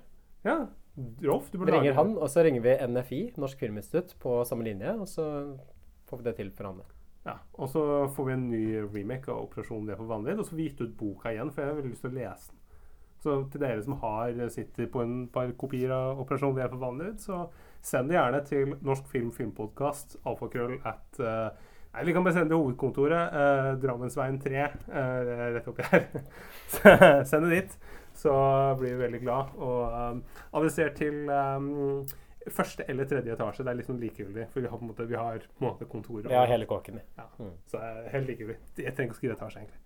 Ja. 0.45 0.59
Rolf, 1.25 1.49
du 1.51 1.59
burde 1.59 1.75
ringer 1.75 1.97
han, 1.97 2.13
og 2.15 2.29
så 2.31 2.45
ringer 2.47 2.63
vi 2.63 2.75
NFI, 2.87 3.23
Norsk 3.43 3.59
Filminstitutt, 3.59 4.15
på 4.23 4.37
samme 4.47 4.67
linje, 4.67 4.93
og 4.95 5.09
så 5.11 5.25
får 6.07 6.21
vi 6.21 6.29
det 6.29 6.35
til 6.39 6.53
for 6.55 6.71
han. 6.71 6.85
Ja, 7.25 7.39
og 7.57 7.71
så 7.73 7.83
får 8.15 8.29
vi 8.29 8.35
en 8.37 8.45
ny 8.51 8.65
remake 8.85 9.33
av 9.33 9.47
Operasjon 9.47 9.89
Det 9.89 9.97
for 9.97 10.11
vanvidd, 10.11 10.39
og 10.39 10.45
så 10.45 10.53
får 10.53 10.61
vi 10.61 10.69
gitt 10.69 10.85
ut 10.85 10.97
boka 11.01 11.33
igjen, 11.33 11.51
for 11.51 11.65
jeg 11.65 11.73
har 11.73 11.79
veldig 11.81 11.93
lyst 11.95 12.05
til 12.05 12.13
å 12.13 12.19
lese 12.19 12.53
den. 12.53 12.61
Så 13.25 13.37
til 13.49 13.63
dere 13.63 13.83
som 13.83 13.97
har, 14.03 14.41
sitter 14.53 14.91
på 14.93 15.01
en 15.01 15.15
par 15.33 15.49
kopier 15.57 15.93
av 15.97 16.21
Operasjon 16.21 16.53
V 16.55 16.67
for 16.69 16.83
vanvidd, 16.83 17.23
så 17.25 17.47
send 17.85 18.13
det 18.13 18.19
gjerne 18.19 18.43
til 18.45 18.75
Norsk 18.85 19.09
Film 19.09 19.31
Filmpodkast, 19.33 20.19
alfakrøll 20.29 20.77
at 20.85 21.25
uh, 21.25 21.71
Nei, 21.95 22.09
vi 22.09 22.13
kan 22.13 22.25
bare 22.27 22.35
sende 22.35 22.51
det 22.51 22.57
til 22.57 22.59
hovedkontoret. 22.59 23.35
Uh, 23.39 23.69
Drammensveien 23.79 24.41
3, 24.43 24.63
uh, 24.91 25.29
rett 25.55 25.69
oppi 25.71 25.85
her. 25.87 26.09
Send 27.31 27.47
det 27.47 27.53
dit, 27.53 27.77
så 28.15 28.33
blir 28.81 28.95
vi 28.95 29.03
veldig 29.05 29.21
glad. 29.25 29.55
Og 29.59 29.97
um, 30.15 30.21
adressert 30.55 30.95
til 31.01 31.29
um, 31.31 32.05
første 32.51 32.85
eller 32.89 33.09
tredje 33.11 33.33
etasje. 33.35 33.65
Det 33.65 33.73
er 33.75 33.87
sånn 33.89 34.01
likegyldig, 34.03 34.49
for 34.53 34.61
vi 34.65 34.69
har 34.71 34.79
på 34.79 34.85
en 34.85 34.91
måte, 34.93 35.07
vi 35.11 35.17
har 35.19 35.39
på 35.45 35.65
en 35.65 35.69
måte 35.71 35.89
kontoret. 35.91 36.31
Ja, 36.33 36.45
hele 36.51 36.67
kåken. 36.71 37.01
Ja, 37.19 37.29
Mm. 37.39 37.51
Så 37.67 37.81
er 37.83 38.09
helt 38.13 38.29
likegyldig. 38.31 38.59
Jeg 38.77 38.95
trenger 38.95 39.11
ikke 39.11 39.17
å 39.17 39.21
skrive 39.23 39.37
etasje, 39.39 39.63
egentlig. 39.65 39.81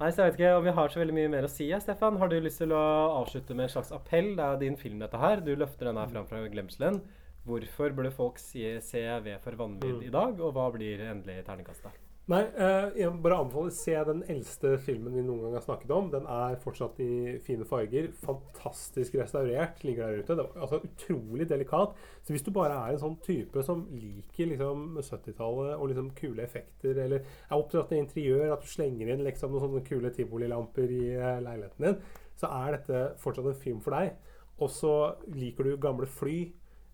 Nei, 0.00 0.08
så 0.10 0.24
jeg 0.24 0.32
vet 0.32 0.40
ikke 0.40 0.54
om 0.58 0.64
vi 0.66 0.72
har 0.74 0.88
så 0.90 0.98
veldig 1.00 1.14
mye 1.14 1.28
mer 1.30 1.46
å 1.46 1.50
si. 1.50 1.68
ja, 1.70 1.78
Stefan. 1.80 2.16
Har 2.18 2.28
du 2.28 2.34
lyst 2.42 2.58
til 2.58 2.72
å 2.74 2.80
avslutte 3.22 3.54
med 3.54 3.68
en 3.68 3.74
slags 3.76 3.92
appell? 3.94 4.32
Det 4.36 4.42
er 4.44 4.56
din 4.58 4.76
film, 4.76 4.98
dette 4.98 5.20
her. 5.22 5.40
Du 5.40 5.52
løfter 5.54 5.86
den 5.86 5.96
her 6.02 6.10
fram 6.10 6.26
fra 6.26 6.40
glemselen. 6.50 6.98
Hvorfor 7.46 7.92
burde 7.94 8.10
folk 8.10 8.38
si, 8.42 8.64
se 8.82 9.04
V 9.22 9.36
for 9.44 9.52
vanvidd 9.60 10.00
Mm. 10.00 10.06
i 10.08 10.10
dag, 10.10 10.40
og 10.40 10.54
hva 10.56 10.66
blir 10.72 10.98
endelig 10.98 11.44
terningkastet? 11.46 11.92
Nei, 12.24 12.38
eh, 12.56 12.86
jeg 12.96 13.10
må 13.12 13.18
bare 13.20 13.36
anbefaler 13.42 13.72
se 13.76 13.92
den 14.08 14.22
eldste 14.32 14.70
filmen 14.80 15.12
vi 15.12 15.20
noen 15.26 15.42
gang 15.44 15.56
har 15.58 15.64
snakket 15.66 15.90
om. 15.92 16.06
Den 16.08 16.24
er 16.32 16.54
fortsatt 16.62 16.96
i 17.04 17.34
fine 17.44 17.66
farger. 17.68 18.06
Fantastisk 18.22 19.18
restaurert. 19.20 19.82
Ligger 19.84 20.08
der 20.08 20.22
ute. 20.22 20.36
Det 20.38 20.46
var 20.46 20.62
altså 20.64 20.78
utrolig 20.88 21.44
delikat. 21.50 21.92
Så 22.24 22.32
hvis 22.32 22.46
du 22.46 22.48
bare 22.56 22.78
er 22.78 22.94
en 22.94 23.02
sånn 23.02 23.18
type 23.26 23.66
som 23.66 23.84
liker 23.92 24.48
liksom 24.54 24.96
70-tallet 25.02 25.74
og 25.76 25.90
liksom 25.92 26.08
kule 26.16 26.46
effekter, 26.46 26.96
eller 27.04 27.28
er 27.28 27.58
opptatt 27.58 27.92
av 27.92 28.00
interiør, 28.00 28.54
at 28.54 28.64
du 28.64 28.72
slenger 28.72 29.12
inn 29.12 29.26
liksom 29.28 29.52
noen 29.52 29.66
sånne 29.66 29.84
kule 29.84 30.16
tivolilamper 30.16 30.96
i 30.96 31.04
eh, 31.18 31.42
leiligheten 31.44 31.90
din, 31.90 32.00
så 32.40 32.48
er 32.56 32.78
dette 32.78 33.06
fortsatt 33.20 33.52
en 33.52 33.64
film 33.66 33.84
for 33.84 34.00
deg. 34.00 34.16
Og 34.64 34.72
så 34.72 34.94
liker 35.28 35.68
du 35.68 35.76
gamle 35.76 36.08
fly. 36.08 36.38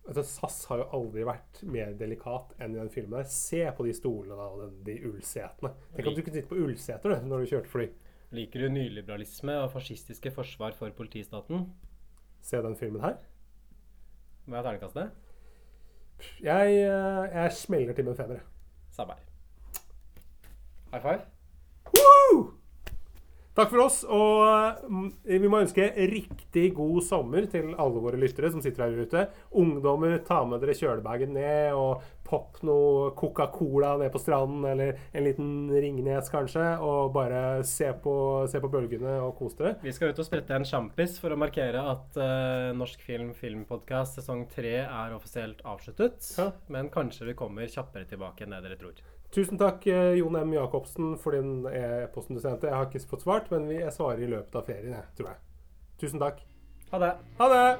Altså, 0.09 0.23
SAS 0.27 0.65
har 0.71 0.81
jo 0.81 0.87
aldri 0.97 1.25
vært 1.29 1.61
mer 1.71 1.93
delikat 1.99 2.55
enn 2.59 2.75
i 2.75 2.81
den 2.81 2.91
filmen. 2.91 3.19
der. 3.21 3.29
Se 3.31 3.63
på 3.77 3.87
de 3.87 3.95
stolene 3.95 4.47
og 4.47 4.63
den, 4.65 4.77
de 4.87 4.97
ullsetene. 5.11 5.73
Tenk 5.95 6.11
at 6.11 6.17
du 6.17 6.23
kunne 6.23 6.39
sitte 6.39 6.51
på 6.51 6.61
ullseter 6.65 7.13
du, 7.13 7.29
når 7.29 7.45
du 7.45 7.53
kjørte 7.53 7.73
fly. 7.73 7.89
Liker 8.35 8.65
du 8.65 8.69
nyliberalisme 8.75 9.57
og 9.63 9.73
fascistiske 9.75 10.31
forsvar 10.35 10.75
for 10.79 10.95
politistaten? 10.95 11.69
Se 12.43 12.63
den 12.63 12.77
filmen 12.79 13.03
her. 13.05 13.19
Hva 14.47 14.61
er 14.61 14.67
terningkastet? 14.67 15.11
Jeg, 16.45 16.79
eh, 16.85 17.35
jeg 17.35 17.53
smeller 17.57 17.97
til 17.97 18.05
med 18.05 18.13
en 18.13 18.23
femmer. 18.23 18.47
Samme 18.91 19.17
her. 19.19 19.27
High 20.93 21.03
five. 21.03 21.21
Woo! 21.95 22.60
Takk 23.51 23.73
for 23.73 23.83
oss, 23.83 23.97
og 24.07 24.85
mm, 24.87 25.07
vi 25.27 25.49
må 25.51 25.59
ønske 25.65 25.89
riktig 26.07 26.69
god 26.77 27.01
sommer 27.03 27.49
til 27.51 27.73
alle 27.75 28.03
våre 28.03 28.21
lyttere 28.21 28.53
som 28.53 28.63
sitter 28.63 28.85
her 28.85 29.03
ute. 29.03 29.25
Ungdommer, 29.59 30.21
ta 30.27 30.45
med 30.47 30.63
dere 30.63 30.77
kjølebagen 30.79 31.35
ned, 31.35 31.75
og 31.75 32.05
popp 32.31 32.61
noe 32.63 33.11
Coca-Cola 33.19 33.97
ned 33.99 34.15
på 34.15 34.23
stranden, 34.23 34.63
eller 34.71 35.03
en 35.11 35.27
liten 35.27 35.51
Ringnes 35.75 36.31
kanskje, 36.31 36.63
og 36.79 37.11
bare 37.17 37.65
se 37.67 37.91
på, 38.05 38.15
se 38.51 38.63
på 38.63 38.71
bølgene 38.71 39.19
og 39.25 39.35
kos 39.41 39.59
dere. 39.59 39.75
Vi 39.83 39.97
skal 39.97 40.15
ut 40.15 40.23
og 40.23 40.31
sprette 40.31 40.55
en 40.55 40.69
sjampis 40.69 41.19
for 41.19 41.35
å 41.35 41.41
markere 41.41 41.83
at 41.91 42.21
uh, 42.23 42.71
Norsk 42.79 43.03
Film 43.03 43.35
Filmpodkast 43.35 44.21
sesong 44.21 44.47
tre 44.55 44.77
er 44.85 45.17
offisielt 45.17 45.67
avsluttet. 45.67 46.23
Men 46.71 46.93
kanskje 46.95 47.33
vi 47.33 47.41
kommer 47.43 47.67
kjappere 47.67 48.07
tilbake 48.07 48.47
enn 48.47 48.55
det 48.55 48.69
dere 48.69 48.79
tror. 48.79 49.03
Tusen 49.31 49.59
takk, 49.59 49.87
eh, 49.87 50.17
Jon 50.19 50.37
M. 50.37 50.53
Jacobsen, 50.53 51.19
for 51.19 51.31
din 51.31 51.67
e-posten 51.67 52.35
du 52.35 52.41
sendte. 52.43 52.67
Jeg 52.67 52.75
har 52.75 52.87
ikke 52.89 53.07
fått 53.13 53.23
svart, 53.23 53.51
men 53.51 53.69
vi 53.69 53.77
jeg 53.79 53.93
svarer 53.95 54.25
i 54.25 54.27
løpet 54.27 54.57
av 54.59 54.65
ferien, 54.67 54.97
jeg, 54.97 55.07
tror 55.17 55.29
jeg. 55.31 55.39
Tusen 56.03 56.19
takk. 56.19 56.41
Ha 56.91 56.99
det. 56.99 57.13
Ha 57.39 57.47
det! 57.53 57.79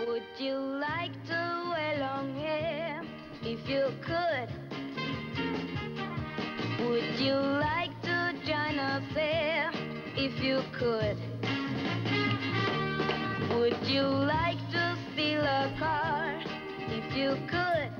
Would 0.00 0.40
you 0.40 0.58
like 0.58 1.14
to 1.30 1.40
wear 1.70 1.94
long 2.00 2.34
hair 2.34 3.02
if 3.42 3.68
you 3.68 3.86
could? 4.02 4.50
Would 6.80 7.20
you 7.20 7.38
like 7.62 7.94
to 8.02 8.34
join 8.44 8.80
a 8.80 9.00
fair 9.14 9.70
if 10.16 10.42
you 10.42 10.58
could? 10.72 11.18
Would 13.54 13.78
you 13.86 14.02
like 14.02 14.58
to 14.72 14.96
steal 15.12 15.44
a 15.44 15.72
car 15.78 16.09
you 17.20 17.36
could? 17.50 17.90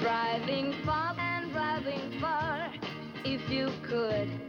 Driving 0.00 0.72
fast 0.86 1.18
and 1.18 1.52
driving 1.52 2.18
far 2.18 2.72
if 3.22 3.50
you 3.50 3.70
could. 3.86 4.45